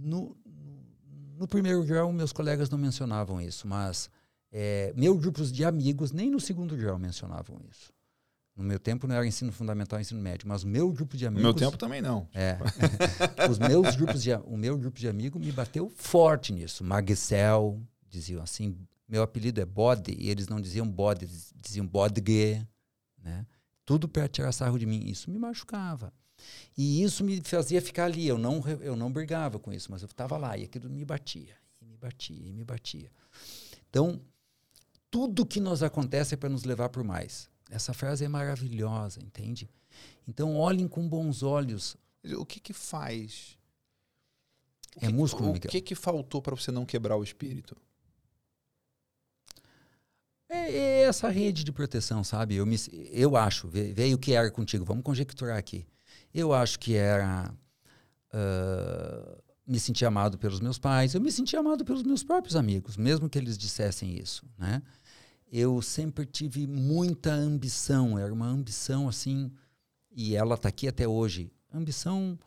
no, 0.00 0.36
no 1.36 1.46
primeiro 1.46 1.84
grau 1.84 2.12
meus 2.12 2.32
colegas 2.32 2.70
não 2.70 2.78
mencionavam 2.78 3.40
isso, 3.40 3.66
mas 3.66 4.10
é, 4.52 4.92
meus 4.96 5.18
grupos 5.18 5.52
de 5.52 5.64
amigos 5.64 6.12
nem 6.12 6.30
no 6.30 6.40
segundo 6.40 6.76
grau 6.76 6.98
mencionavam 6.98 7.60
isso. 7.70 7.92
No 8.56 8.64
meu 8.64 8.80
tempo 8.80 9.06
não 9.06 9.14
era 9.14 9.24
ensino 9.24 9.52
fundamental, 9.52 10.00
ensino 10.00 10.20
médio, 10.20 10.48
mas 10.48 10.64
meu 10.64 10.90
grupo 10.92 11.16
de 11.16 11.24
No 11.24 11.28
amigos, 11.28 11.44
meu 11.44 11.54
tempo 11.54 11.78
também 11.78 12.02
não. 12.02 12.28
é, 12.34 12.58
os 13.48 13.56
meus 13.56 13.94
grupos 13.94 14.20
de, 14.20 14.34
o 14.34 14.56
meu 14.56 14.76
grupo 14.76 14.98
de 14.98 15.06
amigos 15.06 15.40
me 15.40 15.52
bateu 15.52 15.88
forte 15.88 16.52
nisso. 16.52 16.82
Magcel 16.82 17.80
diziam 18.08 18.42
assim, 18.42 18.76
meu 19.08 19.22
apelido 19.22 19.60
é 19.60 19.64
bode 19.64 20.12
e 20.18 20.28
eles 20.28 20.48
não 20.48 20.60
diziam 20.60 20.90
bode, 20.90 21.28
diziam 21.54 21.86
bodgue, 21.86 22.66
né? 23.22 23.46
Tudo 23.84 24.08
para 24.08 24.28
tirar 24.28 24.52
sarro 24.52 24.78
de 24.78 24.84
mim. 24.84 25.04
Isso 25.06 25.30
me 25.30 25.38
machucava. 25.38 26.12
E 26.76 27.02
isso 27.02 27.24
me 27.24 27.40
fazia 27.42 27.80
ficar 27.82 28.04
ali. 28.06 28.26
Eu 28.26 28.38
não, 28.38 28.62
eu 28.80 28.94
não 28.96 29.12
brigava 29.12 29.58
com 29.58 29.72
isso, 29.72 29.90
mas 29.90 30.02
eu 30.02 30.06
estava 30.06 30.36
lá 30.36 30.56
e 30.56 30.64
aquilo 30.64 30.88
me 30.88 31.04
batia, 31.04 31.56
e 31.82 31.84
me 31.84 31.96
batia, 31.96 32.46
e 32.48 32.52
me 32.52 32.64
batia. 32.64 33.10
Então, 33.90 34.20
tudo 35.10 35.44
que 35.46 35.60
nos 35.60 35.82
acontece 35.82 36.34
é 36.34 36.36
para 36.36 36.48
nos 36.48 36.64
levar 36.64 36.88
por 36.88 37.02
mais. 37.02 37.48
Essa 37.70 37.92
frase 37.92 38.24
é 38.24 38.28
maravilhosa, 38.28 39.20
entende? 39.20 39.68
Então, 40.26 40.56
olhem 40.56 40.86
com 40.88 41.08
bons 41.08 41.42
olhos. 41.42 41.96
O 42.36 42.44
que 42.46 42.60
que 42.60 42.72
faz? 42.72 43.56
O 44.96 45.04
É 45.04 45.08
que- 45.08 45.12
músculo, 45.12 45.50
O 45.50 45.52
Miguel? 45.52 45.70
que 45.70 45.80
que 45.80 45.94
faltou 45.94 46.40
para 46.42 46.54
você 46.54 46.70
não 46.70 46.84
quebrar 46.86 47.16
o 47.16 47.22
espírito? 47.22 47.76
É, 50.48 50.70
é 50.72 51.00
essa 51.02 51.28
rede 51.28 51.62
de 51.62 51.72
proteção, 51.72 52.24
sabe? 52.24 52.54
Eu, 52.56 52.64
me, 52.64 52.76
eu 53.12 53.36
acho, 53.36 53.68
vê 53.68 54.14
o 54.14 54.18
que 54.18 54.32
era 54.32 54.50
contigo, 54.50 54.84
vamos 54.84 55.04
conjecturar 55.04 55.58
aqui. 55.58 55.86
Eu 56.32 56.52
acho 56.52 56.78
que 56.78 56.94
era 56.94 57.52
ah, 58.32 59.38
me 59.66 59.78
sentir 59.78 60.06
amado 60.06 60.38
pelos 60.38 60.60
meus 60.60 60.78
pais, 60.78 61.14
eu 61.14 61.20
me 61.20 61.30
sentia 61.30 61.60
amado 61.60 61.84
pelos 61.84 62.02
meus 62.02 62.22
próprios 62.22 62.56
amigos, 62.56 62.96
mesmo 62.96 63.28
que 63.28 63.38
eles 63.38 63.58
dissessem 63.58 64.18
isso, 64.18 64.46
né? 64.58 64.82
Eu 65.50 65.80
sempre 65.80 66.26
tive 66.26 66.66
muita 66.66 67.32
ambição, 67.32 68.18
era 68.18 68.32
uma 68.32 68.46
ambição 68.46 69.08
assim, 69.08 69.50
e 70.10 70.36
ela 70.36 70.54
está 70.54 70.68
aqui 70.68 70.86
até 70.86 71.08
hoje. 71.08 71.50
Ambição 71.72 72.38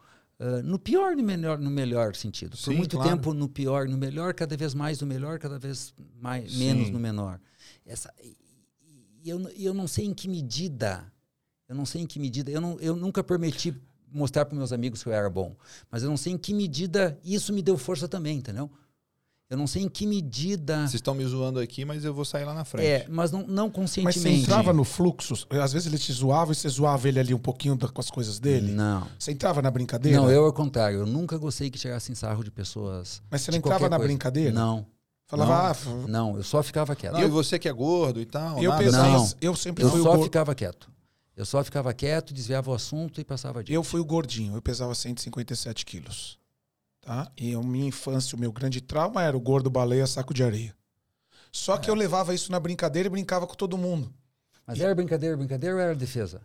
ah, 0.42 0.64
no 0.64 0.80
pior 0.80 1.16
no 1.16 1.22
melhor, 1.22 1.60
no 1.60 1.70
melhor 1.70 2.16
sentido. 2.16 2.58
Por 2.58 2.58
Sim, 2.58 2.76
muito 2.76 2.98
claro. 2.98 3.12
tempo 3.12 3.32
no 3.32 3.48
pior, 3.48 3.88
no 3.88 3.96
melhor, 3.96 4.34
cada 4.34 4.58
vez 4.58 4.74
mais 4.74 5.00
no 5.00 5.06
melhor, 5.06 5.38
cada 5.38 5.60
vez 5.60 5.94
mais, 6.20 6.52
Sim. 6.52 6.58
menos 6.58 6.90
no 6.90 7.00
menor. 7.00 7.40
Essa, 7.86 8.12
e 8.20 9.30
eu, 9.30 9.40
eu 9.50 9.74
não 9.74 9.88
sei 9.88 10.06
em 10.06 10.14
que 10.16 10.28
medida, 10.28 11.06
eu 11.72 11.76
não 11.76 11.86
sei 11.86 12.02
em 12.02 12.06
que 12.06 12.20
medida, 12.20 12.52
eu, 12.52 12.60
não, 12.60 12.78
eu 12.82 12.96
nunca 12.96 13.24
permiti 13.24 13.74
mostrar 14.12 14.44
para 14.46 14.58
meus 14.58 14.74
amigos 14.74 15.02
que 15.02 15.08
eu 15.08 15.14
era 15.14 15.30
bom, 15.30 15.56
mas 15.90 16.04
eu 16.04 16.10
não 16.10 16.18
sei 16.18 16.34
em 16.34 16.38
que 16.38 16.54
medida 16.54 17.18
isso 17.24 17.54
me 17.54 17.62
deu 17.62 17.78
força 17.78 18.10
também, 18.10 18.38
entendeu? 18.38 18.70
Eu 19.50 19.58
não 19.58 19.68
sei 19.68 19.84
em 19.84 19.90
que 19.90 20.06
medida. 20.08 20.80
Vocês 20.82 20.96
estão 20.96 21.14
me 21.14 21.26
zoando 21.26 21.60
aqui, 21.60 21.84
mas 21.84 22.06
eu 22.06 22.14
vou 22.14 22.24
sair 22.24 22.46
lá 22.46 22.54
na 22.54 22.64
frente. 22.64 22.86
É, 22.88 23.06
mas 23.10 23.32
não, 23.32 23.46
não 23.46 23.66
Mas 23.68 23.76
conscientemente. 23.76 24.20
você 24.20 24.30
entrava 24.30 24.72
no 24.72 24.84
fluxo, 24.86 25.34
às 25.50 25.74
vezes 25.74 25.88
ele 25.88 25.98
te 25.98 26.12
zoava 26.14 26.54
e 26.54 26.56
você 26.56 26.70
zoava 26.70 27.08
ele 27.10 27.20
ali 27.20 27.34
um 27.34 27.40
pouquinho 27.40 27.76
da- 27.76 27.90
com 27.90 28.00
as 28.00 28.10
coisas 28.10 28.40
dele. 28.40 28.72
Não. 28.72 29.08
Você 29.20 29.32
entrava 29.34 29.62
na 29.62 29.70
brincadeira? 29.70 30.18
Não, 30.18 30.32
eu 30.32 30.46
ao 30.46 30.54
contrário. 30.54 31.00
Eu 31.00 31.06
nunca 31.06 31.38
gostei 31.38 31.70
que 31.70 31.78
tirassem 31.78 32.16
sarro 32.16 32.44
de 32.46 32.52
pessoas. 32.52 33.22
Mas 33.30 33.42
você 33.42 33.52
não 33.52 33.58
entrava 33.58 33.90
na 33.90 33.98
coisa. 33.98 34.08
brincadeira? 34.08 34.52
Não. 34.54 34.86
Falava, 35.28 35.52
Não. 35.54 35.66
ah, 35.66 35.74
f- 35.74 35.90
Não, 36.12 36.36
eu 36.38 36.44
só 36.44 36.62
ficava 36.64 36.94
quieto. 36.96 37.14
Não, 37.14 37.22
e 37.22 37.28
você 37.30 37.58
que 37.60 37.68
é 37.70 37.74
gordo 37.74 38.20
e 38.20 38.26
tal. 38.26 38.62
eu 38.62 38.70
nada 38.72 38.84
assim. 38.86 38.98
Não. 38.98 39.30
eu 39.42 39.56
sempre 39.56 39.84
Eu 39.84 39.90
fui 39.90 40.02
só 40.02 40.10
gordo. 40.12 40.24
ficava 40.26 40.54
quieto. 40.54 40.91
Eu 41.36 41.46
só 41.46 41.64
ficava 41.64 41.94
quieto, 41.94 42.34
desviava 42.34 42.70
o 42.72 42.74
assunto 42.74 43.22
e 43.22 43.24
passava 43.24 43.60
adiante. 43.60 43.74
Eu 43.76 43.84
fui 43.84 44.00
o 44.02 44.06
gordinho, 44.06 44.56
eu 44.56 44.62
pesava 44.62 44.94
157 44.94 45.86
quilos. 45.86 46.38
Tá? 47.02 47.32
E 47.38 47.54
a 47.56 47.60
minha 47.62 47.88
infância, 47.88 48.36
o 48.36 48.40
meu 48.40 48.52
grande 48.52 48.80
trauma 48.82 49.24
era 49.24 49.36
o 49.36 49.40
gordo 49.40 49.70
baleia 49.70 50.06
saco 50.06 50.34
de 50.34 50.44
areia. 50.44 50.76
Só 51.52 51.76
É. 51.76 51.78
que 51.80 51.90
eu 51.90 51.96
levava 51.96 52.34
isso 52.34 52.52
na 52.52 52.60
brincadeira 52.60 53.08
e 53.08 53.10
brincava 53.10 53.48
com 53.48 53.56
todo 53.56 53.78
mundo. 53.78 54.14
Mas 54.68 54.80
era 54.80 54.94
brincadeira, 54.94 55.36
brincadeira 55.36 55.76
ou 55.76 55.82
era 55.82 55.96
defesa? 55.96 56.42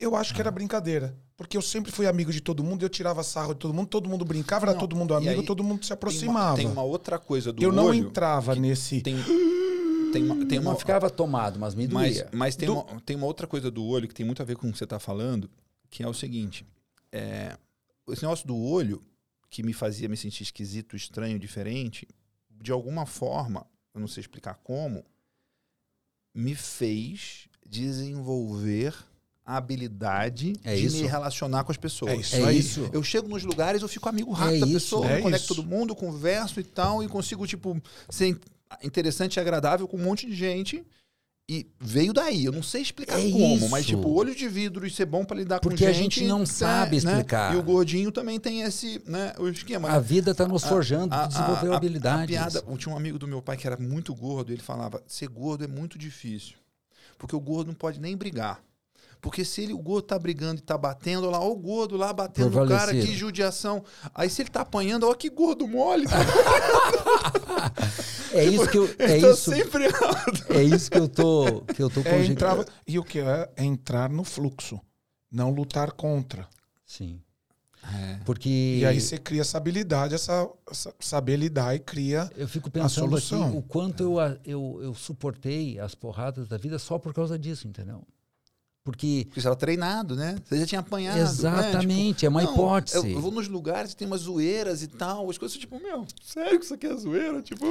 Eu 0.00 0.16
acho 0.16 0.32
Ah. 0.32 0.34
que 0.36 0.40
era 0.40 0.50
brincadeira. 0.50 1.14
Porque 1.36 1.56
eu 1.56 1.62
sempre 1.62 1.92
fui 1.92 2.06
amigo 2.06 2.32
de 2.32 2.40
todo 2.40 2.64
mundo, 2.64 2.82
eu 2.84 2.88
tirava 2.88 3.22
sarro 3.22 3.52
de 3.54 3.60
todo 3.60 3.74
mundo, 3.74 3.88
todo 3.88 4.08
mundo 4.08 4.24
brincava, 4.24 4.64
era 4.66 4.72
Não, 4.72 4.80
todo 4.80 4.96
mundo 4.96 5.12
e 5.14 5.16
amigo, 5.16 5.40
aí 5.40 5.46
todo 5.46 5.62
mundo 5.62 5.84
se 5.84 5.88
Tem 5.88 5.92
uma, 5.92 5.94
aproximava. 5.94 6.56
tem 6.56 6.66
uma 6.66 6.82
outra 6.82 7.18
coisa 7.18 7.52
do 7.52 7.62
eu 7.62 7.70
não 7.70 7.86
olho. 7.86 7.98
entrava 8.08 8.54
nesse. 8.56 9.00
Tem, 9.02 9.14
tem 10.12 10.22
uma, 10.24 10.46
tem 10.46 10.58
uma, 10.58 10.70
não 10.72 10.78
ficava 10.78 11.08
tomado, 11.10 11.58
mas 11.58 11.74
me 11.74 11.86
mas, 11.88 12.14
doía. 12.16 12.28
mas 12.32 12.56
tem, 12.56 12.66
Do- 12.68 12.74
uma, 12.80 13.00
tem 13.00 13.16
uma 13.16 13.26
outra 13.26 13.46
coisa 13.46 13.70
do 13.70 13.84
olho 13.84 14.06
que 14.08 14.14
tem 14.14 14.24
muito 14.26 14.40
a 14.42 14.44
ver 14.44 14.56
com 14.56 14.68
o 14.68 14.72
que 14.72 14.78
você 14.78 14.84
está 14.84 14.98
falando, 14.98 15.50
que 15.90 16.02
é 16.02 16.08
o 16.08 16.14
seguinte: 16.14 16.66
é, 17.12 17.56
esse 18.08 18.22
negócio 18.22 18.46
do 18.46 18.56
olho, 18.56 19.02
que 19.50 19.62
me 19.62 19.72
fazia 19.72 20.08
me 20.08 20.16
sentir 20.16 20.42
esquisito, 20.42 20.96
estranho, 20.96 21.38
diferente, 21.38 22.06
de 22.50 22.70
alguma 22.72 23.06
forma, 23.06 23.66
eu 23.94 24.00
não 24.00 24.08
sei 24.08 24.20
explicar 24.20 24.54
como, 24.62 25.04
me 26.34 26.54
fez 26.54 27.48
desenvolver 27.66 28.94
a 29.44 29.56
habilidade 29.56 30.52
É 30.62 30.74
de 30.76 30.86
isso. 30.86 30.96
me 30.98 31.06
relacionar 31.06 31.64
com 31.64 31.72
as 31.72 31.78
pessoas. 31.78 32.12
É 32.12 32.16
isso 32.16 32.36
É 32.36 32.44
aí. 32.44 32.58
isso. 32.58 32.90
Eu 32.92 33.02
chego 33.02 33.28
nos 33.28 33.44
lugares, 33.44 33.80
eu 33.80 33.88
fico 33.88 34.08
amigo 34.08 34.30
rápido 34.32 34.56
É 34.56 34.60
da 34.60 34.66
pessoa, 34.66 35.06
é 35.10 35.22
conecto 35.22 35.54
todo 35.54 35.64
mundo, 35.66 35.94
converso 35.96 36.60
e 36.60 36.64
tal, 36.64 37.02
e 37.02 37.08
consigo, 37.08 37.46
tipo, 37.46 37.80
ser 38.10 38.38
interessante 38.82 39.36
e 39.36 39.40
agradável 39.40 39.86
com 39.88 39.96
um 39.96 40.02
monte 40.02 40.26
de 40.26 40.34
gente. 40.34 40.84
E 41.50 41.66
veio 41.80 42.12
daí. 42.12 42.44
Eu 42.44 42.52
não 42.52 42.62
sei 42.62 42.82
explicar 42.82 43.18
É 43.18 43.30
como, 43.30 43.56
isso. 43.56 43.70
mas, 43.70 43.86
tipo, 43.86 44.06
olho 44.10 44.34
de 44.34 44.46
vidro 44.46 44.86
e 44.86 44.90
ser 44.90 45.06
bom 45.06 45.24
pra 45.24 45.34
lidar 45.34 45.60
com 45.60 45.68
Porque 45.70 45.86
a 45.86 45.92
gente. 45.94 46.20
gente 46.20 46.28
não 46.28 46.40
né, 46.40 46.44
sabe 46.46 47.02
né? 47.02 47.12
explicar. 47.12 47.54
E 47.54 47.58
o 47.58 47.62
gordinho 47.62 48.12
também 48.12 48.38
tem 48.38 48.60
esse, 48.60 49.00
né, 49.06 49.32
o 49.38 49.48
esquema. 49.48 49.88
A 49.90 49.98
vida 49.98 50.32
está 50.32 50.46
nos 50.46 50.62
forjando, 50.62 51.14
a- 51.14 51.26
desenvolveu 51.26 51.70
a- 51.70 51.74
a- 51.74 51.76
habilidades. 51.78 52.36
A 52.36 52.50
piada, 52.60 52.76
tinha 52.76 52.94
um 52.94 52.96
amigo 52.98 53.18
do 53.18 53.26
meu 53.26 53.40
pai 53.40 53.56
que 53.56 53.66
era 53.66 53.78
muito 53.78 54.14
gordo, 54.14 54.52
ele 54.52 54.60
falava: 54.60 55.02
ser 55.06 55.28
gordo 55.28 55.64
é 55.64 55.66
muito 55.66 55.96
difícil. 55.96 56.56
Porque 57.16 57.34
o 57.34 57.40
gordo 57.40 57.68
não 57.68 57.74
pode 57.74 57.98
nem 57.98 58.14
brigar. 58.14 58.62
Porque 59.20 59.44
se 59.44 59.62
ele, 59.62 59.72
o 59.72 59.78
gordo 59.78 60.06
tá 60.06 60.18
brigando 60.18 60.60
e 60.60 60.62
tá 60.62 60.78
batendo, 60.78 61.26
olha 61.26 61.38
lá, 61.38 61.40
ó 61.40 61.50
o 61.50 61.56
gordo 61.56 61.96
lá 61.96 62.12
batendo 62.12 62.50
no 62.50 62.68
cara, 62.68 62.92
que 62.92 63.12
judiação. 63.14 63.82
Aí 64.14 64.30
se 64.30 64.42
ele 64.42 64.50
tá 64.50 64.60
apanhando, 64.60 65.08
ó 65.08 65.14
que 65.14 65.28
gordo 65.28 65.66
mole. 65.66 66.06
É 68.32 68.44
isso 68.44 68.68
que 68.68 68.78
eu, 68.78 68.84
é 68.98 69.12
Ele 69.12 69.20
tá 69.22 69.30
isso, 69.30 69.50
sempre 69.50 69.84
é 70.50 70.62
isso 70.62 70.90
que 70.90 70.98
eu 70.98 71.08
tô, 71.08 71.62
que 71.74 71.82
eu 71.82 71.88
tô 71.88 72.00
É 72.04 72.24
entrava, 72.26 72.64
e 72.86 72.98
o 72.98 73.04
que 73.04 73.18
é? 73.20 73.50
É 73.56 73.64
entrar 73.64 74.10
no 74.10 74.22
fluxo, 74.22 74.78
não 75.30 75.50
lutar 75.50 75.92
contra. 75.92 76.46
Sim. 76.84 77.20
É. 77.82 78.18
Porque 78.24 78.78
E 78.80 78.84
aí 78.84 79.00
você 79.00 79.16
cria 79.16 79.40
essa 79.40 79.56
habilidade, 79.56 80.14
essa, 80.14 80.48
essa- 80.70 80.92
saber 81.00 81.36
lidar 81.36 81.74
e 81.74 81.78
cria. 81.78 82.30
eu 82.36 82.46
fico 82.48 82.70
pensando 82.70 83.16
aqui 83.16 83.34
o 83.34 83.62
quanto 83.62 84.02
eu, 84.02 84.20
a- 84.20 84.36
eu, 84.44 84.78
eu 84.82 84.94
suportei 84.94 85.78
as 85.78 85.94
porradas 85.94 86.48
da 86.48 86.58
vida 86.58 86.78
só 86.78 86.98
por 86.98 87.14
causa 87.14 87.38
disso, 87.38 87.66
entendeu? 87.66 88.02
Porque 88.90 89.24
Porque 89.24 89.34
você 89.34 89.40
estava 89.40 89.54
treinado, 89.56 90.16
né? 90.16 90.36
Você 90.44 90.58
já 90.60 90.66
tinha 90.66 90.80
apanhado. 90.80 91.18
exatamente, 91.18 92.24
é 92.24 92.28
uma 92.28 92.40
Né? 92.40 92.46
Tipo, 92.46 92.58
hipótese. 92.58 92.96
não, 92.96 93.04
Eu, 93.06 93.10
eu 93.16 93.20
vou 93.20 93.30
nos 93.30 93.46
lugares 93.48 93.90
que 93.92 93.96
tem 93.98 94.06
umas 94.06 94.22
zoeiras 94.22 94.82
e 94.82 94.86
tal, 94.86 95.28
as 95.28 95.36
coisas 95.36 95.56
tipo, 95.58 95.78
meu, 95.78 96.06
sério 96.22 96.58
que 96.58 96.64
isso 96.64 96.72
aqui 96.74 96.86
é 96.86 96.96
zoeira? 96.96 97.42
Tipo, 97.42 97.66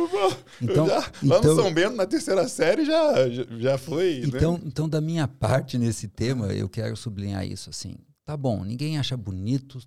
Então- 0.61 0.87
já, 0.87 0.97
lá 0.99 1.11
então- 1.39 1.55
no 1.55 1.61
São 1.61 1.73
Bento, 1.73 1.95
na 1.95 2.05
terceira 2.05 2.47
série, 2.47 2.85
já, 2.85 3.27
já, 3.29 3.43
já 3.57 3.77
foi. 3.77 4.19
né? 4.19 4.27
Então, 4.27 4.61
então, 4.63 4.87
da 4.87 5.01
minha 5.01 5.27
parte 5.27 5.77
nesse 5.77 6.07
tema, 6.07 6.53
eu 6.53 6.69
quero 6.69 6.95
sublinhar 6.95 7.45
isso 7.45 7.69
assim. 7.69 7.95
Tá 8.23 8.37
bom, 8.37 8.63
ninguém 8.63 8.99
acha 8.99 9.17
bonito 9.17 9.79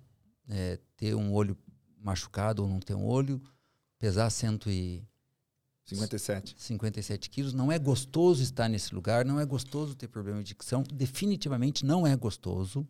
é, 0.49 0.79
ter 0.97 1.15
um 1.15 1.31
olho 1.31 1.55
machucado 2.03 2.63
ou 2.63 2.67
não 2.67 2.79
ter 2.79 2.95
um 2.95 3.05
olho, 3.05 3.41
pesar 3.99 4.29
cento 4.29 4.69
e 4.69 5.03
57. 5.95 6.55
57 6.57 7.29
quilos. 7.29 7.53
Não 7.53 7.71
é 7.71 7.77
gostoso 7.79 8.41
estar 8.43 8.67
nesse 8.69 8.93
lugar, 8.93 9.25
não 9.25 9.39
é 9.39 9.45
gostoso 9.45 9.95
ter 9.95 10.07
problema 10.07 10.39
de 10.43 10.49
dicção. 10.49 10.83
Definitivamente 10.93 11.85
não 11.85 12.05
é 12.05 12.15
gostoso. 12.15 12.87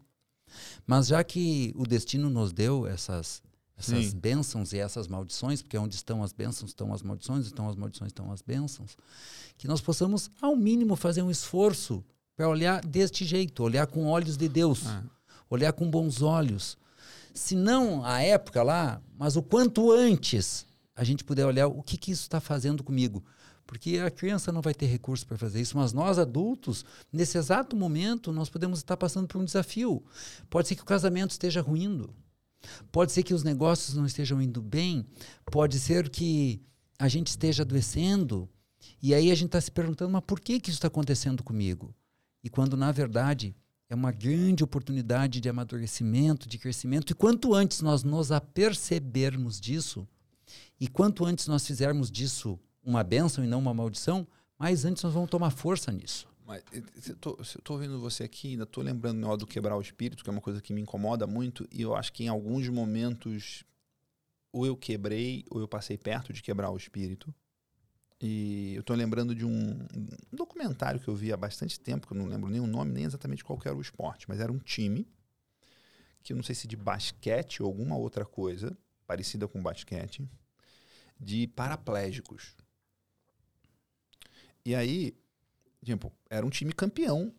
Mas 0.86 1.08
já 1.08 1.24
que 1.24 1.74
o 1.78 1.86
destino 1.86 2.30
nos 2.30 2.52
deu 2.52 2.86
essas, 2.86 3.42
essas 3.78 4.08
Sim. 4.08 4.18
bênçãos 4.20 4.74
e 4.74 4.80
essas 4.80 5.08
maldições, 5.08 5.62
porque 5.62 5.78
onde 5.78 5.96
estão 5.96 6.22
as 6.24 6.34
bênçãos 6.34 6.72
estão 6.72 6.94
as 6.94 7.02
maldições, 7.02 7.46
estão 7.46 7.70
as 7.70 7.76
maldições 7.76 8.10
estão 8.10 8.32
as 8.32 8.42
bênçãos, 8.42 8.98
que 9.58 9.68
nós 9.68 9.80
possamos, 9.82 10.30
ao 10.42 10.56
mínimo, 10.56 10.96
fazer 10.96 11.22
um 11.22 11.32
esforço 11.32 12.04
para 12.36 12.50
olhar 12.50 12.82
deste 12.86 13.24
jeito, 13.24 13.64
olhar 13.64 13.88
com 13.88 14.06
olhos 14.08 14.36
de 14.36 14.50
Deus, 14.50 14.86
Ah. 14.88 15.04
olhar 15.50 15.72
com 15.74 15.90
bons 15.90 16.22
olhos. 16.22 16.78
Se 17.34 17.56
não 17.56 18.04
a 18.04 18.22
época 18.22 18.62
lá, 18.62 19.02
mas 19.18 19.38
o 19.38 19.42
quanto 19.44 19.90
antes 19.92 20.66
a 20.96 21.04
gente 21.04 21.24
puder 21.24 21.46
olhar 21.46 21.68
o 21.68 21.82
que, 21.82 21.98
que 21.98 22.12
isso 22.12 22.24
está 22.24 22.40
fazendo 22.40 22.84
comigo. 22.84 23.24
Porque 23.66 23.98
a 24.00 24.12
criança 24.12 24.52
não 24.52 24.62
vai 24.62 24.74
ter 24.74 24.88
recurso 24.88 25.26
para 25.26 25.38
fazer 25.38 25.62
isso, 25.62 25.78
mas 25.78 25.94
nós 25.94 26.20
adultos, 26.20 26.84
nesse 27.12 27.38
exato 27.38 27.76
momento, 27.76 28.32
nós 28.32 28.50
podemos 28.50 28.80
estar 28.80 28.98
passando 28.98 29.28
por 29.28 29.40
um 29.40 29.46
desafio. 29.46 30.04
Pode 30.50 30.68
ser 30.68 30.76
que 30.76 30.82
o 30.82 30.86
casamento 30.86 31.32
esteja 31.32 31.62
ruindo, 31.62 32.14
pode 32.92 33.12
ser 33.12 33.24
que 33.24 33.34
os 33.34 33.44
negócios 33.44 33.96
não 33.96 34.06
estejam 34.06 34.42
indo 34.42 34.62
bem, 34.62 35.06
pode 35.46 35.80
ser 35.80 36.10
que 36.10 36.62
a 37.00 37.08
gente 37.08 37.28
esteja 37.28 37.64
adoecendo, 37.64 38.50
e 39.02 39.14
aí 39.14 39.32
a 39.32 39.36
gente 39.36 39.48
está 39.48 39.62
se 39.62 39.72
perguntando, 39.72 40.12
mas 40.12 40.24
por 40.26 40.40
que, 40.40 40.60
que 40.60 40.70
isso 40.70 40.78
está 40.78 40.88
acontecendo 40.88 41.44
comigo? 41.44 41.96
E 42.44 42.50
quando, 42.50 42.76
na 42.76 42.92
verdade, 42.92 43.56
é 43.90 43.96
uma 43.96 44.12
grande 44.12 44.64
oportunidade 44.64 45.40
de 45.40 45.50
amadurecimento, 45.50 46.48
de 46.48 46.58
crescimento, 46.58 47.12
e 47.12 47.16
quanto 47.16 47.54
antes 47.54 47.82
nós 47.82 48.04
nos 48.04 48.32
apercebermos 48.32 49.60
disso, 49.60 50.08
e 50.82 50.88
quanto 50.88 51.24
antes 51.24 51.46
nós 51.46 51.66
fizermos 51.66 52.10
disso 52.10 52.60
uma 52.84 53.04
bênção 53.04 53.44
e 53.44 53.48
não 53.48 53.60
uma 53.60 53.72
maldição, 53.72 54.28
mais 54.58 54.84
antes 54.84 55.04
nós 55.04 55.14
vamos 55.14 55.30
tomar 55.30 55.52
força 55.52 55.92
nisso. 55.92 56.28
Mas 56.44 56.64
eu 56.74 57.46
se 57.46 57.56
eu 57.60 57.62
ouvindo 57.70 58.00
você 58.00 58.24
aqui, 58.24 58.50
ainda 58.50 58.66
tô 58.66 58.82
lembrando 58.82 59.20
né, 59.20 59.38
do 59.38 59.46
quebrar 59.46 59.78
o 59.78 59.82
espírito, 59.82 60.24
que 60.24 60.30
é 60.32 60.34
uma 60.34 60.42
coisa 60.42 60.60
que 60.60 60.74
me 60.74 60.82
incomoda 60.82 61.28
muito, 61.28 61.68
e 61.72 61.84
eu 61.84 61.96
acho 61.96 62.12
que 62.12 62.24
em 62.24 62.30
alguns 62.30 62.68
momentos 62.68 63.64
ou 64.52 64.66
eu 64.66 64.76
quebrei 64.76 65.46
ou 65.52 65.62
eu 65.62 65.68
passei 65.68 66.00
perto 66.00 66.34
de 66.34 66.42
quebrar 66.42 66.72
o 66.72 66.78
espírito. 66.78 67.32
E 68.20 68.74
eu 68.74 68.82
tô 68.82 68.96
lembrando 68.96 69.36
de 69.36 69.46
um, 69.46 69.52
um 69.52 70.36
documentário 70.36 71.00
que 71.00 71.08
eu 71.08 71.16
vi 71.16 71.32
há 71.32 71.38
bastante 71.38 71.80
tempo, 71.80 72.08
que 72.08 72.14
eu 72.14 72.18
não 72.18 72.26
lembro 72.26 72.50
nem 72.50 72.60
o 72.60 72.66
nome, 72.66 72.92
nem 72.92 73.04
exatamente 73.04 73.44
qual 73.44 73.60
era 73.64 73.76
o 73.76 73.82
esporte, 73.82 74.28
mas 74.28 74.40
era 74.40 74.52
um 74.52 74.58
time 74.58 75.08
que 76.24 76.34
eu 76.34 76.38
não 76.38 76.44
sei 76.44 76.56
se 76.56 76.68
de 76.68 76.76
basquete 76.76 77.62
ou 77.62 77.68
alguma 77.68 77.96
outra 77.96 78.26
coisa 78.26 78.76
parecida 79.06 79.48
com 79.48 79.62
basquete, 79.62 80.28
de 81.22 81.48
paraplégicos. 81.48 82.56
E 84.66 84.74
aí, 84.74 85.16
tipo, 85.84 86.12
era 86.30 86.46
um 86.46 86.50
time 86.50 86.74
campeão 86.74 87.32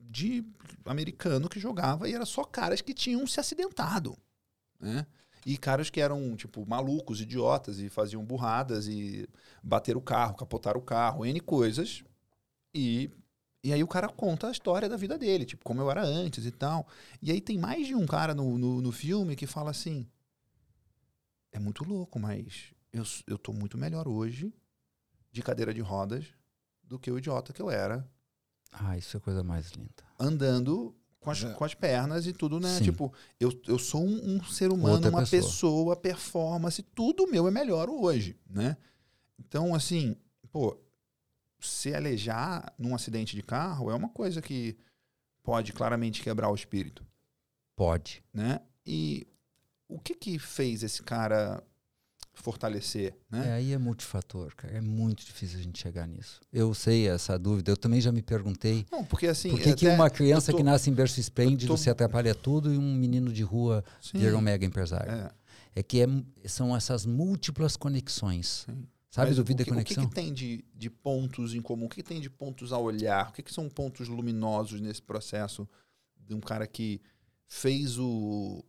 de 0.00 0.44
americano 0.84 1.48
que 1.48 1.60
jogava 1.60 2.08
e 2.08 2.14
era 2.14 2.26
só 2.26 2.42
caras 2.42 2.80
que 2.80 2.92
tinham 2.92 3.26
se 3.26 3.38
acidentado, 3.38 4.18
né? 4.80 5.06
E 5.46 5.56
caras 5.56 5.88
que 5.88 6.00
eram, 6.00 6.34
tipo, 6.36 6.66
malucos, 6.66 7.20
idiotas 7.20 7.78
e 7.78 7.88
faziam 7.88 8.24
burradas 8.24 8.88
e 8.88 9.28
bateram 9.62 10.00
o 10.00 10.02
carro, 10.02 10.36
capotaram 10.36 10.80
o 10.80 10.82
carro, 10.84 11.24
N 11.24 11.40
coisas. 11.40 12.02
E, 12.74 13.10
e 13.62 13.72
aí 13.72 13.82
o 13.82 13.88
cara 13.88 14.08
conta 14.08 14.48
a 14.48 14.50
história 14.50 14.88
da 14.88 14.96
vida 14.96 15.16
dele, 15.16 15.44
tipo, 15.46 15.64
como 15.64 15.80
eu 15.80 15.90
era 15.90 16.02
antes 16.04 16.44
e 16.44 16.50
tal. 16.50 16.86
E 17.22 17.30
aí 17.30 17.40
tem 17.40 17.56
mais 17.56 17.86
de 17.86 17.94
um 17.94 18.06
cara 18.06 18.34
no, 18.34 18.58
no, 18.58 18.80
no 18.82 18.92
filme 18.92 19.36
que 19.36 19.46
fala 19.46 19.70
assim, 19.70 20.06
é 21.52 21.58
muito 21.58 21.84
louco, 21.84 22.18
mas 22.18 22.74
eu, 22.92 23.02
eu 23.26 23.38
tô 23.38 23.52
muito 23.52 23.76
melhor 23.78 24.06
hoje 24.08 24.52
de 25.30 25.42
cadeira 25.42 25.72
de 25.74 25.80
rodas 25.80 26.26
do 26.82 26.98
que 26.98 27.10
o 27.10 27.18
idiota 27.18 27.52
que 27.52 27.60
eu 27.62 27.70
era 27.70 28.08
Ah, 28.72 28.96
isso 28.96 29.16
é 29.16 29.18
a 29.18 29.20
coisa 29.20 29.42
mais 29.42 29.70
linda. 29.72 30.04
andando 30.18 30.94
com 31.20 31.30
as, 31.30 31.42
É. 31.44 31.52
com 31.52 31.64
as 31.64 31.74
pernas 31.74 32.26
e 32.26 32.32
tudo, 32.32 32.58
né? 32.60 32.78
Sim. 32.78 32.84
Tipo, 32.84 33.12
eu, 33.38 33.50
eu 33.66 33.78
sou 33.78 34.02
um, 34.04 34.36
um 34.36 34.44
ser 34.44 34.70
humano, 34.72 34.94
Outra 34.94 35.10
uma 35.10 35.20
pessoa. 35.20 35.42
pessoa. 35.42 35.96
performance, 35.96 36.82
tudo 36.82 37.26
meu 37.26 37.46
é 37.46 37.50
melhor 37.50 37.88
hoje, 37.90 38.38
né? 38.48 38.76
Então, 39.38 39.74
assim, 39.74 40.16
pô, 40.50 40.78
se 41.60 41.94
alejar 41.94 42.72
num 42.78 42.94
acidente 42.94 43.34
de 43.36 43.42
carro 43.42 43.90
é 43.90 43.94
uma 43.94 44.08
coisa 44.08 44.40
que 44.40 44.76
pode 45.42 45.72
claramente 45.72 46.22
quebrar 46.22 46.50
o 46.50 46.54
espírito, 46.54 47.04
Pode. 47.74 48.22
né? 48.32 48.60
E 48.86 49.26
o 49.88 49.98
que 49.98 50.14
que 50.14 50.38
fez 50.38 50.82
esse 50.82 51.02
cara 51.02 51.62
fortalecer, 52.42 53.14
né? 53.30 53.48
É, 53.48 53.52
aí 53.52 53.72
é 53.72 53.78
multifator, 53.78 54.54
cara. 54.56 54.76
É 54.76 54.80
muito 54.80 55.24
difícil 55.24 55.58
a 55.58 55.62
gente 55.62 55.78
chegar 55.80 56.06
nisso. 56.06 56.40
Eu 56.52 56.72
sei 56.74 57.08
essa 57.08 57.38
dúvida. 57.38 57.70
Eu 57.70 57.76
também 57.76 58.00
já 58.00 58.10
me 58.12 58.22
perguntei 58.22 58.86
Não, 58.90 59.04
porque 59.04 59.26
assim... 59.26 59.50
por 59.50 59.60
que, 59.60 59.74
que 59.74 59.88
uma 59.88 60.08
criança 60.10 60.50
tô- 60.52 60.58
que 60.58 60.62
nasce 60.62 60.90
em 60.90 60.94
berço 60.94 61.18
esplêndido 61.20 61.72
tô- 61.72 61.76
se 61.76 61.90
atrapalha 61.90 62.34
tudo 62.34 62.72
e 62.72 62.78
um 62.78 62.94
menino 62.94 63.32
de 63.32 63.42
rua 63.42 63.84
Sim, 64.00 64.18
vira 64.18 64.36
um 64.36 64.40
mega 64.40 64.64
empresário. 64.64 65.10
é. 65.12 65.30
É, 65.76 65.82
que 65.82 66.00
é- 66.02 66.48
são 66.48 66.74
essas 66.76 67.04
múltiplas 67.06 67.76
conexões. 67.76 68.64
Sim. 68.66 68.86
Sabe 69.10 69.28
Mas 69.28 69.36
do 69.36 69.42
o 69.42 69.44
vida 69.44 69.62
e 69.62 69.64
que, 69.64 69.70
o 69.70 69.74
que, 69.74 69.94
conexão? 69.94 70.06
que 70.08 70.14
tem 70.14 70.32
de, 70.34 70.64
de 70.74 70.90
pontos 70.90 71.54
em 71.54 71.62
comum? 71.62 71.86
O 71.86 71.88
que, 71.88 72.02
que 72.02 72.08
tem 72.08 72.20
de 72.20 72.28
pontos 72.28 72.72
a 72.72 72.78
olhar? 72.78 73.30
O 73.30 73.32
que, 73.32 73.42
que 73.42 73.52
são 73.54 73.68
pontos 73.68 74.06
luminosos 74.08 74.80
nesse 74.80 75.00
processo 75.00 75.68
de 76.26 76.34
um 76.34 76.40
cara 76.40 76.66
que 76.66 77.00
fez 77.46 77.98
o, 77.98 78.62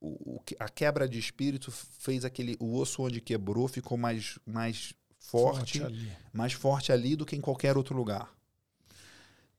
o, 0.00 0.40
a 0.58 0.68
quebra 0.68 1.08
de 1.08 1.18
espírito, 1.18 1.70
fez 1.70 2.24
aquele 2.24 2.56
o 2.60 2.76
osso 2.76 3.02
onde 3.02 3.20
quebrou 3.20 3.66
ficou 3.68 3.98
mais, 3.98 4.38
mais 4.46 4.94
forte, 5.18 5.82
ali. 5.82 6.12
mais 6.32 6.52
forte 6.52 6.92
ali 6.92 7.16
do 7.16 7.26
que 7.26 7.36
em 7.36 7.40
qualquer 7.40 7.76
outro 7.76 7.96
lugar. 7.96 8.32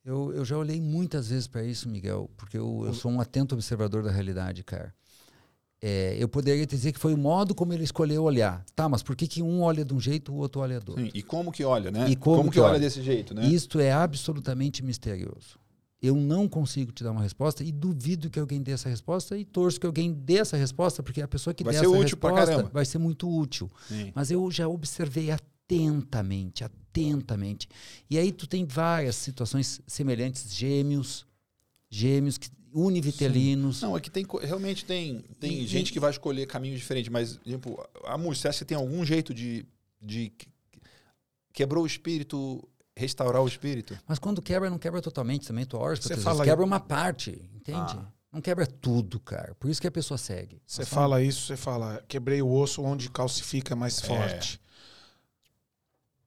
Eu, 0.03 0.33
eu 0.33 0.45
já 0.45 0.57
olhei 0.57 0.79
muitas 0.81 1.29
vezes 1.29 1.47
para 1.47 1.63
isso, 1.63 1.89
Miguel, 1.89 2.29
porque 2.37 2.57
eu, 2.57 2.83
eu 2.85 2.93
sou 2.93 3.11
um 3.11 3.19
atento 3.19 3.53
observador 3.53 4.01
da 4.01 4.11
realidade, 4.11 4.63
cara. 4.63 4.93
É, 5.81 6.17
eu 6.19 6.27
poderia 6.27 6.65
dizer 6.65 6.91
que 6.91 6.99
foi 6.99 7.13
o 7.13 7.17
modo 7.17 7.55
como 7.55 7.73
ele 7.73 7.83
escolheu 7.83 8.23
olhar. 8.23 8.65
Tá, 8.75 8.89
mas 8.89 9.01
por 9.01 9.15
que, 9.15 9.27
que 9.27 9.41
um 9.41 9.61
olha 9.61 9.85
de 9.85 9.93
um 9.93 9.99
jeito 9.99 10.31
e 10.31 10.35
o 10.35 10.37
outro 10.37 10.61
olha 10.61 10.79
do 10.79 10.91
outro? 10.91 11.05
Sim, 11.05 11.11
E 11.13 11.21
como 11.21 11.51
que 11.51 11.63
olha, 11.63 11.89
né? 11.89 12.09
E 12.09 12.15
como 12.15 12.45
que, 12.45 12.51
que 12.51 12.59
olha 12.59 12.71
olha? 12.71 12.79
desse 12.79 13.01
jeito, 13.01 13.33
né? 13.33 13.45
Isto 13.45 13.79
é 13.79 13.91
absolutamente 13.91 14.83
misterioso. 14.83 15.57
Eu 16.01 16.15
não 16.15 16.47
consigo 16.47 16.91
te 16.93 17.03
dar 17.03 17.11
uma 17.11 17.21
resposta 17.21 17.61
e 17.63 17.71
duvido 17.71 18.29
que 18.29 18.39
alguém 18.39 18.61
dê 18.61 18.71
essa 18.71 18.87
resposta 18.87 19.37
e 19.37 19.43
torço 19.43 19.79
que 19.79 19.85
alguém 19.85 20.13
dê 20.13 20.37
essa 20.37 20.55
resposta, 20.55 21.03
porque 21.03 21.21
a 21.21 21.27
pessoa 21.27 21.53
que 21.53 21.63
Vai 21.63 21.73
der 21.73 21.79
ser 21.81 21.85
essa 21.87 22.01
resposta 22.03 22.63
vai 22.71 22.85
ser 22.85 22.97
muito 22.99 23.29
útil. 23.29 23.69
Sim. 23.87 24.11
Mas 24.15 24.31
eu 24.31 24.49
já 24.49 24.65
observei 24.67 25.29
atentamente, 25.29 26.63
atentamente. 26.63 27.67
E 28.09 28.17
aí 28.17 28.31
tu 28.31 28.47
tem 28.47 28.65
várias 28.65 29.17
situações 29.17 29.81
semelhantes, 29.85 30.53
gêmeos, 30.53 31.25
gêmeos 31.91 32.37
que 32.37 32.49
univitelinos. 32.73 33.81
Não, 33.81 33.97
é 33.97 33.99
que 33.99 34.09
tem, 34.09 34.25
realmente 34.43 34.85
tem, 34.85 35.21
tem 35.39 35.63
E- 35.63 35.67
gente 35.67 35.89
e- 35.89 35.91
que 35.93 35.99
vai 35.99 36.11
escolher 36.11 36.45
caminhos 36.47 36.79
diferentes, 36.79 37.11
mas, 37.11 37.37
tipo, 37.43 37.83
a 38.05 38.17
música, 38.17 38.51
você 38.53 38.63
tem 38.63 38.77
algum 38.77 39.03
jeito 39.03 39.33
de, 39.33 39.65
de 40.01 40.29
que- 40.29 40.47
quebrou 41.51 41.83
o 41.83 41.87
espírito, 41.87 42.63
restaurar 42.99 43.41
o 43.41 43.47
espírito? 43.47 43.97
Mas 44.07 44.19
quando 44.19 44.41
quebra, 44.41 44.69
não 44.69 44.77
quebra 44.77 45.01
totalmente 45.01 45.47
também, 45.47 45.65
tu 45.65 45.77
ora, 45.77 45.95
Você 45.95 46.17
fala 46.17 46.43
quebra 46.43 46.63
uma 46.63 46.79
parte, 46.79 47.49
entende? 47.55 47.97
Ah. 47.97 48.05
Não 48.31 48.41
quebra 48.41 48.67
tudo, 48.67 49.19
cara. 49.19 49.55
Por 49.55 49.69
isso 49.71 49.81
que 49.81 49.87
a 49.87 49.91
pessoa 49.91 50.17
segue. 50.17 50.61
Você 50.65 50.85
fala 50.85 51.21
isso, 51.21 51.47
você 51.47 51.57
fala, 51.57 52.03
quebrei 52.07 52.41
o 52.41 52.51
osso 52.51 52.83
onde 52.83 53.09
calcifica 53.09 53.75
mais 53.75 53.99
forte. 53.99 54.61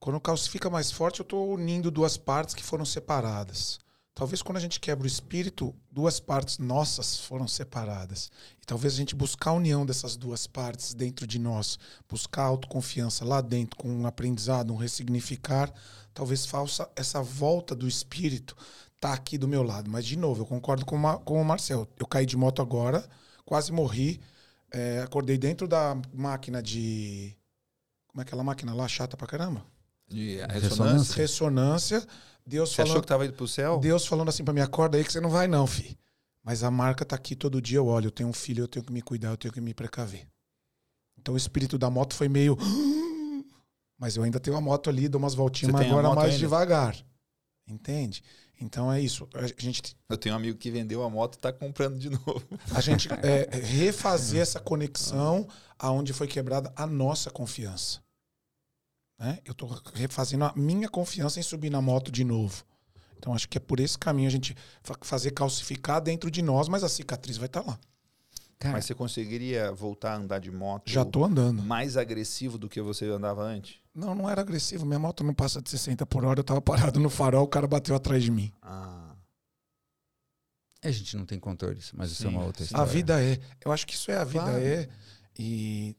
Quando 0.01 0.21
calcifica 0.21 0.69
mais 0.69 0.91
forte, 0.91 1.21
eu 1.21 1.23
estou 1.23 1.55
unindo 1.55 1.89
duas 1.89 2.17
partes 2.17 2.57
que 2.57 2.63
foram 2.65 2.85
separadas. 2.85 3.79
Talvez 4.15 4.43
quando 4.43 4.59
a 4.59 4.61
gente 4.61 4.79
quebra 4.79 5.05
o 5.05 5.07
espírito, 5.07 5.75
duas 5.91 6.21
partes 6.21 6.59
nossas 6.59 7.19
foram 7.21 7.49
separadas. 7.49 8.31
E 8.61 8.67
talvez 8.67 8.93
a 8.93 8.97
gente 8.97 9.15
buscar 9.15 9.51
a 9.51 9.55
união 9.55 9.87
dessas 9.87 10.17
duas 10.17 10.47
partes 10.47 10.93
dentro 10.93 11.27
de 11.27 11.39
nós, 11.39 11.79
buscar 12.09 12.43
a 12.43 12.47
autoconfiança 12.47 13.25
lá 13.25 13.41
dentro, 13.41 13.77
com 13.77 13.89
um 13.89 14.07
aprendizado, 14.07 14.73
um 14.73 14.77
ressignificar, 14.77 15.73
talvez 16.13 16.45
falsa 16.45 16.89
essa 16.95 17.23
volta 17.23 17.75
do 17.75 17.89
espírito 17.89 18.55
tá 19.01 19.15
aqui 19.15 19.37
do 19.39 19.49
meu 19.49 19.63
lado. 19.63 19.91
Mas, 19.91 20.05
de 20.07 20.17
novo, 20.17 20.43
eu 20.43 20.47
concordo 20.47 20.85
com, 20.85 20.95
o 20.95 20.99
Ma- 20.99 21.19
com 21.19 21.41
o 21.41 21.45
Marcel. 21.45 21.89
Eu 21.99 22.07
caí 22.07 22.25
de 22.27 22.37
moto 22.37 22.61
agora, 22.63 23.05
quase 23.45 23.73
morri. 23.73 24.21
É, 24.71 25.01
acordei 25.01 25.37
dentro 25.37 25.67
da 25.67 25.97
máquina 26.15 26.63
de. 26.63 27.35
Como 28.09 28.21
é 28.21 28.25
aquela 28.25 28.45
máquina 28.45 28.73
lá, 28.75 28.87
chata 28.87 29.17
pra 29.17 29.27
caramba? 29.27 29.65
De 30.07 30.37
Ressonância. 30.49 31.17
ressonância? 31.17 32.07
Deus 32.47 32.71
Você 32.71 32.83
achou 32.83 32.93
falando, 32.93 33.03
que 33.03 33.09
tava 33.09 33.25
indo 33.25 33.35
pro 33.35 33.49
céu? 33.49 33.79
Deus 33.79 34.07
falando 34.07 34.29
assim 34.29 34.45
pra 34.45 34.53
mim, 34.53 34.61
acorda 34.61 34.99
aí 34.99 35.05
que 35.05 35.13
você 35.13 35.21
não 35.21 35.31
vai 35.31 35.47
não, 35.47 35.67
fi. 35.67 35.99
Mas 36.43 36.65
a 36.65 36.71
marca 36.71 37.05
tá 37.05 37.15
aqui 37.15 37.37
todo 37.37 37.63
dia, 37.63 37.79
eu 37.79 37.87
olho, 37.87 38.09
eu 38.09 38.11
tenho 38.11 38.29
um 38.29 38.33
filho, 38.33 38.65
eu 38.65 38.69
tenho 38.69 38.85
que 38.85 38.93
me 38.93 39.01
cuidar, 39.01 39.31
eu 39.31 39.37
tenho 39.37 39.55
que 39.55 39.61
me 39.61 39.73
precaver. 39.73 40.27
Então 41.19 41.35
o 41.35 41.37
espírito 41.37 41.79
da 41.79 41.89
moto 41.89 42.15
foi 42.15 42.29
meio... 42.29 42.57
Mas 43.99 44.17
eu 44.17 44.25
ainda 44.25 44.41
tenho 44.41 44.57
a 44.57 44.61
moto 44.61 44.91
ali, 44.91 45.09
dou 45.09 45.21
umas 45.21 45.33
voltinhas, 45.33 45.73
mas 45.73 45.87
agora 45.87 46.13
mais 46.13 46.31
ainda? 46.31 46.39
devagar. 46.39 46.97
Entende? 47.69 48.25
Então 48.61 48.93
é 48.93 49.01
isso. 49.01 49.29
A 49.33 49.47
gente 49.61 49.97
Eu 50.09 50.17
tenho 50.17 50.35
um 50.35 50.39
amigo 50.39 50.59
que 50.59 50.73
vendeu 50.73 51.03
a 51.03 51.11
moto 51.11 51.37
e 51.37 51.39
tá 51.39 51.53
comprando 51.53 51.99
de 51.99 52.11
novo. 52.27 52.43
a 52.75 52.81
gente 52.81 53.09
é, 53.13 53.49
refazer 53.57 54.41
essa 54.41 54.59
conexão 54.59 55.47
aonde 55.79 56.13
foi 56.13 56.27
quebrada 56.27 56.73
a 56.75 56.87
nossa 56.87 57.31
confiança. 57.31 58.01
Né? 59.23 59.39
Eu 59.45 59.53
estou 59.53 59.69
refazendo 59.95 60.45
a 60.45 60.53
minha 60.57 60.89
confiança 60.89 61.39
em 61.39 61.43
subir 61.45 61.71
na 61.71 61.81
moto 61.81 62.11
de 62.11 62.25
novo. 62.25 62.65
Então 63.17 63.33
acho 63.33 63.49
que 63.49 63.57
é 63.57 63.61
por 63.61 63.79
esse 63.79 63.97
caminho 63.97 64.27
a 64.27 64.31
gente 64.33 64.57
fa- 64.83 64.97
fazer 65.01 65.31
calcificar 65.31 66.01
dentro 66.01 66.29
de 66.29 66.43
nós, 66.43 66.69
mas 66.69 66.83
a 66.83 66.89
cicatriz 66.89 67.37
vai 67.37 67.47
estar 67.47 67.61
lá. 67.65 67.79
Cara, 68.59 68.75
Mas 68.75 68.85
você 68.85 68.95
conseguiria 68.95 69.71
voltar 69.73 70.13
a 70.13 70.17
andar 70.17 70.39
de 70.41 70.51
moto 70.51 70.91
Já 70.91 71.05
tô 71.05 71.25
andando. 71.25 71.63
mais 71.63 71.97
agressivo 71.97 72.59
do 72.59 72.69
que 72.69 72.81
você 72.81 73.07
andava 73.07 73.43
antes? 73.43 73.77
Não, 73.95 74.13
não 74.15 74.29
era 74.31 74.41
agressivo. 74.41 74.85
Minha 74.87 74.99
moto 74.99 75.23
não 75.25 75.35
passa 75.35 75.61
de 75.63 75.69
60 75.71 76.05
por 76.07 76.25
hora. 76.25 76.41
Eu 76.41 76.45
tava 76.45 76.61
parado 76.63 76.99
no 77.01 77.11
farol, 77.11 77.45
o 77.45 77.49
cara 77.49 77.67
bateu 77.69 77.95
atrás 77.95 78.23
de 78.25 78.31
mim. 78.31 78.53
Ah, 78.61 79.15
a 80.83 80.91
gente 80.91 81.17
não 81.17 81.25
tem 81.27 81.39
controle 81.39 81.77
disso, 81.77 81.93
mas 81.97 82.11
isso 82.11 82.23
é 82.27 82.29
Sim, 82.31 82.35
uma 82.37 82.45
outra 82.45 82.63
história. 82.65 82.83
A 82.83 82.87
vida 82.87 83.23
é. 83.23 83.39
Eu 83.65 83.71
acho 83.73 83.87
que 83.87 83.95
isso 83.95 84.11
é 84.11 84.17
a 84.17 84.25
vida 84.25 84.45
Claro. 84.45 84.59
é. 84.65 84.89
E 85.39 85.97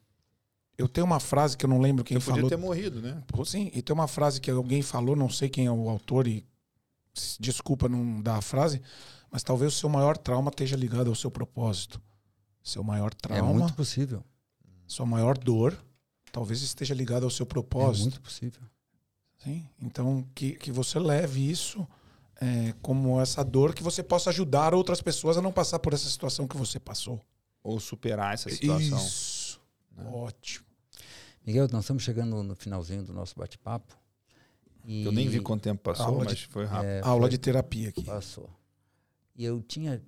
eu 0.77 0.87
tenho 0.87 1.05
uma 1.05 1.19
frase 1.19 1.55
que 1.57 1.65
eu 1.65 1.69
não 1.69 1.79
lembro 1.79 2.03
quem 2.03 2.19
você 2.19 2.25
podia 2.25 2.35
falou. 2.41 2.49
ter 2.49 2.57
morrido, 2.57 3.01
né? 3.01 3.21
Sim, 3.45 3.69
e 3.73 3.81
tem 3.81 3.93
uma 3.93 4.07
frase 4.07 4.39
que 4.41 4.49
alguém 4.51 4.81
falou, 4.81 5.15
não 5.15 5.29
sei 5.29 5.49
quem 5.49 5.65
é 5.67 5.71
o 5.71 5.89
autor 5.89 6.27
e 6.27 6.45
desculpa 7.39 7.87
não 7.87 8.21
dar 8.21 8.37
a 8.37 8.41
frase, 8.41 8.81
mas 9.31 9.43
talvez 9.43 9.73
o 9.73 9.77
seu 9.77 9.89
maior 9.89 10.17
trauma 10.17 10.49
esteja 10.49 10.75
ligado 10.75 11.09
ao 11.09 11.15
seu 11.15 11.29
propósito. 11.29 12.01
Seu 12.63 12.83
maior 12.83 13.11
É 13.11 13.15
trauma, 13.27 13.53
muito 13.53 13.73
possível. 13.73 14.23
sua 14.87 15.05
maior 15.05 15.37
dor, 15.37 15.77
talvez 16.31 16.61
esteja 16.61 16.93
ligado 16.93 17.23
ao 17.23 17.29
seu 17.29 17.43
É 17.43 17.47
propósito. 17.47 18.03
muito 18.03 18.21
possível. 18.21 18.61
Sim? 19.43 19.67
Então, 19.81 20.25
que, 20.33 20.53
que 20.53 20.71
você 20.71 20.97
leve 20.97 21.49
isso 21.49 21.85
é, 22.39 22.73
como 22.81 23.19
essa 23.19 23.43
dor, 23.43 23.73
que 23.75 23.83
você 23.83 24.01
possa 24.01 24.29
ajudar 24.29 24.73
outras 24.73 25.01
pessoas 25.01 25.37
a 25.37 25.41
não 25.41 25.51
passar 25.51 25.79
por 25.79 25.93
essa 25.93 26.09
situação 26.09 26.47
que 26.47 26.55
você 26.57 26.79
passou. 26.79 27.19
Ou 27.61 27.79
superar 27.79 28.33
essa 28.33 28.49
situação. 28.49 28.97
Isso. 28.97 29.32
Né? 29.95 30.09
Ótimo. 30.11 30.65
Miguel, 31.45 31.67
nós 31.71 31.83
estamos 31.83 32.03
chegando 32.03 32.41
no 32.43 32.55
finalzinho 32.55 33.03
do 33.03 33.13
nosso 33.13 33.35
bate-papo. 33.37 33.97
E 34.85 35.03
Eu 35.05 35.11
nem 35.11 35.27
vi 35.29 35.39
quanto 35.39 35.61
tempo 35.63 35.81
passou, 35.81 36.05
Aula 36.07 36.25
mas 36.25 36.35
de- 36.37 36.47
foi 36.47 36.65
rápido. 36.65 36.89
é, 36.89 37.01
Aula 37.01 37.21
foi- 37.23 37.29
de 37.29 37.37
terapia 37.37 37.89
aqui. 37.89 38.03
Passou. 38.03 38.49
E 39.35 39.43
eu 39.45 39.61
tinha. 39.61 40.01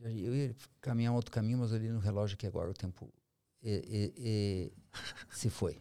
Eu 0.00 0.34
ia 0.34 0.54
caminhar 0.80 1.12
outro 1.12 1.30
caminho, 1.30 1.58
mas 1.58 1.70
eu 1.72 1.76
olhei 1.78 1.90
no 1.90 1.98
relógio 1.98 2.36
que 2.36 2.46
agora 2.46 2.70
o 2.70 2.74
tempo 2.74 3.12
e- 3.62 3.84
e- 3.88 4.14
e 4.16 4.72
se 5.36 5.50
foi. 5.50 5.78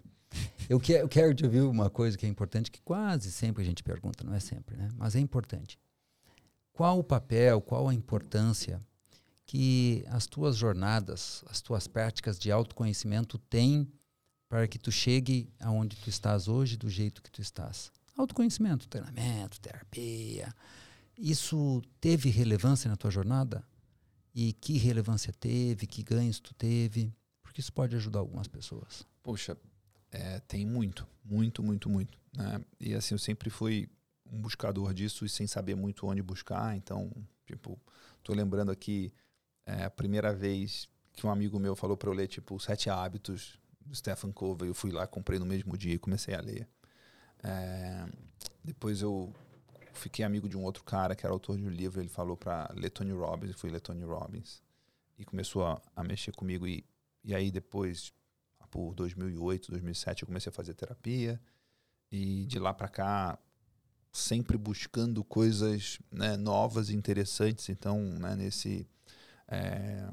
Eu, 0.70 0.80
que, 0.80 0.92
eu 0.94 1.08
quero 1.08 1.34
te 1.34 1.46
ouvir 1.46 1.62
uma 1.62 1.90
coisa 1.90 2.18
que 2.18 2.26
é 2.26 2.30
importante, 2.30 2.70
que 2.72 2.82
quase 2.82 3.32
sempre 3.32 3.62
a 3.64 3.66
gente 3.66 3.82
pergunta, 3.84 4.24
não 4.26 4.34
é 4.34 4.40
sempre, 4.40 4.76
né? 4.76 4.90
Mas 4.96 5.16
é 5.16 5.20
importante. 5.20 5.80
Qual 6.74 7.00
o 7.00 7.04
papel, 7.04 7.62
qual 7.62 7.88
a 7.88 7.94
importância 7.94 8.82
que 9.48 10.04
as 10.10 10.28
tuas 10.28 10.58
jornadas, 10.58 11.44
as 11.48 11.62
tuas 11.62 11.88
práticas 11.88 12.38
de 12.38 12.52
autoconhecimento 12.52 13.40
têm 13.40 13.90
para 14.50 14.68
que 14.68 14.78
tu 14.78 14.92
chegue 14.92 15.50
aonde 15.60 15.96
tu 15.96 16.10
estás 16.10 16.48
hoje, 16.50 16.78
do 16.78 16.90
jeito 16.90 17.24
que 17.24 17.32
tu 17.32 17.42
estás? 17.42 17.92
Autoconhecimento, 18.18 18.88
treinamento, 18.88 19.60
terapia, 19.62 20.54
isso 21.18 21.82
teve 22.00 22.30
relevância 22.30 22.90
na 22.90 22.98
tua 22.98 23.10
jornada? 23.10 23.64
E 24.36 24.54
que 24.54 24.78
relevância 24.78 25.34
teve? 25.34 25.88
Que 25.88 26.04
ganhos 26.04 26.40
tu 26.40 26.54
teve? 26.54 27.12
Porque 27.42 27.62
isso 27.62 27.74
pode 27.74 27.96
ajudar 27.96 28.20
algumas 28.20 28.48
pessoas. 28.48 29.04
Poxa, 29.24 29.58
é, 30.12 30.40
tem 30.42 30.66
muito, 30.66 31.08
muito, 31.24 31.64
muito, 31.64 31.90
muito. 31.90 32.20
Né? 32.36 32.62
E 32.80 32.94
assim, 32.94 33.16
eu 33.16 33.20
sempre 33.20 33.50
fui 33.50 33.90
um 34.32 34.40
buscador 34.40 34.94
disso 34.94 35.26
e 35.26 35.30
sem 35.30 35.48
saber 35.48 35.76
muito 35.76 36.06
onde 36.06 36.22
buscar. 36.22 36.76
Então, 36.76 37.12
tipo, 37.46 37.80
tô 38.24 38.34
lembrando 38.34 38.72
aqui 38.72 39.12
é, 39.68 39.84
a 39.84 39.90
primeira 39.90 40.34
vez 40.34 40.88
que 41.14 41.28
um 41.28 41.30
amigo 41.30 41.60
meu 41.60 41.76
falou 41.76 41.98
para 41.98 42.10
eu 42.10 42.14
ler, 42.14 42.28
tipo, 42.28 42.58
Sete 42.60 42.90
Hábitos 42.90 43.60
do 43.82 43.94
Stephen 43.94 44.32
Covey. 44.32 44.70
Eu 44.70 44.74
fui 44.74 44.92
lá, 44.92 45.06
comprei 45.06 45.38
no 45.38 45.46
mesmo 45.46 45.78
dia 45.78 45.94
e 45.94 46.00
comecei 46.00 46.34
a 46.34 46.40
ler. 46.40 46.68
É, 47.44 48.06
depois 48.64 49.02
eu 49.02 49.34
fiquei 49.94 50.24
amigo 50.24 50.48
de 50.48 50.56
um 50.56 50.64
outro 50.64 50.84
cara 50.84 51.16
que 51.16 51.26
era 51.26 51.34
autor 51.34 51.58
de 51.58 51.66
um 51.66 51.70
livro. 51.70 52.00
Ele 52.00 52.10
falou 52.10 52.38
para 52.38 52.72
ler 52.74 52.90
Tony 52.92 53.12
Robbins. 53.12 53.52
Eu 53.52 53.58
fui 53.58 53.70
ler 53.70 53.82
Tony 53.82 54.06
Robbins. 54.06 54.62
E 55.18 55.26
começou 55.26 55.66
a, 55.66 55.82
a 55.96 56.04
mexer 56.04 56.32
comigo. 56.32 56.66
E, 56.66 56.86
e 57.24 57.36
aí 57.36 57.52
depois 57.52 58.14
por 58.70 58.94
2008, 58.94 59.72
2007 59.72 60.24
eu 60.24 60.28
comecei 60.28 60.50
a 60.50 60.54
fazer 60.54 60.74
terapia 60.74 61.42
e 62.12 62.46
de 62.46 62.60
lá 62.60 62.74
para 62.74 62.88
cá 62.88 63.40
sempre 64.12 64.58
buscando 64.58 65.24
coisas 65.24 66.00
né, 66.12 66.36
novas 66.38 66.90
e 66.90 66.96
interessantes 66.96 67.70
então 67.70 68.00
né, 68.02 68.36
nesse 68.36 68.88
é, 69.48 70.08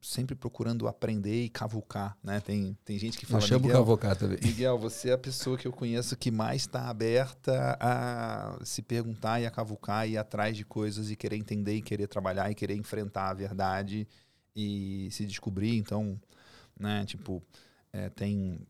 sempre 0.00 0.36
procurando 0.36 0.86
aprender 0.86 1.44
e 1.44 1.48
cavucar 1.48 2.16
né 2.22 2.38
tem 2.38 2.78
tem 2.84 2.96
gente 2.98 3.18
que 3.18 3.24
Eu 3.24 3.30
fala 3.30 3.40
chamo 3.40 3.62
Miguel, 3.62 3.78
cavocar 3.78 4.16
também. 4.16 4.38
Miguel, 4.42 4.78
você 4.78 5.10
é 5.10 5.12
a 5.14 5.18
pessoa 5.18 5.58
que 5.58 5.66
eu 5.66 5.72
conheço 5.72 6.16
que 6.16 6.30
mais 6.30 6.62
está 6.62 6.88
aberta 6.88 7.76
a 7.80 8.58
se 8.64 8.82
perguntar 8.82 9.40
e 9.40 9.46
a 9.46 9.50
cavucar 9.50 10.08
e 10.08 10.12
ir 10.12 10.18
atrás 10.18 10.56
de 10.56 10.64
coisas 10.64 11.10
e 11.10 11.16
querer 11.16 11.36
entender 11.36 11.74
e 11.74 11.82
querer 11.82 12.06
trabalhar 12.06 12.50
e 12.50 12.54
querer 12.54 12.76
enfrentar 12.76 13.30
a 13.30 13.34
verdade 13.34 14.06
e 14.54 15.08
se 15.10 15.26
descobrir. 15.26 15.76
Então, 15.76 16.18
né, 16.78 17.04
tipo, 17.04 17.42
é, 17.92 18.08
tem 18.08 18.60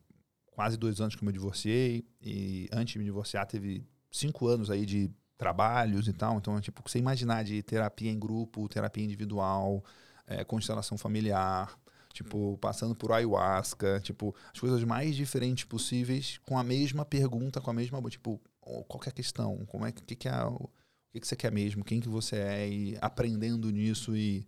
quase 0.47 0.77
dois 0.77 1.01
anos 1.01 1.15
que 1.15 1.23
eu 1.23 1.27
me 1.27 1.33
divorciei 1.33 2.05
e 2.21 2.69
antes 2.73 2.95
de 2.95 2.99
me 2.99 3.05
divorciar 3.05 3.47
teve 3.47 3.85
cinco 4.11 4.49
anos 4.49 4.71
aí 4.71 4.87
de 4.87 5.11
trabalhos 5.37 6.09
e 6.09 6.13
tal. 6.13 6.39
Então, 6.39 6.61
tipo, 6.61 6.83
você 6.87 6.99
imaginar 6.99 7.45
de 7.45 7.63
terapia 7.63 8.11
em 8.11 8.19
grupo, 8.19 8.69
terapia 8.69 9.05
individual, 9.05 9.85
é, 10.27 10.45
constelação 10.45 10.97
familiar, 10.99 11.79
tipo, 12.13 12.59
passando 12.59 12.95
por 12.95 13.13
ayahuasca, 13.13 14.01
tipo, 14.01 14.35
as 14.53 14.59
coisas 14.59 14.83
mais 14.85 15.15
diferentes 15.15 15.65
possíveis 15.65 16.39
com 16.47 16.59
a 16.59 16.65
mesma 16.65 17.05
pergunta, 17.05 17.61
com 17.61 17.71
a 17.71 17.75
mesma, 17.75 18.01
tipo, 18.09 18.41
qual 18.61 19.01
é 19.05 19.09
a 19.09 19.13
questão? 19.13 19.65
Como 19.67 19.87
é 19.87 19.93
que, 19.93 20.17
que, 20.17 20.29
é 20.29 20.45
o, 20.45 20.55
o 20.55 20.71
que, 21.13 21.21
que 21.21 21.27
você 21.27 21.37
quer 21.37 21.53
mesmo? 21.53 21.85
Quem 21.85 22.01
que 22.01 22.09
você 22.09 22.37
é? 22.37 22.69
E 22.69 22.99
aprendendo 23.01 23.71
nisso 23.71 24.17
e 24.17 24.47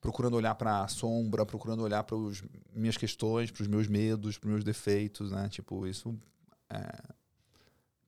procurando 0.00 0.36
olhar 0.36 0.54
para 0.54 0.82
a 0.82 0.88
sombra, 0.88 1.44
procurando 1.44 1.82
olhar 1.82 2.02
para 2.04 2.16
as 2.16 2.42
minhas 2.72 2.96
questões, 2.96 3.50
para 3.50 3.62
os 3.62 3.68
meus 3.68 3.86
medos, 3.86 4.38
para 4.38 4.46
os 4.48 4.52
meus 4.52 4.64
defeitos, 4.64 5.30
né? 5.30 5.48
Tipo, 5.48 5.86
isso 5.86 6.18
é 6.70 7.17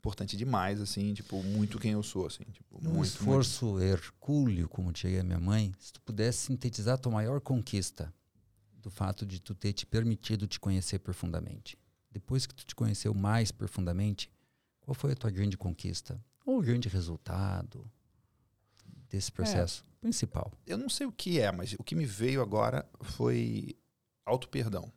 importante 0.00 0.34
demais, 0.34 0.80
assim, 0.80 1.12
tipo, 1.12 1.42
muito 1.42 1.78
quem 1.78 1.92
eu 1.92 2.02
sou, 2.02 2.26
assim, 2.26 2.44
tipo, 2.50 2.78
Um 2.78 2.94
muito, 2.94 3.04
esforço 3.04 3.78
hercúleo, 3.78 4.66
como 4.66 4.90
diria 4.92 5.22
minha 5.22 5.38
mãe, 5.38 5.72
se 5.78 5.92
tu 5.92 6.00
pudesse 6.00 6.46
sintetizar 6.46 6.94
a 6.94 6.98
tua 6.98 7.12
maior 7.12 7.38
conquista 7.40 8.12
do 8.72 8.90
fato 8.90 9.26
de 9.26 9.38
tu 9.38 9.54
ter 9.54 9.74
te 9.74 9.84
permitido 9.84 10.46
te 10.46 10.58
conhecer 10.58 11.00
profundamente. 11.00 11.78
Depois 12.10 12.46
que 12.46 12.54
tu 12.54 12.64
te 12.64 12.74
conheceu 12.74 13.12
mais 13.12 13.52
profundamente, 13.52 14.30
qual 14.80 14.94
foi 14.94 15.12
a 15.12 15.14
tua 15.14 15.30
grande 15.30 15.58
conquista? 15.58 16.18
Ou 16.46 16.58
o 16.58 16.62
grande 16.62 16.88
resultado 16.88 17.88
desse 19.10 19.30
processo 19.30 19.84
principal? 20.00 20.50
Eu 20.66 20.78
não 20.78 20.88
sei 20.88 21.06
o 21.06 21.12
que 21.12 21.38
é, 21.38 21.52
mas 21.52 21.74
o 21.74 21.84
que 21.84 21.94
me 21.94 22.06
veio 22.06 22.40
agora 22.40 22.88
foi 23.02 23.76
auto-perdão. 24.24 24.90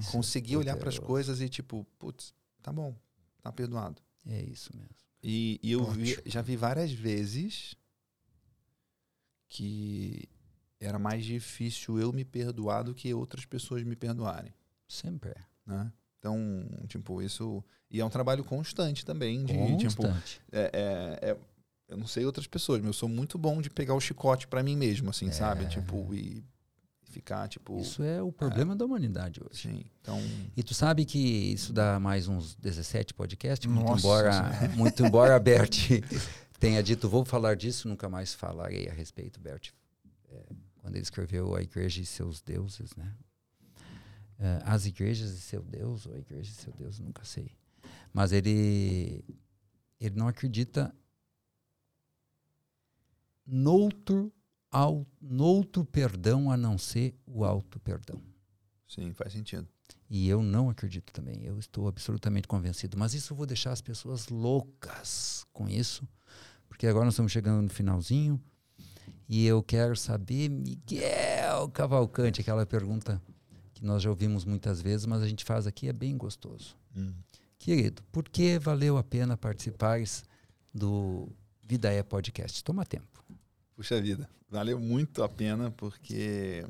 Isso 0.00 0.10
Consegui 0.10 0.54
é 0.54 0.58
olhar 0.58 0.76
para 0.76 0.88
as 0.88 0.98
coisas 0.98 1.40
e 1.40 1.48
tipo, 1.48 1.84
putz, 1.98 2.34
tá 2.62 2.72
bom, 2.72 2.96
tá 3.40 3.50
perdoado. 3.52 4.00
É 4.26 4.42
isso 4.42 4.70
mesmo. 4.76 4.94
E, 5.22 5.58
e 5.62 5.72
eu 5.72 5.84
vi- 5.84 6.18
já 6.26 6.40
vi 6.42 6.56
várias 6.56 6.92
vezes 6.92 7.74
que 9.48 10.28
era 10.78 10.98
mais 10.98 11.24
difícil 11.24 11.98
eu 11.98 12.12
me 12.12 12.24
perdoar 12.24 12.82
do 12.84 12.94
que 12.94 13.12
outras 13.12 13.44
pessoas 13.44 13.82
me 13.82 13.96
perdoarem, 13.96 14.52
Sempre 14.88 15.30
é. 15.30 15.44
né? 15.66 15.92
Então, 16.18 16.36
tipo, 16.86 17.22
isso... 17.22 17.62
E 17.90 18.00
é 18.00 18.04
um 18.04 18.10
trabalho 18.10 18.44
constante 18.44 19.04
também 19.04 19.44
de, 19.44 19.52
tipo, 19.78 20.02
Constante. 20.02 20.40
é, 20.52 20.70
é- 21.22 21.30
é- 21.30 21.36
eu 21.88 21.96
não 21.96 22.06
sei 22.06 22.24
outras 22.24 22.46
pessoas, 22.46 22.78
mas 22.80 22.86
eu 22.88 22.92
sou 22.92 23.08
muito 23.08 23.36
bom 23.36 23.60
de 23.60 23.68
pegar 23.68 23.94
o 23.94 24.00
chicote 24.00 24.46
pra 24.46 24.62
mim 24.62 24.76
mesmo, 24.76 25.10
assim, 25.10 25.32
sabe? 25.32 25.64
É. 25.64 25.68
Tipo, 25.68 26.14
e 26.14 26.44
ficar, 27.10 27.48
tipo... 27.48 27.78
Isso 27.78 28.02
é 28.02 28.22
o 28.22 28.32
problema 28.32 28.74
da 28.74 28.84
humanidade 28.84 29.40
hoje. 29.42 29.62
Sim, 29.62 29.84
então... 30.00 30.18
E 30.56 30.62
tu 30.62 30.74
sabe 30.74 31.04
que 31.04 31.18
isso 31.18 31.72
dá 31.72 32.00
mais 32.00 32.28
uns 32.28 32.54
17 32.56 33.14
podcasts, 33.14 33.70
muito 33.70 33.98
embora, 33.98 34.70
muito 34.74 35.04
embora 35.04 35.38
Bert 35.38 35.90
tenha 36.60 36.82
dito, 36.82 37.08
vou 37.08 37.24
falar 37.24 37.56
disso, 37.56 37.88
nunca 37.88 38.08
mais 38.08 38.34
falarei 38.34 38.88
a 38.88 38.92
respeito, 38.92 39.40
Bert. 39.40 39.70
É, 40.30 40.42
quando 40.78 40.94
ele 40.94 41.02
escreveu 41.02 41.56
A 41.56 41.62
Igreja 41.62 42.02
e 42.02 42.06
Seus 42.06 42.42
Deuses, 42.42 42.94
né? 42.94 43.14
É, 44.38 44.62
As 44.64 44.84
Igrejas 44.84 45.30
e 45.30 45.40
Seu 45.40 45.62
Deus, 45.62 46.06
ou 46.06 46.14
A 46.14 46.18
Igreja 46.18 46.50
e 46.50 46.54
Seu 46.54 46.72
Deus, 46.74 46.98
nunca 46.98 47.24
sei. 47.24 47.50
Mas 48.12 48.32
ele, 48.32 49.24
ele 49.98 50.16
não 50.16 50.28
acredita 50.28 50.94
noutro, 53.46 54.32
ao, 54.70 55.06
noutro 55.20 55.84
perdão 55.84 56.50
a 56.50 56.56
não 56.56 56.78
ser 56.78 57.14
o 57.26 57.44
auto-perdão. 57.44 58.20
Sim, 58.86 59.12
faz 59.12 59.32
sentido. 59.32 59.68
E 60.08 60.28
eu 60.28 60.42
não 60.42 60.68
acredito 60.68 61.12
também. 61.12 61.44
Eu 61.44 61.58
estou 61.58 61.86
absolutamente 61.86 62.48
convencido. 62.48 62.98
Mas 62.98 63.14
isso 63.14 63.32
eu 63.32 63.36
vou 63.36 63.46
deixar 63.46 63.72
as 63.72 63.80
pessoas 63.80 64.28
loucas 64.28 65.46
com 65.52 65.68
isso. 65.68 66.06
Porque 66.68 66.86
agora 66.86 67.04
nós 67.04 67.14
estamos 67.14 67.30
chegando 67.30 67.62
no 67.62 67.68
finalzinho. 67.68 68.40
E 69.28 69.46
eu 69.46 69.62
quero 69.62 69.96
saber, 69.96 70.48
Miguel 70.48 71.68
Cavalcante, 71.68 72.40
aquela 72.40 72.66
pergunta 72.66 73.22
que 73.72 73.84
nós 73.84 74.02
já 74.02 74.10
ouvimos 74.10 74.44
muitas 74.44 74.82
vezes, 74.82 75.06
mas 75.06 75.22
a 75.22 75.28
gente 75.28 75.44
faz 75.44 75.66
aqui 75.66 75.88
é 75.88 75.92
bem 75.92 76.16
gostoso. 76.16 76.76
Hum. 76.96 77.14
Querido, 77.56 78.02
por 78.10 78.28
que 78.28 78.58
valeu 78.58 78.98
a 78.98 79.04
pena 79.04 79.36
participar 79.36 80.00
do 80.74 81.28
Vida 81.62 81.92
é 81.92 82.02
Podcast? 82.02 82.64
Toma 82.64 82.84
tempo. 82.84 83.09
Puxa 83.80 83.98
vida, 83.98 84.28
valeu 84.46 84.78
muito 84.78 85.22
a 85.22 85.28
pena 85.28 85.70
porque 85.70 86.62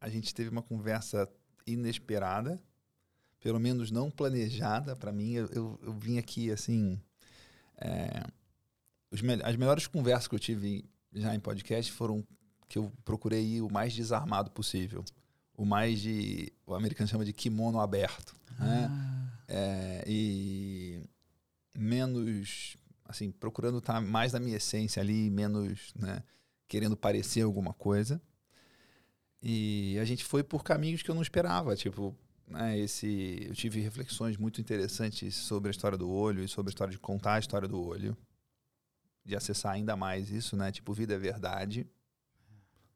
a 0.00 0.08
gente 0.08 0.34
teve 0.34 0.48
uma 0.48 0.62
conversa 0.62 1.28
inesperada, 1.66 2.58
pelo 3.38 3.60
menos 3.60 3.90
não 3.90 4.10
planejada 4.10 4.96
para 4.96 5.12
mim. 5.12 5.32
Eu, 5.32 5.46
eu, 5.48 5.80
eu, 5.82 5.92
vim 5.92 6.16
aqui 6.16 6.50
assim. 6.50 6.98
É, 7.76 8.24
me 9.20 9.34
as 9.44 9.54
melhores 9.56 9.86
conversas 9.86 10.26
que 10.26 10.34
eu 10.34 10.38
tive 10.38 10.82
já 11.12 11.34
em 11.34 11.40
podcast 11.40 11.92
foram 11.92 12.26
que 12.70 12.78
eu 12.78 12.90
procurei 13.04 13.44
ir 13.44 13.60
o 13.60 13.70
mais 13.70 13.94
desarmado 13.94 14.50
possível. 14.50 15.04
O 15.54 15.66
mais 15.66 16.00
de. 16.00 16.50
O 16.66 16.74
americano 16.74 17.06
chama 17.06 17.26
de 17.26 17.34
kimono 17.34 17.80
aberto. 17.80 18.34
Né? 18.58 18.86
Ah. 18.86 18.88
Né? 18.88 19.32
É, 19.46 20.04
e 20.06 21.02
menos. 21.76 22.78
Assim, 23.08 23.32
procurando 23.32 23.78
estar 23.78 24.00
mais 24.00 24.34
na 24.34 24.38
minha 24.38 24.58
essência 24.58 25.00
ali, 25.00 25.30
menos 25.30 25.92
né, 25.94 26.22
querendo 26.68 26.96
parecer 26.96 27.40
alguma 27.40 27.72
coisa. 27.72 28.20
E 29.42 29.98
a 29.98 30.04
gente 30.04 30.24
foi 30.24 30.44
por 30.44 30.62
caminhos 30.62 31.02
que 31.02 31.10
eu 31.10 31.14
não 31.14 31.22
esperava. 31.22 31.74
Tipo, 31.74 32.14
né, 32.46 32.78
esse, 32.78 33.46
eu 33.48 33.54
tive 33.54 33.80
reflexões 33.80 34.36
muito 34.36 34.60
interessantes 34.60 35.34
sobre 35.34 35.68
a 35.68 35.72
história 35.72 35.96
do 35.96 36.10
olho 36.10 36.44
e 36.44 36.48
sobre 36.48 36.68
a 36.68 36.72
história 36.72 36.92
de 36.92 36.98
contar 36.98 37.34
a 37.34 37.38
história 37.38 37.66
do 37.66 37.82
olho. 37.82 38.16
De 39.24 39.34
acessar 39.34 39.72
ainda 39.72 39.96
mais 39.96 40.30
isso, 40.30 40.54
né? 40.54 40.70
Tipo, 40.70 40.92
vida 40.92 41.14
é 41.14 41.18
verdade. 41.18 41.86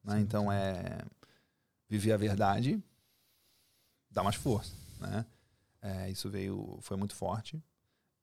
Né? 0.05 0.21
Então 0.21 0.53
é 0.53 1.03
viver 1.89 2.13
a 2.13 2.17
verdade, 2.17 2.83
dá 4.11 4.23
mais 4.23 4.37
força, 4.37 4.75
né? 4.99 5.27
É, 5.83 6.11
isso 6.11 6.31
veio, 6.31 6.79
foi 6.81 6.97
muito 6.97 7.15
forte. 7.15 7.63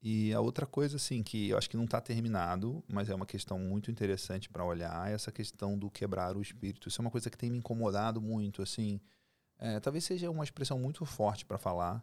E 0.02 0.34
a 0.34 0.40
outra 0.40 0.66
coisa, 0.66 0.96
assim, 0.96 1.22
que 1.22 1.50
eu 1.50 1.58
acho 1.58 1.70
que 1.70 1.76
não 1.76 1.84
está 1.84 2.00
terminado, 2.00 2.82
mas 2.88 3.10
é 3.10 3.16
uma 3.16 3.26
questão 3.26 3.60
muito 3.60 3.92
interessante 3.92 4.50
para 4.50 4.64
olhar, 4.64 5.10
é 5.10 5.14
essa 5.14 5.32
questão 5.32 5.78
do 5.78 5.90
quebrar 5.90 6.38
o 6.38 6.42
espírito. 6.42 6.88
Isso 6.88 7.02
é 7.02 7.04
uma 7.04 7.12
coisa 7.12 7.30
que 7.30 7.38
tem 7.38 7.50
me 7.50 7.58
incomodado 7.58 8.22
muito, 8.22 8.62
assim. 8.62 9.02
É, 9.58 9.78
talvez 9.82 10.06
seja 10.06 10.30
uma 10.30 10.44
expressão 10.44 10.80
muito 10.80 11.06
forte 11.06 11.46
para 11.46 11.58
falar, 11.58 12.02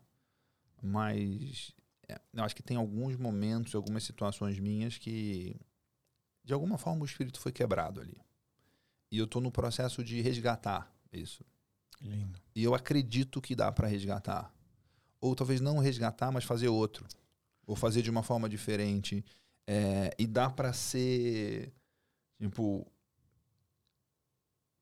mas 0.82 1.72
é, 2.06 2.20
eu 2.34 2.44
acho 2.44 2.54
que 2.54 2.62
tem 2.62 2.76
alguns 2.76 3.16
momentos, 3.16 3.74
algumas 3.74 4.04
situações 4.04 4.58
minhas 4.58 4.98
que, 4.98 5.56
de 6.44 6.52
alguma 6.52 6.76
forma, 6.76 7.00
o 7.00 7.06
espírito 7.06 7.40
foi 7.40 7.50
quebrado 7.50 7.98
ali. 7.98 8.20
E 9.10 9.16
eu 9.16 9.24
estou 9.24 9.40
no 9.40 9.50
processo 9.50 10.04
de 10.04 10.20
resgatar 10.20 10.94
isso. 11.10 11.42
Lindo. 12.02 12.38
E 12.54 12.62
eu 12.62 12.74
acredito 12.74 13.40
que 13.40 13.56
dá 13.56 13.72
para 13.72 13.88
resgatar. 13.88 14.52
Ou 15.18 15.34
talvez 15.34 15.62
não 15.62 15.78
resgatar, 15.78 16.30
mas 16.30 16.44
fazer 16.44 16.68
outro 16.68 17.06
ou 17.66 17.74
fazer 17.74 18.02
de 18.02 18.10
uma 18.10 18.22
forma 18.22 18.48
diferente. 18.48 19.24
É, 19.66 20.14
e 20.18 20.26
dá 20.26 20.48
para 20.48 20.72
ser, 20.72 21.72
tipo, 22.38 22.86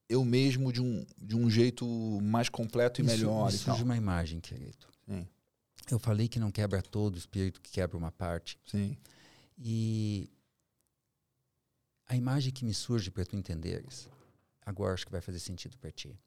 eu 0.09 0.25
mesmo 0.25 0.73
de 0.73 0.83
um, 0.83 1.05
de 1.17 1.35
um 1.35 1.49
jeito 1.49 1.87
mais 2.23 2.49
completo 2.49 3.01
e 3.01 3.05
isso, 3.05 3.17
melhor. 3.17 3.49
Isso 3.49 3.65
surge 3.65 3.83
uma 3.83 3.97
imagem, 3.97 4.41
querido. 4.41 4.87
Sim. 5.07 5.27
Eu 5.91 5.99
falei 5.99 6.29
que 6.29 6.39
não 6.39 6.51
quebra 6.51 6.83
todo 6.83 7.15
o 7.15 7.19
espírito, 7.19 7.61
que 7.61 7.71
quebra 7.71 7.97
uma 7.97 8.13
parte. 8.13 8.59
Sim. 8.67 8.97
E 9.59 10.31
a 12.07 12.17
imagem 12.17 12.53
que 12.53 12.65
me 12.65 12.75
surge 12.75 13.11
para 13.11 13.25
tu 13.25 13.37
entenderes, 13.37 14.09
agora 14.65 14.95
acho 14.95 15.07
que 15.07 15.13
vai 15.13 15.21
fazer 15.21 15.39
sentido 15.41 15.77
para 15.79 15.91
ti. 15.91 16.19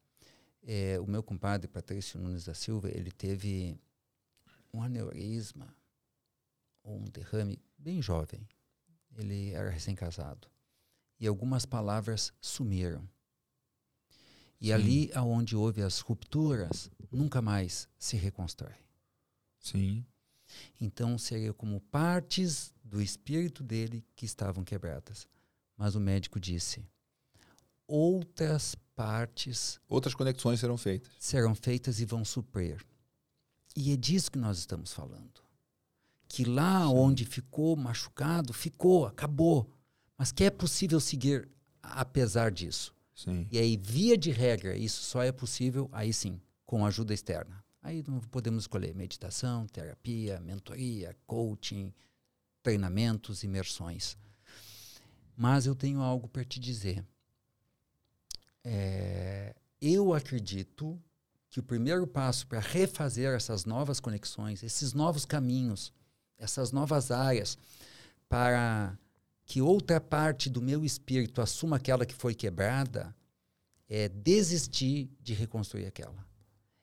É, 0.62 0.98
o 1.00 1.06
meu 1.06 1.22
compadre, 1.22 1.68
Patrício 1.68 2.20
Nunes 2.20 2.44
da 2.44 2.54
Silva, 2.54 2.90
ele 2.90 3.12
teve 3.12 3.78
um 4.74 4.82
aneurisma 4.82 5.74
um 6.88 7.04
derrame 7.04 7.58
bem 7.76 8.00
jovem. 8.00 8.46
Ele 9.16 9.50
era 9.50 9.70
recém-casado. 9.70 10.48
E 11.20 11.26
algumas 11.26 11.66
palavras 11.66 12.32
sumiram. 12.40 13.08
E 14.60 14.66
Sim. 14.66 14.72
ali 14.72 15.10
aonde 15.14 15.56
houve 15.56 15.82
as 15.82 16.00
rupturas, 16.00 16.90
nunca 17.10 17.40
mais 17.40 17.88
se 17.98 18.16
reconstrói. 18.16 18.74
Sim. 19.58 20.04
Então 20.80 21.18
seria 21.18 21.52
como 21.52 21.80
partes 21.80 22.72
do 22.82 23.00
espírito 23.02 23.62
dele 23.62 24.04
que 24.16 24.24
estavam 24.24 24.64
quebradas. 24.64 25.28
Mas 25.76 25.94
o 25.94 26.00
médico 26.00 26.40
disse: 26.40 26.84
outras 27.86 28.74
partes. 28.96 29.80
Outras 29.88 30.14
conexões 30.14 30.60
serão 30.60 30.76
feitas. 30.76 31.12
Serão 31.18 31.54
feitas 31.54 32.00
e 32.00 32.04
vão 32.04 32.24
suprir. 32.24 32.84
E 33.76 33.92
é 33.92 33.96
disso 33.96 34.30
que 34.30 34.38
nós 34.38 34.58
estamos 34.58 34.92
falando 34.92 35.47
que 36.28 36.44
lá 36.44 36.86
Sim. 36.86 36.94
onde 36.94 37.24
ficou 37.24 37.74
machucado, 37.74 38.52
ficou, 38.52 39.06
acabou. 39.06 39.70
Mas 40.16 40.30
que 40.30 40.44
é 40.44 40.50
possível 40.50 41.00
seguir 41.00 41.48
apesar 41.82 42.50
disso. 42.50 42.94
Sim. 43.14 43.48
E 43.50 43.58
aí, 43.58 43.76
via 43.76 44.16
de 44.16 44.30
regra, 44.30 44.76
isso 44.76 45.02
só 45.02 45.22
é 45.22 45.32
possível, 45.32 45.88
aí 45.90 46.12
sim, 46.12 46.40
com 46.64 46.84
ajuda 46.84 47.14
externa. 47.14 47.64
Aí 47.82 48.04
podemos 48.30 48.64
escolher 48.64 48.94
meditação, 48.94 49.66
terapia, 49.66 50.38
mentoria, 50.40 51.16
coaching, 51.26 51.92
treinamentos, 52.62 53.42
imersões. 53.42 54.16
Mas 55.36 55.66
eu 55.66 55.74
tenho 55.74 56.00
algo 56.00 56.28
para 56.28 56.44
te 56.44 56.60
dizer. 56.60 57.04
É, 58.62 59.54
eu 59.80 60.12
acredito 60.12 61.00
que 61.48 61.60
o 61.60 61.62
primeiro 61.62 62.06
passo 62.06 62.46
para 62.46 62.60
refazer 62.60 63.34
essas 63.34 63.64
novas 63.64 64.00
conexões, 64.00 64.62
esses 64.62 64.92
novos 64.92 65.24
caminhos, 65.24 65.92
essas 66.38 66.72
novas 66.72 67.10
áreas 67.10 67.58
para 68.28 68.96
que 69.44 69.62
outra 69.62 70.00
parte 70.00 70.50
do 70.50 70.60
meu 70.60 70.84
espírito 70.84 71.40
assuma 71.40 71.76
aquela 71.76 72.04
que 72.04 72.14
foi 72.14 72.34
quebrada, 72.34 73.14
é 73.88 74.08
desistir 74.08 75.10
de 75.22 75.32
reconstruir 75.32 75.86
aquela. 75.86 76.26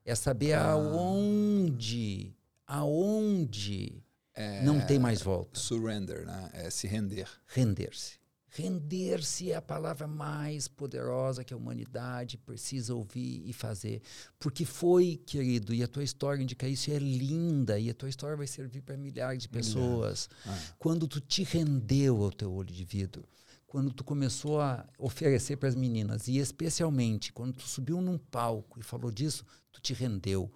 É 0.03 0.15
saber 0.15 0.53
ah. 0.53 0.72
aonde, 0.72 2.36
aonde 2.65 4.03
é, 4.34 4.64
não 4.64 4.82
tem 4.82 4.98
mais 4.98 5.22
volta. 5.22 5.60
Surrender, 5.60 6.26
né? 6.26 6.49
É 6.53 6.69
se 6.72 6.88
render. 6.88 7.30
Render-se. 7.48 8.19
Render-se 8.57 9.52
é 9.52 9.56
a 9.57 9.61
palavra 9.61 10.07
mais 10.07 10.65
poderosa 10.65 11.44
que 11.44 11.53
a 11.53 11.57
humanidade 11.57 12.38
precisa 12.38 12.95
ouvir 12.95 13.44
e 13.45 13.52
fazer. 13.52 14.02
Porque 14.40 14.64
foi, 14.64 15.18
querido, 15.26 15.73
e 15.73 15.84
a 15.84 15.88
tua 15.90 16.06
história 16.06 16.41
indica 16.41 16.65
isso, 16.65 16.90
é 16.90 16.98
linda, 16.98 17.77
e 17.77 17.90
a 17.90 17.94
tua 17.94 18.07
história 18.07 18.38
vai 18.38 18.48
servir 18.48 18.80
para 18.80 18.95
milhares 18.95 19.41
de 19.41 19.49
pessoas. 19.49 20.30
Ah. 20.45 20.57
Quando 20.80 21.06
tu 21.06 21.19
te 21.19 21.44
rendeu 21.44 22.23
ao 22.23 22.32
teu 22.32 22.49
olho 22.53 22.73
de 22.73 22.86
vidro, 22.86 23.27
quando 23.68 23.91
tu 23.91 24.06
começou 24.06 24.61
a 24.61 24.88
oferecer 24.98 25.57
para 25.57 25.68
as 25.68 25.76
meninas, 25.76 26.30
e 26.30 26.38
especialmente 26.38 27.34
quando 27.34 27.56
tu 27.56 27.68
subiu 27.68 27.99
num 27.99 28.18
palco 28.18 28.80
e 28.80 28.84
falou 28.84 29.11
disso, 29.11 29.45
tu 29.69 29.82
te 29.82 29.94
rendeu. 29.94 30.49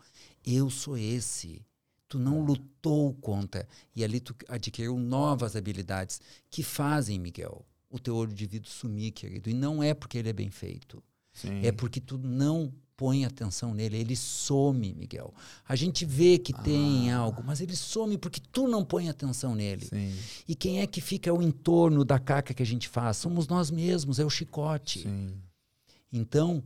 Eu 0.46 0.70
sou 0.70 0.98
esse. 0.98 1.66
Tu 2.08 2.18
não 2.18 2.40
lutou 2.46 3.14
contra. 3.16 3.68
E 3.94 4.06
ali 4.06 4.22
tu 4.22 4.34
adquiriu 4.48 4.98
novas 4.98 5.58
habilidades 5.58 6.22
que 6.50 6.64
fazem, 6.64 7.20
Miguel, 7.20 7.66
o 7.90 8.00
teu 8.00 8.16
olho 8.16 8.34
de 8.34 8.46
vidro 8.46 8.70
sumir, 8.70 9.12
querido. 9.12 9.50
E 9.50 9.54
não 9.54 9.82
é 9.82 9.94
porque 9.94 10.18
ele 10.18 10.30
é 10.30 10.34
bem 10.34 10.52
feito. 10.52 11.04
Sim. 11.34 11.66
É 11.66 11.72
porque 11.72 12.00
tu 12.00 12.18
não 12.18 12.74
põe 12.96 13.24
atenção 13.24 13.74
nele. 13.74 13.98
Ele 13.98 14.16
some, 14.16 14.94
Miguel. 14.94 15.34
A 15.68 15.76
gente 15.76 16.06
vê 16.06 16.38
que 16.38 16.54
ah. 16.54 16.62
tem 16.62 17.12
algo, 17.12 17.42
mas 17.46 17.62
ele 17.62 17.76
some 17.76 18.18
porque 18.18 18.42
tu 18.52 18.68
não 18.68 18.84
põe 18.84 19.08
atenção 19.08 19.56
nele. 19.56 19.86
Sim. 19.86 20.14
E 20.48 20.54
quem 20.54 20.82
é 20.82 20.88
que 20.88 21.00
fica 21.00 21.32
ao 21.32 21.42
entorno 21.42 22.04
da 22.04 22.20
caca 22.20 22.54
que 22.54 22.62
a 22.62 22.66
gente 22.66 22.90
faz? 22.90 23.18
Somos 23.18 23.48
nós 23.48 23.72
mesmos, 23.72 24.20
é 24.20 24.26
o 24.26 24.30
chicote. 24.30 25.04
Sim. 25.04 25.34
Então, 26.12 26.62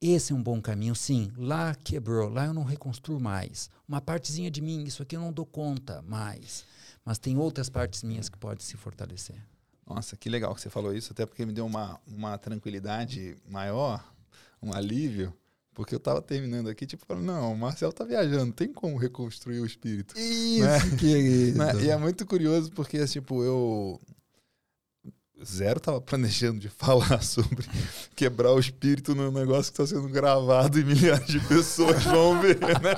esse 0.00 0.32
é 0.32 0.36
um 0.36 0.42
bom 0.42 0.60
caminho, 0.60 0.94
sim. 0.94 1.30
Lá 1.36 1.74
quebrou, 1.74 2.28
lá 2.28 2.46
eu 2.46 2.54
não 2.54 2.64
reconstruo 2.64 3.20
mais. 3.20 3.70
Uma 3.86 4.00
partezinha 4.00 4.50
de 4.50 4.60
mim, 4.60 4.82
isso 4.84 5.02
aqui 5.02 5.16
eu 5.16 5.20
não 5.20 5.32
dou 5.32 5.46
conta 5.46 6.02
mais. 6.02 6.64
Mas 7.04 7.18
tem 7.18 7.38
outras 7.38 7.70
partes 7.70 8.02
minhas 8.02 8.28
que 8.28 8.36
podem 8.36 8.64
se 8.64 8.76
fortalecer. 8.76 9.40
Nossa, 9.86 10.16
que 10.16 10.28
legal 10.28 10.54
que 10.54 10.60
você 10.60 10.68
falou 10.68 10.94
isso, 10.94 11.12
até 11.12 11.24
porque 11.24 11.46
me 11.46 11.52
deu 11.52 11.64
uma, 11.64 12.00
uma 12.06 12.36
tranquilidade 12.36 13.36
maior, 13.48 14.04
um 14.60 14.72
alívio, 14.72 15.32
porque 15.72 15.94
eu 15.94 16.00
tava 16.00 16.20
terminando 16.20 16.68
aqui, 16.68 16.86
tipo, 16.86 17.04
falando, 17.06 17.26
não, 17.26 17.52
o 17.52 17.56
Marcel 17.56 17.92
tá 17.92 18.02
viajando, 18.04 18.52
tem 18.52 18.72
como 18.72 18.96
reconstruir 18.96 19.60
o 19.60 19.66
espírito. 19.66 20.18
Isso, 20.18 20.62
né? 20.62 20.96
querido. 20.98 21.58
Né? 21.58 21.84
E 21.84 21.90
é 21.90 21.96
muito 21.96 22.24
curioso 22.26 22.72
porque, 22.72 23.04
tipo, 23.06 23.44
eu 23.44 24.00
zero 25.44 25.78
tava 25.78 26.00
planejando 26.00 26.58
de 26.58 26.68
falar 26.70 27.22
sobre 27.22 27.66
quebrar 28.14 28.52
o 28.52 28.58
espírito 28.58 29.14
num 29.14 29.30
negócio 29.30 29.72
que 29.72 29.82
está 29.82 29.94
sendo 29.94 30.08
gravado 30.08 30.78
e 30.78 30.84
milhares 30.84 31.26
de 31.26 31.40
pessoas 31.40 32.02
vão 32.04 32.40
ver, 32.40 32.58
né? 32.58 32.94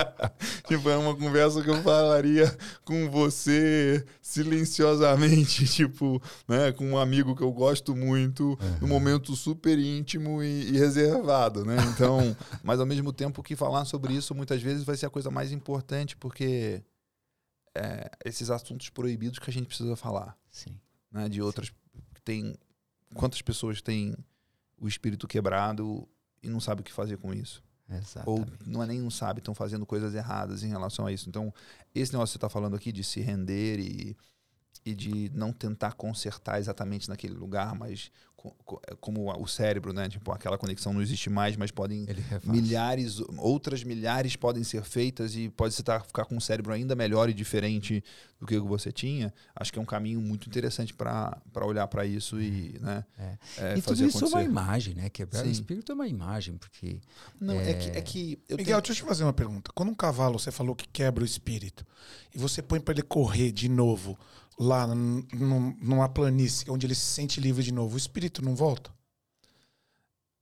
tipo, 0.66 0.88
é 0.88 0.96
uma 0.96 1.14
conversa 1.14 1.62
que 1.62 1.68
eu 1.68 1.82
falaria 1.82 2.56
com 2.84 3.10
você 3.10 4.04
silenciosamente, 4.22 5.66
tipo, 5.68 6.22
né, 6.48 6.72
com 6.72 6.86
um 6.86 6.98
amigo 6.98 7.36
que 7.36 7.42
eu 7.42 7.52
gosto 7.52 7.94
muito, 7.94 8.58
num 8.80 8.88
momento 8.88 9.36
super 9.36 9.78
íntimo 9.78 10.42
e, 10.42 10.70
e 10.70 10.78
reservado, 10.78 11.64
né? 11.64 11.76
Então, 11.92 12.36
mas 12.62 12.80
ao 12.80 12.86
mesmo 12.86 13.12
tempo 13.12 13.42
que 13.42 13.54
falar 13.54 13.84
sobre 13.84 14.14
isso 14.14 14.34
muitas 14.34 14.62
vezes 14.62 14.84
vai 14.84 14.96
ser 14.96 15.06
a 15.06 15.10
coisa 15.10 15.30
mais 15.30 15.52
importante, 15.52 16.16
porque 16.16 16.82
é, 17.76 18.10
esses 18.24 18.50
assuntos 18.50 18.88
proibidos 18.88 19.38
que 19.38 19.50
a 19.50 19.52
gente 19.52 19.66
precisa 19.66 19.94
falar. 19.94 20.36
Sim 20.50 20.74
né, 21.16 21.28
de 21.28 21.42
outras. 21.42 21.72
Tem, 22.24 22.54
quantas 23.14 23.42
pessoas 23.42 23.80
têm 23.80 24.14
o 24.78 24.86
espírito 24.86 25.26
quebrado 25.26 26.06
e 26.42 26.48
não 26.48 26.60
sabem 26.60 26.82
o 26.82 26.84
que 26.84 26.92
fazer 26.92 27.16
com 27.16 27.32
isso? 27.32 27.62
Exatamente. 27.88 28.28
Ou 28.28 28.46
não 28.66 28.82
é 28.82 28.86
nem 28.86 29.00
não 29.00 29.10
sabe, 29.10 29.38
estão 29.38 29.54
fazendo 29.54 29.86
coisas 29.86 30.14
erradas 30.14 30.62
em 30.62 30.68
relação 30.68 31.06
a 31.06 31.12
isso. 31.12 31.28
Então, 31.28 31.52
esse 31.94 32.12
negócio 32.12 32.32
que 32.32 32.32
você 32.32 32.38
está 32.38 32.48
falando 32.48 32.76
aqui 32.76 32.90
de 32.92 33.04
se 33.04 33.20
render 33.20 33.78
e, 33.78 34.16
e 34.86 34.94
de 34.94 35.30
não 35.34 35.52
tentar 35.52 35.94
consertar 35.94 36.60
exatamente 36.60 37.08
naquele 37.08 37.34
lugar, 37.34 37.74
mas 37.74 38.12
é 38.88 38.94
como 39.00 39.32
o 39.42 39.46
cérebro, 39.46 39.92
né? 39.92 40.08
Tipo, 40.08 40.30
aquela 40.32 40.56
conexão 40.56 40.92
não 40.92 41.02
existe 41.02 41.28
mais, 41.28 41.56
mas 41.56 41.70
podem 41.70 42.06
milhares, 42.44 43.20
outras 43.38 43.82
milhares 43.82 44.36
podem 44.36 44.62
ser 44.62 44.84
feitas 44.84 45.34
e 45.34 45.48
pode 45.48 45.74
você 45.74 45.82
tá, 45.82 46.00
ficar 46.00 46.24
com 46.24 46.36
um 46.36 46.40
cérebro 46.40 46.72
ainda 46.72 46.94
melhor 46.94 47.28
e 47.28 47.34
diferente 47.34 48.04
do 48.38 48.46
que 48.46 48.58
você 48.58 48.92
tinha. 48.92 49.32
Acho 49.54 49.72
que 49.72 49.78
é 49.78 49.82
um 49.82 49.86
caminho 49.86 50.20
muito 50.20 50.46
interessante 50.46 50.94
para 50.94 51.40
olhar 51.62 51.86
para 51.88 52.04
isso 52.04 52.40
e, 52.40 52.78
né? 52.80 53.04
É. 53.18 53.38
É, 53.58 53.78
e 53.78 53.82
tudo 53.82 54.04
isso 54.04 54.18
acontecer. 54.18 54.24
é 54.24 54.38
uma 54.38 54.44
imagem, 54.44 54.94
né? 54.94 55.08
Quebrar 55.08 55.42
Sim. 55.42 55.48
o 55.48 55.52
espírito 55.52 55.90
é 55.90 55.94
uma 55.94 56.06
imagem, 56.06 56.56
porque 56.56 57.00
não 57.40 57.58
é, 57.58 57.70
é 57.70 57.74
que, 57.74 57.98
é 57.98 58.00
que 58.00 58.38
Miguel, 58.50 58.64
tenho... 58.64 58.82
deixa 58.82 58.92
eu 58.92 58.96
te 58.96 59.02
fazer 59.02 59.24
uma 59.24 59.32
pergunta. 59.32 59.70
Quando 59.74 59.88
um 59.88 59.94
cavalo 59.94 60.38
você 60.38 60.52
falou 60.52 60.76
que 60.76 60.86
quebra 60.86 61.22
o 61.22 61.26
espírito 61.26 61.84
e 62.34 62.38
você 62.38 62.62
põe 62.62 62.80
para 62.80 62.92
ele 62.92 63.02
correr 63.02 63.50
de 63.50 63.68
novo 63.68 64.16
lá 64.58 64.86
numa 64.86 66.08
planície 66.08 66.70
onde 66.70 66.86
ele 66.86 66.94
se 66.94 67.02
sente 67.02 67.40
livre 67.40 67.62
de 67.62 67.72
novo, 67.72 67.94
o 67.94 67.98
espírito 67.98 68.42
não 68.42 68.54
volta? 68.54 68.90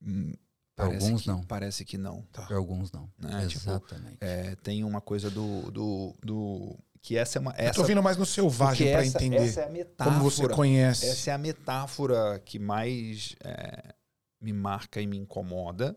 Hum, 0.03 0.33
alguns 0.77 1.23
que, 1.23 1.29
não. 1.29 1.43
Parece 1.45 1.85
que 1.85 1.99
não. 1.99 2.23
Tá. 2.33 2.43
Para 2.47 2.57
alguns 2.57 2.93
não. 2.93 3.11
Né? 3.19 3.47
Tipo, 3.47 3.71
Exatamente. 3.71 4.13
Tipo, 4.13 4.25
é, 4.25 4.57
tem 4.57 4.85
uma 4.85 5.01
coisa 5.01 5.31
do, 5.31 5.71
do, 5.71 6.15
do 6.23 6.79
que 7.01 7.17
essa 7.17 7.39
é 7.39 7.41
uma. 7.41 7.53
Essa, 7.57 7.71
Eu 7.71 7.83
tô 7.83 7.85
vindo 7.85 8.03
mais 8.03 8.17
no 8.17 8.27
selvagem 8.27 8.93
para 8.93 9.07
entender. 9.07 9.37
Essa 9.37 9.63
é 9.63 9.67
a 9.67 9.71
metáfora. 9.71 10.17
Como 10.17 10.31
você 10.31 10.49
conhece. 10.49 11.07
Essa 11.07 11.31
é 11.31 11.35
a 11.35 11.39
metáfora 11.39 12.41
que 12.45 12.59
mais 12.59 13.35
é, 13.45 13.95
me 14.41 14.53
marca 14.53 15.01
e 15.01 15.07
me 15.07 15.19
incomoda. 15.19 15.97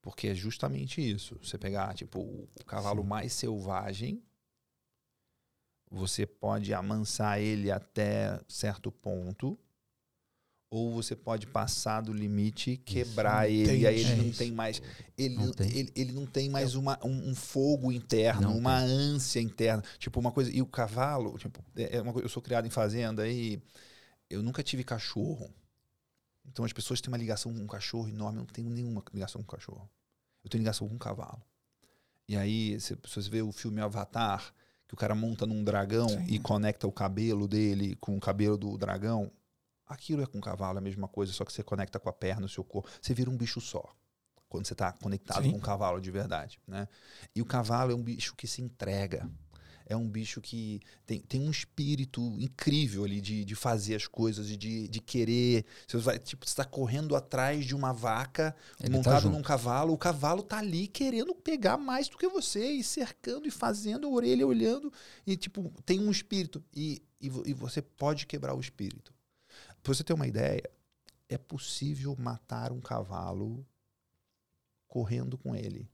Porque 0.00 0.28
é 0.28 0.34
justamente 0.34 1.00
isso. 1.00 1.38
Você 1.42 1.58
pegar, 1.58 1.92
tipo, 1.94 2.20
o 2.20 2.64
cavalo 2.64 3.02
Sim. 3.02 3.08
mais 3.08 3.32
selvagem 3.32 4.22
você 5.90 6.26
pode 6.26 6.72
amansar 6.74 7.40
ele 7.40 7.70
até 7.70 8.40
certo 8.48 8.90
ponto, 8.90 9.58
ou 10.70 10.92
você 10.92 11.16
pode 11.16 11.46
passar 11.46 12.02
do 12.02 12.12
limite 12.12 12.76
quebrar 12.76 13.50
Isso, 13.50 13.70
ele. 13.70 13.82
E 13.82 13.86
aí 13.86 14.00
ele 14.00 14.22
não 14.22 14.32
tem 14.32 14.52
mais. 14.52 14.82
Ele 15.16 15.34
não 15.34 15.50
tem, 15.50 15.70
ele, 15.70 15.92
ele 15.96 16.12
não 16.12 16.26
tem 16.26 16.50
mais 16.50 16.74
uma, 16.74 16.98
um, 17.02 17.30
um 17.30 17.34
fogo 17.34 17.90
interno, 17.90 18.42
não 18.42 18.58
uma 18.58 18.80
tem. 18.80 18.90
ânsia 18.90 19.40
interna. 19.40 19.82
Tipo, 19.98 20.20
uma 20.20 20.30
coisa. 20.30 20.50
E 20.54 20.60
o 20.60 20.66
cavalo, 20.66 21.38
tipo, 21.38 21.64
é, 21.74 21.96
é 21.96 22.02
uma, 22.02 22.12
eu 22.20 22.28
sou 22.28 22.42
criado 22.42 22.66
em 22.66 22.70
fazenda 22.70 23.26
e 23.26 23.60
eu 24.28 24.42
nunca 24.42 24.62
tive 24.62 24.84
cachorro. 24.84 25.50
Então 26.44 26.64
as 26.64 26.72
pessoas 26.72 27.00
têm 27.00 27.10
uma 27.10 27.18
ligação 27.18 27.52
com 27.52 27.60
um 27.60 27.66
cachorro 27.66 28.08
enorme. 28.08 28.38
Eu 28.38 28.44
não 28.44 28.52
tenho 28.52 28.68
nenhuma 28.68 29.02
ligação 29.12 29.42
com 29.42 29.56
cachorro. 29.56 29.88
Eu 30.44 30.50
tenho 30.50 30.60
ligação 30.60 30.86
com 30.86 30.94
um 30.94 30.98
cavalo. 30.98 31.42
E 32.28 32.36
aí, 32.36 32.78
se 32.78 32.94
você 33.02 33.30
vê 33.30 33.40
o 33.40 33.50
filme 33.50 33.80
Avatar, 33.80 34.52
que 34.88 34.94
o 34.94 34.96
cara 34.96 35.14
monta 35.14 35.46
num 35.46 35.62
dragão 35.62 36.08
Sim. 36.08 36.24
e 36.26 36.38
conecta 36.38 36.88
o 36.88 36.92
cabelo 36.92 37.46
dele 37.46 37.94
com 37.96 38.16
o 38.16 38.20
cabelo 38.20 38.56
do 38.56 38.76
dragão. 38.78 39.30
Aquilo 39.86 40.22
é 40.22 40.26
com 40.26 40.38
o 40.38 40.40
cavalo, 40.40 40.78
é 40.78 40.80
a 40.80 40.82
mesma 40.82 41.06
coisa, 41.06 41.32
só 41.32 41.44
que 41.44 41.52
você 41.52 41.62
conecta 41.62 42.00
com 42.00 42.08
a 42.08 42.12
perna, 42.12 42.46
o 42.46 42.48
seu 42.48 42.64
corpo. 42.64 42.88
Você 43.00 43.12
vira 43.12 43.30
um 43.30 43.36
bicho 43.36 43.60
só. 43.60 43.94
Quando 44.48 44.66
você 44.66 44.72
está 44.72 44.90
conectado 44.92 45.42
Sim. 45.42 45.52
com 45.52 45.58
o 45.58 45.60
cavalo 45.60 46.00
de 46.00 46.10
verdade. 46.10 46.58
Né? 46.66 46.88
E 47.34 47.42
o 47.42 47.44
cavalo 47.44 47.92
é 47.92 47.94
um 47.94 48.02
bicho 48.02 48.34
que 48.34 48.46
se 48.46 48.62
entrega 48.62 49.28
é 49.88 49.96
um 49.96 50.06
bicho 50.06 50.38
que 50.40 50.80
tem, 51.06 51.18
tem 51.20 51.40
um 51.40 51.50
espírito 51.50 52.20
incrível 52.38 53.04
ali 53.04 53.22
de, 53.22 53.42
de 53.42 53.54
fazer 53.54 53.94
as 53.94 54.06
coisas 54.06 54.50
e 54.50 54.56
de, 54.56 54.86
de 54.86 55.00
querer. 55.00 55.64
Você 55.86 55.96
vai, 55.96 56.18
tipo, 56.18 56.44
está 56.44 56.62
correndo 56.62 57.16
atrás 57.16 57.64
de 57.64 57.74
uma 57.74 57.90
vaca 57.90 58.54
Ele 58.78 58.90
tá 58.90 58.96
montado 58.96 59.22
tá 59.22 59.28
num 59.30 59.40
cavalo, 59.40 59.94
o 59.94 59.98
cavalo 59.98 60.42
tá 60.42 60.58
ali 60.58 60.86
querendo 60.86 61.34
pegar 61.34 61.78
mais 61.78 62.06
do 62.06 62.18
que 62.18 62.28
você 62.28 62.70
e 62.70 62.84
cercando 62.84 63.48
e 63.48 63.50
fazendo 63.50 64.06
a 64.06 64.10
orelha 64.10 64.46
olhando 64.46 64.92
e 65.26 65.36
tipo, 65.36 65.72
tem 65.86 65.98
um 65.98 66.10
espírito 66.10 66.62
e, 66.74 67.02
e, 67.18 67.26
e 67.46 67.54
você 67.54 67.80
pode 67.80 68.26
quebrar 68.26 68.54
o 68.54 68.60
espírito. 68.60 69.14
Para 69.82 69.94
você 69.94 70.04
ter 70.04 70.12
uma 70.12 70.26
ideia, 70.26 70.70
é 71.30 71.38
possível 71.38 72.14
matar 72.18 72.72
um 72.72 72.80
cavalo 72.80 73.66
correndo 74.86 75.38
com 75.38 75.56
ele. 75.56 75.88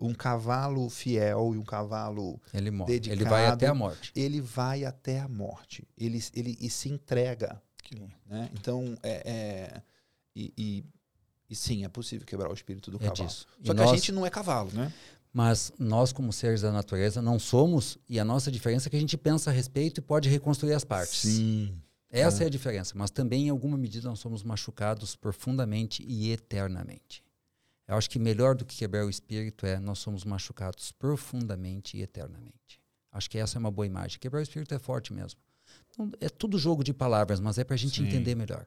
Um 0.00 0.14
cavalo 0.14 0.88
fiel 0.88 1.54
e 1.54 1.58
um 1.58 1.64
cavalo 1.64 2.40
ele 2.52 2.70
morre. 2.70 2.92
dedicado. 2.92 3.20
Ele 3.20 3.28
vai 3.28 3.46
até 3.46 3.66
a 3.66 3.74
morte. 3.74 4.12
Ele 4.14 4.40
vai 4.40 4.84
até 4.84 5.20
a 5.20 5.28
morte. 5.28 5.86
Ele, 5.96 6.22
ele 6.34 6.56
e 6.60 6.70
se 6.70 6.88
entrega. 6.88 7.60
Né? 8.26 8.50
Então, 8.54 8.96
é, 9.02 9.22
é 9.30 9.82
e, 10.34 10.52
e, 10.56 10.84
e, 11.48 11.54
sim, 11.54 11.84
é 11.84 11.88
possível 11.88 12.26
quebrar 12.26 12.50
o 12.50 12.54
espírito 12.54 12.90
do 12.90 12.96
é 12.96 13.08
cavalo. 13.08 13.28
Disso. 13.28 13.46
Só 13.64 13.72
e 13.72 13.76
que 13.76 13.82
nós, 13.82 13.90
a 13.90 13.94
gente 13.94 14.12
não 14.12 14.26
é 14.26 14.30
cavalo, 14.30 14.70
né? 14.72 14.92
Mas 15.32 15.72
nós, 15.78 16.12
como 16.12 16.32
seres 16.32 16.62
da 16.62 16.72
natureza, 16.72 17.20
não 17.20 17.38
somos, 17.38 17.98
e 18.08 18.18
a 18.18 18.24
nossa 18.24 18.50
diferença 18.50 18.88
é 18.88 18.90
que 18.90 18.96
a 18.96 19.00
gente 19.00 19.18
pensa 19.18 19.50
a 19.50 19.52
respeito 19.52 19.98
e 19.98 20.02
pode 20.02 20.28
reconstruir 20.28 20.72
as 20.72 20.84
partes. 20.84 21.20
Sim. 21.20 21.74
Essa 22.10 22.42
é, 22.42 22.44
é 22.44 22.46
a 22.46 22.50
diferença. 22.50 22.94
Mas 22.96 23.10
também, 23.10 23.46
em 23.46 23.50
alguma 23.50 23.76
medida, 23.76 24.08
nós 24.08 24.18
somos 24.18 24.42
machucados 24.42 25.14
profundamente 25.14 26.02
e 26.06 26.32
eternamente. 26.32 27.22
Eu 27.88 27.96
acho 27.96 28.10
que 28.10 28.18
melhor 28.18 28.54
do 28.54 28.64
que 28.64 28.76
quebrar 28.76 29.04
o 29.04 29.10
espírito 29.10 29.64
é 29.64 29.78
nós 29.78 29.98
somos 29.98 30.24
machucados 30.24 30.90
profundamente 30.92 31.96
e 31.96 32.02
eternamente. 32.02 32.80
Acho 33.12 33.30
que 33.30 33.38
essa 33.38 33.56
é 33.56 33.60
uma 33.60 33.70
boa 33.70 33.86
imagem. 33.86 34.18
Quebrar 34.18 34.40
o 34.40 34.42
espírito 34.42 34.74
é 34.74 34.78
forte 34.78 35.12
mesmo. 35.12 35.40
Então, 35.90 36.10
é 36.20 36.28
tudo 36.28 36.58
jogo 36.58 36.82
de 36.84 36.92
palavras, 36.92 37.40
mas 37.40 37.58
é 37.58 37.64
para 37.64 37.74
a 37.74 37.78
gente 37.78 38.00
sim. 38.00 38.06
entender 38.06 38.34
melhor. 38.34 38.66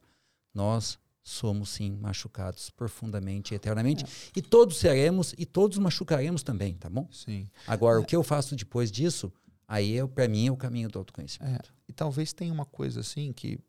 Nós 0.54 0.98
somos 1.22 1.70
sim 1.70 1.91
machucados 1.91 2.70
profundamente 2.70 3.54
e 3.54 3.56
eternamente. 3.56 4.04
É. 4.04 4.08
E 4.38 4.41
todos 4.41 4.78
seremos 4.78 5.34
e 5.38 5.46
todos 5.46 5.78
machucaremos 5.78 6.41
também, 6.41 6.74
tá 6.76 6.90
bom? 6.90 7.08
Sim. 7.12 7.48
Agora, 7.68 8.00
é. 8.00 8.02
o 8.02 8.06
que 8.06 8.16
eu 8.16 8.24
faço 8.24 8.56
depois 8.56 8.91
disso, 8.91 9.32
aí 9.68 9.98
é, 9.98 10.08
para 10.08 10.28
mim 10.28 10.48
é 10.48 10.52
o 10.52 10.58
caminho 10.58 10.90
do 10.90 10.98
autoconhecimento. 10.98 11.70
É. 11.70 11.74
E 11.88 11.94
talvez 11.94 12.34
tenha 12.34 12.54
uma 12.54 12.66
coisa 12.66 13.02
assim 13.02 13.32
que 13.32 13.60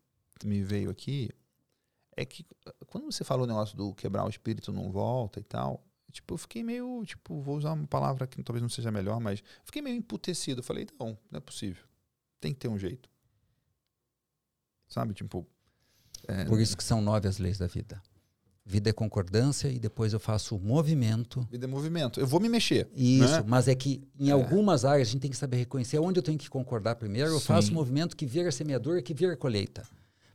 me 0.43 0.63
veio 0.63 0.89
aqui 0.89 1.29
é 2.15 2.25
que 2.25 2.45
quando 2.87 3.05
você 3.05 3.23
falou 3.23 3.45
o 3.45 3.47
negócio 3.47 3.75
do 3.75 3.93
quebrar 3.93 4.25
o 4.25 4.29
espírito 4.29 4.71
não 4.71 4.91
volta 4.91 5.39
e 5.39 5.43
tal, 5.43 5.83
tipo, 6.11 6.33
eu 6.33 6.37
fiquei 6.37 6.63
meio, 6.63 7.03
tipo, 7.05 7.41
vou 7.41 7.57
usar 7.57 7.73
uma 7.73 7.87
palavra 7.87 8.27
que 8.27 8.41
talvez 8.43 8.61
não 8.61 8.69
seja 8.69 8.91
melhor, 8.91 9.19
mas 9.19 9.43
fiquei 9.63 9.81
meio 9.81 9.95
emputecido. 9.95 10.59
Eu 10.59 10.63
falei, 10.63 10.87
não, 10.99 11.17
não 11.29 11.37
é 11.37 11.39
possível. 11.39 11.83
Tem 12.39 12.53
que 12.53 12.59
ter 12.59 12.67
um 12.67 12.77
jeito. 12.77 13.09
Sabe, 14.87 15.13
tipo... 15.13 15.47
É, 16.27 16.45
Por 16.45 16.59
isso 16.59 16.77
que 16.77 16.83
são 16.83 17.01
nove 17.01 17.27
as 17.27 17.37
leis 17.37 17.57
da 17.57 17.65
vida. 17.65 18.01
Vida 18.63 18.91
é 18.91 18.93
concordância 18.93 19.69
e 19.69 19.79
depois 19.79 20.13
eu 20.13 20.19
faço 20.19 20.55
o 20.55 20.59
movimento. 20.59 21.47
Vida 21.49 21.65
é 21.65 21.67
movimento. 21.67 22.19
Eu 22.19 22.27
vou 22.27 22.39
me 22.39 22.47
mexer. 22.47 22.87
Isso, 22.95 23.37
né? 23.37 23.43
mas 23.47 23.67
é 23.67 23.73
que 23.73 24.07
em 24.19 24.29
é. 24.29 24.31
algumas 24.31 24.85
áreas 24.85 25.07
a 25.07 25.11
gente 25.11 25.21
tem 25.21 25.31
que 25.31 25.37
saber 25.37 25.57
reconhecer 25.57 25.97
onde 25.97 26.19
eu 26.19 26.23
tenho 26.23 26.37
que 26.37 26.49
concordar 26.49 26.95
primeiro. 26.95 27.31
Eu 27.31 27.39
Sim. 27.39 27.47
faço 27.47 27.71
o 27.71 27.73
movimento 27.73 28.15
que 28.15 28.25
vira 28.25 28.51
semeador 28.51 28.97
e 28.97 29.01
que 29.01 29.15
vira 29.15 29.35
colheita. 29.35 29.83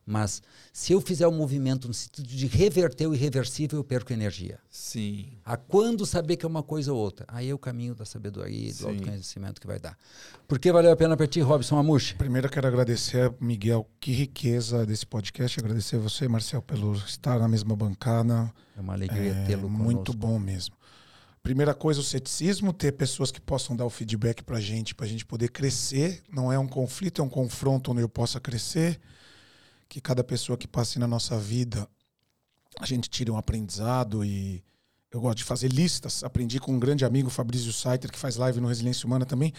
Mas 0.09 0.41
se 0.73 0.93
eu 0.93 1.01
fizer 1.01 1.27
o 1.27 1.31
um 1.31 1.37
movimento 1.37 1.89
no 1.89 1.95
sentido 1.95 2.29
de 2.29 2.47
reverter 2.47 3.09
o 3.09 3.15
irreversível, 3.15 3.81
eu 3.81 3.85
perco 3.85 4.13
energia. 4.13 4.61
Sim. 4.71 5.33
A 5.45 5.57
quando 5.57 6.07
saber 6.07 6.37
que 6.37 6.47
é 6.47 6.49
uma 6.49 6.63
coisa 6.63 6.93
ou 6.93 6.99
outra? 6.99 7.27
Aí 7.29 7.51
é 7.51 7.53
o 7.53 7.59
caminho 7.59 7.93
da 7.93 8.05
sabedoria 8.05 8.69
e 8.69 8.73
do 8.73 8.79
Sim. 8.79 8.87
autoconhecimento 8.87 9.61
que 9.61 9.67
vai 9.67 9.81
dar. 9.81 9.99
Por 10.47 10.61
que 10.61 10.71
valeu 10.71 10.93
a 10.93 10.97
pena 10.97 11.17
para 11.17 11.27
ti, 11.27 11.41
Robson 11.41 11.77
Amushi? 11.77 12.15
Primeiro 12.15 12.47
eu 12.47 12.51
quero 12.53 12.69
agradecer, 12.69 13.35
Miguel, 13.41 13.85
que 13.99 14.13
riqueza 14.13 14.87
desse 14.87 15.05
podcast. 15.05 15.59
Agradecer 15.59 15.97
a 15.97 15.99
você, 15.99 16.29
Marcel, 16.29 16.63
pelo 16.63 16.95
estar 16.95 17.41
na 17.41 17.49
mesma 17.49 17.75
bancada. 17.75 18.53
É 18.77 18.81
uma 18.81 18.93
alegria 18.93 19.33
é, 19.33 19.45
tê-lo 19.45 19.63
conosco. 19.63 19.83
Muito 19.83 20.13
bom 20.15 20.39
mesmo. 20.39 20.77
Primeira 21.43 21.75
coisa, 21.75 21.99
o 22.01 22.05
ceticismo, 22.05 22.73
ter 22.73 22.93
pessoas 22.93 23.33
que 23.33 23.41
possam 23.41 23.75
dar 23.75 23.85
o 23.85 23.91
feedback 23.91 24.45
para 24.45 24.59
a 24.59 24.61
gente, 24.61 24.95
para 24.95 25.07
a 25.07 25.09
gente 25.09 25.27
poder 25.27 25.49
crescer. 25.49 26.23
Não 26.33 26.53
é 26.53 26.59
um 26.59 26.69
conflito, 26.69 27.21
é 27.21 27.25
um 27.25 27.29
confronto 27.29 27.91
onde 27.91 28.03
eu 28.03 28.09
possa 28.09 28.39
crescer 28.39 29.01
que 29.89 30.01
cada 30.01 30.25
pessoa 30.25 30.57
que 30.59 30.67
passe 30.67 30.99
na 30.99 31.07
nossa 31.07 31.39
vida, 31.39 31.89
a 32.81 32.87
gente 32.87 33.09
tire 33.09 33.31
um 33.31 33.37
aprendizado 33.37 34.25
e 34.25 34.63
eu 35.11 35.21
gosto 35.21 35.39
de 35.39 35.45
fazer 35.45 35.69
listas. 35.69 36.23
Aprendi 36.23 36.61
com 36.61 36.73
um 36.73 36.79
grande 36.79 37.05
amigo, 37.05 37.31
Fabrício 37.31 37.73
Saiter, 37.73 38.11
que 38.11 38.19
faz 38.19 38.37
live 38.37 38.61
no 38.61 38.69
Resiliência 38.69 39.07
Humana 39.07 39.25
também. 39.25 39.53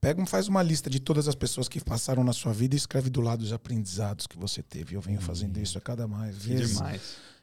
Pega, 0.00 0.24
faz 0.24 0.48
uma 0.48 0.62
lista 0.62 0.88
de 0.88 1.00
todas 1.00 1.28
as 1.28 1.34
pessoas 1.34 1.68
que 1.68 1.80
passaram 1.80 2.24
na 2.24 2.32
sua 2.32 2.52
vida 2.52 2.74
e 2.74 2.78
escreve 2.78 3.10
do 3.10 3.20
lado 3.20 3.42
os 3.42 3.52
aprendizados 3.52 4.26
que 4.26 4.38
você 4.38 4.62
teve. 4.62 4.96
Eu 4.96 5.00
venho 5.00 5.20
fazendo 5.20 5.58
isso 5.58 5.76
a 5.76 5.80
cada 5.80 6.06
mais 6.06 6.36
vezes. 6.36 6.76
Demais. 6.76 7.02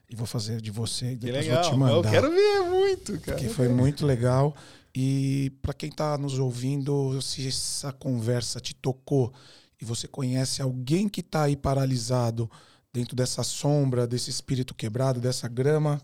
E 0.10 0.16
vou 0.16 0.26
fazer 0.26 0.60
de 0.60 0.72
você 0.72 1.12
e 1.12 1.16
depois 1.16 1.48
vou 1.48 1.62
te 1.62 1.76
mandar. 1.76 1.94
Eu 1.94 2.12
quero 2.12 2.32
ver 2.32 2.62
muito, 2.62 3.20
cara. 3.20 3.38
Que 3.38 3.48
foi 3.48 3.70
muito 3.70 4.06
legal. 4.06 4.56
E 4.96 5.52
para 5.62 5.74
quem 5.74 5.90
está 5.90 6.18
nos 6.18 6.40
ouvindo, 6.40 7.22
se 7.22 7.48
essa 7.48 7.92
conversa 7.92 8.60
te 8.60 8.74
tocou 8.74 9.32
e 9.82 9.86
você 9.86 10.08
conhece 10.08 10.62
alguém 10.62 11.08
que 11.08 11.22
está 11.22 11.44
aí 11.44 11.56
paralisado 11.56 12.50
dentro 12.92 13.16
dessa 13.16 13.44
sombra, 13.44 14.06
desse 14.08 14.30
espírito 14.30 14.76
quebrado, 14.76 15.22
dessa 15.22 15.48
grama 15.48 16.02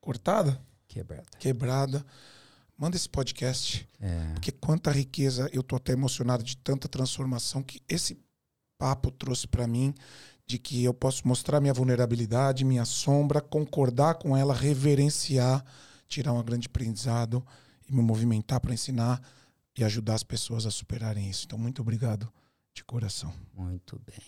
cortada, 0.00 0.60
Quebrada. 0.88 1.26
quebrada, 1.38 2.06
manda 2.76 2.96
esse 2.96 3.08
podcast. 3.08 3.88
É. 4.00 4.32
Porque 4.32 4.50
quanta 4.50 4.90
riqueza, 4.90 5.48
eu 5.52 5.62
tô 5.62 5.76
até 5.76 5.92
emocionado 5.92 6.42
de 6.42 6.56
tanta 6.56 6.88
transformação 6.88 7.62
que 7.62 7.80
esse 7.88 8.18
papo 8.78 9.10
trouxe 9.10 9.46
para 9.46 9.66
mim, 9.66 9.94
de 10.46 10.58
que 10.58 10.82
eu 10.82 10.94
posso 10.94 11.28
mostrar 11.28 11.60
minha 11.60 11.74
vulnerabilidade, 11.74 12.64
minha 12.64 12.86
sombra, 12.86 13.40
concordar 13.40 14.14
com 14.14 14.34
ela, 14.36 14.54
reverenciar, 14.54 15.62
tirar 16.08 16.32
um 16.32 16.42
grande 16.42 16.68
aprendizado 16.68 17.46
e 17.86 17.92
me 17.92 18.00
movimentar 18.00 18.58
para 18.60 18.72
ensinar 18.72 19.20
e 19.76 19.84
ajudar 19.84 20.14
as 20.14 20.22
pessoas 20.22 20.64
a 20.64 20.70
superarem 20.70 21.28
isso. 21.28 21.44
Então, 21.44 21.58
muito 21.58 21.82
obrigado 21.82 22.32
de 22.78 22.84
coração. 22.84 23.32
Muito 23.54 24.00
bem. 24.06 24.22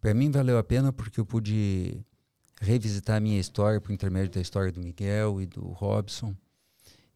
Para 0.00 0.12
mim 0.14 0.30
valeu 0.30 0.58
a 0.58 0.64
pena 0.64 0.92
porque 0.92 1.20
eu 1.20 1.26
pude 1.26 2.04
revisitar 2.60 3.16
a 3.16 3.20
minha 3.20 3.38
história 3.38 3.80
por 3.80 3.92
intermédio 3.92 4.32
da 4.32 4.40
história 4.40 4.72
do 4.72 4.80
Miguel 4.80 5.40
e 5.40 5.46
do 5.46 5.68
Robson 5.68 6.34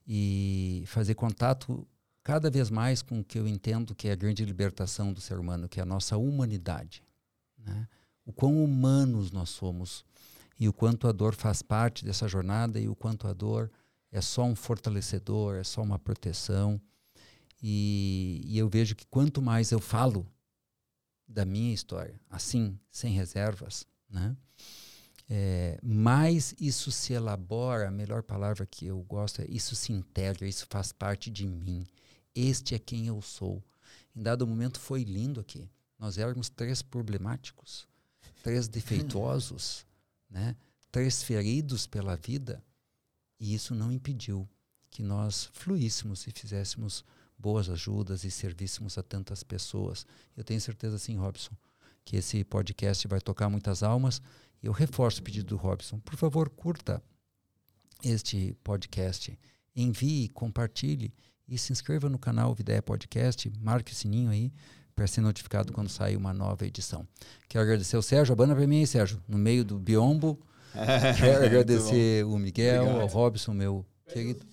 e 0.06 0.84
fazer 0.86 1.14
contato 1.14 1.86
cada 2.22 2.50
vez 2.50 2.70
mais 2.70 3.02
com 3.02 3.20
o 3.20 3.24
que 3.24 3.38
eu 3.38 3.48
entendo 3.48 3.94
que 3.94 4.08
é 4.08 4.12
a 4.12 4.16
grande 4.16 4.44
libertação 4.44 5.12
do 5.12 5.20
ser 5.20 5.38
humano, 5.38 5.68
que 5.68 5.80
é 5.80 5.82
a 5.82 5.86
nossa 5.86 6.16
humanidade. 6.16 7.02
Né? 7.58 7.88
O 8.24 8.32
quão 8.32 8.62
humanos 8.62 9.30
nós 9.32 9.50
somos 9.50 10.04
e 10.58 10.68
o 10.68 10.72
quanto 10.72 11.08
a 11.08 11.12
dor 11.12 11.34
faz 11.34 11.62
parte 11.62 12.04
dessa 12.04 12.28
jornada 12.28 12.78
e 12.78 12.88
o 12.88 12.94
quanto 12.94 13.26
a 13.26 13.32
dor 13.32 13.70
é 14.12 14.20
só 14.20 14.44
um 14.44 14.54
fortalecedor, 14.54 15.56
é 15.56 15.64
só 15.64 15.82
uma 15.82 15.98
proteção. 15.98 16.80
E, 17.62 18.42
e 18.44 18.56
eu 18.56 18.68
vejo 18.68 18.94
que 18.94 19.06
quanto 19.06 19.42
mais 19.42 19.72
eu 19.72 19.80
falo 19.80 20.26
da 21.26 21.44
minha 21.44 21.72
história, 21.72 22.20
assim, 22.30 22.78
sem 22.90 23.12
reservas, 23.12 23.86
né? 24.08 24.36
É, 25.28 25.78
mais 25.82 26.54
isso 26.60 26.90
se 26.92 27.14
elabora, 27.14 27.88
a 27.88 27.90
melhor 27.90 28.22
palavra 28.22 28.66
que 28.66 28.86
eu 28.86 29.00
gosto 29.02 29.40
é 29.40 29.46
isso 29.48 29.74
se 29.74 29.92
integra, 29.92 30.46
isso 30.46 30.66
faz 30.68 30.92
parte 30.92 31.30
de 31.30 31.46
mim. 31.46 31.86
Este 32.34 32.74
é 32.74 32.78
quem 32.78 33.06
eu 33.06 33.20
sou. 33.22 33.62
Em 34.14 34.22
dado 34.22 34.46
momento 34.46 34.78
foi 34.78 35.02
lindo 35.02 35.40
aqui. 35.40 35.68
Nós 35.98 36.18
éramos 36.18 36.50
três 36.50 36.82
problemáticos, 36.82 37.88
três 38.42 38.68
defeituosos, 38.68 39.86
né? 40.28 40.56
três 40.92 41.22
feridos 41.22 41.86
pela 41.86 42.16
vida, 42.16 42.62
e 43.40 43.54
isso 43.54 43.74
não 43.74 43.90
impediu 43.90 44.48
que 44.90 45.02
nós 45.02 45.50
fluíssemos 45.52 46.26
e 46.26 46.30
fizéssemos 46.30 47.04
boas 47.44 47.68
ajudas 47.68 48.24
e 48.24 48.30
servíssemos 48.30 48.96
a 48.96 49.02
tantas 49.02 49.42
pessoas. 49.42 50.06
Eu 50.34 50.42
tenho 50.42 50.58
certeza, 50.58 50.98
sim, 50.98 51.18
Robson, 51.18 51.52
que 52.02 52.16
esse 52.16 52.42
podcast 52.42 53.06
vai 53.06 53.20
tocar 53.20 53.50
muitas 53.50 53.82
almas. 53.82 54.22
E 54.62 54.66
eu 54.66 54.72
reforço 54.72 55.20
o 55.20 55.22
pedido 55.22 55.48
do 55.48 55.56
Robson. 55.56 55.98
Por 55.98 56.16
favor, 56.16 56.48
curta 56.48 57.02
este 58.02 58.56
podcast, 58.64 59.38
envie, 59.76 60.30
compartilhe 60.30 61.12
e 61.46 61.58
se 61.58 61.70
inscreva 61.70 62.08
no 62.08 62.18
canal 62.18 62.54
Videia 62.54 62.80
Podcast, 62.80 63.52
marque 63.60 63.92
o 63.92 63.94
sininho 63.94 64.30
aí 64.30 64.50
para 64.96 65.06
ser 65.06 65.20
notificado 65.20 65.70
quando 65.70 65.90
sair 65.90 66.16
uma 66.16 66.32
nova 66.32 66.64
edição. 66.66 67.06
Quero 67.46 67.62
agradecer 67.64 67.96
ao 67.96 68.02
Sérgio, 68.02 68.32
a 68.32 68.36
banda 68.36 68.54
para 68.54 68.66
mim 68.66 68.78
aí, 68.78 68.86
Sérgio, 68.86 69.22
no 69.28 69.36
meio 69.36 69.66
do 69.66 69.78
biombo. 69.78 70.40
Quero 71.20 71.44
agradecer 71.44 72.24
o 72.24 72.38
Miguel, 72.38 72.84
Obrigado. 72.84 73.02
ao 73.02 73.06
Robson, 73.08 73.52
meu 73.52 73.84
querido. 74.08 74.46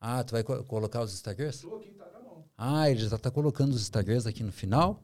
Ah, 0.00 0.22
tu 0.22 0.32
vai 0.32 0.42
co- 0.42 0.62
colocar 0.64 1.02
os 1.02 1.12
Instagrams? 1.12 1.64
Ah, 2.56 2.90
ele 2.90 3.00
já 3.00 3.16
está 3.16 3.30
colocando 3.30 3.72
os 3.72 3.82
Instagrams 3.82 4.26
aqui 4.26 4.42
no 4.42 4.52
final 4.52 5.02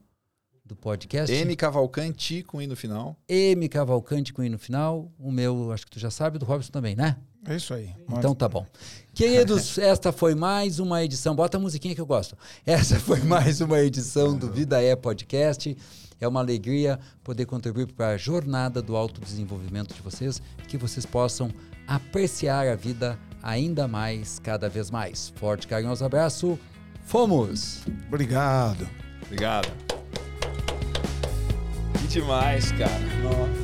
do 0.64 0.74
podcast. 0.74 1.34
M 1.34 1.54
Cavalcante 1.56 2.42
com 2.42 2.60
I 2.60 2.66
no 2.66 2.74
final. 2.76 3.16
M 3.28 3.68
Cavalcante 3.68 4.32
com 4.32 4.42
I 4.42 4.48
no 4.48 4.58
final. 4.58 5.12
O 5.18 5.30
meu, 5.30 5.70
acho 5.72 5.84
que 5.84 5.90
tu 5.92 5.98
já 6.00 6.10
sabe, 6.10 6.38
do 6.38 6.44
Robson 6.46 6.72
também, 6.72 6.96
né? 6.96 7.16
É 7.46 7.56
isso 7.56 7.74
aí. 7.74 7.94
Então 8.08 8.34
tá 8.34 8.48
bom. 8.48 8.66
Queridos, 9.12 9.76
esta 9.78 10.10
foi 10.12 10.34
mais 10.34 10.78
uma 10.78 11.04
edição. 11.04 11.34
Bota 11.36 11.58
a 11.58 11.60
musiquinha 11.60 11.94
que 11.94 12.00
eu 12.00 12.06
gosto. 12.06 12.36
Essa 12.64 12.98
foi 12.98 13.20
mais 13.20 13.60
uma 13.60 13.78
edição 13.80 14.36
do 14.36 14.50
Vida 14.50 14.80
é 14.82 14.96
Podcast. 14.96 15.76
É 16.18 16.26
uma 16.26 16.40
alegria 16.40 16.98
poder 17.22 17.44
contribuir 17.44 17.92
para 17.92 18.08
a 18.10 18.16
jornada 18.16 18.80
do 18.80 18.96
autodesenvolvimento 18.96 19.94
de 19.94 20.00
vocês, 20.00 20.40
que 20.68 20.78
vocês 20.78 21.04
possam 21.04 21.50
apreciar 21.86 22.66
a 22.66 22.74
vida 22.74 23.18
ainda 23.44 23.86
mais, 23.86 24.38
cada 24.38 24.68
vez 24.68 24.90
mais. 24.90 25.32
Forte, 25.36 25.68
carinhoso 25.68 26.04
abraço. 26.04 26.58
Fomos! 27.04 27.82
Obrigado. 28.08 28.88
Obrigado. 29.22 29.68
Que 32.00 32.06
demais, 32.08 32.72
cara. 32.72 32.98
Nossa. 33.22 33.63